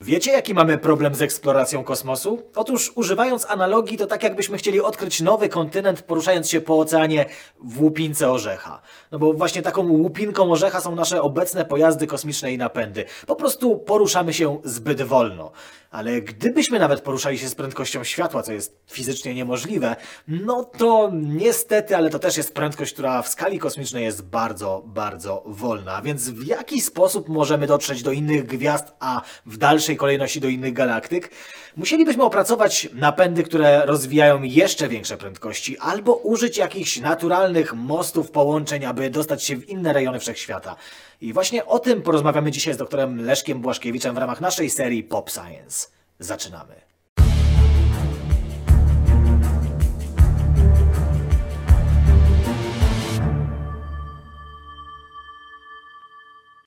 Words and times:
Wiecie, 0.00 0.32
jaki 0.32 0.54
mamy 0.54 0.78
problem 0.78 1.14
z 1.14 1.22
eksploracją 1.22 1.84
kosmosu? 1.84 2.42
Otóż, 2.54 2.92
używając 2.94 3.46
analogii, 3.50 3.98
to 3.98 4.06
tak 4.06 4.22
jakbyśmy 4.22 4.58
chcieli 4.58 4.80
odkryć 4.80 5.20
nowy 5.20 5.48
kontynent, 5.48 6.02
poruszając 6.02 6.50
się 6.50 6.60
po 6.60 6.78
oceanie 6.78 7.26
w 7.64 7.82
łupince 7.82 8.30
orzecha. 8.30 8.82
No 9.12 9.18
bo 9.18 9.32
właśnie 9.32 9.62
taką 9.62 9.88
łupinką 9.88 10.52
orzecha 10.52 10.80
są 10.80 10.94
nasze 10.94 11.22
obecne 11.22 11.64
pojazdy 11.64 12.06
kosmiczne 12.06 12.52
i 12.52 12.58
napędy. 12.58 13.04
Po 13.26 13.36
prostu 13.36 13.78
poruszamy 13.78 14.34
się 14.34 14.60
zbyt 14.64 15.02
wolno. 15.02 15.52
Ale 15.90 16.20
gdybyśmy 16.20 16.78
nawet 16.78 17.00
poruszali 17.00 17.38
się 17.38 17.48
z 17.48 17.54
prędkością 17.54 18.04
światła, 18.04 18.42
co 18.42 18.52
jest 18.52 18.76
fizycznie 18.90 19.34
niemożliwe, 19.34 19.96
no 20.28 20.64
to 20.64 21.10
niestety, 21.12 21.96
ale 21.96 22.10
to 22.10 22.18
też 22.18 22.36
jest 22.36 22.54
prędkość, 22.54 22.92
która 22.92 23.22
w 23.22 23.28
skali 23.28 23.58
kosmicznej 23.58 24.04
jest 24.04 24.22
bardzo, 24.22 24.82
bardzo 24.86 25.42
wolna. 25.46 26.02
Więc 26.02 26.30
w 26.30 26.46
jaki 26.46 26.80
sposób 26.80 27.28
możemy 27.28 27.66
dotrzeć 27.66 28.02
do 28.02 28.12
innych 28.12 28.46
gwiazd, 28.46 28.86
a 29.00 29.22
w 29.46 29.56
dalszej 29.56 29.96
kolejności 29.96 30.40
do 30.40 30.48
innych 30.48 30.72
galaktyk? 30.72 31.30
Musielibyśmy 31.76 32.22
opracować 32.24 32.88
napędy, 32.94 33.42
które 33.42 33.86
rozwijają 33.86 34.42
jeszcze 34.42 34.88
większe 34.88 35.16
prędkości, 35.16 35.78
albo 35.78 36.14
użyć 36.14 36.56
jakichś 36.56 37.00
naturalnych 37.00 37.74
mostów 37.74 38.30
połączeń, 38.30 38.84
aby 38.84 39.10
dostać 39.10 39.44
się 39.44 39.56
w 39.56 39.68
inne 39.68 39.92
rejony 39.92 40.20
wszechświata. 40.20 40.76
I 41.20 41.32
właśnie 41.32 41.66
o 41.66 41.78
tym 41.78 42.02
porozmawiamy 42.02 42.50
dzisiaj 42.50 42.74
z 42.74 42.76
doktorem 42.76 43.26
Leszkiem 43.26 43.60
Błaszkiewiczem 43.60 44.14
w 44.14 44.18
ramach 44.18 44.40
naszej 44.40 44.70
serii 44.70 45.02
Pop 45.04 45.30
Science. 45.30 45.88
Zaczynamy. 46.18 46.74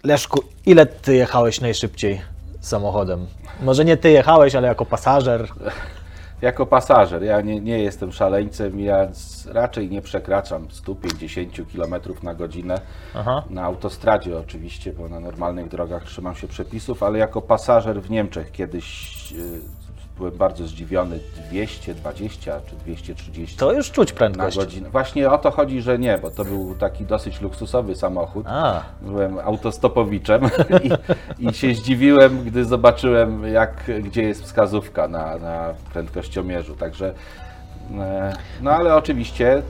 Leszku, 0.04 0.44
ile 0.66 0.86
ty 0.86 1.16
jechałeś 1.16 1.62
najszybciej 1.62 2.22
samochodem? 2.62 3.27
Może 3.62 3.86
nie 3.86 3.98
ty 3.98 4.12
jechałeś, 4.12 4.55
ale 4.55 4.68
jako 4.68 4.86
pasażer. 4.86 5.48
Jako 6.41 6.66
pasażer, 6.66 7.23
ja 7.23 7.41
nie, 7.41 7.62
nie 7.62 7.79
jestem 7.79 8.12
szaleńcem, 8.12 8.79
ja 8.79 9.07
raczej 9.48 9.90
nie 9.90 10.02
przekraczam 10.02 10.68
150 10.71 11.55
km 11.74 11.96
na 12.24 12.34
godzinę. 12.34 12.82
Aha. 13.15 13.43
Na 13.49 13.63
autostradzie 13.63 14.40
oczywiście, 14.40 14.93
bo 14.93 15.10
na 15.10 15.20
normalnych 15.20 15.68
drogach 15.68 16.04
trzymam 16.04 16.35
się 16.35 16.48
przepisów, 16.48 17.04
ale 17.04 17.20
jako 17.20 17.41
pasażer 17.41 18.02
w 18.02 18.10
Niemczech 18.10 18.52
kiedyś 18.52 18.85
y, 19.32 19.80
byłem 20.22 20.38
bardzo 20.38 20.68
zdziwiony, 20.68 21.20
220 21.50 22.62
czy 22.70 22.76
230 22.76 23.58
To 23.58 23.74
już 23.74 23.91
czuć 23.91 24.12
na 24.12 24.18
prędkość. 24.18 24.58
godzinę. 24.58 24.90
Właśnie 24.90 25.30
o 25.32 25.38
to 25.38 25.52
chodzi, 25.52 25.82
że 25.82 26.00
nie, 26.00 26.18
bo 26.18 26.32
to 26.32 26.46
był 26.46 26.76
taki 26.76 27.05
dosyć 27.05 27.41
luksusowy 27.41 27.96
samochód. 27.96 28.46
A, 28.49 28.82
Byłem 29.02 29.40
autostopowiczem 29.40 30.42
i, 31.40 31.48
i 31.49 31.54
się 31.54 31.74
zdziwiłem, 31.74 32.44
gdy 32.44 32.66
zobaczyłem, 32.66 33.44
jak, 33.54 33.92
gdzie 34.04 34.24
jest 34.24 34.44
wskazówka 34.44 35.08
na, 35.08 35.38
na 35.38 35.74
prędkościomierzu. 35.94 36.76
Także, 36.76 37.14
e, 37.99 38.34
no 38.62 38.72
ale 38.72 38.96
oczywiście 38.96 39.62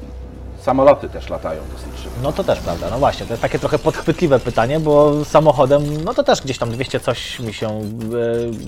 samoloty 0.62 1.09
też 1.09 1.30
latają 1.30 1.62
dosyć 1.73 2.04
szybko. 2.04 2.20
no 2.23 2.31
to 2.31 2.44
też 2.44 2.59
prawda. 2.59 2.88
No 2.90 3.00
właśnie, 3.00 3.26
to 3.26 3.34
jest 3.34 3.42
takie 3.42 3.59
trochę 3.59 3.80
podchwytliwe 3.80 4.40
pytanie, 4.40 4.80
bo 4.80 5.26
samochodem, 5.26 6.04
no 6.04 6.14
to 6.14 6.23
też 6.23 6.42
gdzieś 6.42 6.58
tam 6.58 6.72
200 6.72 7.00
coś 7.00 7.40
mi 7.40 7.54
się 7.54 7.67
e, 7.67 7.81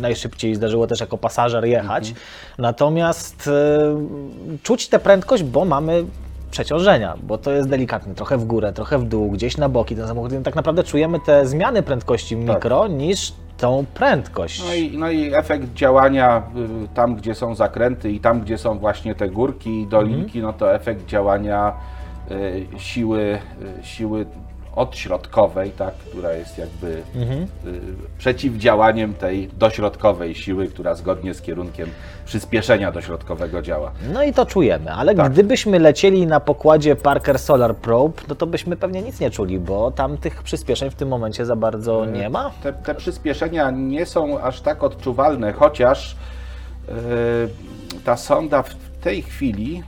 najszybciej 0.01 0.55
zdarzyło 0.55 0.87
też 0.87 0.99
jako 0.99 1.17
pasażer 1.17 1.65
jechać. 1.65 2.13
Natomiast 2.57 3.47
e, 3.47 4.61
czuć 4.63 4.87
tę 4.87 4.99
prędkość, 4.99 5.43
bo 5.43 5.65
mamy 5.65 6.05
przeciążenia, 6.51 7.17
bo 7.23 7.37
to 7.37 7.51
jest 7.51 7.69
delikatnie, 7.69 8.13
trochę 8.15 8.37
w 8.37 8.45
górę, 8.45 8.73
trochę 8.73 8.97
w 8.99 9.03
dół, 9.03 9.31
gdzieś 9.31 9.57
na 9.57 9.69
boki 9.69 9.95
ten 9.95 10.07
samochód. 10.07 10.31
Tak 10.43 10.55
naprawdę 10.55 10.83
czujemy 10.83 11.19
te 11.19 11.47
zmiany 11.47 11.83
prędkości 11.83 12.35
mikro 12.35 12.87
niż 12.87 13.33
tą 13.63 13.85
prędkość. 13.93 14.63
No 14.65 14.73
i, 14.73 14.97
no 14.97 15.11
i 15.11 15.33
efekt 15.33 15.73
działania 15.73 16.43
y, 16.85 16.87
tam, 16.93 17.15
gdzie 17.15 17.35
są 17.35 17.55
zakręty 17.55 18.11
i 18.11 18.19
tam, 18.19 18.41
gdzie 18.41 18.57
są 18.57 18.79
właśnie 18.79 19.15
te 19.15 19.29
górki 19.29 19.81
i 19.81 19.87
dolinki, 19.87 20.41
no 20.41 20.53
to 20.53 20.75
efekt 20.75 21.05
działania 21.05 21.73
y, 22.31 22.67
siły, 22.77 23.39
y, 23.81 23.85
siły 23.85 24.25
odśrodkowej, 24.75 25.71
tak, 25.71 25.93
która 25.93 26.33
jest 26.33 26.57
jakby 26.57 26.87
y, 26.87 27.01
przeciwdziałaniem 28.17 29.13
tej 29.13 29.47
dośrodkowej 29.47 30.35
siły, 30.35 30.67
która 30.67 30.95
zgodnie 30.95 31.33
z 31.33 31.41
kierunkiem 31.41 31.89
przyspieszenia 32.25 32.91
dośrodkowego 32.91 33.61
działa. 33.61 33.91
No 34.13 34.23
i 34.23 34.33
to 34.33 34.45
czujemy, 34.45 34.91
ale 34.93 35.15
Tak. 35.15 35.31
gdybyśmy 35.31 35.79
lecieli 35.79 36.27
na 36.27 36.39
pokładzie 36.39 36.95
Parker 36.95 37.39
Solar 37.39 37.75
Probe, 37.75 38.21
no 38.27 38.35
to 38.35 38.47
byśmy 38.47 38.75
pewnie 38.77 39.01
nic 39.01 39.19
nie 39.19 39.31
czuli, 39.31 39.59
bo 39.59 39.91
tam 39.91 40.17
tych 40.17 40.43
przyspieszeń 40.43 40.89
w 40.89 40.95
tym 40.95 41.09
momencie 41.09 41.45
za 41.45 41.55
bardzo 41.55 42.05
nie 42.05 42.29
ma. 42.29 42.51
Te, 42.63 42.73
te 42.73 42.95
przyspieszenia 42.95 43.71
nie 43.71 44.05
są 44.05 44.39
aż 44.39 44.61
tak 44.61 44.83
odczuwalne, 44.83 45.53
chociaż 45.53 46.15
yy, 46.87 46.93
ta 48.05 48.17
sonda 48.17 48.63
w 48.63 48.75
tej 49.01 49.21
chwili, 49.21 49.83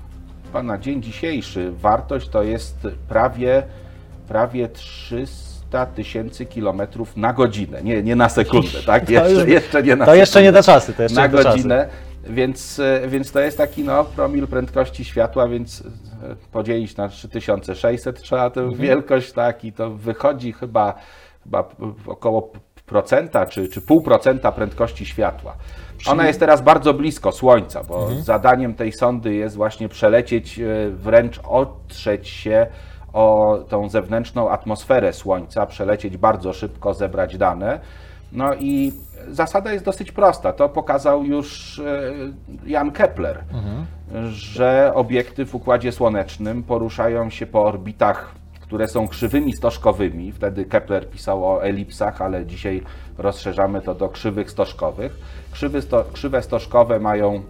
na 0.63 0.77
dzień 0.77 1.03
dzisiejszy, 1.03 1.71
wartość 1.71 2.29
to 2.29 2.43
jest 2.43 2.87
prawie, 3.09 3.63
prawie 4.27 4.69
300 4.69 5.85
tysięcy 5.85 6.45
kilometrów 6.45 7.17
na 7.17 7.33
godzinę, 7.33 7.83
nie, 7.83 8.03
nie 8.03 8.15
na 8.15 8.29
sekundę, 8.29 8.79
tak? 8.85 9.09
Jeszcze, 9.09 9.31
już- 9.31 9.47
jeszcze 9.47 9.83
nie 9.83 9.95
na 9.95 10.05
To 10.05 10.15
jeszcze 10.15 10.41
nie 10.41 10.47
sekundę. 10.47 10.59
te 10.63 10.65
czasy, 10.73 10.93
to 10.93 11.03
jeszcze 11.03 11.21
na 11.21 11.27
nie 11.27 11.43
godzinę, 11.43 11.87
więc, 12.29 12.79
e, 12.79 13.07
więc 13.07 13.31
to 13.31 13.39
jest 13.39 13.57
taki 13.57 13.83
no, 13.83 14.03
promil 14.03 14.47
prędkości 14.47 15.05
światła, 15.05 15.47
więc 15.47 15.81
e, 15.81 15.85
podzielić 16.51 16.97
na 16.97 17.09
3600 17.09 18.21
trzeba 18.21 18.49
tę 18.49 18.61
Mhm. 18.61 18.81
wielkość, 18.81 19.31
tak, 19.31 19.63
i 19.65 19.73
to 19.73 19.91
wychodzi 19.91 20.51
chyba, 20.53 20.93
chyba 21.43 21.69
około 22.07 22.51
procenta 22.85 23.45
czy, 23.45 23.67
czy 23.69 23.81
pół 23.81 24.01
procenta 24.01 24.51
prędkości 24.51 25.05
światła. 25.05 25.55
Ona 26.07 26.27
jest 26.27 26.39
teraz 26.39 26.61
bardzo 26.61 26.93
blisko 26.93 27.31
Słońca, 27.31 27.83
bo 27.83 28.01
Mhm. 28.03 28.23
zadaniem 28.23 28.73
tej 28.73 28.91
sondy 28.93 29.33
jest 29.33 29.55
właśnie 29.55 29.89
przelecieć, 29.89 30.59
e, 30.59 30.65
wręcz 30.89 31.39
otrzeć 31.47 32.27
się 32.29 32.67
o 33.15 33.59
tą 33.69 33.89
zewnętrzną 33.89 34.49
atmosferę 34.49 35.13
Słońca, 35.13 35.65
przelecieć 35.65 36.17
bardzo 36.17 36.53
szybko, 36.53 36.93
zebrać 36.93 37.37
dane. 37.37 37.79
No 38.31 38.55
i 38.55 38.93
zasada 39.27 39.73
jest 39.73 39.85
dosyć 39.85 40.11
prosta. 40.11 40.53
To 40.53 40.69
pokazał 40.69 41.23
już 41.23 41.79
e, 41.79 42.13
Jan 42.65 42.91
Kepler, 42.91 43.43
że 44.29 44.91
obiekty 44.95 45.45
w 45.45 45.55
Układzie 45.55 45.91
Słonecznym 45.91 46.63
poruszają 46.63 47.29
się 47.29 47.45
po 47.45 47.63
orbitach, 47.63 48.35
które 48.61 48.87
są 48.87 49.07
krzywymi 49.07 49.53
stożkowymi. 49.53 50.31
Wtedy 50.31 50.65
Kepler 50.65 51.09
pisał 51.09 51.45
o 51.45 51.63
elipsach, 51.63 52.21
ale 52.21 52.45
dzisiaj 52.45 52.83
rozszerzamy 53.17 53.81
to 53.81 53.95
do 53.95 54.09
krzywych 54.09 54.51
stożkowych. 54.51 55.17
Krzywy 55.51 55.81
sto, 55.81 56.05
krzywe 56.13 56.41
stożkowe 56.41 56.99
mają 56.99 57.41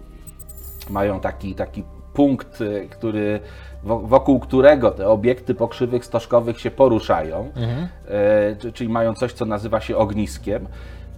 mają 0.89 1.19
taki, 1.19 1.55
taki 1.55 1.83
punkt, 2.13 2.61
y, 2.61 2.87
który, 2.91 3.39
wokół 3.85 4.39
którego 4.39 4.91
te 4.91 5.07
obiekty 5.09 5.55
pokrzywych 5.55 6.05
stożkowych 6.05 6.59
się 6.59 6.71
poruszają, 6.71 7.51
e, 8.07 8.55
czy- 8.55 8.73
czyli 8.73 8.89
mają 8.89 9.13
coś, 9.13 9.33
co 9.33 9.45
nazywa 9.45 9.81
się 9.81 9.97
ogniskiem. 9.97 10.67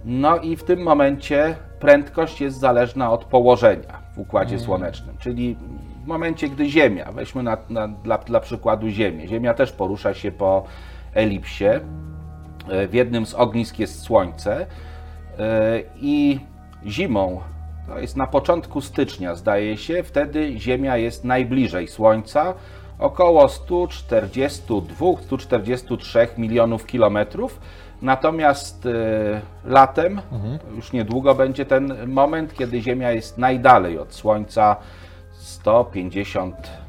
No 0.04 0.36
i 0.36 0.56
w 0.56 0.64
tym 0.64 0.82
momencie 0.82 1.54
prędkość 1.80 2.40
jest 2.40 2.58
zależna 2.60 3.10
od 3.12 3.24
położenia 3.24 3.98
w 4.14 4.18
Układzie 4.18 4.58
Słonecznym, 4.58 5.16
czyli 5.18 5.56
w 6.04 6.06
momencie, 6.06 6.48
gdy 6.48 6.68
Ziemia, 6.70 7.12
weźmy 7.12 7.42
na, 7.42 7.56
na, 7.70 7.88
dla, 7.88 8.18
dla 8.18 8.40
przykładu 8.40 8.88
Ziemię, 8.88 9.28
Ziemia 9.28 9.54
też 9.54 9.72
porusza 9.72 10.14
się 10.14 10.32
po 10.32 10.64
elipsie, 11.14 11.64
E, 12.70 12.88
W 12.88 12.94
jednym 12.94 13.26
z 13.26 13.34
ognisk 13.34 13.78
jest 13.78 14.00
Słońce 14.02 14.66
e, 15.38 15.80
i 16.00 16.40
zimą, 16.86 17.40
to 17.88 17.98
jest 17.98 18.16
na 18.16 18.26
początku 18.26 18.80
stycznia, 18.80 19.34
zdaje 19.34 19.76
się, 19.76 20.02
wtedy 20.02 20.58
Ziemia 20.58 20.96
jest 20.96 21.24
najbliżej 21.24 21.88
Słońca, 21.88 22.54
około 22.98 23.46
142-143 23.46 26.38
milionów 26.38 26.86
kilometrów. 26.86 27.60
Natomiast 28.02 28.86
e, 28.86 28.90
latem, 29.64 30.20
to 30.58 30.70
już 30.76 30.92
niedługo 30.92 31.34
będzie 31.34 31.64
ten 31.64 32.06
moment, 32.06 32.54
kiedy 32.54 32.80
Ziemia 32.80 33.12
jest 33.12 33.38
najdalej 33.38 33.98
od 33.98 34.14
Słońca 34.14 34.76
150 35.32 36.88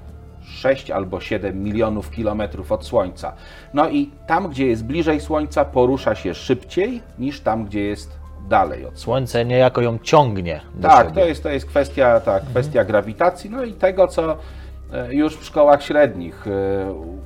6 0.50 0.92
albo 0.92 1.20
7 1.20 1.64
milionów 1.64 2.12
kilometrów 2.12 2.72
od 2.72 2.86
Słońca. 2.86 3.34
No 3.74 3.90
i 3.90 4.12
tam, 4.28 4.48
gdzie 4.48 4.68
jest 4.68 4.86
bliżej 4.86 5.20
Słońca, 5.20 5.66
porusza 5.66 6.16
się 6.16 6.34
szybciej 6.34 7.02
niż 7.20 7.42
tam, 7.42 7.66
gdzie 7.66 7.82
jest 7.82 8.19
dalej 8.50 8.86
od. 8.86 9.00
Słońce 9.00 9.46
niejako 9.46 9.82
ją 9.82 10.00
ciągnie 10.04 10.62
Tak, 10.82 11.08
siebie. 11.08 11.22
to 11.22 11.28
jest, 11.28 11.44
to 11.44 11.50
jest 11.50 11.66
kwestia, 11.66 12.20
tak, 12.20 12.44
kwestia 12.44 12.84
grawitacji, 12.86 13.50
no 13.50 13.64
i 13.64 13.74
tego, 13.74 14.08
co 14.08 14.38
e, 14.94 15.14
już 15.14 15.38
w 15.38 15.46
szkołach 15.46 15.84
średnich 15.84 16.48
e, 16.48 16.52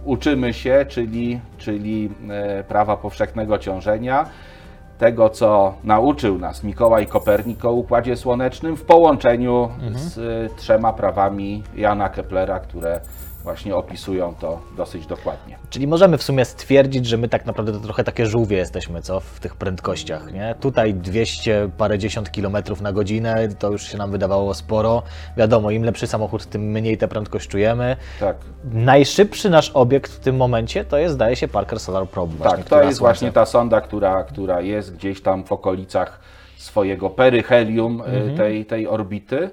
uczymy 0.05 0.53
się, 0.53 0.85
czyli, 0.89 1.39
czyli 1.57 2.09
e, 2.29 2.63
prawa 2.63 2.97
powszechnego 2.97 3.57
ciążenia, 3.57 4.25
tego, 4.97 5.29
co 5.29 5.73
nauczył 5.83 6.39
nas 6.39 6.63
Mikołaj 6.63 7.07
Kopernik 7.07 7.65
o 7.65 7.71
Układzie 7.71 8.17
Słonecznym 8.17 8.77
w 8.77 8.83
połączeniu 8.83 9.69
z 9.95 10.17
e, 10.17 10.55
trzema 10.55 10.93
prawami 10.93 11.63
Jana 11.75 12.09
Keplera, 12.09 12.59
które 12.59 12.99
właśnie 13.43 13.75
opisują 13.75 14.35
to 14.35 14.61
dosyć 14.77 15.05
dokładnie. 15.07 15.57
Czyli 15.69 15.87
możemy 15.87 16.17
w 16.17 16.23
sumie 16.23 16.45
stwierdzić, 16.45 17.05
że 17.05 17.17
my 17.17 17.29
tak 17.29 17.45
naprawdę 17.45 17.71
to 17.71 17.79
trochę 17.79 18.03
takie 18.03 18.25
żółwie 18.25 18.57
jesteśmy, 18.57 19.01
co? 19.01 19.19
W 19.19 19.39
tych 19.39 19.55
prędkościach, 19.55 20.31
nie? 20.33 20.55
Tutaj 20.59 20.93
200 20.93 21.69
parędziesiąt 21.77 22.31
kilometrów 22.31 22.81
na 22.81 22.91
godzinę, 22.93 23.47
to 23.59 23.71
już 23.71 23.83
się 23.83 23.97
nam 23.97 24.11
wydawało 24.11 24.53
sporo. 24.53 25.03
Wiadomo, 25.37 25.71
im 25.71 25.83
lepszy 25.83 26.07
samochód, 26.07 26.45
tym 26.45 26.61
mniej 26.61 26.97
tę 26.97 27.07
prędkość 27.07 27.47
czujemy. 27.47 27.95
Tak. 28.19 28.37
Najszybszy 28.73 29.49
nasz 29.49 29.71
obiekt 29.73 30.11
w 30.11 30.19
tym 30.19 30.35
momencie 30.35 30.85
to 30.85 30.97
jest, 30.97 31.15
zdaje 31.15 31.35
się, 31.35 31.47
Parker 31.47 31.79
Solar 31.79 32.07
Probe. 32.07 32.33
Właśnie, 32.37 32.57
tak, 32.57 32.69
to 32.69 32.83
jest 32.83 32.99
właśnie 32.99 33.31
ta 33.31 33.45
sonda, 33.45 33.81
która, 33.81 34.23
która 34.23 34.61
jest 34.61 34.95
gdzieś 34.95 35.21
tam 35.21 35.43
w 35.43 35.51
okolicach 35.51 36.19
swojego 36.57 37.09
peryhelium 37.09 38.01
y, 38.01 38.05
Mhm. 38.05 38.37
tej, 38.37 38.65
tej 38.65 38.87
orbity. 38.87 39.49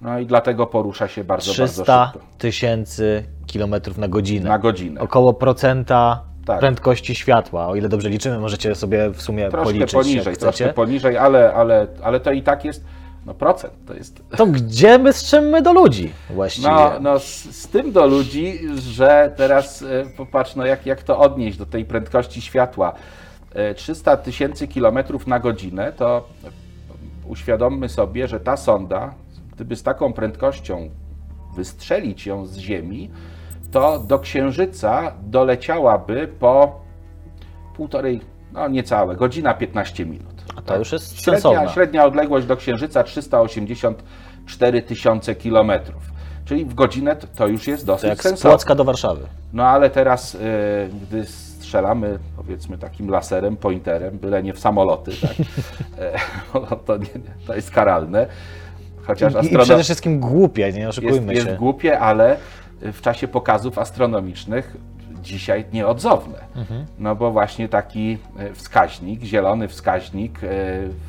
No 0.00 0.18
i 0.18 0.26
dlatego 0.26 0.66
porusza 0.66 1.08
się 1.08 1.24
bardzo, 1.24 1.50
bardzo 1.50 1.64
300 1.74 2.10
szybko. 2.12 2.26
tysięcy 2.38 3.24
kilometrów 3.46 3.98
na 3.98 4.08
godzinę. 4.08 4.48
Na 4.48 4.58
godzinę. 4.58 5.00
Około 5.00 5.34
procenta 5.34 6.22
Tak. 6.46 6.60
prędkości 6.60 7.14
światła, 7.14 7.66
o 7.66 7.76
ile 7.76 7.88
dobrze 7.88 8.08
liczymy, 8.08 8.38
możecie 8.38 8.74
sobie 8.74 9.10
w 9.10 9.22
sumie 9.22 9.48
Troszkę 9.50 9.64
policzyć, 9.64 9.92
poniżej, 9.92 10.36
troszkę 10.36 10.72
poniżej, 10.72 11.16
ale, 11.16 11.54
ale, 11.54 11.86
ale 12.02 12.20
to 12.20 12.32
i 12.32 12.42
tak 12.42 12.64
jest 12.64 12.84
no 13.26 13.34
procent. 13.34 13.72
To 13.86 13.94
jest 13.94 14.22
To 14.36 14.46
gdzie 14.46 14.98
my 14.98 15.12
strzymy 15.12 15.62
do 15.62 15.72
ludzi 15.72 16.12
właściwie? 16.30 16.68
No, 16.68 16.92
no 17.00 17.18
z, 17.18 17.44
z 17.44 17.68
tym 17.68 17.92
do 17.92 18.06
ludzi, 18.06 18.60
że 18.76 19.32
teraz 19.36 19.82
e, 19.82 20.04
popatrz, 20.16 20.56
no 20.56 20.66
jak, 20.66 20.86
jak 20.86 21.02
to 21.02 21.18
odnieść 21.18 21.58
do 21.58 21.66
tej 21.66 21.84
prędkości 21.84 22.42
światła. 22.42 22.92
E, 23.54 23.74
300 23.74 24.16
tysięcy 24.16 24.68
kilometrów 24.68 25.26
na 25.26 25.40
godzinę, 25.40 25.92
to 25.92 26.28
e, 26.44 26.50
uświadommy 27.28 27.88
sobie, 27.88 28.28
że 28.28 28.40
ta 28.40 28.56
sonda, 28.56 29.14
gdyby 29.54 29.76
z 29.76 29.82
taką 29.82 30.12
prędkością 30.12 30.90
wystrzelić 31.56 32.26
ją 32.26 32.46
z 32.46 32.58
Ziemi, 32.58 33.10
to 33.72 33.98
do 33.98 34.18
Księżyca 34.18 35.12
doleciałaby 35.22 36.28
po 36.40 36.80
półtorej, 37.76 38.20
no 38.52 38.68
niecałe, 38.68 39.16
godzina 39.16 39.54
15 39.54 40.06
minut. 40.06 40.32
A 40.56 40.62
to 40.62 40.76
już 40.78 40.92
jest 40.92 41.22
Średnia, 41.22 41.40
sensowne. 41.40 41.68
średnia 41.72 42.04
odległość 42.04 42.46
do 42.46 42.56
Księżyca 42.56 43.02
384 43.04 44.82
tysiące 44.82 45.34
kilometrów. 45.34 46.02
Czyli 46.44 46.64
w 46.64 46.74
godzinę 46.74 47.16
to- 47.16 47.26
to 47.36 47.46
już 47.46 47.66
jest 47.66 47.86
To 47.86 47.92
dosyć 47.92 48.08
jak 48.10 48.18
z 48.18 48.22
sensowne. 48.22 48.50
Płocka 48.50 48.74
do 48.74 48.84
Warszawy. 48.84 49.26
No 49.52 49.66
ale 49.66 49.90
teraz, 49.90 50.34
y, 50.34 50.38
gdy 51.02 51.24
strzelamy, 51.26 52.18
powiedzmy 52.36 52.78
takim 52.78 53.08
laserem, 53.10 53.56
pointerem, 53.56 54.18
byle 54.18 54.42
nie 54.42 54.52
w 54.52 54.58
samoloty, 54.58 55.10
tak? 55.20 55.30
E, 55.98 56.76
to, 56.86 56.96
nie, 56.96 57.06
to 57.46 57.54
jest 57.54 57.70
karalne. 57.70 58.26
Chociaż 59.06 59.32
I, 59.32 59.36
I 59.36 59.38
astronom... 59.38 59.64
przede 59.64 59.82
wszystkim 59.82 60.20
głupie, 60.20 60.72
nie 60.72 60.80
jest, 60.80 60.98
oszukujmy 60.98 61.34
jest 61.34 61.46
się. 61.46 61.56
głupie, 61.56 61.98
ale 61.98 62.36
w 62.82 63.00
czasie 63.00 63.28
pokazów 63.28 63.78
astronomicznych 63.78 64.76
dzisiaj 65.22 65.64
nieodzowne. 65.72 66.38
Mhm. 66.56 66.86
No 66.98 67.16
bo 67.16 67.30
właśnie 67.30 67.68
taki 67.68 68.18
e, 68.38 68.54
wskaźnik, 68.54 69.22
zielony 69.22 69.68
wskaźnik 69.68 70.38
e, 70.38 70.46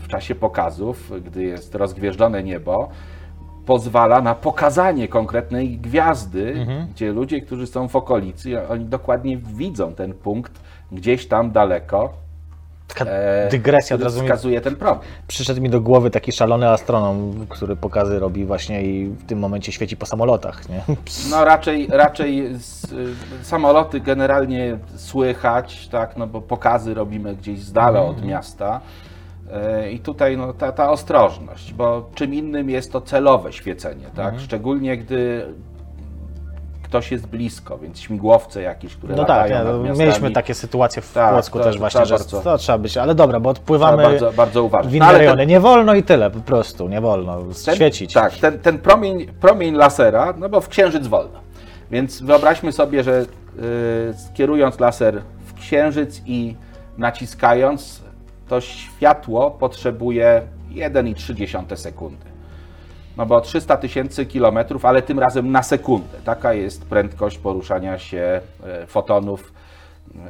w 0.03 0.07
czasie 0.07 0.35
pokazów, 0.35 1.11
gdy 1.25 1.43
jest 1.43 1.75
rozgwieżdżone 1.75 2.43
niebo, 2.43 2.89
pozwala 3.65 4.21
na 4.21 4.35
pokazanie 4.35 5.07
konkretnej 5.07 5.77
gwiazdy, 5.77 6.53
Mhm. 6.57 6.87
gdzie 6.87 7.11
ludzie, 7.11 7.41
którzy 7.41 7.67
są 7.67 7.87
w 7.87 7.95
okolicy, 7.95 8.67
oni 8.67 8.85
dokładnie 8.85 9.37
widzą 9.37 9.93
ten 9.95 10.13
punkt 10.13 10.61
gdzieś 10.91 11.27
tam 11.27 11.51
daleko. 11.51 12.13
Taka 12.95 13.11
e, 13.11 13.49
dygresja 13.51 13.95
od 13.95 14.03
razu 14.03 14.21
mi 14.21 14.27
wskazuje 14.27 14.61
ten 14.61 14.75
promień. 14.75 15.03
przyszedł 15.27 15.61
mi 15.61 15.69
do 15.69 15.81
głowy 15.81 16.09
taki 16.09 16.31
szalony 16.31 16.69
astronom, 16.69 17.45
który 17.49 17.75
pokazy 17.75 18.19
robi 18.19 18.45
właśnie 18.45 18.83
i 18.83 19.07
w 19.07 19.25
tym 19.25 19.39
momencie 19.39 19.71
świeci 19.71 19.97
po 19.97 20.05
samolotach, 20.05 20.69
nie? 20.69 20.83
No 21.31 21.45
raczej, 21.45 21.87
raczej 21.91 22.49
z, 22.59 22.91
y, 22.91 23.13
samoloty 23.41 23.99
generalnie 23.99 24.77
słychać, 24.95 25.87
tak, 25.87 26.17
no 26.17 26.27
bo 26.27 26.41
pokazy 26.41 26.93
robimy 26.93 27.35
gdzieś 27.35 27.59
z 27.59 27.71
dala 27.71 28.01
od 28.01 28.25
miasta. 28.25 28.81
E, 29.51 29.91
I 29.91 29.99
tutaj 29.99 30.37
no, 30.37 30.53
ta, 30.53 30.71
ta 30.71 30.89
ostrożność, 30.89 31.73
bo 31.73 32.09
czym 32.15 32.33
innym 32.33 32.69
jest 32.69 32.91
to 32.91 33.01
celowe 33.01 33.53
świecenie, 33.53 34.05
tak? 34.15 34.39
Szczególnie 34.39 34.97
gdy 34.97 35.45
ktoś 36.93 37.11
jest 37.11 37.27
blisko, 37.27 37.77
więc 37.77 37.99
śmigłowce 37.99 38.61
jakieś, 38.61 38.95
które 38.95 39.15
No 39.15 39.25
tak, 39.25 39.49
nie, 39.49 39.61
no, 39.63 39.95
mieliśmy 39.95 40.31
takie 40.31 40.53
sytuacje 40.53 41.01
w 41.01 41.13
Tak, 41.13 41.33
Płocku 41.33 41.57
to- 41.57 41.63
też 41.63 41.73
to 41.75 41.79
właśnie, 41.79 42.01
trzeba 42.01 42.17
że 42.17 42.23
bardzo- 42.23 42.41
to 42.41 42.57
trzeba 42.57 42.77
być, 42.77 42.97
ale 42.97 43.15
dobra, 43.15 43.39
bo 43.39 43.49
odpływamy 43.49 44.03
bardzo, 44.03 44.31
bardzo 44.31 44.63
uważać. 44.63 44.91
w 44.91 44.91
No, 44.91 44.97
inne 44.97 45.07
ten- 45.07 45.17
rejony. 45.17 45.45
Nie 45.45 45.59
wolno 45.59 45.93
i 45.95 46.03
tyle, 46.03 46.29
po 46.31 46.39
prostu, 46.39 46.87
nie 46.87 47.01
wolno 47.01 47.37
ten, 47.65 47.75
świecić. 47.75 48.13
Tak, 48.13 48.33
ten, 48.33 48.59
ten 48.59 48.77
promień, 48.79 49.25
promień 49.27 49.75
lasera, 49.75 50.33
no 50.37 50.49
bo 50.49 50.61
w 50.61 50.69
księżyc 50.69 51.07
wolno. 51.07 51.39
Więc 51.91 52.21
wyobraźmy 52.21 52.71
sobie, 52.71 53.03
że 53.03 53.21
y, 53.21 53.25
skierując 54.31 54.79
laser 54.79 55.21
w 55.45 55.53
księżyc 55.53 56.21
i 56.25 56.55
naciskając, 56.97 58.01
to 58.47 58.61
światło 58.61 59.51
potrzebuje 59.51 60.41
1,3 60.71 61.77
sekundy. 61.77 62.25
No 63.17 63.25
bo 63.25 63.41
300 63.41 63.77
tysięcy 63.77 64.25
kilometrów, 64.25 64.85
ale 64.85 65.01
tym 65.01 65.19
razem 65.19 65.51
na 65.51 65.63
sekundę. 65.63 66.17
Taka 66.25 66.53
jest 66.53 66.85
prędkość 66.85 67.37
poruszania 67.37 67.99
się 67.99 68.41
e, 68.63 68.87
fotonów, 68.87 69.53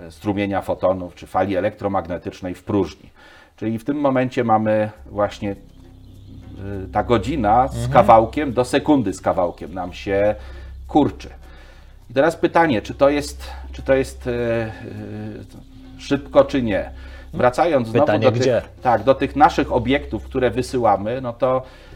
e, 0.07 0.12
strumienia 0.12 0.62
fotonów 0.62 1.15
czy 1.15 1.27
fali 1.27 1.56
elektromagnetycznej 1.56 2.56
w 2.56 2.63
próżni. 2.63 3.09
Czyli 3.56 3.80
w 3.80 3.83
tym 3.83 3.97
momencie 3.97 4.44
mamy 4.44 4.89
właśnie 5.06 5.51
y, 5.51 5.56
ta 6.91 7.03
godzina 7.03 7.68
z 7.68 7.88
kawałkiem 7.88 8.53
do 8.53 8.65
sekundy 8.65 9.13
z 9.13 9.21
kawałkiem 9.21 9.74
nam 9.74 9.94
się 9.94 10.35
kurczy. 10.88 11.30
I 12.09 12.13
teraz 12.13 12.35
pytanie, 12.35 12.81
czy 12.81 12.94
to 12.94 13.09
jest, 13.09 13.50
czy 13.71 13.81
to 13.81 13.94
jest 13.94 14.27
e, 14.27 14.31
e, 14.31 14.71
szybko, 15.97 16.45
czy 16.45 16.63
nie? 16.63 16.91
Wracając 17.33 17.88
znowu 17.88 18.06
Pytanie, 18.06 18.31
do 18.31 18.31
tych, 18.31 18.69
tak, 18.81 19.03
do 19.03 19.15
tych 19.15 19.35
naszych 19.35 19.71
obiektów, 19.71 20.24
które 20.24 20.51
wysyłamy, 20.51 21.21
no 21.21 21.33
to 21.33 21.57
e, 21.57 21.93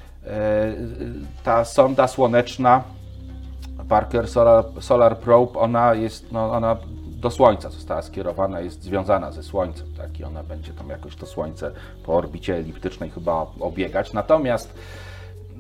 ta 1.44 1.66
sonda 1.66 2.08
słoneczna 2.08 2.84
Parker 3.90 4.28
Solar, 4.28 4.66
Solar 4.80 5.18
Probe, 5.18 5.60
ona 5.60 5.94
jest, 5.94 6.32
no, 6.32 6.52
ona 6.52 6.78
do 7.18 7.32
Słońca 7.32 7.70
została 7.70 8.02
skierowana, 8.02 8.60
jest 8.60 8.84
związana 8.84 9.32
ze 9.32 9.44
Słońcem, 9.44 9.88
tak, 9.98 10.20
i 10.20 10.24
ona 10.24 10.44
będzie 10.44 10.74
tam 10.74 10.90
jakoś 10.90 11.16
to 11.16 11.26
Słońce 11.26 11.72
po 12.06 12.14
orbicie 12.14 12.56
eliptycznej 12.56 13.10
chyba 13.10 13.46
obiegać. 13.60 14.14
Natomiast 14.14 14.74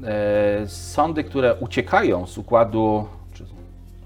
e, 0.03 0.67
sondy, 0.67 1.23
które 1.23 1.55
uciekają 1.55 2.27
z 2.27 2.37
układu, 2.37 3.07
czy 3.33 3.45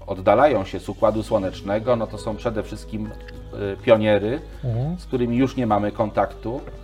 oddalają 0.06 0.64
się 0.64 0.80
z 0.80 0.88
układu 0.88 1.22
słonecznego, 1.22 1.96
no 1.96 2.06
to 2.06 2.18
są 2.18 2.36
przede 2.36 2.62
wszystkim 2.62 3.10
e, 3.72 3.76
pioniery, 3.76 4.40
z 4.98 5.04
którymi 5.06 5.36
już 5.36 5.56
nie 5.56 5.66
mamy 5.66 5.92
kontaktu 5.92 6.60
e, 6.66 6.81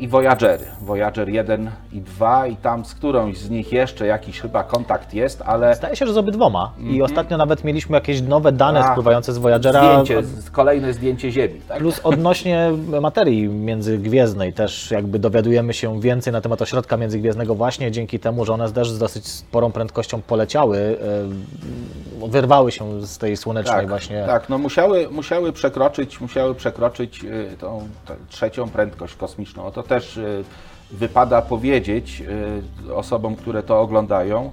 i 0.00 0.08
Voyagery. 0.08 0.64
Voyager 0.82 1.28
1 1.28 1.70
i 1.92 2.00
2 2.00 2.46
i 2.46 2.56
tam 2.56 2.84
z 2.84 2.94
którąś 2.94 3.38
z 3.38 3.50
nich 3.50 3.72
jeszcze 3.72 4.06
jakiś 4.06 4.40
chyba 4.40 4.64
kontakt 4.64 5.14
jest, 5.14 5.42
ale 5.46 5.74
Zdaje 5.74 5.96
się, 5.96 6.06
że 6.06 6.12
z 6.12 6.16
obydwoma. 6.16 6.72
I 6.78 7.02
ostatnio 7.02 7.36
nawet 7.36 7.64
mieliśmy 7.64 7.94
jakieś 7.94 8.22
nowe 8.22 8.52
dane 8.52 8.78
Mhm. 8.78 8.92
A, 8.92 8.94
spływające 8.94 9.32
z 9.32 9.38
Voyagera. 9.38 9.80
zdjęcie, 9.80 10.28
kolejne 10.52 10.92
zdjęcie 10.92 11.32
Ziemi, 11.32 11.60
tak? 11.68 11.78
Plus 11.78 12.00
odnośnie 12.04 12.72
materii 13.00 13.48
międzygwiezdnej 13.48 14.52
też 14.52 14.90
jakby 14.90 15.18
dowiadujemy 15.18 15.74
się 15.74 16.00
więcej 16.00 16.32
na 16.32 16.40
temat 16.40 16.62
ośrodka 16.62 16.96
międzygwiezdnego 16.96 17.54
właśnie 17.54 17.90
dzięki 17.90 18.18
temu, 18.18 18.44
że 18.44 18.52
one 18.52 18.72
też 18.72 18.90
z 18.90 18.98
dosyć 18.98 19.28
sporą 19.28 19.72
prędkością 19.72 20.22
poleciały, 20.22 20.98
e, 22.22 22.28
wyrwały 22.28 22.72
się 22.72 23.06
z 23.06 23.18
tej 23.18 23.36
słonecznej 23.36 23.76
tak, 23.76 23.88
właśnie. 23.88 24.24
tak, 24.26 24.48
no 24.48 24.58
musiały, 24.58 25.08
musiały 25.10 25.52
przekroczyć, 25.52 26.20
musiały 26.20 26.54
przekroczyć 26.54 27.24
y, 27.24 27.56
tą, 27.60 27.88
trzecią 28.28 28.68
prędkość 28.68 29.14
kosmiczną. 29.14 29.59
No 29.64 29.70
to 29.70 29.82
też 29.82 30.16
y, 30.16 30.44
wypada 30.90 31.42
powiedzieć 31.42 32.22
y, 32.88 32.94
osobom, 32.94 33.36
które 33.36 33.62
to 33.62 33.80
oglądają, 33.80 34.50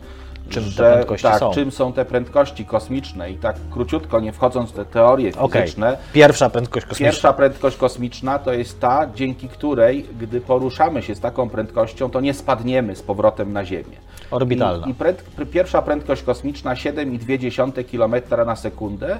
Czym 0.50 0.64
te 0.64 0.70
że, 0.70 0.94
prędkości 0.94 1.28
tak, 1.28 1.40
są. 1.40 1.52
czym 1.52 1.72
są 1.72 1.94
te 1.94 2.06
prędkości 2.06 2.66
kosmiczne 2.66 3.32
i 3.32 3.36
tak 3.36 3.56
króciutko, 3.72 4.20
nie 4.20 4.32
wchodząc 4.34 4.72
w 4.72 4.74
te 4.74 4.86
teorie 4.86 5.32
fizyczne, 5.32 5.98
Pierwsza 6.14 6.50
prędkość 6.50 6.86
kosmiczna. 6.86 7.06
Pierwsza 7.06 7.34
prędkość 7.34 7.78
kosmiczna 7.78 8.40
to 8.40 8.54
jest 8.54 8.80
ta, 8.80 9.08
dzięki 9.16 9.50
której, 9.50 10.06
gdy 10.20 10.42
poruszamy 10.42 11.02
się 11.02 11.16
z 11.16 11.20
taką 11.20 11.50
prędkością, 11.50 12.10
to 12.10 12.22
nie 12.22 12.34
spadniemy 12.34 12.96
z 12.96 13.02
powrotem 13.02 13.54
na 13.54 13.66
Ziemię. 13.66 13.98
Orbitalna. 14.32 14.88
I, 14.88 14.90
i 14.90 14.94
pręd, 14.94 15.24
pr- 15.38 15.46
pierwsza 15.46 15.82
prędkość 15.82 16.24
kosmiczna 16.24 16.74
7,2 16.74 17.84
km 17.92 18.46
na 18.46 18.56
sekundę. 18.56 19.20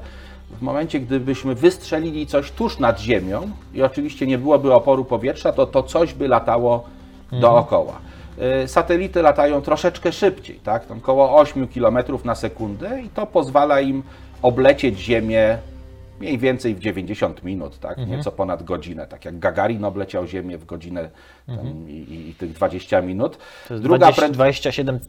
W 0.51 0.62
momencie, 0.62 1.00
gdybyśmy 1.00 1.56
wystrzelili 1.56 2.27
coś 2.27 2.51
tuż 2.51 2.80
nad 2.80 3.00
Ziemią 3.00 3.51
i 3.74 3.84
oczywiście 3.84 4.27
nie 4.27 4.38
byłoby 4.38 4.74
oporu 4.74 5.06
powietrza, 5.06 5.54
to 5.54 5.66
to 5.66 5.84
coś 5.84 6.13
by 6.13 6.27
latało 6.27 6.84
dookoła. 7.32 7.94
Y, 8.63 8.68
Satelity 8.68 9.22
latają 9.22 9.62
troszeczkę 9.62 10.12
szybciej, 10.12 10.60
tak? 10.63 10.86
Tam 10.86 10.98
około 10.98 11.36
8 11.36 11.68
km 11.68 11.98
na 12.24 12.36
sekundę 12.36 13.01
i 13.01 13.10
to 13.10 13.25
pozwala 13.25 13.82
im 13.82 14.04
oblecieć 14.42 15.00
Ziemię 15.00 15.58
mniej 16.19 16.38
więcej 16.38 16.75
w 16.75 16.79
90 16.79 17.43
minut, 17.43 17.79
tak? 17.79 17.97
nieco 18.07 18.31
ponad 18.31 18.63
godzinę. 18.63 19.07
Tak 19.07 19.25
jak 19.25 19.39
Gagarin 19.39 19.86
obleciał 19.86 20.27
Ziemię 20.27 20.57
w 20.57 20.65
godzinę 20.65 21.09
tam, 21.47 21.89
i, 21.89 22.29
i 22.29 22.36
tych 22.36 22.53
20 22.53 23.01
minut. 23.01 23.38
To 23.67 23.74
jest 23.74 23.83
Druga 23.83 24.12
20, 24.12 24.21
pręd- 24.27 24.51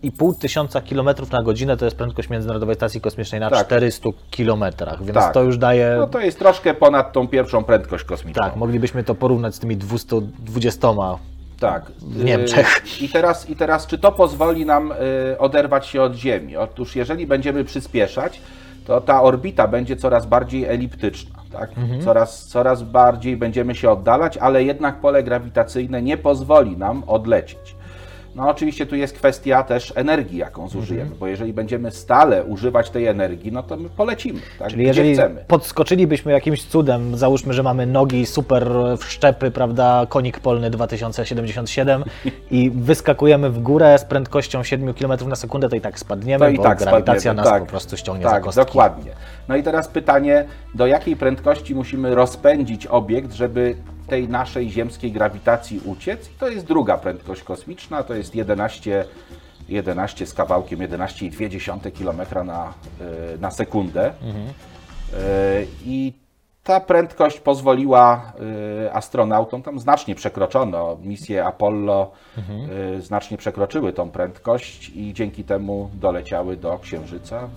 27,5 0.02 0.38
tysiąca 0.40 0.80
kilometrów 0.80 1.30
na 1.30 1.42
godzinę, 1.42 1.76
to 1.76 1.84
jest 1.84 1.96
prędkość 1.96 2.30
Międzynarodowej 2.30 2.74
Stacji 2.74 3.00
Kosmicznej 3.00 3.40
na 3.40 3.50
Tak. 3.50 3.66
400 3.66 4.08
kilometrach, 4.30 5.02
więc 5.04 5.14
Tak. 5.14 5.34
to 5.34 5.42
już 5.42 5.58
daje... 5.58 5.94
no 5.98 6.06
to 6.06 6.20
jest 6.20 6.38
troszkę 6.38 6.74
ponad 6.74 7.12
tą 7.12 7.28
pierwszą 7.28 7.64
prędkość 7.64 8.04
kosmiczną. 8.04 8.42
Tak, 8.42 8.56
moglibyśmy 8.56 9.04
to 9.04 9.14
porównać 9.14 9.54
z 9.54 9.58
tymi 9.58 9.76
220. 9.76 10.88
Tak. 11.60 11.90
w 12.00 12.24
Niemczech. 12.24 12.82
Y, 13.02 13.04
I 13.04 13.08
teraz, 13.08 13.50
I 13.50 13.56
teraz, 13.56 13.86
czy 13.86 13.98
to 13.98 14.12
pozwoli 14.12 14.66
nam 14.66 14.92
y, 14.92 15.38
oderwać 15.38 15.86
się 15.86 16.02
od 16.02 16.14
Ziemi? 16.14 16.56
Otóż, 16.56 16.96
jeżeli 16.96 17.26
będziemy 17.26 17.64
przyspieszać, 17.64 18.40
to 18.88 19.00
ta 19.00 19.22
orbita 19.22 19.68
będzie 19.68 19.96
coraz 19.96 20.26
bardziej 20.26 20.64
eliptyczna. 20.64 21.38
Tak? 21.52 21.78
Mhm. 21.78 22.00
Coraz, 22.00 22.46
coraz 22.46 22.82
bardziej 22.82 23.36
będziemy 23.36 23.74
się 23.74 23.90
oddalać, 23.90 24.36
ale 24.36 24.64
jednak 24.64 25.00
pole 25.00 25.22
grawitacyjne 25.22 26.02
nie 26.02 26.16
pozwoli 26.16 26.76
nam 26.76 27.04
odlecieć. 27.06 27.76
No 28.38 28.48
oczywiście 28.48 28.86
tu 28.86 28.96
jest 28.96 29.14
kwestia 29.16 29.62
też 29.62 29.92
energii, 29.96 30.38
jaką 30.38 30.68
zużyjemy, 30.68 31.02
Mhm. 31.02 31.18
bo 31.20 31.26
jeżeli 31.26 31.52
będziemy 31.52 31.90
stale 31.90 32.44
używać 32.44 32.90
tej 32.90 33.06
energii, 33.06 33.52
no 33.52 33.62
to 33.62 33.76
my 33.76 33.88
polecimy, 33.88 34.40
tak? 34.58 34.68
Czyli 34.68 34.82
gdzie 34.82 34.88
jeżeli 34.88 35.14
chcemy. 35.14 35.44
podskoczylibyśmy 35.48 36.32
jakimś 36.32 36.64
cudem, 36.64 37.16
załóżmy, 37.16 37.52
że 37.54 37.62
mamy 37.62 37.86
nogi 37.86 38.26
super 38.26 38.68
wszczepy, 38.98 39.50
prawda, 39.50 40.06
konik 40.08 40.40
polny 40.40 40.70
2077 40.70 42.04
i 42.50 42.70
wyskakujemy 42.74 43.50
w 43.50 43.58
górę 43.62 43.98
z 43.98 44.04
prędkością 44.04 44.62
7 44.62 44.94
km 44.94 45.28
na 45.28 45.36
sekundę, 45.36 45.68
to 45.68 45.76
i 45.76 45.80
tak 45.80 45.98
spadniemy, 45.98 46.44
To 46.46 46.50
i 46.50 46.56
bo 46.56 46.62
tak 46.62 46.78
grawitacja 46.78 47.20
spadniemy, 47.20 47.36
nas 47.36 47.48
tak. 47.48 47.62
po 47.62 47.68
prostu 47.68 47.96
ściągnie 47.96 48.24
tak, 48.24 48.34
za 48.34 48.40
kostki. 48.40 48.64
dokładnie. 48.66 49.12
No 49.48 49.56
i 49.56 49.62
teraz 49.62 49.88
pytanie, 49.88 50.44
do 50.74 50.86
jakiej 50.86 51.16
prędkości 51.16 51.74
musimy 51.74 52.14
rozpędzić 52.14 52.86
obiekt, 52.86 53.32
żeby 53.32 53.74
tej 54.08 54.28
naszej 54.28 54.70
ziemskiej 54.70 55.12
grawitacji 55.12 55.80
uciec? 55.84 56.30
I 56.30 56.38
to 56.38 56.48
jest 56.48 56.66
druga 56.66 56.98
prędkość 56.98 57.42
kosmiczna, 57.42 58.02
to 58.02 58.14
jest 58.14 58.34
11, 58.34 59.04
11 59.68 60.26
z 60.26 60.34
kawałkiem, 60.34 60.78
11,2 60.78 61.90
km 61.92 62.46
na, 62.46 62.74
y, 63.34 63.38
na 63.38 63.50
sekundę. 63.50 64.08
Y, 64.08 65.66
I 65.84 66.12
ta 66.64 66.80
prędkość 66.80 67.40
pozwoliła 67.40 68.32
y, 68.86 68.92
astronautom, 68.92 69.62
tam 69.62 69.78
znacznie 69.78 70.14
przekroczono, 70.14 70.98
misje 71.02 71.44
Apollo 71.44 72.10
y, 72.96 73.02
znacznie 73.02 73.38
przekroczyły 73.38 73.92
tą 73.92 74.10
prędkość 74.10 74.88
i 74.94 75.12
dzięki 75.14 75.44
temu 75.44 75.90
doleciały 75.94 76.56
do 76.56 76.78
Księżyca. 76.78 77.48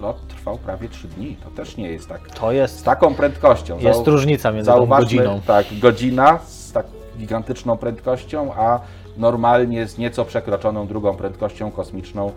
Lot 0.00 0.26
trwał 0.28 0.58
prawie 0.58 0.88
3 0.88 1.08
dni, 1.08 1.36
to 1.44 1.50
też 1.50 1.76
nie 1.76 1.90
jest 1.90 2.08
tak. 2.08 2.30
To 2.30 2.50
Z 2.50 2.54
jest, 2.54 2.84
taką 2.84 3.14
prędkością. 3.14 3.78
jest 3.78 4.00
Zau- 4.00 4.06
różnica 4.10 4.52
między 4.52 4.70
tą 4.70 4.86
godziną. 4.86 5.40
tak, 5.46 5.66
godzina 5.78 6.38
z 6.46 6.72
tak 6.72 6.86
gigantyczną 7.18 7.76
prędkością, 7.76 8.54
a 8.54 8.80
normalnie 9.16 9.86
z 9.88 9.98
nieco 9.98 10.24
przekroczoną 10.24 10.86
drugą 10.86 11.16
prędkością 11.16 11.70
kosmiczną 11.70 12.32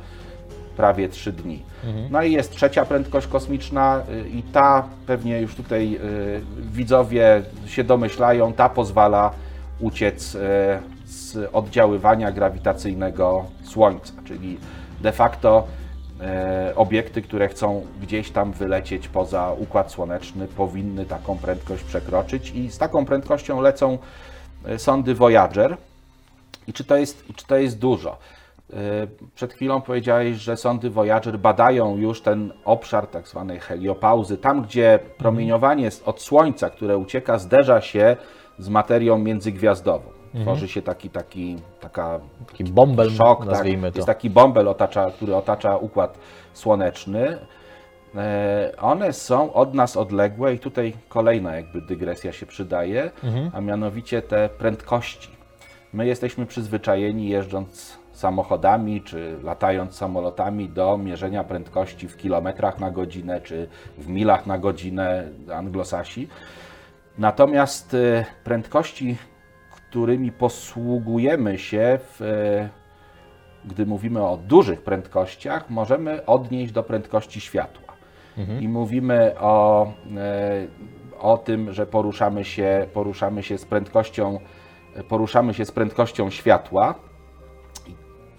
prawie 0.77 1.09
3 1.09 1.31
dni. 1.33 1.63
No 2.09 2.23
i 2.23 2.31
jest 2.31 2.55
trzecia 2.55 2.85
prędkość 2.85 3.27
kosmiczna 3.27 4.01
y, 4.25 4.29
i 4.29 4.43
ta 4.43 4.83
pewnie 5.07 5.41
już 5.41 5.55
tutaj 5.55 5.95
y, 6.03 6.41
widzowie 6.71 7.43
się 7.65 7.83
domyślają, 7.83 8.53
ta 8.53 8.69
pozwala 8.69 9.31
uciec 9.79 10.35
y, 10.35 10.39
z 11.05 11.49
oddziaływania 11.53 12.31
grawitacyjnego 12.31 13.45
Słońca, 13.63 14.13
czyli 14.25 14.57
de 15.01 15.11
facto 15.11 15.67
obiekty, 16.75 17.21
które 17.21 17.47
chcą 17.47 17.85
gdzieś 18.01 18.31
tam 18.31 18.51
wylecieć 18.51 19.07
poza 19.07 19.53
Układ 19.59 19.91
Słoneczny, 19.91 20.47
powinny 20.47 21.05
taką 21.05 21.37
prędkość 21.37 21.83
przekroczyć 21.83 22.51
i 22.51 22.71
z 22.71 22.77
taką 22.77 23.05
prędkością 23.05 23.61
lecą 23.61 23.97
e, 24.65 24.79
sondy 24.79 25.15
Voyager. 25.15 25.77
I 26.67 26.73
czy 26.73 26.83
to 26.83 26.95
jest, 26.95 27.25
czy 27.35 27.47
to 27.47 27.57
jest 27.57 27.79
dużo? 27.79 28.17
E, 28.73 28.75
Przed 29.35 29.53
chwilą 29.53 29.81
powiedziałeś, 29.81 30.37
że 30.37 30.57
sondy 30.57 30.89
Voyager 30.89 31.39
badają 31.39 31.97
już 31.97 32.21
ten 32.21 32.53
obszar 32.65 33.07
tak 33.07 33.27
zwanej 33.27 33.59
heliopauzy, 33.59 34.37
tam 34.37 34.61
gdzie 34.61 34.99
promieniowanie 35.17 35.89
od 36.05 36.21
Słońca, 36.21 36.69
które 36.69 36.97
ucieka, 36.97 37.39
zderza 37.39 37.81
się 37.81 38.17
z 38.59 38.69
materią 38.69 39.17
międzygwiazdową. 39.17 40.20
Tworzy 40.41 40.67
się 40.67 40.81
taki, 40.81 41.09
taki, 41.09 41.55
taka 41.79 42.19
Taki 42.47 42.63
bąbel, 42.63 43.09
szok, 43.11 43.39
tak. 43.39 43.47
nazwijmy 43.47 43.91
to. 43.91 43.97
Jest 43.97 44.07
taki 44.07 44.29
bąbel, 44.29 44.67
otacza, 44.67 45.11
który 45.11 45.35
otacza 45.35 45.77
układ 45.77 46.17
słoneczny. 46.53 47.37
E, 48.15 48.71
One 48.81 49.13
są 49.13 49.53
od 49.53 49.73
nas 49.73 49.97
odległe 49.97 50.53
i 50.53 50.59
tutaj 50.59 50.93
kolejna 51.09 51.55
jakby 51.55 51.81
dygresja 51.81 52.31
się 52.31 52.45
przydaje, 52.45 53.11
Mhm. 53.23 53.51
a 53.53 53.61
mianowicie 53.61 54.21
te 54.21 54.49
prędkości. 54.49 55.29
My 55.93 56.07
jesteśmy 56.07 56.45
przyzwyczajeni 56.45 57.29
jeżdżąc 57.29 57.97
samochodami 58.13 59.01
czy 59.01 59.37
latając 59.43 59.95
samolotami 59.95 60.69
do 60.69 60.97
mierzenia 60.97 61.43
prędkości 61.43 62.07
w 62.07 62.17
kilometrach 62.17 62.79
na 62.79 62.91
godzinę 62.91 63.41
czy 63.41 63.67
w 63.97 64.07
milach 64.07 64.45
na 64.47 64.57
godzinę 64.57 65.23
anglosasi. 65.53 66.27
Natomiast 67.17 67.93
e, 67.93 68.25
prędkości, 68.43 69.17
którymi 69.91 70.31
posługujemy 70.31 71.57
się, 71.57 71.99
w, 72.01 72.21
e, 72.21 72.69
gdy 73.65 73.85
mówimy 73.85 74.23
o 74.23 74.37
dużych 74.37 74.81
prędkościach, 74.81 75.69
możemy 75.69 76.25
odnieść 76.25 76.73
do 76.73 76.83
prędkości 76.83 77.41
światła. 77.41 77.93
I 78.61 78.67
mówimy 78.67 79.35
o, 79.39 79.85
e, 80.17 80.67
o 81.19 81.37
tym, 81.37 81.73
że 81.73 81.85
poruszamy 81.85 82.45
się, 82.45 82.87
poruszamy 82.93 83.43
się 83.43 83.57
z 83.57 83.65
prędkością, 83.65 84.39
poruszamy 85.09 85.53
się 85.53 85.65
z 85.65 85.71
prędkością 85.71 86.29
światła, 86.29 86.95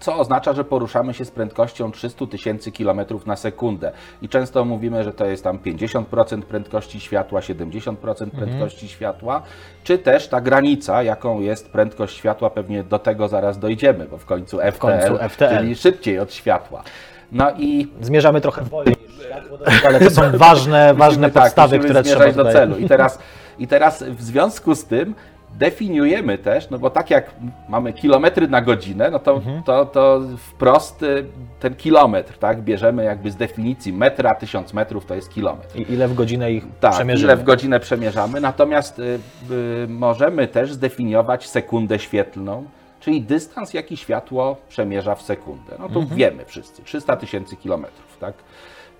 co 0.03 0.17
oznacza, 0.17 0.53
że 0.53 0.63
poruszamy 0.63 1.13
się 1.13 1.25
z 1.25 1.31
prędkością 1.31 1.91
300 1.91 2.27
tysięcy 2.27 2.71
kilometrów 2.71 3.25
na 3.25 3.35
sekundę. 3.35 3.91
I 4.21 4.29
często 4.29 4.65
mówimy, 4.65 5.03
że 5.03 5.13
to 5.13 5.25
jest 5.25 5.43
tam 5.43 5.59
50% 5.59 6.41
prędkości 6.41 6.99
światła, 6.99 7.39
70% 7.39 8.29
prędkości 8.29 8.87
światła, 8.87 9.41
czy 9.83 9.97
też 9.97 10.27
ta 10.27 10.41
granica, 10.41 11.03
jaką 11.03 11.41
jest 11.41 11.71
prędkość 11.71 12.17
światła, 12.17 12.49
pewnie 12.49 12.83
do 12.83 12.99
tego 12.99 13.27
zaraz 13.27 13.59
dojdziemy, 13.59 14.05
bo 14.05 14.17
w 14.17 14.25
końcu 14.25 14.57
FTL, 14.57 14.79
końcu 14.79 15.17
FTL. 15.29 15.57
czyli 15.57 15.75
szybciej 15.75 16.19
od 16.19 16.33
światła. 16.33 16.83
No 17.31 17.51
i 17.57 17.87
Zmierzamy 18.01 18.41
trochę 18.41 18.61
wolniej 18.61 18.95
niż 19.07 19.25
światło, 19.25 19.57
ale 19.87 19.99
to 19.99 20.09
są 20.21 20.21
ważne, 20.37 20.93
ważne 20.93 21.27
Musimy, 21.27 21.43
podstawy, 21.43 21.77
musimy 21.77 21.89
które 21.89 22.03
trzeba 22.03 22.23
zmierzać 22.23 22.45
do 22.45 22.51
celu. 22.51 22.77
I 22.77 22.87
teraz, 22.87 23.19
I 23.59 23.67
teraz 23.67 24.03
w 24.03 24.21
związku 24.21 24.75
z 24.75 24.85
tym 24.85 25.15
definiujemy 25.59 26.37
też, 26.37 26.69
no 26.69 26.79
bo 26.79 26.89
tak 26.89 27.09
jak 27.09 27.31
mamy 27.69 27.93
kilometry 27.93 28.47
na 28.47 28.61
godzinę, 28.61 29.11
no 29.11 29.19
to, 29.19 29.33
Mhm. 29.33 29.63
to, 29.63 29.85
to 29.85 30.21
wprost 30.37 31.03
y, 31.03 31.25
ten 31.59 31.75
kilometr, 31.75 32.37
tak, 32.37 32.61
bierzemy 32.61 33.03
jakby 33.03 33.31
z 33.31 33.35
definicji 33.35 33.93
metra, 33.93 34.35
tysiąc 34.35 34.73
metrów 34.73 35.05
to 35.05 35.15
jest 35.15 35.29
kilometr. 35.33 35.79
I 35.79 35.93
ile 35.93 36.07
w 36.07 36.13
godzinę 36.13 36.51
ich 36.51 36.65
Tak, 36.79 36.91
przemierzymy. 36.93 37.27
ile 37.33 37.37
w 37.37 37.43
godzinę 37.43 37.79
przemierzamy, 37.79 38.41
natomiast 38.41 38.99
y, 38.99 39.19
y, 39.51 39.87
możemy 39.87 40.47
też 40.47 40.73
zdefiniować 40.73 41.47
sekundę 41.49 41.99
świetlną, 41.99 42.65
czyli 42.99 43.21
dystans, 43.21 43.73
jaki 43.73 43.97
światło 43.97 44.57
przemierza 44.69 45.15
w 45.15 45.21
sekundę. 45.21 45.75
No 45.79 45.89
to 45.89 45.99
Mhm. 45.99 46.17
wiemy 46.17 46.45
wszyscy, 46.45 46.83
300 46.83 47.15
tysięcy 47.15 47.55
kilometrów, 47.55 48.17
tak? 48.19 48.33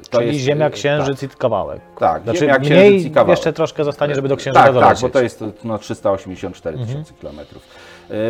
To 0.10 0.18
Czyli 0.18 0.34
jest, 0.34 0.40
Ziemia, 0.40 0.68
y, 0.68 0.72
Księżyc 0.72 1.24
i 1.24 1.30
kawałek. 1.30 1.82
Tak, 2.00 2.24
Znaczy 2.24 2.40
Ziemia, 2.40 2.60
mniej 2.60 2.70
Księżyc 2.90 3.06
i 3.06 3.12
kawałek. 3.12 3.38
jeszcze 3.38 3.54
troszkę 3.54 3.84
zostanie, 3.84 4.16
żeby 4.16 4.28
do 4.28 4.38
Księżyca 4.38 4.64
tak, 4.64 4.74
tak, 4.74 4.82
dolecieć. 4.84 5.02
bo 5.02 5.10
to 5.10 5.22
jest 5.22 5.44
no, 5.64 5.78
384 5.78 6.78
tysiące 6.78 7.14
kilometrów. 7.14 7.64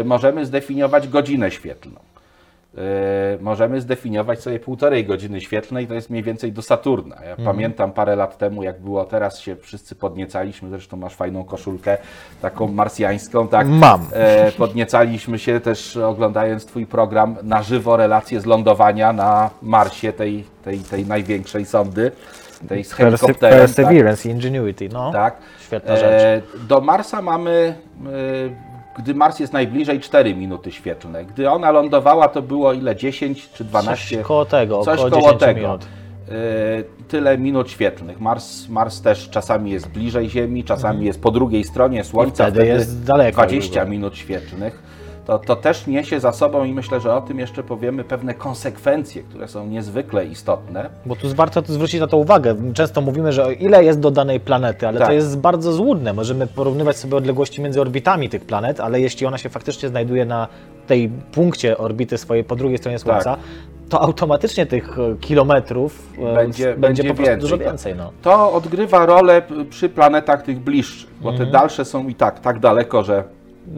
Y, 0.02 0.04
Możemy 0.06 0.46
zdefiniować 0.46 1.08
godzinę 1.08 1.52
świetlną. 1.52 2.00
Y, 2.78 2.78
Możemy 3.42 3.82
zdefiniować 3.82 4.40
sobie 4.42 4.60
półtorej 4.60 5.06
godziny 5.06 5.42
świetlnej, 5.42 5.88
to 5.88 5.94
jest 5.94 6.10
mniej 6.10 6.24
więcej 6.24 6.52
do 6.52 6.62
Saturna. 6.62 7.16
Ja 7.16 7.30
Mhm. 7.32 7.46
pamiętam 7.46 7.92
parę 7.92 8.16
lat 8.16 8.38
temu, 8.38 8.64
jak 8.64 8.82
było 8.82 9.06
teraz, 9.06 9.40
się 9.40 9.56
wszyscy 9.56 9.96
podniecaliśmy, 9.96 10.70
zresztą 10.70 10.98
masz 10.98 11.16
fajną 11.16 11.44
koszulkę, 11.44 11.98
taką 12.42 12.68
marsjańską, 12.68 13.48
tak? 13.48 13.68
Mam. 13.68 14.02
E, 14.14 14.52
podniecaliśmy 14.52 15.40
się 15.40 15.60
też 15.60 15.98
oglądając 15.98 16.66
Twój 16.66 16.86
program 16.86 17.36
na 17.44 17.64
żywo, 17.64 17.98
relacje 17.98 18.42
z 18.42 18.46
lądowania 18.46 19.14
na 19.14 19.50
Marsie, 19.62 20.14
tej, 20.14 20.44
tej, 20.64 20.80
tej 20.80 21.06
największej 21.06 21.66
sondy, 21.66 22.12
tej 22.70 22.84
z 22.84 22.94
helikopterem. 22.94 23.40
tak? 23.40 23.60
Perseverance, 23.76 24.30
Ingenuity, 24.30 24.90
no. 24.90 25.12
Tak. 25.12 25.38
Świetna 25.66 25.96
rzecz. 25.98 26.44
Do 26.68 26.82
Marsa 26.82 27.22
mamy, 27.22 27.76
e, 28.06 28.73
gdy 28.98 29.14
Mars 29.16 29.40
jest 29.40 29.54
najbliżej, 29.54 30.00
4 30.00 30.36
minuty 30.36 30.72
świetlne. 30.72 31.26
Gdy 31.26 31.50
ona 31.50 31.72
lądowała, 31.72 32.28
to 32.28 32.42
było 32.42 32.74
ile? 32.74 32.96
10 32.96 33.50
czy 33.54 33.64
12? 33.64 34.16
Coś 34.18 34.26
koło 34.26 34.46
tego, 34.46 34.84
Coś 34.84 34.98
koło 35.00 35.10
10 35.10 35.40
tego. 35.40 35.60
minut. 35.62 35.86
E, 36.30 37.04
Tyle 37.08 37.38
minut 37.38 37.72
świetlnych. 37.72 38.20
Mars, 38.20 38.70
Mars 38.70 39.02
też 39.02 39.30
czasami 39.30 39.72
jest 39.72 39.88
bliżej 39.90 40.30
Ziemi, 40.30 40.64
czasami 40.64 41.06
jest 41.06 41.22
po 41.22 41.32
drugiej 41.32 41.64
stronie 41.64 42.04
Słońca. 42.04 42.44
Mhm. 42.46 42.54
wtedy 42.54 42.68
jest 42.68 43.04
daleko 43.04 43.42
20 43.42 43.82
już. 43.82 43.90
minut 43.90 44.18
świetlnych. 44.18 44.84
To, 45.26 45.40
to 45.40 45.56
też 45.56 45.88
niesie 45.88 46.20
za 46.20 46.32
sobą, 46.34 46.64
i 46.64 46.74
myślę, 46.74 47.00
że 47.00 47.16
o 47.16 47.22
tym 47.22 47.40
jeszcze 47.40 47.64
powiemy, 47.64 48.04
pewne 48.04 48.34
konsekwencje, 48.34 49.24
które 49.24 49.48
są 49.48 49.68
niezwykle 49.68 50.26
istotne. 50.26 50.90
Bo 51.06 51.16
tu 51.16 51.28
warto 51.36 51.62
zwrócić 51.66 52.00
na 52.02 52.08
to 52.08 52.18
uwagę. 52.18 52.56
Często 52.74 53.02
mówimy, 53.02 53.32
że 53.34 53.46
o 53.46 53.52
ile 53.52 53.84
jest 53.84 54.00
do 54.00 54.12
danej 54.12 54.40
planety, 54.40 54.88
ale 54.88 55.00
Tak. 55.00 55.08
to 55.08 55.14
jest 55.14 55.40
bardzo 55.40 55.72
złudne. 55.74 56.14
Możemy 56.14 56.48
porównywać 56.48 56.98
sobie 56.98 57.16
odległości 57.16 57.62
między 57.62 57.82
orbitami 57.82 58.30
tych 58.30 58.46
planet, 58.46 58.80
ale 58.80 59.02
jeśli 59.02 59.26
ona 59.28 59.38
się 59.38 59.50
faktycznie 59.50 59.90
znajduje 59.90 60.26
na 60.26 60.48
tej 60.88 61.10
punkcie 61.10 61.78
orbity 61.78 62.18
swojej 62.18 62.44
po 62.44 62.56
drugiej 62.56 62.78
stronie 62.78 63.00
Słońca, 63.00 63.24
Tak. 63.36 63.40
to 63.90 64.02
automatycznie 64.02 64.66
tych 64.66 65.00
e, 65.00 65.16
kilometrów 65.20 66.10
Będzie- 66.18 66.36
będzie, 66.36 66.74
będzie 66.74 67.04
po 67.04 67.08
prostu 67.08 67.24
więcej, 67.24 67.42
dużo 67.42 67.58
tak. 67.58 67.68
więcej. 67.68 67.96
No. 67.96 68.12
To 68.22 68.54
odgrywa 68.54 69.06
rolę 69.06 69.42
przy 69.70 69.90
planetach 69.90 70.42
tych 70.44 70.60
bliższych, 70.60 71.10
bo 71.22 71.30
Mhm. 71.30 71.48
te 71.50 71.52
dalsze 71.58 71.86
są 71.86 72.08
i 72.08 72.16
tak, 72.16 72.40
tak 72.40 72.60
daleko, 72.60 73.04
że 73.04 73.24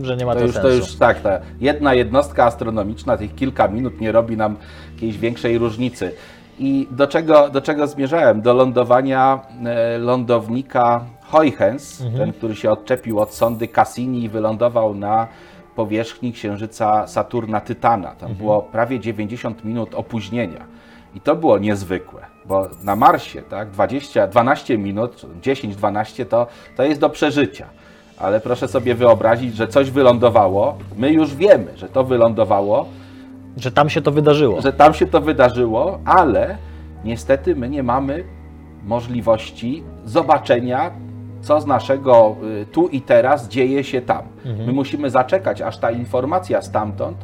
Że 0.02 0.18
nie 0.18 0.26
ma 0.26 0.34
to, 0.34 0.40
to 0.40 0.46
już, 0.46 0.54
sensu. 0.54 0.68
to 0.70 0.74
już 0.76 0.96
tak, 0.96 1.22
ta 1.22 1.40
jedna 1.60 1.94
jednostka 1.94 2.46
astronomiczna, 2.46 3.18
tych 3.18 3.36
kilka 3.36 3.68
minut 3.68 4.02
nie 4.02 4.12
robi 4.12 4.38
nam 4.38 4.56
jakiejś 4.94 5.18
większej 5.18 5.58
różnicy. 5.58 6.12
I 6.60 6.88
do 6.92 7.08
czego, 7.08 7.50
do 7.50 7.62
czego 7.62 7.88
zmierzałem? 7.88 8.42
Do 8.42 8.54
lądowania 8.54 9.40
e, 9.66 9.98
lądownika 9.98 11.06
Huygens, 11.32 12.02
Mhm. 12.02 12.20
ten, 12.20 12.34
który 12.34 12.56
się 12.56 12.72
odczepił 12.72 13.20
od 13.20 13.34
sondy 13.34 13.68
Cassini 13.68 14.24
i 14.24 14.30
wylądował 14.30 14.96
na 14.96 15.28
powierzchni 15.76 16.34
księżyca 16.34 17.08
Saturna 17.08 17.62
Tytana. 17.62 18.08
Tam 18.08 18.30
Mhm. 18.32 18.38
było 18.38 18.62
prawie 18.62 19.00
90 19.00 19.66
minut 19.66 19.96
opóźnienia. 19.96 20.66
I 21.16 21.22
to 21.22 21.36
było 21.36 21.58
niezwykłe, 21.60 22.22
bo 22.46 22.68
na 22.84 22.96
Marsie 22.96 23.42
tak, 23.42 23.70
20, 23.72 24.28
12 24.28 24.78
minut, 24.78 25.22
10-12 25.42 26.26
to, 26.26 26.48
to 26.78 26.84
jest 26.84 27.02
do 27.02 27.10
przeżycia. 27.10 27.66
Ale 28.20 28.40
proszę 28.40 28.68
sobie 28.68 28.96
wyobrazić, 28.96 29.56
że 29.56 29.68
coś 29.68 29.92
wylądowało. 29.92 30.78
My 30.98 31.12
już 31.12 31.36
wiemy, 31.36 31.68
że 31.76 31.90
to 31.90 32.04
wylądowało, 32.04 32.86
Że 33.58 33.72
tam 33.72 33.90
się 33.90 34.02
to 34.02 34.12
wydarzyło. 34.12 34.62
że 34.62 34.74
tam 34.74 34.94
się 34.94 35.06
to 35.08 35.22
wydarzyło, 35.22 36.00
ale 36.06 36.58
niestety 37.04 37.56
my 37.56 37.70
nie 37.70 37.84
mamy 37.84 38.24
możliwości 38.84 39.84
zobaczenia, 40.06 40.92
co 41.42 41.62
z 41.62 41.66
naszego 41.66 42.36
y, 42.62 42.66
tu 42.66 42.88
i 42.88 43.02
teraz 43.02 43.48
dzieje 43.48 43.84
się 43.84 44.02
tam. 44.02 44.22
My 44.68 44.74
musimy 44.74 45.10
zaczekać, 45.10 45.62
aż 45.62 45.78
ta 45.78 45.92
informacja 45.92 46.62
stamtąd 46.62 47.18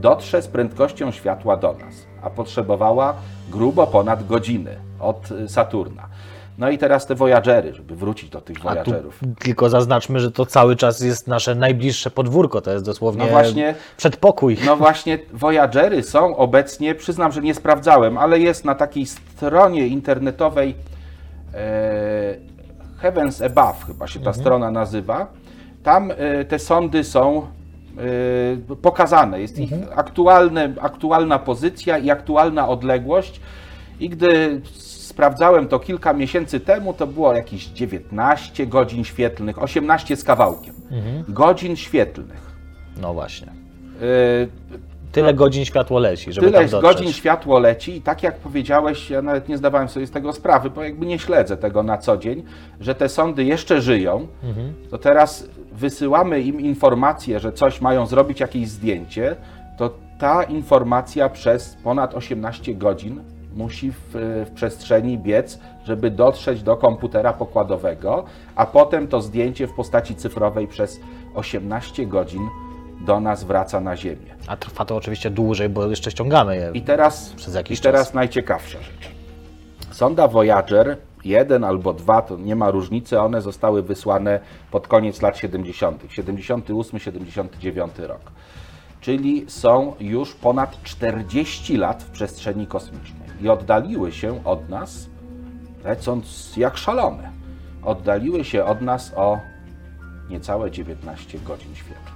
dotrze 0.00 0.42
z 0.42 0.48
prędkością 0.48 1.10
światła 1.10 1.56
do 1.56 1.72
nas, 1.72 2.06
a 2.22 2.30
potrzebowała 2.30 3.14
grubo 3.50 3.86
ponad 3.86 4.26
godziny 4.26 4.76
od 5.00 5.30
y, 5.30 5.48
Saturna. 5.48 6.02
No 6.58 6.70
i 6.70 6.78
teraz 6.78 7.06
te 7.06 7.14
Voyagery, 7.14 7.74
żeby 7.74 7.96
wrócić 7.96 8.30
do 8.30 8.40
tych 8.40 8.60
Voyagerów. 8.60 9.20
tylko 9.38 9.68
zaznaczmy, 9.70 10.20
że 10.20 10.30
to 10.32 10.46
cały 10.46 10.76
czas 10.76 11.00
jest 11.00 11.28
nasze 11.28 11.54
najbliższe 11.54 12.10
podwórko, 12.10 12.60
to 12.60 12.70
jest 12.72 12.84
dosłownie 12.84 13.24
No 13.24 13.30
właśnie- 13.30 13.74
przedpokój. 13.96 14.56
No 14.66 14.76
właśnie, 14.76 15.18
Voyagery 15.32 16.02
są 16.02 16.36
obecnie, 16.36 16.94
przyznam, 16.94 17.32
że 17.32 17.40
nie 17.40 17.54
sprawdzałem, 17.54 18.18
ale 18.18 18.38
jest 18.38 18.64
na 18.64 18.74
takiej 18.74 19.06
stronie 19.06 19.86
internetowej 19.86 20.74
e, 21.54 22.34
Heavens 22.98 23.42
Above, 23.42 23.84
chyba 23.86 24.06
się 24.06 24.20
ta 24.20 24.32
strona 24.32 24.70
nazywa. 24.70 25.26
Tam 25.82 26.10
e, 26.10 26.44
te 26.44 26.58
sondy 26.58 27.04
są 27.04 27.46
e, 28.68 28.76
pokazane, 28.76 29.40
jest 29.40 29.58
ich 29.58 29.70
aktualne, 29.94 30.74
aktualna 30.80 31.38
pozycja 31.38 31.98
i 31.98 32.10
aktualna 32.10 32.68
odległość. 32.68 33.40
I 34.00 34.08
gdy 34.08 34.60
sprawdzałem 35.18 35.68
to 35.68 35.78
kilka 35.78 36.12
miesięcy 36.12 36.60
temu, 36.60 36.92
to 36.94 37.06
było 37.06 37.32
jakieś 37.34 37.64
19 37.66 38.66
godzin 38.66 39.04
świetlnych, 39.04 39.62
18 39.62 40.16
z 40.16 40.24
kawałkiem. 40.24 40.74
Godzin 41.28 41.76
świetlnych. 41.76 42.52
No 43.00 43.14
właśnie. 43.14 43.46
E, 43.48 44.64
Tyle 45.12 45.34
godzin 45.34 45.64
światło 45.64 45.98
leci, 45.98 46.32
żeby 46.32 46.46
Tyle 46.46 46.58
tam 46.60 46.68
dotrzeć. 46.70 46.96
godzin 46.96 47.12
światło 47.12 47.58
leci 47.58 47.96
i 47.96 48.02
tak 48.02 48.22
jak 48.22 48.36
powiedziałeś, 48.38 49.10
ja 49.10 49.22
nawet 49.22 49.48
nie 49.48 49.58
zdawałem 49.58 49.88
sobie 49.88 50.06
z 50.06 50.10
tego 50.10 50.32
sprawy, 50.32 50.70
bo 50.70 50.82
jakby 50.84 51.06
nie 51.06 51.18
śledzę 51.18 51.56
tego 51.56 51.82
na 51.82 51.98
co 51.98 52.16
dzień, 52.16 52.42
że 52.80 52.94
te 52.94 53.08
sądy 53.08 53.44
jeszcze 53.44 53.80
żyją, 53.82 54.26
Mhm. 54.44 54.72
to 54.90 54.98
teraz 54.98 55.48
wysyłamy 55.72 56.40
im 56.40 56.60
informację, 56.60 57.40
że 57.40 57.52
coś 57.52 57.80
mają 57.80 58.06
zrobić, 58.06 58.40
jakieś 58.40 58.68
zdjęcie, 58.68 59.36
to 59.78 59.90
ta 60.18 60.42
informacja 60.42 61.28
przez 61.28 61.76
ponad 61.84 62.14
18 62.14 62.74
godzin 62.74 63.20
musi 63.56 63.90
w, 63.92 63.96
w 64.46 64.50
przestrzeni 64.54 65.18
biec, 65.18 65.58
żeby 65.84 66.10
dotrzeć 66.10 66.62
do 66.62 66.76
komputera 66.76 67.32
pokładowego, 67.32 68.24
a 68.54 68.66
potem 68.66 69.08
to 69.08 69.20
zdjęcie 69.20 69.66
w 69.66 69.72
postaci 69.72 70.14
cyfrowej 70.14 70.68
przez 70.68 71.00
18 71.34 72.06
godzin 72.06 72.48
do 73.06 73.20
nas 73.20 73.44
wraca 73.44 73.80
na 73.80 73.96
Ziemię. 73.96 74.34
A 74.46 74.56
trwa 74.56 74.84
to 74.84 74.96
oczywiście 74.96 75.30
dłużej, 75.30 75.68
bo 75.68 75.86
jeszcze 75.86 76.10
ściągamy 76.10 76.56
je. 76.56 76.70
I 76.74 76.82
teraz, 76.82 77.30
Przez 77.36 77.54
jakiś 77.54 77.78
i 77.78 77.82
teraz 77.82 78.06
czas. 78.06 78.14
najciekawsza 78.14 78.78
rzecz. 78.82 79.10
Sonda 79.90 80.28
Voyager 80.28 80.96
1 81.24 81.64
albo 81.64 81.92
2, 81.92 82.22
to 82.22 82.36
nie 82.36 82.56
ma 82.56 82.70
różnicy, 82.70 83.20
one 83.20 83.42
zostały 83.42 83.82
wysłane 83.82 84.40
pod 84.70 84.88
koniec 84.88 85.22
lat 85.22 85.38
70., 85.38 86.04
78-79 86.04 87.88
rok. 88.06 88.20
Czyli 89.00 89.44
są 89.48 89.94
już 90.00 90.34
ponad 90.34 90.82
40 90.82 91.76
lat 91.76 92.02
w 92.02 92.10
przestrzeni 92.10 92.66
kosmicznej 92.66 93.23
i 93.40 93.48
oddaliły 93.48 94.12
się 94.12 94.44
od 94.44 94.68
nas, 94.68 95.06
lecąc 95.84 96.56
jak 96.56 96.76
szalone. 96.76 97.30
Oddaliły 97.82 98.44
się 98.44 98.64
od 98.64 98.80
nas 98.80 99.12
o 99.16 99.38
niecałe 100.30 100.70
19 100.70 101.38
godzin 101.38 101.74
świetlnych. 101.74 102.14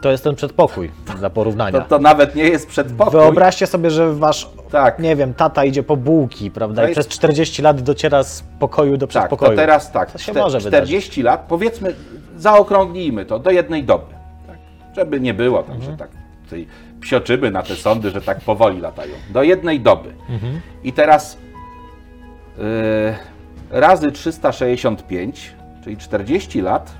To 0.00 0.10
jest 0.10 0.24
ten 0.24 0.34
przedpokój 0.34 0.90
dla 1.18 1.30
porównania. 1.30 1.80
To, 1.80 1.88
to 1.88 1.98
nawet 1.98 2.34
nie 2.34 2.42
jest 2.44 2.68
przedpokój. 2.68 3.12
Wyobraźcie 3.20 3.66
sobie, 3.66 3.90
że 3.90 4.14
wasz, 4.14 4.50
Tak. 4.70 4.98
nie 4.98 5.16
wiem, 5.16 5.34
tata 5.34 5.64
idzie 5.64 5.82
po 5.82 5.96
bułki, 5.96 6.50
prawda, 6.50 6.82
To 6.82 6.88
i 6.88 6.90
jest- 6.90 7.00
przez 7.00 7.18
40 7.18 7.62
lat 7.62 7.80
dociera 7.82 8.22
z 8.22 8.44
pokoju 8.58 8.96
do 8.96 9.06
Tak, 9.06 9.10
przedpokoju. 9.10 9.50
to 9.50 9.56
teraz 9.56 9.92
tak. 9.92 10.10
To 10.12 10.18
się 10.18 10.32
może 10.32 10.60
40 10.60 11.22
lat, 11.22 11.44
powiedzmy, 11.48 11.94
zaokrąglijmy 12.36 13.24
to 13.26 13.38
do 13.38 13.50
jednej 13.50 13.84
doby. 13.84 14.14
Tak? 14.46 14.56
Żeby 14.96 15.20
nie 15.20 15.34
było 15.34 15.62
tam, 15.62 15.74
Mhm. 15.74 15.92
że 15.92 15.98
tak 15.98 16.10
tej 16.50 16.66
psioczyby 17.00 17.50
na 17.50 17.62
te 17.62 17.76
sądy, 17.76 18.10
że 18.10 18.20
tak 18.20 18.40
powoli 18.40 18.80
latają. 18.80 19.14
Do 19.30 19.42
jednej 19.42 19.80
doby. 19.80 20.14
Mhm. 20.28 20.60
I 20.84 20.92
teraz 20.92 21.38
yy, 22.58 22.64
razy 23.70 24.12
365, 24.12 25.54
czyli 25.84 25.96
40 25.96 26.60
lat, 26.60 26.94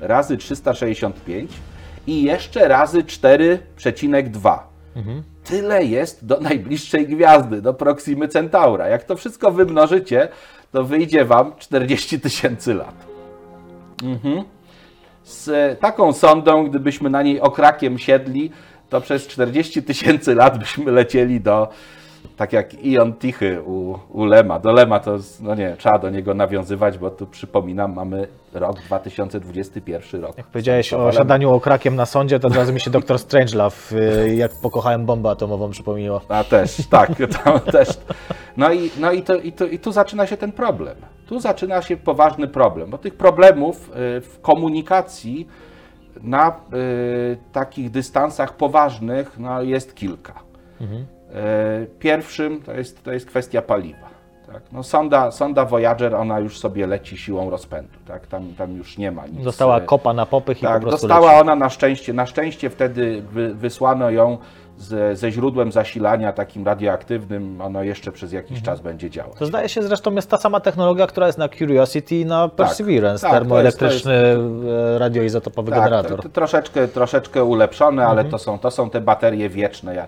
razy 0.00 0.36
365 0.36 1.50
i 2.06 2.22
jeszcze 2.22 2.68
razy 2.68 3.02
4,2. 3.02 4.58
Mhm. 4.96 5.22
Tyle 5.44 5.84
jest 5.84 6.26
do 6.26 6.40
najbliższej 6.40 7.06
gwiazdy, 7.06 7.62
do 7.62 7.74
Proximy 7.74 8.28
Centaura. 8.28 8.88
Jak 8.88 9.04
to 9.04 9.16
wszystko 9.16 9.50
wymnożycie, 9.50 10.28
to 10.72 10.84
wyjdzie 10.84 11.24
Wam 11.24 11.52
40 11.58 12.20
tysięcy 12.20 12.74
lat. 12.74 12.94
Mhm. 14.02 14.44
Z 15.24 15.80
taką 15.80 16.12
sondą, 16.12 16.68
gdybyśmy 16.68 17.10
na 17.10 17.22
niej 17.22 17.40
okrakiem 17.40 17.98
siedli, 17.98 18.50
to 18.92 19.00
przez 19.00 19.26
40 19.26 19.82
tysięcy 19.82 20.34
lat 20.34 20.58
byśmy 20.58 20.92
lecieli 20.92 21.40
do, 21.40 21.68
tak 22.36 22.52
jak 22.52 22.84
Ion 22.84 23.12
Tichy 23.12 23.62
u, 23.62 23.98
u 24.10 24.24
Lema. 24.24 24.58
Do 24.58 24.72
Lema 24.72 25.00
to, 25.00 25.18
no 25.40 25.54
nie, 25.54 25.76
trzeba 25.78 25.98
do 25.98 26.10
niego 26.10 26.34
nawiązywać, 26.34 26.98
bo 26.98 27.10
tu 27.10 27.26
przypominam, 27.26 27.94
mamy 27.94 28.28
rok 28.52 28.76
2021 28.80 30.20
rok. 30.22 30.36
Jak 30.36 30.46
powiedziałeś 30.46 30.92
o 30.92 31.12
siadaniu 31.12 31.50
okrakiem 31.50 31.96
na 31.96 32.06
sądzie, 32.06 32.40
to 32.40 32.48
od 32.48 32.56
razu 32.56 32.72
mi 32.72 32.80
się 32.80 32.90
doktor 32.90 33.18
Strangelove, 33.18 33.92
y, 33.92 34.34
jak 34.36 34.52
pokochałem 34.62 35.06
bombę 35.06 35.30
atomową, 35.30 35.70
przypomniło. 35.70 36.20
A 36.28 36.44
też, 36.44 36.76
tak, 36.90 37.10
tam 37.44 37.60
też. 37.60 37.88
No 38.56 38.72
i, 38.72 38.90
no 39.00 39.12
i, 39.12 39.22
to, 39.22 39.34
i, 39.34 39.52
to, 39.52 39.66
i 39.66 39.78
tu 39.78 39.92
zaczyna 39.92 40.26
się 40.26 40.36
ten 40.36 40.52
problem. 40.52 40.96
Tu 41.26 41.40
zaczyna 41.40 41.82
się 41.82 41.96
poważny 41.96 42.48
problem, 42.48 42.90
bo 42.90 42.98
tych 42.98 43.14
problemów 43.14 43.88
y, 43.88 44.20
w 44.20 44.38
komunikacji 44.42 45.48
na 46.22 46.48
y, 46.48 47.36
takich 47.52 47.90
dystansach 47.90 48.56
poważnych 48.56 49.38
no, 49.38 49.62
jest 49.62 49.94
kilka. 49.94 50.32
Y, 50.80 51.86
Pierwszym 51.98 52.62
to 52.62 52.72
jest, 52.72 53.04
to 53.04 53.12
jest 53.12 53.26
kwestia 53.26 53.62
paliwa. 53.62 54.12
Tak? 54.52 54.62
No, 54.72 54.82
sonda, 54.82 55.30
sonda 55.30 55.64
Voyager, 55.64 56.14
ona 56.14 56.38
już 56.38 56.58
sobie 56.58 56.86
leci 56.86 57.16
siłą 57.16 57.50
rozpędu. 57.50 57.98
Tak? 58.06 58.26
Tam, 58.26 58.54
tam 58.58 58.76
już 58.76 58.98
nie 58.98 59.12
ma 59.12 59.26
nic. 59.26 59.44
Dostała 59.44 59.78
y, 59.78 59.84
kopa 59.84 60.12
na 60.12 60.26
popych 60.26 60.58
i 60.58 60.60
po 60.60 60.66
tak, 60.66 60.82
prostu 60.82 61.08
dostała 61.08 61.30
leci. 61.30 61.40
ona 61.40 61.56
na 61.56 61.70
szczęście. 61.70 62.12
Na 62.12 62.26
szczęście 62.26 62.70
wtedy 62.70 63.22
wy, 63.22 63.54
wysłano 63.54 64.10
ją 64.10 64.38
z, 64.82 65.18
ze 65.18 65.30
źródłem 65.32 65.72
zasilania 65.72 66.32
takim 66.32 66.66
radioaktywnym, 66.66 67.60
ono 67.60 67.82
jeszcze 67.82 68.12
przez 68.12 68.32
jakiś 68.32 68.62
czas 68.62 68.80
będzie 68.80 69.10
działać. 69.10 69.38
To 69.38 69.46
zdaje 69.46 69.68
się 69.68 69.82
zresztą 69.82 70.14
jest 70.14 70.30
ta 70.30 70.36
sama 70.36 70.60
technologia, 70.60 71.06
która 71.06 71.26
jest 71.26 71.38
na 71.38 71.48
Curiosity 71.48 72.14
i 72.16 72.26
na 72.26 72.48
Perseverance, 72.48 73.22
tak, 73.22 73.30
to 73.30 73.36
jest- 73.36 73.42
termoelektryczny 73.42 74.14
e, 74.14 74.98
radioizotopowy 74.98 75.70
Tak, 75.70 75.80
generator. 75.80 76.22
to, 76.22 76.28
troszeczkę, 76.28 76.88
troszeczkę 76.88 77.44
ulepszone, 77.44 78.06
ale 78.06 78.24
to, 78.24 78.38
są, 78.38 78.58
to 78.58 78.70
są 78.70 78.90
te 78.90 79.00
baterie 79.00 79.48
wieczne. 79.48 79.94
Ja, 79.94 80.06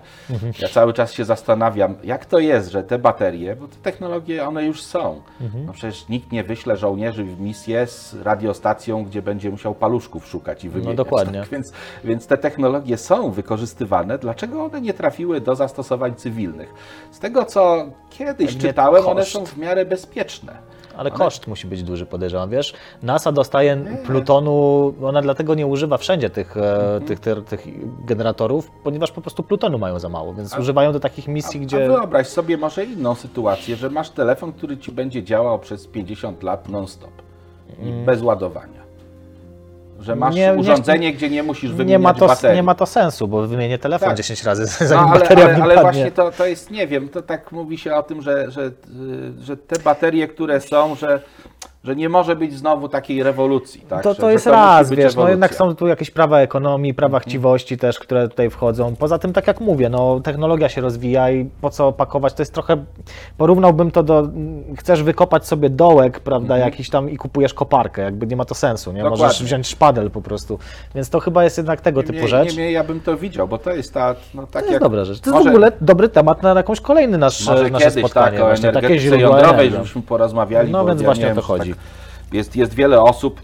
ja 0.59 0.67
cały 0.67 0.93
czas 0.93 1.13
się 1.13 1.25
zastanawiam, 1.25 1.95
jak 2.03 2.25
to 2.25 2.39
jest, 2.39 2.71
że 2.71 2.83
te 2.83 2.99
baterie, 2.99 3.55
bo 3.55 3.67
te 3.67 3.75
technologie 3.75 4.47
one 4.47 4.65
już 4.65 4.81
są. 4.83 5.21
No 5.65 5.73
przecież 5.73 6.09
nikt 6.09 6.31
nie 6.31 6.43
wyśle 6.43 6.77
żołnierzy 6.77 7.23
w 7.23 7.39
misję 7.41 7.87
z 7.87 8.15
radiostacją, 8.23 9.03
gdzie 9.05 9.21
będzie 9.21 9.49
musiał 9.49 9.75
paluszków 9.75 10.27
szukać 10.27 10.63
i 10.63 10.69
wymieniać. 10.69 10.95
dokładnie. 10.97 11.39
Tak? 11.39 11.49
Więc, 11.49 11.71
więc 12.03 12.27
te 12.27 12.37
technologie 12.37 12.97
są 12.97 13.31
wykorzystywane. 13.31 14.17
Dlaczego 14.17 14.64
one 14.65 14.81
nie 14.81 14.93
trafiły 14.93 15.41
do 15.41 15.55
zastosowań 15.55 16.15
cywilnych? 16.15 16.73
Z 17.11 17.19
tego, 17.19 17.45
co 17.45 17.85
kiedyś 18.09 18.47
Pewnie 18.53 18.69
czytałem, 18.69 19.07
one 19.07 19.21
koszt. 19.21 19.31
są 19.31 19.45
w 19.45 19.57
miarę 19.57 19.85
bezpieczne. 19.85 20.57
Ale 20.97 21.11
koszt 21.11 21.47
musi 21.47 21.67
być 21.67 21.83
duży, 21.83 22.05
podejrzewam, 22.05 22.49
wiesz? 22.49 22.73
NASA 23.03 23.31
dostaje 23.31 23.77
plutonu, 24.05 24.93
ona 25.03 25.21
dlatego 25.21 25.55
nie 25.55 25.67
używa 25.67 25.97
wszędzie 25.97 26.29
tych, 26.29 26.57
e, 26.57 27.01
tych, 27.07 27.19
tych, 27.19 27.45
tych 27.45 27.65
generatorów, 28.05 28.71
ponieważ 28.83 29.11
po 29.11 29.21
prostu 29.21 29.43
plutonu 29.43 29.77
mają 29.77 29.99
za 29.99 30.09
mało, 30.09 30.33
więc 30.33 30.57
używają 30.57 30.91
do 30.93 30.99
takich 30.99 31.27
misji, 31.27 31.59
A 31.59 31.63
gdzie... 31.63 31.87
wyobraź 31.87 32.27
sobie 32.27 32.57
może 32.57 32.85
inną 32.85 33.15
sytuację, 33.15 33.75
że 33.75 33.89
masz 33.89 34.09
telefon, 34.09 34.53
który 34.53 34.77
ci 34.77 34.91
będzie 34.91 35.23
działał 35.23 35.59
przez 35.59 35.87
50 35.87 36.43
lat 36.43 36.69
non-stop 36.69 37.11
i 37.83 37.91
bez 38.05 38.21
ładowania. 38.21 38.84
Że 39.99 40.15
masz. 40.15 40.35
Nie- 40.35 40.41
nie- 40.51 40.53
urządzenie, 40.59 41.13
gdzie 41.13 41.29
nie 41.29 41.43
musisz 41.43 41.71
wymieniać 41.71 41.89
Nie 41.89 41.99
ma, 41.99 42.13
to, 42.13 42.27
baterii. 42.27 42.55
nie 42.55 42.63
ma 42.63 42.75
to 42.75 42.85
sensu, 42.85 43.27
bo 43.27 43.47
wymienię 43.47 43.77
telefon 43.77 44.07
Tak. 44.09 44.17
10 44.17 44.43
razy, 44.43 44.61
no, 44.81 44.87
zanim 44.87 45.11
ale, 45.11 45.19
bateria 45.19 45.45
ale, 45.45 45.63
ale 45.63 45.81
właśnie 45.81 46.11
to, 46.11 46.31
to 46.31 46.45
jest, 46.45 46.71
nie 46.71 46.87
wiem, 46.87 47.09
to 47.09 47.21
tak 47.21 47.51
mówi 47.51 47.77
się 47.77 47.95
o 47.95 48.03
tym, 48.03 48.21
że, 48.21 48.51
że, 48.51 48.61
y, 48.65 48.71
że 49.43 49.57
te 49.57 49.79
baterie, 49.79 50.27
które 50.27 50.61
są, 50.61 50.95
że, 50.95 51.21
że 51.85 51.95
nie 51.95 52.09
może 52.09 52.35
być 52.35 52.53
znowu 52.53 52.89
takiej 52.89 53.23
rewolucji. 53.23 53.81
Tak? 53.81 54.03
To, 54.03 54.13
że, 54.13 54.19
to 54.19 54.25
że 54.27 54.33
jest 54.33 54.45
musi 54.45 54.55
raz, 54.55 54.89
być 54.89 54.97
wiesz, 54.97 55.05
no 55.05 55.09
ewolucja. 55.11 55.31
jednak 55.31 55.55
są 55.55 55.75
tu 55.75 55.87
jakieś 55.87 56.11
prawa 56.11 56.39
ekonomii, 56.39 56.93
prawa 56.93 57.19
chciwości 57.19 57.77
też, 57.77 57.99
które 57.99 58.29
tutaj 58.29 58.49
wchodzą. 58.49 58.95
Poza 58.95 59.19
tym, 59.19 59.33
tak 59.33 59.47
jak 59.47 59.61
mówię, 59.61 59.89
no 59.89 60.19
technologia 60.19 60.69
się 60.69 60.81
rozwija 60.81 61.31
i 61.31 61.49
po 61.61 61.69
co 61.69 61.91
pakować, 61.91 62.33
to 62.33 62.41
jest 62.41 62.53
trochę, 62.53 62.85
porównałbym 63.37 63.91
to 63.91 64.03
do, 64.03 64.27
chcesz 64.77 65.03
wykopać 65.03 65.47
sobie 65.47 65.69
dołek, 65.69 66.19
prawda, 66.19 66.57
jakiś 66.57 66.89
tam 66.89 67.09
i 67.09 67.17
kupujesz 67.17 67.53
koparkę, 67.53 68.01
jakby 68.01 68.27
nie 68.27 68.35
ma 68.35 68.45
to 68.45 68.55
sensu, 68.55 68.91
nie? 68.91 69.03
Możesz 69.03 69.19
Dokładnie. 69.19 69.45
wziąć 69.45 69.67
szpadel 69.67 70.11
po 70.11 70.21
prostu. 70.21 70.59
Więc 70.95 71.09
to 71.09 71.19
chyba 71.19 71.43
jest 71.43 71.57
jednak 71.57 71.81
tego 71.81 72.03
typu 72.03 72.27
rzecz. 72.27 72.49
Niemniej 72.49 72.73
ja 72.73 72.83
bym 72.83 73.01
to 73.01 73.17
widział, 73.17 73.47
bo 73.47 73.57
to 73.57 73.71
jest 73.71 73.93
ta, 73.93 74.15
no 74.33 74.41
tak 74.41 74.51
To 74.51 74.59
jest 74.59 74.71
jak... 74.71 74.81
dobra 74.81 75.05
rzecz. 75.05 75.19
To 75.19 75.29
jest 75.29 75.33
może- 75.37 75.49
w 75.49 75.53
ogóle 75.53 75.71
dobry 75.81 76.09
temat 76.09 76.43
na 76.43 76.53
jakąś 76.53 76.81
kolejny 76.81 77.17
nasz, 77.17 77.45
nasze 77.45 77.69
kiedyś 77.71 77.93
spotkanie. 78.03 78.31
tak, 78.37 78.41
o 78.45 78.47
właśnie 78.47 78.71
takie 78.71 78.95
jądrowej, 78.95 79.71
żebyśmy 79.71 80.01
porozmawiali. 80.01 80.71
No 80.71 80.85
więc 80.85 81.01
ja 81.01 81.05
właśnie 81.05 81.25
nie 81.25 81.31
o 81.31 81.35
to 81.35 81.41
chodzi. 81.41 81.74
Tak, 81.75 82.33
jest, 82.33 82.55
jest 82.55 82.73
wiele 82.73 83.01
osób, 83.01 83.41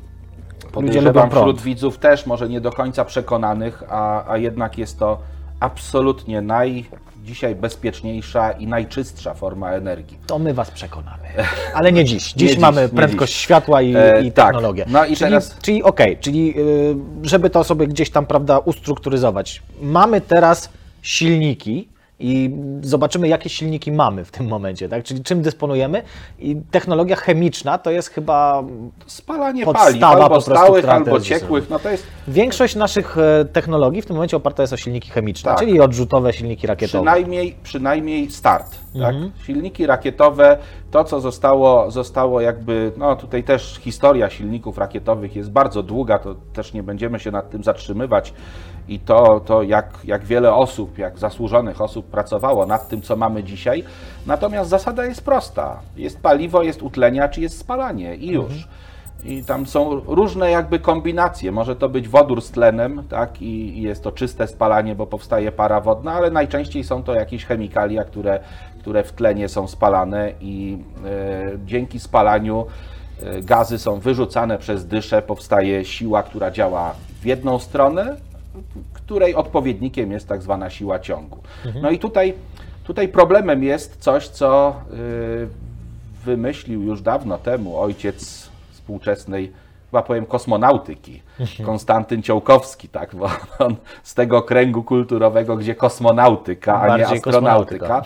podejrzewam 0.71 1.29
wśród 1.31 1.61
widzów 1.61 1.97
też 1.97 2.25
może 2.25 2.49
nie 2.49 2.61
do 2.61 2.71
końca 2.71 3.05
przekonanych, 3.05 3.83
a, 3.89 4.31
a 4.31 4.37
jednak 4.37 4.77
jest 4.77 4.99
to 4.99 5.17
absolutnie 5.59 6.41
naj, 6.41 6.85
dzisiaj 7.23 7.55
bezpieczniejsza 7.55 8.51
i 8.51 8.67
najczystsza 8.67 9.33
forma 9.33 9.71
energii. 9.71 10.17
To 10.27 10.39
my 10.39 10.53
was 10.53 10.71
przekonamy. 10.71 11.23
Ale 11.75 11.91
nie 11.91 12.05
dziś. 12.05 12.33
Dziś 12.33 12.49
dziś, 12.51 12.59
mamy 12.59 12.81
nie 12.81 12.89
prędkość 12.89 13.33
dziś. 13.33 13.41
światła 13.41 13.81
i, 13.81 13.95
E, 13.95 14.21
i 14.23 14.31
tak. 14.31 14.45
technologię. 14.45 14.85
No 14.87 15.05
i 15.05 15.15
czyli, 15.15 15.19
teraz- 15.31 15.57
czyli 15.61 15.83
okej, 15.83 16.17
czyli 16.17 16.53
y, 16.59 16.95
żeby 17.23 17.49
to 17.49 17.63
sobie 17.63 17.87
gdzieś 17.87 18.09
tam, 18.09 18.25
prawda, 18.25 18.59
ustrukturyzować. 18.59 19.61
Mamy 19.81 20.21
teraz 20.21 20.69
silniki 21.01 21.87
i 22.21 22.55
zobaczymy, 22.81 23.27
jakie 23.27 23.49
silniki 23.49 23.91
mamy 23.91 24.25
w 24.25 24.31
tym 24.31 24.47
momencie, 24.47 24.89
tak? 24.89 25.03
Czyli 25.03 25.23
czym 25.23 25.41
dysponujemy. 25.41 26.03
I 26.39 26.55
technologia 26.71 27.15
chemiczna 27.15 27.77
to 27.77 27.91
jest 27.91 28.09
chyba 28.09 28.63
Spalanie 29.05 29.65
Podstawa 29.65 29.85
paliw, 29.87 30.01
po 30.01 30.07
albo 30.07 30.29
prostu, 30.29 30.51
stałych, 30.51 30.89
albo 30.89 31.19
ciekłych, 31.19 31.69
no 31.69 31.79
to 31.79 31.89
jest 31.89 32.07
Większość 32.27 32.75
naszych 32.75 33.17
e, 33.17 33.45
technologii 33.45 34.01
w 34.01 34.05
tym 34.05 34.15
momencie 34.15 34.37
oparta 34.37 34.63
jest 34.63 34.73
o 34.73 34.77
silniki 34.77 35.09
chemiczne, 35.09 35.51
Tak. 35.51 35.59
czyli 35.59 35.79
odrzutowe 35.79 36.33
silniki 36.33 36.67
rakietowe. 36.67 36.97
przynajmniej, 37.03 37.55
przynajmniej 37.63 38.31
start. 38.31 38.75
Mhm. 38.95 39.31
Tak? 39.31 39.45
Silniki 39.45 39.85
rakietowe, 39.85 40.57
to 40.91 41.03
co 41.03 41.21
zostało, 41.21 41.91
zostało 41.91 42.41
jakby, 42.41 42.91
no 42.97 43.15
tutaj 43.15 43.43
też 43.43 43.79
historia 43.81 44.29
silników 44.29 44.77
rakietowych 44.77 45.35
jest 45.35 45.51
bardzo 45.51 45.83
długa, 45.83 46.19
to 46.19 46.35
też 46.53 46.73
nie 46.73 46.83
będziemy 46.83 47.19
się 47.19 47.31
nad 47.31 47.49
tym 47.49 47.63
zatrzymywać 47.63 48.33
i 48.87 48.99
to, 48.99 49.39
to 49.39 49.63
jak, 49.63 49.99
jak 50.03 50.25
wiele 50.25 50.53
osób, 50.53 50.97
jak 50.97 51.19
zasłużonych 51.19 51.81
osób 51.81 52.05
pracowało 52.05 52.65
nad 52.65 52.87
tym, 52.87 53.01
co 53.01 53.15
mamy 53.15 53.43
dzisiaj. 53.43 53.83
Natomiast 54.25 54.69
zasada 54.69 55.05
jest 55.05 55.25
prosta. 55.25 55.79
Jest 55.97 56.21
paliwo, 56.21 56.63
jest 56.63 56.81
utleniacz, 56.81 57.37
jest 57.37 57.57
spalanie 57.57 58.15
i 58.15 58.27
już. 58.27 58.53
Mhm. 58.53 58.63
I 59.23 59.43
tam 59.43 59.65
są 59.65 59.99
różne 59.99 60.51
jakby 60.51 60.79
kombinacje. 60.79 61.51
Może 61.51 61.75
to 61.75 61.89
być 61.89 62.07
wodór 62.07 62.41
z 62.41 62.51
tlenem, 62.51 63.03
tak, 63.09 63.41
i, 63.41 63.77
i 63.77 63.81
jest 63.81 64.03
to 64.03 64.11
czyste 64.11 64.47
spalanie, 64.47 64.95
bo 64.95 65.07
powstaje 65.07 65.51
para 65.51 65.81
wodna, 65.81 66.13
ale 66.13 66.31
najczęściej 66.31 66.83
są 66.83 67.03
to 67.03 67.13
jakieś 67.13 67.45
chemikalia, 67.45 68.03
które, 68.03 68.39
które 68.79 69.03
w 69.03 69.11
tlenie 69.11 69.49
są 69.49 69.67
spalane 69.67 70.33
i 70.41 70.77
e, 71.05 71.51
dzięki 71.65 71.99
spalaniu 71.99 72.65
e, 73.23 73.41
gazy 73.41 73.79
są 73.79 73.99
wyrzucane 73.99 74.57
przez 74.57 74.87
dyszę, 74.87 75.21
powstaje 75.21 75.85
siła, 75.85 76.23
która 76.23 76.51
działa 76.51 76.93
w 77.21 77.25
jedną 77.25 77.59
stronę, 77.59 78.17
której 78.93 79.35
odpowiednikiem 79.35 80.11
jest 80.11 80.27
tak 80.27 80.41
zwana 80.41 80.69
siła 80.69 80.99
ciągu. 80.99 81.37
No 81.81 81.89
i 81.89 81.99
tutaj, 81.99 82.33
tutaj 82.83 83.07
problemem 83.07 83.63
jest 83.63 83.97
coś, 83.97 84.27
co 84.27 84.75
y, 84.93 85.47
wymyślił 86.25 86.81
już 86.81 87.01
dawno 87.01 87.37
temu 87.37 87.77
ojciec 87.79 88.49
współczesnej, 88.71 89.51
chyba 89.91 90.03
powiem, 90.03 90.25
kosmonautyki, 90.25 91.21
Konstantyn 91.65 92.23
Ciołkowski, 92.23 92.89
tak, 92.89 93.15
bo 93.15 93.29
on 93.59 93.75
z 94.03 94.13
tego 94.13 94.41
kręgu 94.41 94.83
kulturowego, 94.83 95.57
gdzie 95.57 95.75
kosmonautyka, 95.75 96.81
a 96.81 96.97
nie 96.97 97.07
astronautyka. 97.07 98.01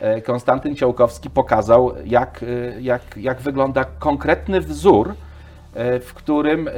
e, 0.00 0.22
Konstantyn 0.22 0.76
Ciołkowski 0.76 1.30
pokazał, 1.30 1.92
jak, 2.04 2.42
y, 2.42 2.78
jak, 2.80 3.02
jak 3.16 3.40
wygląda 3.40 3.84
konkretny 3.84 4.60
wzór, 4.60 5.14
w 6.00 6.14
którym 6.14 6.68
y, 6.68 6.72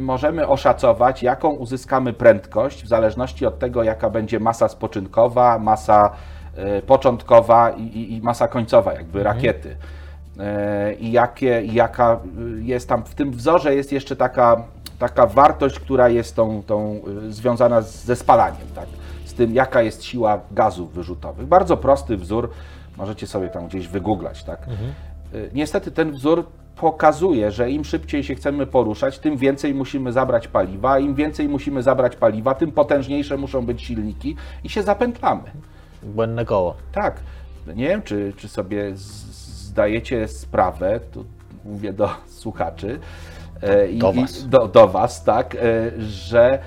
możemy 0.00 0.46
oszacować, 0.46 1.22
jaką 1.22 1.50
uzyskamy 1.50 2.12
prędkość 2.12 2.84
w 2.84 2.88
zależności 2.88 3.46
od 3.46 3.58
tego, 3.58 3.82
jaka 3.82 4.10
będzie 4.10 4.40
masa 4.40 4.68
spoczynkowa, 4.68 5.58
masa 5.58 6.10
y, 6.78 6.82
początkowa 6.82 7.70
i, 7.70 8.14
i, 8.14 8.20
masa 8.22 8.48
końcowa, 8.48 8.92
jakby 8.92 9.22
rakiety. 9.22 9.76
E, 10.40 10.94
I 10.94 11.12
jakie, 11.12 11.62
jaka 11.64 12.20
jest 12.58 12.88
tam 12.88 13.04
w 13.04 13.14
tym 13.14 13.30
wzorze 13.30 13.74
jest 13.74 13.92
jeszcze 13.92 14.16
taka, 14.16 14.62
taka 14.98 15.26
wartość, 15.26 15.80
która 15.80 16.08
jest 16.08 16.36
tą, 16.36 16.62
tą 16.66 17.00
związana 17.28 17.80
ze 17.82 18.16
spalaniem, 18.16 18.66
tak? 18.74 18.86
z 19.24 19.34
tym, 19.34 19.54
jaka 19.54 19.82
jest 19.82 20.04
siła 20.04 20.40
gazów 20.50 20.92
wyrzutowych. 20.92 21.46
Bardzo 21.46 21.76
prosty 21.76 22.16
wzór, 22.16 22.50
możecie 22.96 23.26
sobie 23.26 23.48
tam 23.48 23.68
gdzieś 23.68 23.88
wygooglać. 23.88 24.44
Tak? 24.44 24.66
Y, 25.34 25.50
Niestety 25.54 25.90
ten 25.90 26.12
wzór 26.12 26.46
pokazuje, 26.80 27.50
że 27.50 27.70
im 27.70 27.84
szybciej 27.84 28.24
się 28.24 28.34
chcemy 28.34 28.66
poruszać, 28.66 29.18
tym 29.18 29.36
więcej 29.36 29.74
musimy 29.74 30.12
zabrać 30.12 30.48
paliwa, 30.48 30.98
im 30.98 31.14
więcej 31.14 31.48
musimy 31.48 31.82
zabrać 31.82 32.16
paliwa, 32.16 32.54
tym 32.54 32.72
potężniejsze 32.72 33.36
muszą 33.36 33.66
być 33.66 33.82
silniki 33.82 34.36
i 34.64 34.68
się 34.68 34.82
zapętlamy. 34.82 35.42
Błędne 36.02 36.44
koło. 36.44 36.74
Tak. 36.92 37.20
Nie 37.76 37.88
wiem, 37.88 38.02
czy, 38.02 38.32
czy 38.36 38.48
sobie 38.48 38.90
zdajecie 38.94 40.28
sprawę, 40.28 41.00
tu 41.12 41.24
mówię 41.64 41.92
do 41.92 42.10
słuchaczy, 42.26 42.98
e, 43.62 43.88
i, 43.90 43.98
Do 43.98 44.12
i- 44.12 44.20
was. 44.20 44.48
do, 44.48 44.68
do 44.68 44.88
was, 44.88 45.24
tak, 45.24 45.54
e, 45.54 45.58
że 45.98 46.58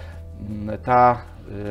mm, 0.49 0.78
ta 0.78 1.21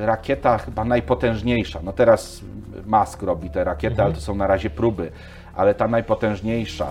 e, 0.03 0.07
rakieta 0.07 0.59
chyba 0.59 0.85
najpotężniejsza, 0.85 1.81
no 1.85 1.93
teraz 1.93 2.41
Musk 2.87 3.23
robi 3.23 3.51
te 3.51 3.65
rakiety, 3.65 3.93
Mhm. 3.93 4.07
ale 4.07 4.15
to 4.15 4.21
są 4.21 4.35
na 4.35 4.47
razie 4.47 4.71
próby, 4.71 5.11
ale 5.55 5.75
ta 5.75 5.89
najpotężniejsza, 5.89 6.87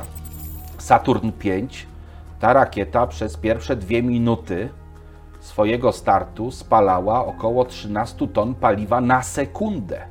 Saturn 0.81 1.31
V, 1.43 1.67
ta 2.39 2.53
rakieta 2.53 3.07
przez 3.07 3.37
pierwsze 3.37 3.75
dwie 3.75 4.03
minuty 4.03 4.69
swojego 5.39 5.91
startu 5.91 6.51
spalała 6.51 7.25
około 7.25 7.65
13 7.65 8.27
ton 8.27 8.55
paliwa 8.55 9.01
na 9.01 9.23
sekundę. 9.23 10.01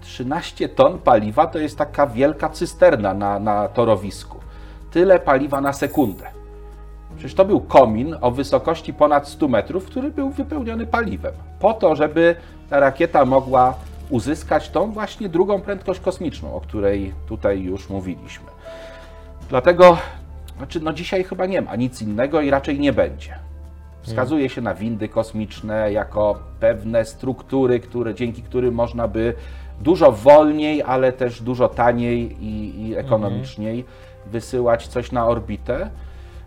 13 0.00 0.68
ton 0.68 0.98
paliwa 0.98 1.46
to 1.46 1.58
jest 1.58 1.78
taka 1.78 2.06
wielka 2.06 2.48
cysterna 2.48 3.14
na, 3.14 3.38
na 3.38 3.68
torowisku. 3.68 4.38
Tyle 4.90 5.18
paliwa 5.18 5.60
na 5.60 5.72
sekundę. 5.72 6.24
Przecież 7.16 7.34
to 7.34 7.44
był 7.44 7.60
komin 7.60 8.16
o 8.20 8.30
wysokości 8.30 8.94
ponad 8.94 9.28
100 9.28 9.48
metrów, 9.48 9.84
który 9.84 10.10
był 10.10 10.30
wypełniony 10.30 10.86
paliwem. 10.86 11.34
Po 11.60 11.74
to, 11.74 11.96
żeby 11.96 12.36
ta 12.70 12.80
rakieta 12.80 13.24
mogła 13.24 13.74
uzyskać 14.10 14.70
tą 14.70 14.92
właśnie 14.92 15.28
drugą 15.28 15.60
prędkość 15.60 16.00
kosmiczną, 16.00 16.54
o 16.54 16.60
której 16.60 17.14
tutaj 17.26 17.62
już 17.62 17.88
mówiliśmy. 17.88 18.57
Dlatego, 19.48 19.98
znaczy, 20.56 20.80
no 20.80 20.92
dzisiaj 20.92 21.24
chyba 21.24 21.46
nie 21.46 21.62
ma 21.62 21.76
nic 21.76 22.02
innego 22.02 22.40
i 22.40 22.50
raczej 22.50 22.80
nie 22.80 22.92
będzie. 22.92 23.38
Wskazuje 24.02 24.48
się 24.48 24.60
na 24.60 24.74
windy 24.74 25.08
kosmiczne 25.08 25.92
jako 25.92 26.38
pewne 26.60 27.04
struktury, 27.04 27.80
które, 27.80 28.14
dzięki 28.14 28.42
którym 28.42 28.74
można 28.74 29.08
by 29.08 29.34
dużo 29.80 30.12
wolniej, 30.12 30.82
ale 30.82 31.12
też 31.12 31.42
dużo 31.42 31.68
taniej 31.68 32.44
i, 32.44 32.82
i 32.88 32.96
ekonomiczniej 32.96 33.84
wysyłać 34.26 34.88
coś 34.88 35.12
na 35.12 35.26
orbitę. 35.26 35.90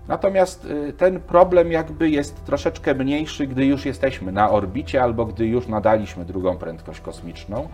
Natomiast 0.07 0.65
y, 0.65 0.93
ten 0.93 1.19
problem 1.19 1.71
jakby 1.71 2.09
jest 2.09 2.45
troszeczkę 2.45 2.95
mniejszy, 2.95 3.47
gdy 3.47 3.65
już 3.65 3.85
jesteśmy 3.85 4.31
na 4.31 4.49
orbicie 4.49 5.03
albo 5.03 5.25
gdy 5.25 5.45
już 5.45 5.67
nadaliśmy 5.67 6.25
drugą 6.25 6.57
prędkość 6.57 7.01
kosmiczną, 7.01 7.67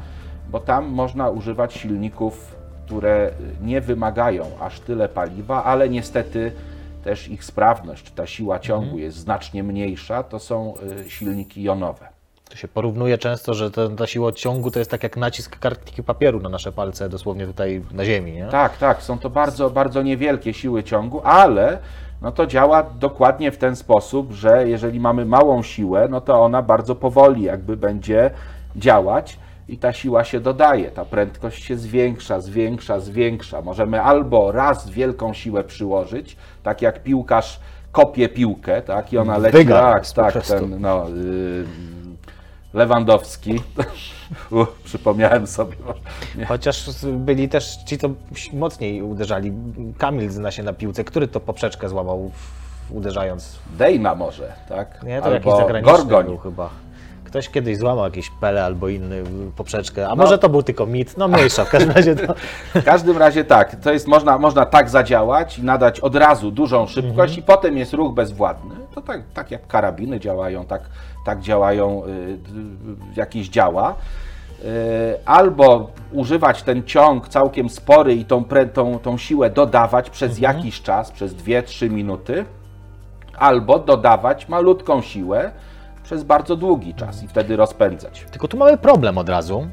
bo 0.49 0.59
tam 0.59 0.87
można 0.87 1.29
używać 1.29 1.73
silników, 1.73 2.56
które 2.87 3.31
nie 3.61 3.81
wymagają 3.81 4.45
aż 4.59 4.79
tyle 4.79 5.09
paliwa, 5.09 5.63
ale 5.63 5.89
niestety 5.89 6.51
też 7.03 7.27
ich 7.27 7.43
sprawność, 7.43 8.11
ta 8.11 8.27
siła 8.27 8.59
ciągu 8.59 8.97
jest 8.97 9.17
znacznie 9.17 9.63
mniejsza. 9.63 10.23
To 10.23 10.39
są 10.39 10.73
y, 11.05 11.09
silniki 11.09 11.63
jonowe. 11.63 12.07
To 12.49 12.55
się 12.55 12.67
porównuje 12.67 13.17
często, 13.17 13.53
że 13.53 13.71
ta, 13.71 13.89
ta 13.89 14.07
siła 14.07 14.27
odciągu 14.27 14.71
to 14.71 14.79
jest 14.79 14.91
tak 14.91 15.03
jak 15.03 15.17
nacisk 15.17 15.59
kartki 15.59 16.03
papieru 16.03 16.39
na 16.39 16.49
nasze 16.49 16.71
palce, 16.71 17.09
dosłownie 17.09 17.47
tutaj 17.47 17.81
na 17.91 18.05
ziemi, 18.05 18.31
nie? 18.31 18.45
Tak, 18.45 18.77
tak, 18.77 19.03
są 19.03 19.19
to 19.19 19.29
bardzo, 19.29 19.69
bardzo 19.69 20.01
niewielkie 20.01 20.53
siły 20.53 20.83
ciągu, 20.83 21.21
ale 21.23 21.77
no 22.21 22.31
to 22.31 22.47
działa 22.47 22.83
dokładnie 22.83 23.51
w 23.51 23.57
ten 23.57 23.75
sposób, 23.75 24.31
że 24.31 24.69
jeżeli 24.69 24.99
mamy 24.99 25.25
małą 25.25 25.63
siłę, 25.63 26.07
no 26.09 26.21
to 26.21 26.41
ona 26.41 26.61
bardzo 26.61 26.95
powoli 26.95 27.43
jakby 27.43 27.77
będzie 27.77 28.31
działać 28.75 29.37
i 29.69 29.77
ta 29.77 29.93
siła 29.93 30.23
się 30.23 30.39
dodaje, 30.39 30.91
ta 30.91 31.05
prędkość 31.05 31.63
się 31.63 31.77
zwiększa, 31.77 32.39
zwiększa, 32.41 32.99
zwiększa. 32.99 33.61
Możemy 33.61 34.01
albo 34.01 34.51
raz 34.51 34.89
wielką 34.89 35.33
siłę 35.33 35.63
przyłożyć, 35.63 36.37
tak 36.63 36.81
jak 36.81 37.03
piłkarz 37.03 37.59
kopie 37.91 38.29
piłkę, 38.29 38.81
tak, 38.81 39.13
i 39.13 39.17
ona 39.17 39.37
leci, 39.37 39.57
Wygar 39.57 40.01
tak, 40.15 40.33
tak, 40.33 40.45
ten, 40.47 40.81
no, 40.81 41.09
y, 41.09 41.65
Lewandowski, 42.73 43.61
U, 44.51 44.65
przypomniałem 44.83 45.47
sobie, 45.47 45.75
nie, 46.35 46.45
Chociaż 46.45 47.05
byli 47.05 47.49
też 47.49 47.77
ci, 47.85 47.97
co 47.97 48.09
mocniej 48.53 49.01
uderzali. 49.01 49.51
Kamil 49.97 50.29
zna 50.29 50.51
się 50.51 50.63
na 50.63 50.73
piłce. 50.73 51.03
Który 51.03 51.27
to 51.27 51.39
poprzeczkę 51.39 51.89
złamał 51.89 52.29
w- 52.29 52.91
uderzając? 52.91 53.59
Dejna 53.77 54.15
może, 54.15 54.53
tak, 54.69 55.03
Nie, 55.03 55.21
to 55.21 55.31
jakiś 55.33 55.47
albo 55.47 55.57
zagraniczny 55.57 55.93
Gorgoń. 55.93 56.25
był 56.25 56.37
chyba. 56.37 56.69
Ktoś 57.27 57.49
kiedyś 57.49 57.77
złamał 57.77 58.05
jakiś 58.05 58.29
pele 58.29 58.65
albo 58.65 58.87
inny 58.89 59.23
poprzeczkę, 59.55 60.09
a 60.09 60.15
może 60.15 60.37
to 60.37 60.49
był 60.49 60.63
tylko 60.63 60.85
mit, 60.85 61.17
no 61.17 61.27
mniejsza, 61.27 61.65
w 61.65 61.69
każdym 61.69 61.91
razie 61.91 62.15
to... 62.15 62.33
W 62.75 62.83
każdym 62.83 63.17
razie 63.17 63.43
tak, 63.43 63.75
to 63.75 63.93
jest, 63.93 64.07
można, 64.07 64.37
można 64.37 64.65
tak 64.65 64.89
zadziałać 64.89 65.59
i 65.59 65.63
nadać 65.63 65.99
od 65.99 66.15
razu 66.15 66.51
dużą 66.51 66.87
szybkość 66.87 67.37
i 67.37 67.41
potem 67.41 67.77
jest 67.77 67.93
ruch 67.93 68.13
bezwładny. 68.13 68.75
To 68.95 69.01
tak, 69.01 69.21
tak 69.33 69.51
jak 69.51 69.67
karabiny 69.67 70.19
działają, 70.19 70.65
tak, 70.65 70.81
tak 71.25 71.41
działają 71.41 72.03
y, 72.05 72.37
d- 72.37 72.95
jakieś 73.15 73.49
działa. 73.49 73.95
Y, 74.65 74.65
Albo 75.25 75.89
używać 76.11 76.63
ten 76.63 76.83
ciąg 76.83 77.27
całkiem 77.29 77.69
spory 77.69 78.15
i 78.15 78.25
tą, 78.25 78.45
tą, 78.73 78.99
tą 78.99 79.17
siłę 79.17 79.49
dodawać 79.49 80.09
przez 80.09 80.39
jakiś 80.39 80.81
czas, 80.81 81.11
przez 81.11 81.35
2-3 81.35 81.89
minuty, 81.89 82.45
albo 83.37 83.79
dodawać 83.79 84.49
malutką 84.49 85.01
siłę 85.01 85.51
przez 86.07 86.23
bardzo 86.23 86.55
długi 86.55 86.93
czas 86.93 87.23
i 87.23 87.27
wtedy 87.27 87.55
rozpędzać. 87.55 88.25
Tylko 88.31 88.47
tu 88.47 88.57
mamy 88.57 88.77
problem 88.77 89.17
od 89.17 89.29
razu, 89.29 89.67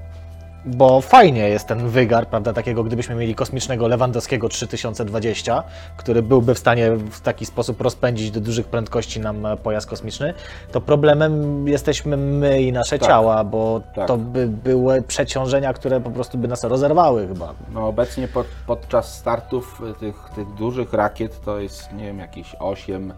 bo 0.65 1.01
fajnie 1.01 1.49
jest 1.49 1.69
ten 1.69 1.89
wygar, 1.89 2.29
prawda, 2.29 2.53
takiego 2.53 2.85
gdybyśmy 2.85 3.15
mieli 3.15 3.35
kosmicznego 3.35 3.89
Lewandowskiego 3.89 4.49
3020, 4.49 5.63
który 5.97 6.23
byłby 6.23 6.55
w 6.55 6.59
stanie 6.59 6.91
w 6.91 7.21
taki 7.21 7.47
sposób 7.47 7.81
rozpędzić 7.81 8.31
do 8.31 8.41
dużych 8.41 8.67
prędkości 8.67 9.21
nam 9.21 9.47
e, 9.47 9.57
pojazd 9.57 9.89
kosmiczny, 9.89 10.35
to 10.73 10.81
problemem 10.81 11.69
jesteśmy 11.69 12.17
my 12.17 12.63
i 12.63 12.73
nasze 12.73 12.99
Tak. 12.99 13.09
ciała, 13.09 13.45
bo 13.45 13.81
Tak. 13.95 14.09
to 14.09 14.17
by 14.17 14.49
były 14.49 15.03
przeciążenia, 15.03 15.73
które 15.73 16.01
po 16.01 16.11
prostu 16.11 16.39
by 16.39 16.49
nas 16.49 16.65
rozerwały 16.65 17.29
chyba. 17.29 17.55
No 17.75 17.89
obecnie 17.89 18.29
pod, 18.29 18.47
podczas 18.67 19.19
startów 19.19 19.83
y, 19.91 19.95
tych, 20.01 20.31
tych 20.35 20.55
dużych 20.55 20.93
rakiet 20.93 21.41
to 21.45 21.59
jest, 21.59 21.93
nie 21.93 22.05
wiem, 22.05 22.19
jakieś 22.19 22.57
8 22.59 23.13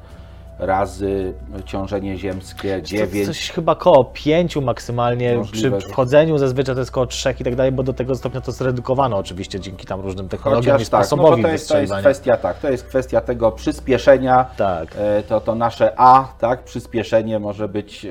razy 0.58 1.34
ciążenie 1.64 2.18
ziemskie, 2.18 2.80
To 2.80 2.86
9. 2.86 3.26
coś 3.26 3.50
chyba 3.50 3.74
koło 3.74 4.04
5 4.04 4.56
maksymalnie, 4.56 5.36
Możliwe, 5.36 5.78
przy 5.78 5.88
wchodzeniu 5.88 6.38
zazwyczaj 6.38 6.74
to 6.74 6.80
jest 6.80 6.90
koło 6.90 7.06
3 7.06 7.34
i 7.40 7.44
tak 7.44 7.54
dalej, 7.56 7.72
bo 7.72 7.82
do 7.82 7.92
tego 7.92 8.14
stopnia 8.14 8.40
to 8.40 8.52
zredukowano 8.52 9.16
oczywiście 9.16 9.60
dzięki 9.60 9.86
tam 9.86 10.00
różnym 10.00 10.28
technologiom 10.28 10.76
i 10.76 10.78
Chociaż 10.78 10.88
tak, 10.88 11.00
no 11.00 11.06
sposobowi 11.06 11.42
to 11.42 11.48
jest, 11.48 11.68
to 11.68 11.78
jest 11.78 11.94
kwestia 11.94 12.36
tak, 12.36 12.58
to 12.58 12.70
jest 12.70 12.84
kwestia 12.84 13.20
tego 13.20 13.52
przyspieszenia. 13.52 14.46
Tak. 14.56 14.88
E, 14.98 15.22
To, 15.22 15.40
to 15.40 15.54
nasze 15.54 15.92
A, 15.96 16.28
tak, 16.38 16.64
przyspieszenie 16.64 17.38
może 17.38 17.68
być 17.68 18.06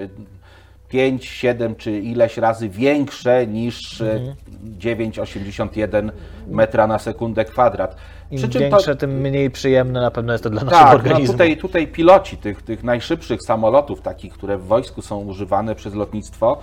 5, 0.95 1.25
7 1.25 1.75
czy 1.75 1.99
ileś 1.99 2.37
razy 2.37 2.69
większe 2.69 3.47
niż 3.47 4.01
e, 4.01 4.13
Mhm. 4.13 4.35
9,81 4.79 6.09
metra 6.47 6.87
na 6.87 6.99
sekundę 6.99 7.45
kwadrat. 7.45 7.95
Im 8.31 8.49
większe, 8.49 8.95
tym 8.95 9.11
mniej 9.21 9.51
przyjemne 9.51 10.01
na 10.01 10.11
pewno 10.11 10.31
jest 10.33 10.43
to 10.43 10.49
dla 10.49 10.63
naszego 10.63 10.81
Tak, 10.81 10.89
no 10.91 10.95
organizmu. 10.95 11.33
tutaj, 11.33 11.57
tutaj 11.57 11.87
piloci 11.87 12.37
tych, 12.37 12.61
tych 12.61 12.83
najszybszych 12.83 13.41
samolotów, 13.43 14.01
takich, 14.01 14.33
które 14.33 14.57
w 14.57 14.63
wojsku 14.65 15.01
są 15.01 15.17
używane 15.19 15.75
przez 15.75 15.93
lotnictwo, 15.93 16.59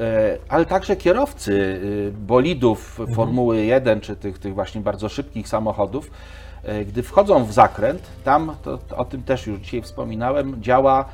e, 0.00 0.38
ale 0.48 0.66
także 0.66 0.96
kierowcy 0.96 1.80
e, 2.08 2.10
bolidów 2.10 3.00
Mhm. 3.00 3.16
Formuły 3.16 3.60
1 3.64 4.00
czy 4.00 4.16
tych, 4.16 4.38
tych 4.38 4.54
właśnie 4.54 4.80
bardzo 4.80 5.08
szybkich 5.08 5.48
samochodów, 5.48 6.10
gdy 6.86 7.02
wchodzą 7.02 7.44
w 7.44 7.52
zakręt, 7.52 8.02
tam, 8.24 8.56
to, 8.62 8.78
to 8.78 8.96
o 8.96 9.04
tym 9.04 9.22
też 9.22 9.46
już 9.46 9.60
dzisiaj 9.60 9.82
wspominałem, 9.82 10.62
działa 10.62 11.04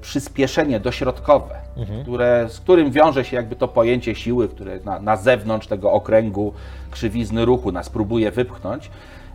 przyspieszenie 0.00 0.80
dośrodkowe, 0.80 1.54
Mhm. 1.76 2.02
które, 2.02 2.46
z 2.48 2.60
którym 2.60 2.90
wiąże 2.90 3.24
się 3.24 3.36
jakby 3.36 3.56
to 3.56 3.68
pojęcie 3.68 4.14
siły, 4.14 4.48
które 4.48 4.78
na, 4.84 5.00
na 5.00 5.16
zewnątrz 5.16 5.66
tego 5.66 5.92
okręgu 5.92 6.52
krzywizny 6.90 7.44
ruchu 7.44 7.72
nas 7.72 7.88
próbuje 7.88 8.30
wypchnąć. 8.30 8.90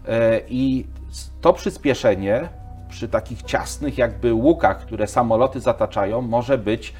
E, 0.08 0.42
I 0.50 0.86
to 1.42 1.54
przyspieszenie 1.54 2.50
przy 2.90 3.08
takich 3.08 3.44
ciasnych 3.44 3.98
jakby 3.98 4.34
łukach, 4.34 4.80
które 4.80 5.08
samoloty 5.08 5.60
zataczają, 5.60 6.22
może 6.22 6.58
być 6.58 6.94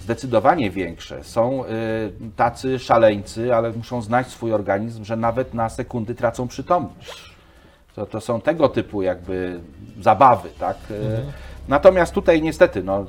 zdecydowanie 0.00 0.70
większe. 0.70 1.24
Są 1.24 1.64
y, 1.64 1.68
tacy 2.36 2.78
szaleńcy, 2.78 3.54
ale 3.54 3.72
muszą 3.72 4.02
znać 4.02 4.26
swój 4.26 4.52
organizm, 4.52 5.04
że 5.04 5.16
nawet 5.16 5.54
na 5.54 5.68
sekundy 5.68 6.14
tracą 6.14 6.48
przytomność. 6.48 7.34
To, 7.94 8.06
to 8.06 8.20
są 8.20 8.40
tego 8.40 8.68
typu 8.68 9.02
jakby 9.02 9.60
zabawy, 10.00 10.48
tak? 10.58 10.76
Y, 10.90 10.94
Natomiast 11.70 12.14
tutaj 12.14 12.42
niestety 12.42 12.82
no, 12.82 13.00
y, 13.00 13.04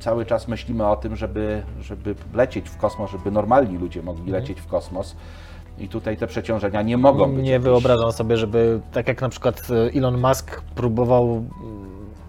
cały 0.00 0.26
czas 0.26 0.48
myślimy 0.48 0.86
o 0.86 0.96
tym, 0.96 1.16
żeby, 1.16 1.62
żeby 1.80 2.14
lecieć 2.34 2.68
w 2.68 2.76
kosmos, 2.76 3.10
żeby 3.10 3.30
normalni 3.30 3.78
ludzie 3.78 4.02
mogli 4.02 4.32
lecieć 4.32 4.60
w 4.60 4.66
kosmos. 4.66 5.16
I 5.78 5.88
tutaj 5.88 6.16
te 6.16 6.26
przeciążenia 6.26 6.82
nie 6.82 6.96
mogą 6.96 7.32
być. 7.34 7.44
Nie 7.44 7.50
jakieś- 7.50 7.64
wyobrażam 7.64 8.12
sobie, 8.12 8.36
żeby 8.36 8.80
tak 8.92 9.08
jak 9.08 9.20
na 9.20 9.28
przykład 9.28 9.62
e, 9.70 9.98
Elon 9.98 10.20
Musk 10.20 10.62
próbował, 10.74 11.44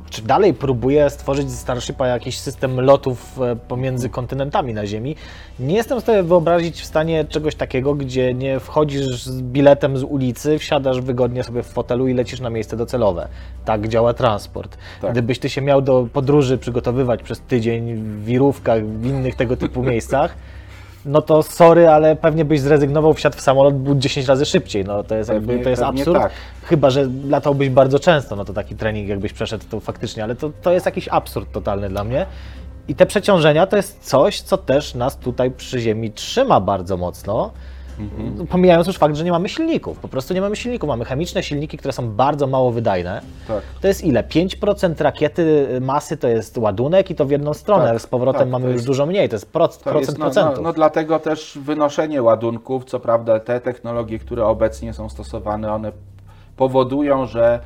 czy 0.10 0.22
dalej 0.22 0.54
próbuje 0.54 1.10
stworzyć 1.10 1.52
z 1.52 1.60
Starshipa 1.60 2.08
jakiś 2.08 2.40
system 2.40 2.82
lotów 2.82 3.42
e, 3.42 3.56
pomiędzy 3.56 4.10
kontynentami 4.10 4.74
na 4.74 4.86
Ziemi. 4.86 5.16
Nie 5.60 5.76
jestem 5.76 6.02
sobie 6.02 6.24
wyobrazić 6.24 6.82
w 6.82 6.86
stanie 6.86 7.26
czegoś 7.26 7.56
takiego, 7.56 7.96
gdzie 7.96 8.34
nie 8.34 8.60
wchodzisz 8.60 9.24
z 9.24 9.42
biletem 9.42 9.98
z 9.98 10.04
ulicy, 10.04 10.60
wsiadasz 10.60 11.02
wygodnie 11.02 11.44
sobie 11.44 11.64
w 11.64 11.68
fotelu 11.68 12.08
i 12.08 12.14
lecisz 12.14 12.40
na 12.40 12.50
miejsce 12.50 12.78
docelowe. 12.78 13.28
Tak 13.66 13.88
działa 13.88 14.14
transport. 14.14 14.78
Tak. 15.02 15.12
Gdybyś 15.12 15.40
ty 15.40 15.50
się 15.50 15.62
miał 15.62 15.82
do 15.82 16.08
podróży 16.14 16.58
przygotowywać 16.58 17.24
przez 17.24 17.40
tydzień 17.40 17.96
w 17.96 18.26
wirówkach, 18.26 18.86
w 18.86 19.06
innych 19.06 19.36
tego 19.36 19.58
typu 19.58 19.84
miejscach, 19.92 20.36
no 21.06 21.22
to 21.22 21.44
sorry, 21.44 21.90
ale 21.90 22.16
pewnie 22.16 22.46
byś 22.46 22.60
zrezygnował, 22.62 23.14
wsiadł 23.14 23.38
w 23.38 23.42
samolot, 23.42 23.76
był 23.76 23.96
10 23.96 24.28
razy 24.28 24.46
szybciej. 24.46 24.86
No 24.86 25.04
to 25.04 25.16
jest, 25.16 25.30
Pewnie- 25.30 25.48
jakby, 25.54 25.64
to 25.64 25.70
jest 25.70 25.82
absurd. 25.82 26.20
tak. 26.22 26.32
Chyba, 26.64 26.90
że 26.90 27.08
latałbyś 27.30 27.70
bardzo 27.70 28.00
często, 28.00 28.36
no 28.36 28.46
to 28.46 28.54
taki 28.54 28.76
trening 28.76 29.10
jakbyś 29.10 29.34
przeszedł, 29.34 29.66
to 29.70 29.80
faktycznie, 29.80 30.24
ale 30.24 30.36
to, 30.36 30.52
to 30.62 30.72
jest 30.72 30.86
jakiś 30.86 31.08
absurd 31.08 31.52
totalny 31.52 31.90
dla 31.90 32.04
mnie. 32.04 32.26
I 32.88 32.96
te 32.96 33.06
przeciążenia 33.06 33.68
to 33.68 33.76
jest 33.78 34.10
coś, 34.10 34.42
co 34.42 34.58
też 34.58 34.96
nas 34.96 35.18
tutaj 35.18 35.52
przy 35.52 35.80
Ziemi 35.80 36.12
trzyma 36.12 36.60
bardzo 36.60 36.98
mocno. 36.98 37.52
Mhm. 38.00 38.48
Pomijając 38.48 38.88
już 38.88 38.98
fakt, 38.98 39.16
że 39.16 39.24
nie 39.24 39.32
mamy 39.32 39.50
silników. 39.50 40.00
Po 40.00 40.08
prostu 40.08 40.34
nie 40.34 40.42
mamy 40.42 40.56
silników. 40.56 40.88
Mamy 40.88 41.06
chemiczne 41.06 41.44
silniki, 41.44 41.78
które 41.78 41.92
są 41.94 42.12
bardzo 42.12 42.48
mało 42.48 42.72
wydajne. 42.72 43.22
Tak. 43.48 43.62
To 43.82 43.88
jest 43.88 44.04
ile? 44.04 44.24
5% 44.24 45.04
rakiety 45.04 45.68
masy 45.82 46.18
to 46.18 46.28
jest 46.28 46.58
ładunek 46.58 47.10
i 47.12 47.16
to 47.16 47.26
w 47.26 47.32
jedną 47.32 47.54
stronę. 47.54 47.88
Tak, 47.90 48.02
Z 48.02 48.08
powrotem 48.08 48.40
tak, 48.42 48.50
mamy 48.50 48.66
już 48.66 48.74
jest- 48.74 48.86
dużo 48.88 49.06
mniej. 49.06 49.30
To 49.30 49.36
jest 49.36 49.52
proc, 49.52 49.78
To 49.78 49.84
procent 49.84 50.08
jest, 50.08 50.18
no, 50.20 50.26
procentów. 50.26 50.56
no, 50.56 50.62
no 50.62 50.74
dlatego 50.74 51.20
też 51.20 51.60
wynoszenie 51.62 52.22
ładunków, 52.22 52.86
co 52.86 53.00
prawda 53.00 53.40
te 53.40 53.62
technologie, 53.62 54.20
które 54.20 54.46
obecnie 54.46 54.94
są 54.94 55.10
stosowane, 55.10 55.74
one 55.74 55.92
powodują, 56.58 57.26
że 57.26 57.60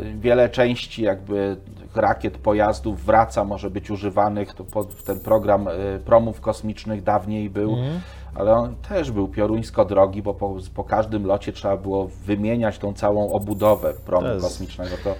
y, 0.00 0.04
wiele 0.20 0.48
części 0.48 1.02
jakby 1.02 1.56
rakiet, 1.94 2.38
pojazdów 2.38 3.04
wraca, 3.04 3.44
może 3.44 3.70
być 3.70 3.90
używanych. 3.90 4.54
To 4.54 4.64
pod, 4.64 5.04
ten 5.04 5.20
program 5.20 5.68
y, 5.68 6.00
promów 6.04 6.40
kosmicznych 6.40 7.02
dawniej 7.02 7.50
był, 7.50 7.70
Mhm. 7.72 8.00
Ale 8.34 8.52
on 8.54 8.74
też 8.88 9.10
był 9.10 9.28
pioruńsko 9.28 9.84
drogi, 9.84 10.22
bo 10.22 10.34
po, 10.34 10.56
po 10.74 10.84
każdym 10.84 11.26
locie 11.26 11.52
trzeba 11.52 11.76
było 11.76 12.06
wymieniać 12.24 12.78
tą 12.78 12.92
całą 12.94 13.32
obudowę 13.32 13.92
promu 14.06 14.26
To 14.26 14.32
jest- 14.34 14.46
kosmicznego. 14.46 14.90
To, 15.04 15.14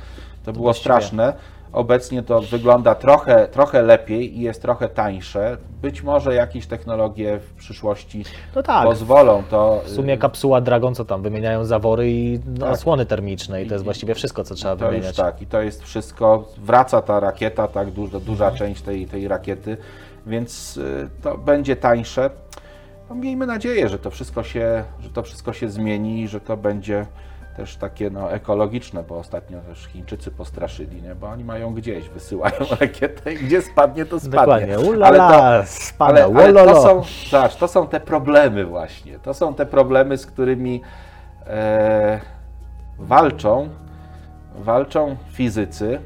to 0.44 0.52
było 0.52 0.62
właściwie- 0.64 0.82
straszne. 0.84 1.32
Obecnie 1.72 2.22
to 2.22 2.40
wygląda 2.40 2.94
trochę, 2.94 3.48
trochę 3.48 3.82
lepiej 3.82 4.38
i 4.38 4.40
jest 4.40 4.62
trochę 4.62 4.88
tańsze. 4.88 5.56
Być 5.82 6.02
może 6.02 6.34
jakieś 6.34 6.66
technologie 6.66 7.38
w 7.38 7.52
przyszłości 7.54 8.24
No 8.56 8.62
tak. 8.62 8.84
pozwolą 8.84 9.42
to. 9.50 9.80
W 9.84 9.90
sumie 9.90 10.18
kapsuła 10.18 10.60
Dragon, 10.60 10.94
co 10.94 11.04
tam, 11.04 11.22
wymieniają 11.22 11.64
zawory 11.64 12.10
i 12.10 12.40
no, 12.58 12.60
Tak. 12.66 12.74
osłony 12.74 13.06
termiczne 13.06 13.62
i 13.62 13.66
to 13.66 13.74
jest 13.74 13.84
właściwie 13.84 14.14
wszystko, 14.14 14.44
co 14.44 14.54
trzeba 14.54 14.76
To 14.76 14.84
już 14.84 14.90
wymieniać. 14.94 15.16
tak, 15.16 15.42
i 15.42 15.46
to 15.46 15.62
jest 15.62 15.82
wszystko. 15.82 16.44
Wraca 16.58 17.02
ta 17.02 17.20
rakieta, 17.20 17.68
tak 17.68 17.90
duża, 17.90 18.20
duża 18.20 18.50
część 18.50 18.82
tej, 18.82 19.06
tej 19.06 19.28
rakiety, 19.28 19.76
więc 20.26 20.76
y, 20.76 21.08
to 21.22 21.38
będzie 21.38 21.76
tańsze. 21.76 22.30
No, 23.10 23.16
miejmy 23.16 23.46
nadzieję, 23.46 23.88
że 23.88 23.98
to 23.98 24.10
wszystko 24.10 24.42
się, 24.42 24.84
że 25.00 25.10
to 25.10 25.22
wszystko 25.22 25.52
się 25.52 25.68
zmieni 25.68 26.22
i 26.22 26.28
że 26.28 26.40
to 26.40 26.56
będzie 26.56 27.06
też 27.56 27.76
takie 27.76 28.10
no, 28.10 28.32
ekologiczne, 28.32 29.02
bo 29.02 29.18
ostatnio 29.18 29.60
też 29.60 29.86
Chińczycy 29.86 30.30
postraszyli, 30.30 31.02
nie? 31.02 31.14
bo 31.14 31.28
oni 31.28 31.44
mają 31.44 31.74
gdzieś, 31.74 32.08
wysyłają 32.08 32.56
rakietę 32.80 33.32
i 33.32 33.36
gdzie 33.36 33.62
spadnie, 33.62 34.04
to 34.04 34.20
spadnie. 34.20 34.66
Dokładnie. 34.66 34.78
Ulala, 34.78 35.66
spada, 35.66 36.24
ale, 36.24 36.24
ale 36.24 36.52
to 36.52 36.82
są, 36.82 37.02
zobacz, 37.30 37.56
to 37.56 37.68
są 37.68 37.86
te 37.86 38.00
problemy 38.00 38.64
właśnie. 38.64 39.18
To 39.18 39.34
są 39.34 39.54
te 39.54 39.66
problemy, 39.66 40.18
z 40.18 40.26
którymi 40.26 40.82
e, 41.46 42.20
walczą, 42.98 43.68
walczą 44.54 45.16
fizycy 45.32 46.00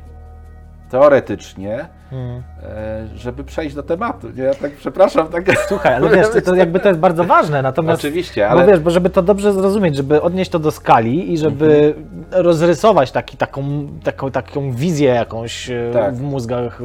teoretycznie, 0.90 1.88
Hmm. 2.14 2.42
e, 2.62 3.06
żeby 3.16 3.44
przejść 3.44 3.74
do 3.76 3.82
tematu. 3.82 4.28
Nie? 4.36 4.42
Ja 4.42 4.54
tak 4.54 4.72
przepraszam, 4.72 5.28
tak. 5.28 5.44
Słuchaj, 5.68 5.94
ale 5.94 6.10
wiesz, 6.16 6.26
to, 6.30 6.40
to 6.40 6.54
jakby 6.54 6.80
to 6.80 6.88
jest 6.88 7.00
bardzo 7.00 7.24
ważne, 7.24 7.62
natomiast... 7.62 8.00
Oczywiście, 8.04 8.48
Ale... 8.48 8.60
Bo 8.60 8.70
wiesz, 8.70 8.80
bo 8.80 8.90
żeby 8.90 9.10
to 9.10 9.22
dobrze 9.22 9.52
zrozumieć, 9.52 9.96
żeby 9.96 10.22
odnieść 10.22 10.50
to 10.50 10.58
do 10.58 10.70
skali 10.70 11.32
i 11.32 11.38
żeby 11.38 11.94
Mhm. 11.98 12.24
rozrysować 12.44 13.10
taki, 13.12 13.36
taką, 13.36 13.62
taką, 14.04 14.30
taką 14.30 14.72
wizję 14.72 15.08
jakąś 15.08 15.70
e, 15.70 15.90
Tak. 15.92 16.14
w 16.14 16.20
mózgach 16.22 16.80
e, 16.80 16.84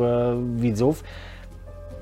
widzów, 0.56 1.04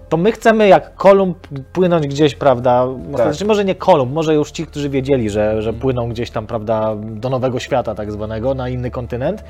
to 0.10 0.18
my 0.18 0.32
chcemy 0.32 0.68
jak 0.68 0.96
Kolumb 0.96 1.48
płynąć 1.74 2.08
gdzieś, 2.08 2.36
prawda? 2.36 2.88
Tak. 3.12 3.22
Znaczy 3.22 3.46
może 3.46 3.66
nie 3.66 3.76
Kolumb, 3.76 4.13
może 4.13 4.34
już 4.36 4.52
ci, 4.52 4.66
którzy 4.68 4.90
wiedzieli, 4.90 5.30
że, 5.30 5.62
że 5.62 5.74
płyną 5.74 6.10
gdzieś 6.10 6.32
tam, 6.32 6.48
prawda, 6.48 6.96
do 7.02 7.30
nowego 7.30 7.60
świata 7.60 7.96
tak 7.96 8.12
zwanego, 8.12 8.54
na 8.54 8.70
inny 8.70 8.92
kontynent. 8.92 9.44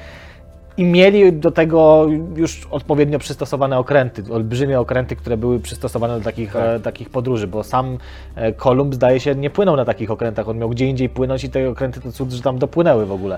I 0.77 0.83
mieli 0.85 1.33
do 1.33 1.51
tego 1.51 2.07
już 2.35 2.67
odpowiednio 2.71 3.19
przystosowane 3.19 3.79
okręty, 3.79 4.23
olbrzymie 4.33 4.79
okręty, 4.79 5.15
które 5.15 5.37
były 5.37 5.59
przystosowane 5.59 6.17
do 6.17 6.23
takich, 6.23 6.53
Tak. 6.53 6.63
e, 6.65 6.79
takich 6.79 7.09
podróży, 7.09 7.47
bo 7.47 7.63
sam 7.63 7.97
e, 8.35 8.53
Kolumb 8.53 8.95
zdaje 8.95 9.19
się 9.19 9.35
nie 9.35 9.49
płynął 9.49 9.75
na 9.75 9.85
takich 9.85 10.11
okrętach, 10.11 10.49
on 10.49 10.57
miał 10.57 10.69
gdzie 10.69 10.85
indziej 10.85 11.09
płynąć 11.09 11.43
i 11.43 11.49
te 11.49 11.69
okręty 11.69 12.01
to 12.01 12.11
cud, 12.11 12.31
że 12.31 12.41
tam 12.41 12.59
dopłynęły 12.59 13.05
w 13.05 13.11
ogóle. 13.11 13.37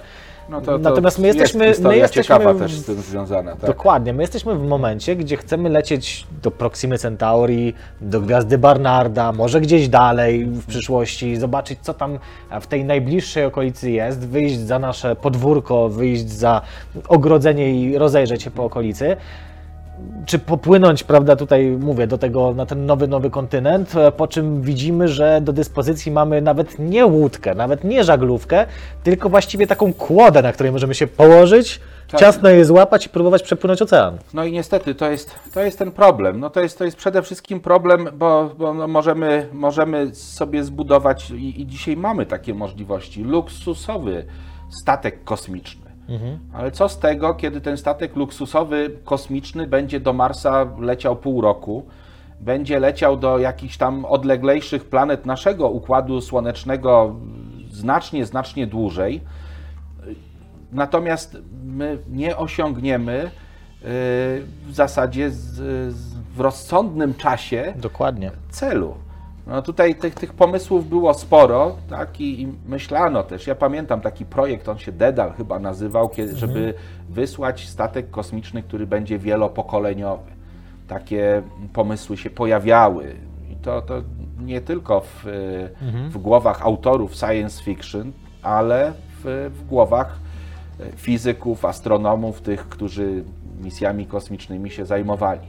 No 0.50 0.62
to, 0.62 0.66
to 0.72 0.78
Natomiast 0.78 1.20
my 1.20 1.28
jest 1.28 1.40
jesteśmy- 1.40 1.66
my 1.66 1.74
historia 1.74 1.98
jesteśmy 2.02 2.24
ciekawa 2.24 2.54
w- 2.54 2.60
też 2.60 2.72
z 2.74 2.86
tym 2.86 2.96
związana. 2.96 3.52
Tak? 3.56 3.66
Dokładnie, 3.66 4.14
my 4.14 4.24
jesteśmy 4.24 4.56
w 4.56 4.68
momencie, 4.68 5.16
gdzie 5.16 5.38
chcemy 5.38 5.70
lecieć 5.70 6.28
do 6.44 6.52
Proximy 6.52 6.98
Centauri, 6.98 7.74
do 8.02 8.22
gwiazdy 8.22 8.58
Barnarda, 8.58 9.32
może 9.32 9.62
gdzieś 9.62 9.88
dalej 9.90 10.46
w 10.46 10.66
przyszłości, 10.66 11.36
zobaczyć 11.38 11.80
co 11.82 11.94
tam 11.94 12.20
w 12.62 12.68
tej 12.68 12.86
najbliższej 12.86 13.46
okolicy 13.46 13.92
jest, 13.92 14.20
wyjść 14.28 14.60
za 14.60 14.80
nasze 14.80 15.16
podwórko, 15.16 15.90
wyjść 15.90 16.30
za 16.30 16.62
ogrodzenie 17.08 17.72
i 17.82 17.98
rozejrzeć 17.98 18.44
się 18.44 18.52
po 18.52 18.64
okolicy. 18.66 19.18
Czy 20.26 20.40
popłynąć, 20.40 21.04
prawda, 21.04 21.36
tutaj 21.36 21.78
mówię, 21.80 22.08
do 22.08 22.18
tego, 22.18 22.54
na 22.54 22.66
ten 22.66 22.86
nowy, 22.86 23.08
nowy 23.08 23.30
kontynent, 23.30 23.96
e, 23.96 24.12
po 24.12 24.28
czym 24.28 24.62
widzimy, 24.62 25.08
że 25.08 25.42
do 25.42 25.54
dyspozycji 25.54 26.12
mamy 26.12 26.42
nawet 26.42 26.80
nie 26.80 27.06
łódkę, 27.06 27.56
nawet 27.56 27.84
nie 27.84 28.04
żaglówkę, 28.04 28.66
tylko 29.04 29.30
właściwie 29.30 29.68
taką 29.68 29.94
kłodę, 29.94 30.42
na 30.42 30.54
której 30.54 30.72
możemy 30.72 30.96
się 30.96 31.08
położyć, 31.08 31.80
Tak. 32.12 32.20
ciasno 32.20 32.50
je 32.50 32.66
złapać 32.66 33.06
i 33.06 33.10
próbować 33.10 33.44
przepłynąć 33.44 33.82
ocean. 33.82 34.18
No 34.34 34.44
i 34.44 34.52
niestety 34.52 34.96
to 34.96 35.12
jest, 35.12 35.36
to 35.54 35.62
jest 35.62 35.80
ten 35.80 35.92
problem. 35.92 36.40
No 36.40 36.50
to 36.50 36.62
jest, 36.62 36.78
to 36.78 36.86
jest 36.86 36.98
przede 36.98 37.22
wszystkim 37.22 37.60
problem, 37.60 38.10
bo, 38.14 38.52
bo 38.58 38.74
no 38.74 38.88
możemy, 38.88 39.50
możemy 39.54 40.16
sobie 40.16 40.64
zbudować 40.64 41.32
i, 41.32 41.62
i 41.62 41.68
dzisiaj 41.68 41.98
mamy 41.98 42.26
takie 42.26 42.54
możliwości. 42.54 43.24
Luksusowy 43.24 44.26
statek 44.82 45.24
kosmiczny. 45.24 45.89
Ale 46.54 46.72
co 46.72 46.90
z 46.90 47.00
tego, 47.00 47.34
kiedy 47.34 47.62
ten 47.62 47.78
statek 47.78 48.16
luksusowy 48.16 48.92
kosmiczny 49.04 49.68
będzie 49.68 50.00
do 50.00 50.14
Marsa 50.14 50.68
leciał 50.80 51.16
pół 51.16 51.42
roku, 51.42 51.86
będzie 52.40 52.80
leciał 52.80 53.18
do 53.18 53.40
jakichś 53.40 53.78
tam 53.78 54.06
odleglejszych 54.06 54.86
planet 54.86 55.26
naszego 55.26 55.70
układu 55.70 56.22
słonecznego 56.22 57.16
znacznie, 57.72 58.26
znacznie 58.26 58.68
dłużej. 58.68 59.22
Natomiast 60.72 61.38
my 61.64 61.98
nie 62.10 62.38
osiągniemy 62.38 63.24
y, 63.24 63.30
w 63.82 64.72
zasadzie 64.72 65.30
w 66.36 66.40
rozsądnym 66.40 67.14
czasie 67.14 67.74
Dokładnie. 67.76 68.32
celu. 68.50 68.96
No 69.50 69.62
tutaj 69.62 69.96
tych, 69.96 70.16
tych 70.16 70.34
pomysłów 70.34 70.90
było 70.90 71.14
sporo, 71.14 71.76
tak, 71.90 72.22
i, 72.22 72.42
i 72.42 72.48
myślano 72.68 73.24
też. 73.24 73.48
Ja 73.48 73.56
pamiętam 73.56 74.02
taki 74.02 74.26
projekt, 74.26 74.70
on 74.70 74.78
się 74.78 74.92
Dedal 74.92 75.34
chyba 75.34 75.60
nazywał, 75.60 76.10
kiedy, 76.10 76.36
żeby 76.36 76.74
wysłać 77.10 77.68
statek 77.68 78.10
kosmiczny, 78.10 78.64
który 78.64 78.88
będzie 78.88 79.20
wielopokoleniowy. 79.20 80.32
Takie 80.88 81.42
pomysły 81.74 82.18
się 82.18 82.30
pojawiały. 82.30 83.16
I 83.52 83.56
to, 83.56 83.82
to 83.82 84.02
nie 84.40 84.62
tylko 84.62 85.02
w, 85.02 85.26
w 86.10 86.18
głowach 86.18 86.62
autorów 86.62 87.16
science 87.16 87.64
fiction, 87.64 88.12
ale 88.42 88.94
w, 89.24 89.52
w 89.56 89.68
głowach 89.68 90.20
fizyków, 90.96 91.66
astronomów, 91.66 92.42
tych, 92.42 92.70
którzy 92.70 93.24
misjami 93.62 94.06
kosmicznymi 94.06 94.70
się 94.70 94.86
zajmowali. 94.86 95.48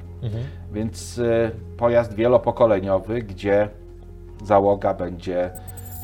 Więc 0.72 1.18
y, 1.18 1.50
pojazd 1.76 2.14
wielopokoleniowy, 2.14 3.22
gdzie 3.22 3.68
załoga 4.44 4.94
będzie 4.94 5.50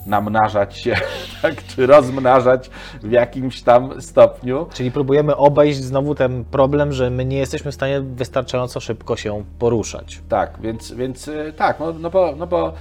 namnażać 0.07 0.77
się, 0.77 0.96
tak, 1.42 1.66
czy 1.66 1.87
rozmnażać 1.87 2.70
w 3.03 3.11
jakimś 3.11 3.62
tam 3.62 4.03
stopniu. 4.03 4.66
Czyli 4.72 4.90
próbujemy 4.90 5.37
obejść 5.37 5.79
znowu 5.79 6.14
ten 6.14 6.44
problem, 6.44 6.92
że 6.92 7.11
my 7.11 7.25
nie 7.25 7.38
jesteśmy 7.38 7.70
w 7.70 7.75
stanie 7.75 8.01
wystarczająco 8.01 8.81
szybko 8.81 9.16
się 9.16 9.44
poruszać. 9.59 10.20
Tak, 10.29 10.59
więc, 10.61 10.92
więc 10.92 11.29
y, 11.29 11.53
tak, 11.57 11.81
no, 11.81 11.92
no 11.92 12.11
bo, 12.11 12.35
no 12.37 12.46
bo 12.46 12.68
y, 12.68 12.72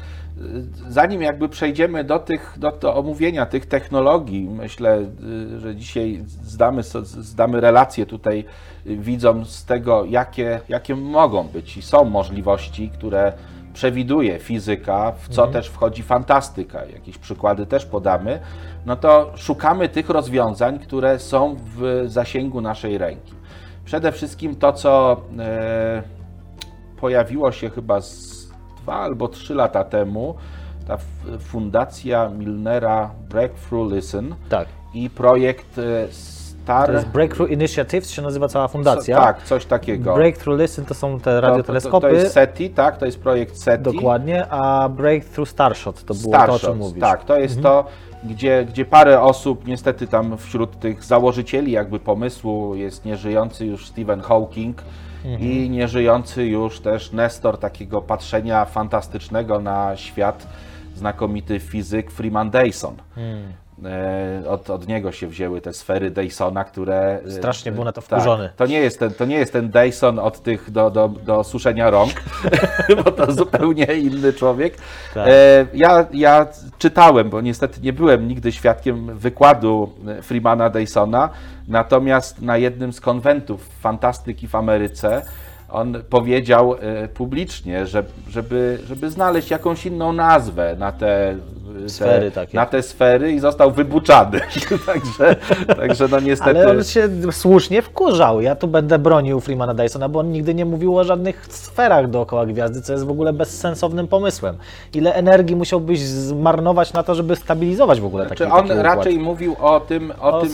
zanim 0.89 1.21
jakby 1.21 1.49
przejdziemy 1.49 2.03
do 2.03 2.19
tych, 2.19 2.55
do, 2.57 2.71
do 2.71 2.95
omówienia 2.95 3.45
tych 3.45 3.65
technologii, 3.65 4.49
myślę, 4.49 4.99
y, 5.55 5.59
że 5.59 5.75
dzisiaj 5.75 6.23
zdamy, 6.43 6.83
zdamy 7.03 7.61
relację 7.61 8.05
tutaj 8.05 8.45
widzom 8.85 9.45
z 9.45 9.65
tego, 9.65 10.05
jakie, 10.05 10.59
jakie 10.69 10.95
mogą 10.95 11.43
być 11.43 11.77
i 11.77 11.81
są 11.81 12.03
możliwości, 12.03 12.89
które 12.89 13.33
przewiduje 13.75 14.39
fizyka, 14.39 15.11
w 15.11 15.29
co 15.29 15.47
też 15.47 15.67
wchodzi 15.67 16.03
fantastyka, 16.03 16.85
jakieś 16.85 17.17
przykłady 17.17 17.65
też 17.65 17.85
podamy, 17.85 18.39
no 18.85 18.95
to 18.95 19.31
szukamy 19.35 19.89
tych 19.89 20.09
rozwiązań, 20.09 20.79
które 20.79 21.19
są 21.19 21.55
w 21.75 22.03
zasięgu 22.05 22.61
naszej 22.61 22.97
ręki. 22.97 23.33
Przede 23.85 24.11
wszystkim 24.11 24.55
to, 24.55 24.73
co 24.73 25.21
e, 25.39 26.03
pojawiło 27.01 27.51
się 27.51 27.69
chyba 27.69 28.01
z 28.01 28.47
dwa 28.81 28.93
albo 28.93 29.27
trzy 29.27 29.55
lata 29.55 29.83
temu, 29.83 30.35
ta 30.87 30.97
fundacja 31.39 32.29
Milnera 32.29 33.11
Breakthrough 33.29 33.91
Listen 33.91 34.35
Tak. 34.49 34.67
i 34.93 35.09
projekt 35.09 35.77
e, 35.77 36.07
Star. 36.65 36.87
To 36.87 36.93
jest 36.93 37.07
Breakthrough 37.07 37.51
Initiatives, 37.51 38.09
się 38.11 38.21
nazywa 38.21 38.47
cała 38.47 38.67
fundacja. 38.67 39.17
Co, 39.17 39.23
tak, 39.23 39.43
coś 39.43 39.65
takiego. 39.65 40.13
Breakthrough 40.15 40.59
Listen 40.59 40.85
to 40.85 40.93
są 40.93 41.19
te 41.19 41.23
To- 41.23 41.31
to, 41.31 41.41
to, 41.41 41.47
radioteleskopy. 41.47 42.07
to 42.07 42.13
jest 42.13 42.33
SETI, 42.33 42.69
tak, 42.69 42.97
to 42.97 43.05
jest 43.05 43.19
projekt 43.19 43.57
SETI. 43.57 43.83
Dokładnie, 43.83 44.47
a 44.49 44.89
Breakthrough 44.89 45.49
Starshot 45.49 46.03
to 46.03 46.13
było 46.13 46.33
to, 46.45 46.53
o 46.53 46.59
czym 46.59 46.77
mówisz. 46.77 47.01
Tak, 47.01 47.23
to 47.25 47.37
jest 47.39 47.61
to, 47.61 47.85
gdzie, 48.23 48.65
gdzie 48.69 48.85
parę 48.85 49.21
osób, 49.21 49.67
niestety 49.67 50.07
tam 50.07 50.37
wśród 50.37 50.79
tych 50.79 51.03
założycieli 51.03 51.71
jakby 51.71 51.99
pomysłu 51.99 52.75
jest 52.75 53.05
nieżyjący 53.05 53.65
już 53.65 53.87
Stephen 53.87 54.21
Hawking 54.21 54.81
i 55.39 55.69
nieżyjący 55.69 56.45
już 56.45 56.79
też 56.79 57.11
Nestor 57.11 57.57
takiego 57.57 58.01
patrzenia 58.01 58.65
fantastycznego 58.65 59.59
na 59.59 59.95
świat, 59.97 60.47
znakomity 60.95 61.59
fizyk 61.59 62.11
Freeman 62.11 62.49
Dyson. 62.49 62.95
E, 63.17 63.21
Od, 64.47 64.69
od 64.69 64.87
niego 64.87 65.11
się 65.11 65.27
wzięły 65.27 65.61
te 65.61 65.73
sfery 65.73 66.11
Dysona, 66.11 66.63
które... 66.63 67.19
e, 67.27 67.31
Strasznie 67.31 67.71
był 67.71 67.83
na 67.83 67.91
to 67.91 68.01
tak, 68.01 68.19
wkurzony. 68.19 68.49
to 68.55 68.65
nie 68.65 68.79
jest 68.79 68.99
ten, 68.99 69.13
to 69.13 69.25
nie 69.25 69.35
jest 69.35 69.53
ten 69.53 69.69
Dyson 69.69 70.19
od 70.19 70.43
tych 70.43 70.71
do, 70.71 70.89
do, 70.89 71.07
do 71.07 71.43
suszenia 71.43 71.89
rąk, 71.89 72.11
bo 73.03 73.11
to 73.11 73.31
zupełnie 73.31 73.85
inny 73.85 74.33
człowiek. 74.33 74.77
Tak. 75.13 75.27
E, 75.27 75.65
ja, 75.73 76.05
ja 76.13 76.47
czytałem, 76.77 77.29
bo 77.29 77.41
niestety 77.41 77.81
nie 77.81 77.93
byłem 77.93 78.27
nigdy 78.27 78.51
świadkiem 78.51 79.17
wykładu 79.17 79.89
e, 80.07 80.21
Freemana 80.21 80.69
Dysona, 80.69 81.29
natomiast 81.67 82.41
na 82.41 82.57
jednym 82.57 82.93
z 82.93 83.01
konwentów 83.01 83.69
fantastyki 83.79 84.47
w 84.47 84.55
Ameryce 84.55 85.21
on 85.69 86.03
powiedział 86.09 86.75
e, 86.75 87.07
publicznie, 87.07 87.87
że, 87.87 88.03
żeby, 88.29 88.79
żeby 88.87 89.09
znaleźć 89.09 89.51
jakąś 89.51 89.85
inną 89.85 90.13
nazwę 90.13 90.75
na 90.79 90.89
e, 90.89 90.93
te, 90.93 91.37
Sfery 91.87 92.31
takie. 92.31 92.57
na 92.57 92.65
te 92.65 92.83
sfery 92.83 93.31
i 93.31 93.39
został 93.39 93.71
wybuczany. 93.71 94.39
także, 94.85 95.35
także 95.75 96.07
no 96.07 96.19
niestety... 96.19 96.59
Ale 96.59 96.71
on 96.71 96.83
się 96.83 97.09
słusznie 97.31 97.81
wkurzał. 97.81 98.41
Ja 98.41 98.55
tu 98.55 98.67
będę 98.67 98.99
bronił 98.99 99.39
Freemana 99.39 99.73
Dysona, 99.73 100.09
bo 100.09 100.19
on 100.19 100.31
nigdy 100.31 100.55
nie 100.55 100.65
mówił 100.65 100.97
o 100.97 101.03
żadnych 101.03 101.45
sferach 101.49 102.09
dookoła 102.09 102.45
gwiazdy, 102.45 102.81
co 102.81 102.93
jest 102.93 103.05
w 103.05 103.11
ogóle 103.11 103.33
bezsensownym 103.33 104.07
pomysłem. 104.07 104.57
Ile 104.93 105.13
energii 105.13 105.55
musiałbyś 105.55 105.99
zmarnować 105.99 106.93
na 106.93 107.03
to, 107.03 107.15
żeby 107.15 107.35
stabilizować 107.35 108.01
w 108.01 108.05
ogóle 108.05 108.23
taki, 108.25 108.37
Czy 108.37 108.45
on 108.45 108.51
taki 108.51 108.79
układ? 108.79 108.97
raczej 108.97 109.19
mówił 109.19 109.55
o 109.61 109.79
tym, 109.79 110.13
o, 110.21 110.35
O 110.37 110.41
tym 110.41 110.51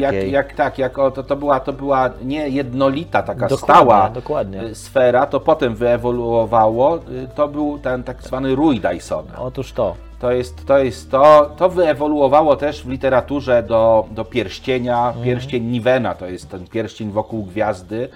jak, 0.00 0.14
jak, 0.14 0.28
jak 0.28 0.54
tak, 0.54 0.78
jak 0.78 0.98
o, 0.98 1.10
to, 1.10 1.22
to, 1.22 1.36
była, 1.36 1.60
to 1.60 1.72
była 1.72 2.10
nie 2.24 2.48
jednolita, 2.48 3.22
taka 3.22 3.48
Dokładnie, 3.48 3.74
stała 3.76 4.10
dokładnie. 4.10 4.62
y, 4.62 4.74
sfera, 4.74 5.26
to 5.26 5.40
potem 5.40 5.74
wyewoluowało, 5.74 6.96
y, 6.96 7.28
to 7.34 7.48
był 7.48 7.78
ten 7.78 8.02
tak 8.02 8.22
zwany 8.22 8.54
rój 8.54 8.80
Dysona. 8.80 9.38
Otóż 9.38 9.72
to. 9.72 9.94
To 10.22 10.32
jest 10.32 10.66
to, 10.66 10.78
jest 10.78 11.10
to, 11.10 11.50
to 11.56 11.68
wyewoluowało 11.68 12.56
też 12.56 12.82
w 12.82 12.88
literaturze 12.88 13.62
do, 13.62 14.06
do 14.10 14.24
pierścienia, 14.24 15.06
Mhm. 15.06 15.24
pierścień 15.24 15.64
Nivena, 15.64 16.14
to 16.14 16.26
jest 16.26 16.50
ten 16.50 16.66
pierścień 16.66 17.10
wokół 17.10 17.42
gwiazdy, 17.44 18.08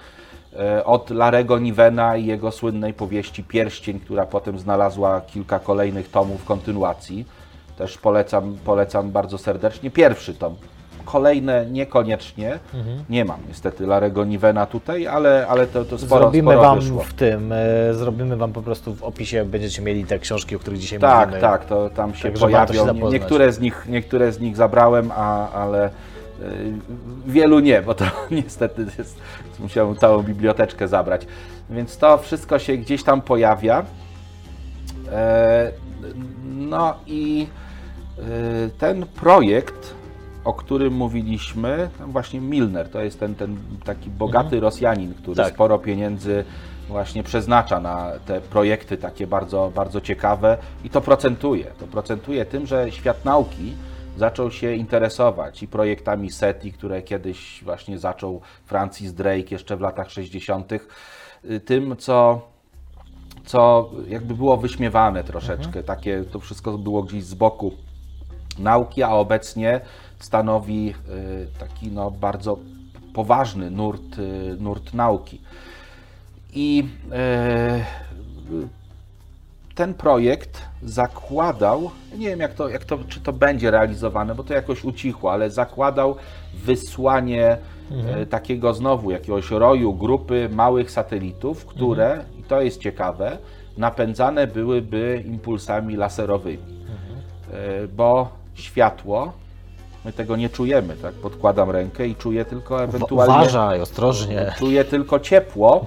e, 0.59 0.85
od 0.85 1.09
Larego 1.09 1.59
Nivena 1.59 2.17
i 2.17 2.25
jego 2.25 2.51
słynnej 2.51 2.93
powieści 2.93 3.43
Pierścień, 3.43 3.99
która 3.99 4.25
potem 4.25 4.59
znalazła 4.59 5.21
kilka 5.21 5.59
kolejnych 5.59 6.11
tomów 6.11 6.45
kontynuacji. 6.45 7.25
Też 7.77 7.97
polecam, 7.97 8.57
polecam 8.65 9.11
bardzo 9.11 9.37
serdecznie. 9.37 9.91
Pierwszy 9.91 10.33
tom. 10.33 10.55
Kolejne 11.11 11.65
niekoniecznie. 11.65 12.59
Mhm. 12.73 13.03
Nie 13.09 13.25
mam 13.25 13.39
niestety 13.47 13.87
Larego 13.87 14.25
Nivena 14.25 14.65
tutaj, 14.65 15.07
ale, 15.07 15.47
ale 15.49 15.67
to, 15.67 15.85
to 15.85 15.97
sporo, 15.97 16.21
zrobimy 16.21 16.51
sporo 16.51 16.61
wam 16.61 16.79
wyszło. 16.79 17.03
w 17.03 17.13
tym, 17.13 17.51
e, 17.51 17.93
zrobimy 17.93 18.37
wam 18.37 18.53
po 18.53 18.61
prostu 18.61 18.95
w 18.95 19.03
opisie, 19.03 19.45
będziecie 19.45 19.81
mieli 19.81 20.05
te 20.05 20.19
książki, 20.19 20.55
o 20.55 20.59
których 20.59 20.79
dzisiaj 20.79 20.99
Tak, 20.99 21.27
mówimy. 21.29 21.41
tak, 21.41 21.65
to 21.65 21.89
tam 21.89 22.13
się 22.15 22.21
się 22.21 22.31
pojawią. 22.31 22.85
zapoznać. 22.85 23.13
niektóre, 23.13 23.51
z 23.53 23.59
nich, 23.59 23.85
niektóre 23.89 24.31
z 24.31 24.39
nich 24.39 24.55
zabrałem, 24.55 25.11
a, 25.15 25.49
ale 25.51 25.87
y, 25.87 25.91
wielu 27.27 27.59
nie, 27.59 27.81
bo 27.81 27.93
to 27.93 28.05
niestety 28.31 28.85
jest, 28.97 29.19
musiałem 29.59 29.95
całą 29.95 30.23
biblioteczkę 30.23 30.87
zabrać. 30.87 31.27
Więc 31.69 31.97
to 31.97 32.17
wszystko 32.17 32.59
się 32.59 32.77
gdzieś 32.77 33.03
tam 33.03 33.21
pojawia. 33.21 33.85
E, 35.11 35.71
no 36.57 36.93
i 37.07 37.47
y, 38.19 38.69
ten 38.77 39.05
projekt, 39.05 39.93
o 40.47 40.53
którym 40.53 40.93
mówiliśmy, 40.93 41.89
właśnie 41.99 42.41
Milner, 42.41 42.89
to 42.89 43.01
jest 43.01 43.19
ten, 43.19 43.35
ten 43.35 43.57
taki 43.85 44.09
bogaty 44.09 44.59
Rosjanin, 44.59 45.13
który 45.13 45.35
Tak. 45.35 45.53
sporo 45.53 45.79
pieniędzy 45.79 46.43
właśnie 46.87 47.23
przeznacza 47.23 47.79
na 47.79 48.11
te 48.25 48.41
projekty 48.41 48.97
takie 48.97 49.27
bardzo, 49.27 49.71
bardzo 49.75 50.01
ciekawe 50.01 50.57
i 50.83 50.89
to 50.89 51.01
procentuje. 51.01 51.65
To 51.79 51.87
procentuje 51.87 52.45
tym, 52.45 52.67
że 52.67 52.91
świat 52.91 53.25
nauki 53.25 53.73
zaczął 54.17 54.51
się 54.51 54.73
interesować 54.73 55.63
i 55.63 55.67
projektami 55.67 56.31
SETI, 56.31 56.71
które 56.71 57.01
kiedyś 57.01 57.63
właśnie 57.63 57.99
zaczął 57.99 58.41
Francis 58.65 59.13
Drake 59.13 59.51
jeszcze 59.51 59.77
w 59.77 59.81
latach 59.81 60.11
60., 60.11 60.71
y, 60.71 61.59
tym, 61.59 61.95
co 61.97 62.41
co 63.45 63.89
jakby 64.07 64.35
było 64.35 64.57
wyśmiewane 64.57 65.23
troszeczkę. 65.23 65.83
Takie 65.83 66.23
to 66.31 66.39
wszystko 66.39 66.77
było 66.77 67.03
gdzieś 67.03 67.23
z 67.23 67.33
boku 67.33 67.71
nauki, 68.59 69.03
a 69.03 69.09
obecnie 69.09 69.81
stanowi 70.19 70.89
y, 70.89 71.47
taki 71.59 71.91
no, 71.91 72.11
bardzo 72.11 72.59
poważny 73.13 73.71
nurt, 73.71 74.19
y, 74.19 74.57
nurt 74.59 74.93
nauki. 74.93 75.41
I 76.53 76.83
y, 78.53 78.77
ten 79.77 79.93
projekt 79.93 80.61
zakładał, 80.83 81.91
nie 82.17 82.29
wiem 82.29 82.39
jak 82.39 82.53
to, 82.53 82.69
jak 82.69 82.85
to, 82.85 82.99
czy 83.07 83.19
to 83.19 83.33
będzie 83.33 83.71
realizowane, 83.71 84.35
bo 84.35 84.43
to 84.43 84.53
jakoś 84.53 84.83
ucichło, 84.83 85.31
ale 85.31 85.49
zakładał 85.49 86.15
wysłanie 86.53 87.57
e, 88.07 88.25
takiego 88.25 88.73
znowu 88.73 89.11
jakiegoś 89.11 89.51
roju 89.51 89.93
grupy 89.93 90.49
małych 90.51 90.91
satelitów, 90.91 91.65
które, 91.65 92.23
i 92.39 92.43
to 92.43 92.61
jest 92.61 92.81
ciekawe, 92.81 93.37
napędzane 93.77 94.47
byłyby 94.47 95.23
impulsami 95.25 95.95
laserowymi. 95.95 96.63
E, 97.53 97.87
Bo 97.87 98.29
światło, 98.53 99.33
my 100.07 100.13
tego 100.13 100.35
nie 100.35 100.49
czujemy, 100.49 100.95
tak? 100.95 101.13
Podkładam 101.13 101.69
rękę 101.69 102.07
i 102.07 102.15
czuję 102.15 102.45
tylko 102.45 102.83
ewentualnie... 102.83 103.33
Uważaj, 103.33 103.81
ostrożnie. 103.81 104.53
Czuję 104.57 104.85
tylko 104.85 105.19
ciepło 105.19 105.85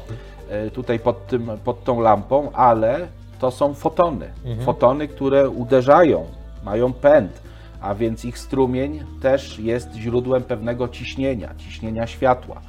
e, 0.51 0.71
tutaj 0.71 0.99
pod, 0.99 1.27
tym, 1.27 1.51
pod 1.65 1.85
tą 1.85 2.01
lampą, 2.01 2.53
ale 2.53 3.09
to 3.39 3.51
są 3.51 3.75
fotony. 3.75 4.31
Fotony, 4.65 5.09
które 5.09 5.49
uderzają, 5.49 6.27
mają 6.65 6.93
pęd, 6.93 7.33
a 7.81 7.95
więc 7.95 8.25
ich 8.25 8.39
strumień 8.39 9.05
też 9.23 9.59
jest 9.59 9.95
źródłem 9.95 10.43
pewnego 10.43 10.89
ciśnienia, 10.89 11.55
ciśnienia 11.59 12.07
światła. 12.07 12.61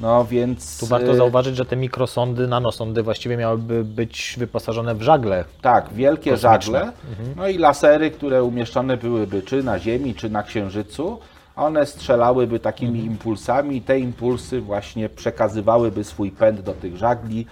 No 0.00 0.24
więc. 0.24 0.78
Tu 0.78 0.86
warto 0.86 1.12
e, 1.12 1.16
zauważyć, 1.16 1.56
że 1.56 1.64
te 1.64 1.76
mikrosondy, 1.76 2.46
nanosondy 2.46 3.02
właściwie 3.02 3.36
miałyby 3.36 3.84
być 3.84 4.34
wyposażone 4.38 4.94
w 4.94 5.02
żagle. 5.02 5.44
Tak, 5.62 5.92
wielkie 5.92 6.30
kosmiczne. 6.30 6.58
żagle, 6.58 6.92
no 7.36 7.48
i 7.48 7.58
lasery, 7.58 8.10
które 8.10 8.44
umieszczone 8.44 8.96
byłyby 8.96 9.42
czy 9.42 9.62
na 9.62 9.78
Ziemi, 9.78 10.14
czy 10.14 10.30
na 10.30 10.42
Księżycu. 10.42 11.18
One 11.56 11.86
strzelałyby 11.86 12.60
takimi 12.60 13.04
impulsami, 13.04 13.82
te 13.82 13.98
impulsy 13.98 14.60
właśnie 14.60 15.08
przekazywałyby 15.08 16.04
swój 16.04 16.30
pęd 16.30 16.60
do 16.60 16.72
tych 16.72 16.96
żagli. 16.96 17.46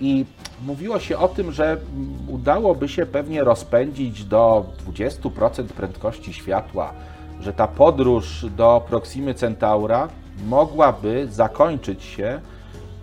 I 0.00 0.24
mówiło 0.66 0.98
się 1.00 1.18
o 1.18 1.28
tym, 1.28 1.52
że 1.52 1.76
udałoby 2.28 2.88
się 2.88 3.06
pewnie 3.06 3.44
rozpędzić 3.44 4.24
do 4.24 4.64
20% 4.86 5.64
prędkości 5.64 6.32
światła, 6.32 6.92
że 7.40 7.52
ta 7.52 7.68
podróż 7.68 8.46
do 8.56 8.82
Proximy 8.88 9.34
Centaura 9.34 10.08
mogłaby 10.46 11.28
zakończyć 11.30 12.04
się 12.04 12.40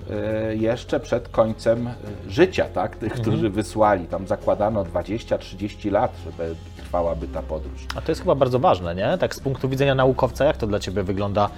e, 0.10 0.56
jeszcze 0.56 1.00
przed 1.00 1.30
końcem 1.30 1.88
e, 1.88 1.94
życia, 2.28 2.66
tak, 2.74 2.96
tych, 2.96 3.14
którzy 3.14 3.50
wysłali. 3.50 4.06
Tam 4.06 4.28
zakładano 4.28 4.84
20-30 4.84 5.92
lat, 5.92 6.12
żeby 6.26 6.56
trwałaby 6.78 7.28
ta 7.28 7.42
podróż. 7.42 7.86
A 7.96 8.02
to 8.02 8.12
jest 8.12 8.22
chyba 8.22 8.36
bardzo 8.36 8.60
ważne, 8.60 8.96
nie? 8.96 9.18
Tak 9.18 9.36
z 9.36 9.40
punktu 9.40 9.70
widzenia 9.70 9.96
naukowca, 9.96 10.46
jak 10.46 10.58
to 10.58 10.68
dla 10.68 10.80
Ciebie 10.80 11.04
wygląda? 11.04 11.50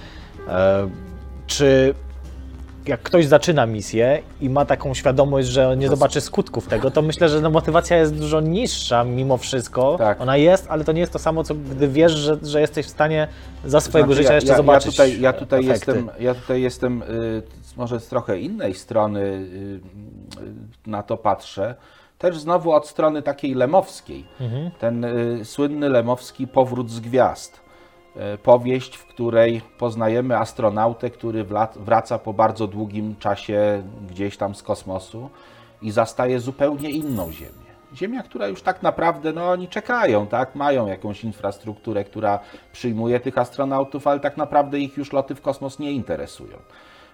E, 0.47 0.89
czy 1.47 1.93
jak 2.87 3.01
ktoś 3.01 3.25
zaczyna 3.25 3.65
misję 3.65 4.21
i 4.41 4.49
ma 4.49 4.65
taką 4.65 4.93
świadomość, 4.93 5.47
że 5.47 5.77
nie 5.77 5.89
zobaczy 5.89 6.21
skutków 6.21 6.67
tego, 6.67 6.91
to 6.91 7.01
myślę, 7.01 7.29
że 7.29 7.41
no, 7.41 7.49
motywacja 7.49 7.97
jest 7.97 8.15
dużo 8.15 8.41
niższa 8.41 9.03
mimo 9.03 9.37
wszystko. 9.37 9.95
Tak. 9.97 10.21
Ona 10.21 10.37
jest, 10.37 10.65
ale 10.69 10.83
to 10.83 10.91
nie 10.91 10.99
jest 10.99 11.13
to 11.13 11.19
samo, 11.19 11.43
co 11.43 11.55
gdy 11.55 11.87
wiesz, 11.87 12.11
że, 12.11 12.37
że 12.43 12.61
jesteś 12.61 12.85
w 12.85 12.89
stanie 12.89 13.27
za 13.65 13.81
swojego 13.81 14.13
Znaczy, 14.13 14.23
życia 14.23 14.35
jeszcze 14.35 14.55
zobaczyć 14.55 14.97
Ja 14.97 15.05
tutaj, 15.05 15.21
ja 15.21 15.33
tutaj 15.33 15.65
jestem, 15.65 16.09
ja 16.19 16.35
tutaj 16.35 16.61
jestem 16.61 17.01
y, 17.01 17.43
może 17.77 17.99
z 17.99 18.07
trochę 18.07 18.39
innej 18.39 18.73
strony 18.73 19.19
y, 19.19 19.79
y, 20.85 20.89
na 20.89 21.03
to 21.03 21.17
patrzę. 21.17 21.75
Też 22.17 22.39
znowu 22.39 22.71
od 22.71 22.87
strony 22.87 23.21
takiej 23.21 23.53
lemowskiej. 23.53 24.25
Mhm. 24.39 24.71
Ten 24.79 25.03
y, 25.03 25.45
słynny 25.45 25.89
lemowski 25.89 26.47
Powrót 26.47 26.89
z 26.89 26.99
Gwiazd. 26.99 27.70
Y, 28.15 28.37
powieść, 28.37 28.95
w 28.95 29.05
której 29.05 29.61
poznajemy 29.77 30.37
astronautę, 30.37 31.09
który 31.09 31.45
wraca 31.75 32.19
po 32.19 32.33
bardzo 32.33 32.67
długim 32.67 33.15
czasie 33.15 33.83
gdzieś 34.09 34.37
tam 34.37 34.55
z 34.55 34.63
kosmosu 34.63 35.29
i 35.81 35.91
zastaje 35.91 36.39
zupełnie 36.39 36.89
inną 36.89 37.31
Ziemię. 37.31 37.71
Ziemia, 37.95 38.23
która 38.23 38.47
już 38.47 38.61
tak 38.61 38.83
naprawdę, 38.83 39.33
no 39.33 39.49
oni 39.49 39.67
czekają, 39.67 40.27
tak, 40.27 40.55
mają 40.55 40.87
jakąś 40.87 41.23
infrastrukturę, 41.23 42.03
która 42.03 42.39
przyjmuje 42.71 43.19
tych 43.19 43.37
astronautów, 43.37 44.07
ale 44.07 44.19
tak 44.19 44.37
naprawdę 44.37 44.79
ich 44.79 44.97
już 44.97 45.13
loty 45.13 45.35
w 45.35 45.41
kosmos 45.41 45.79
nie 45.79 45.91
interesują. 45.91 46.57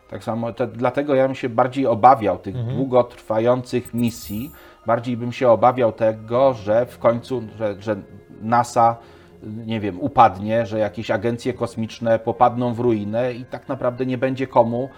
Tak 0.09 0.23
samo, 0.23 0.53
to, 0.53 0.67
dlatego 0.67 1.15
ja 1.15 1.25
bym 1.25 1.35
się 1.35 1.49
bardziej 1.49 1.85
obawiał 1.85 2.37
tych 2.37 2.55
długotrwających 2.75 3.93
misji, 3.93 4.51
bardziej 4.85 5.17
bym 5.17 5.31
się 5.31 5.49
obawiał 5.49 5.91
tego, 5.91 6.53
że 6.53 6.85
w 6.85 6.99
końcu, 6.99 7.43
że, 7.57 7.81
że 7.81 7.95
NASA, 8.41 8.95
nie 9.43 9.79
wiem, 9.79 10.01
upadnie, 10.01 10.65
że 10.65 10.79
jakieś 10.79 11.11
agencje 11.11 11.53
kosmiczne 11.53 12.19
popadną 12.19 12.73
w 12.73 12.79
ruinę 12.79 13.33
i 13.33 13.45
tak 13.45 13.67
naprawdę 13.67 14.05
nie 14.05 14.17
będzie 14.17 14.47
komu 14.47 14.89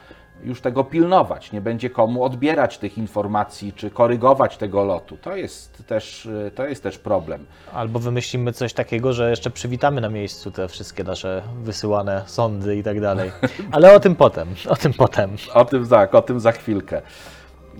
już 0.43 0.61
tego 0.61 0.83
pilnować, 0.83 1.51
nie 1.51 1.61
będzie 1.61 1.89
komu 1.89 2.23
odbierać 2.23 2.77
tych 2.77 2.97
informacji 2.97 3.73
czy 3.73 3.89
korygować 3.89 4.57
tego 4.57 4.83
lotu. 4.83 5.17
To 5.17 5.35
jest 5.35 5.83
też, 5.87 6.25
y, 6.25 6.51
to 6.55 6.67
jest 6.67 6.83
też 6.83 6.97
problem. 6.97 7.45
Albo 7.73 7.99
wymyślimy 7.99 8.53
coś 8.53 8.73
takiego, 8.73 9.13
że 9.13 9.29
jeszcze 9.29 9.49
przywitamy 9.49 10.01
na 10.01 10.09
miejscu 10.09 10.51
te 10.51 10.67
wszystkie 10.67 11.03
nasze 11.03 11.41
wysyłane 11.63 12.23
sądy 12.25 12.77
i 12.77 12.83
tak 12.83 13.01
dalej. 13.01 13.31
Ale 13.71 13.93
o 13.95 13.99
tym 13.99 14.15
potem, 14.15 14.47
o 14.69 14.75
tym 14.75 14.93
potem. 14.93 15.35
O 15.53 15.65
tym 15.65 15.87
tak, 15.87 16.15
o 16.15 16.21
tym 16.21 16.39
za 16.39 16.51
chwilkę. 16.51 17.01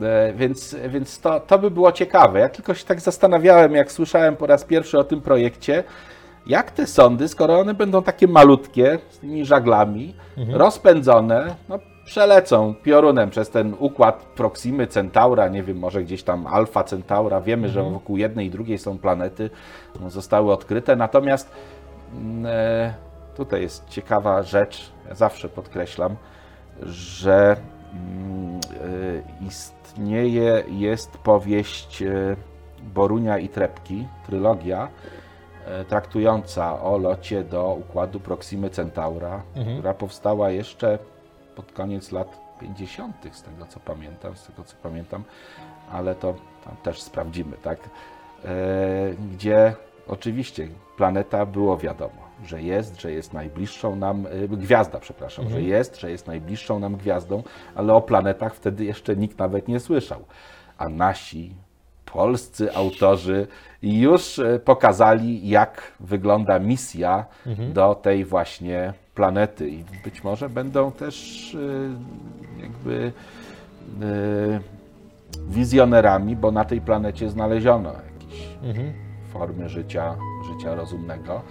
E, 0.02 0.34
Więc, 0.34 0.76
więc 0.90 1.20
to, 1.20 1.40
to 1.40 1.60
by 1.60 1.72
było 1.72 1.92
ciekawe. 1.92 2.40
Ja 2.40 2.50
tylko 2.50 2.74
się 2.74 2.86
tak 2.86 3.02
zastanawiałem, 3.02 3.76
jak 3.76 3.92
słyszałem 3.92 4.36
po 4.36 4.48
raz 4.48 4.64
pierwszy 4.64 5.00
o 5.00 5.04
tym 5.04 5.22
projekcie, 5.22 5.84
jak 6.50 6.72
te 6.72 6.88
sądy, 6.88 7.28
skoro 7.28 7.60
one 7.60 7.74
będą 7.74 8.04
takie 8.04 8.28
malutkie, 8.28 9.00
z 9.10 9.20
tymi 9.20 9.46
żaglami, 9.46 10.14
rozpędzone, 10.54 11.56
no 11.70 11.80
przelecą 12.10 12.74
piorunem 12.84 13.30
przez 13.30 13.50
ten 13.50 13.76
układ 13.80 14.24
Proximy 14.36 14.88
Centaura, 14.88 15.48
nie 15.48 15.64
wiem, 15.64 15.78
może 15.78 16.04
gdzieś 16.04 16.24
tam 16.24 16.48
Alfa 16.48 16.84
Centaura. 16.84 17.42
Wiemy, 17.42 17.70
że 17.70 17.84
wokół 17.84 18.18
jednej 18.18 18.48
i 18.48 18.50
drugiej 18.50 18.78
są 18.78 18.98
planety, 18.98 19.50
no, 20.02 20.10
zostały 20.10 20.52
odkryte. 20.52 20.96
Natomiast 20.96 21.52
mm, 22.14 22.46
e, 22.46 22.94
tutaj 23.36 23.62
jest 23.62 23.90
ciekawa 23.90 24.44
rzecz, 24.44 24.92
ja 25.10 25.16
zawsze 25.16 25.50
podkreślam, 25.50 26.16
że 26.84 27.56
mm, 27.94 28.60
e, 29.42 29.46
istnieje, 29.48 30.64
jest 30.68 31.18
powieść 31.18 32.02
e, 32.02 32.36
Borunia 32.94 33.38
i 33.38 33.50
Trepki, 33.50 34.08
trylogia, 34.28 34.88
traktująca 35.88 36.82
o 36.82 36.98
locie 36.98 37.44
do 37.44 37.74
układu 37.74 38.20
Proximy 38.20 38.70
Centaura, 38.70 39.42
która 39.78 39.94
powstała 39.94 40.50
jeszcze 40.50 41.00
pod 41.56 41.72
koniec 41.72 42.12
lat 42.12 42.50
50., 42.60 43.16
z 43.32 43.44
tego 43.44 43.66
co 43.66 43.80
pamiętam, 43.80 44.36
z 44.36 44.48
tego 44.48 44.64
co 44.64 44.76
pamiętam, 44.84 45.24
ale 45.92 46.16
to 46.16 46.34
tam 46.66 46.76
też 46.84 47.02
sprawdzimy, 47.02 47.58
tak? 47.58 47.80
E, 48.46 48.50
gdzie 49.34 49.74
oczywiście 50.08 50.68
planeta 50.98 51.46
było 51.46 51.78
wiadomo, 51.78 52.30
że 52.46 52.62
jest, 52.62 53.02
że 53.02 53.12
jest 53.12 53.34
najbliższą 53.34 53.96
nam, 53.96 54.26
e, 54.26 54.48
gwiazda, 54.48 55.00
przepraszam, 55.00 55.50
że 55.50 55.62
jest, 55.62 56.00
że 56.00 56.12
jest 56.12 56.28
najbliższą 56.28 56.80
nam 56.80 56.96
gwiazdą, 56.96 57.44
ale 57.76 57.94
o 57.94 58.02
planetach 58.02 58.56
wtedy 58.56 58.86
jeszcze 58.86 59.16
nikt 59.16 59.38
nawet 59.38 59.68
nie 59.68 59.80
słyszał. 59.80 60.20
A 60.78 60.90
nasi 60.90 61.56
polscy 62.14 62.76
autorzy 62.76 63.48
już 63.84 64.40
e, 64.40 64.60
pokazali, 64.60 65.50
jak 65.50 65.92
wygląda 66.00 66.60
misja 66.60 67.26
do 67.74 67.96
tej 67.96 68.26
właśnie 68.26 68.94
planety. 69.16 69.70
I 69.70 69.84
być 70.04 70.24
może 70.24 70.50
będą 70.50 70.92
też 70.92 71.56
e, 71.56 72.62
jakby 72.62 73.12
e, 74.02 74.60
wizjonerami, 75.50 76.36
bo 76.36 76.52
na 76.52 76.66
tej 76.66 76.82
planecie 76.82 77.30
znaleziono 77.30 77.94
jakieś 77.94 78.48
formy 79.34 79.70
życia, 79.70 80.16
życia 80.54 80.76
rozumnego. 80.76 81.42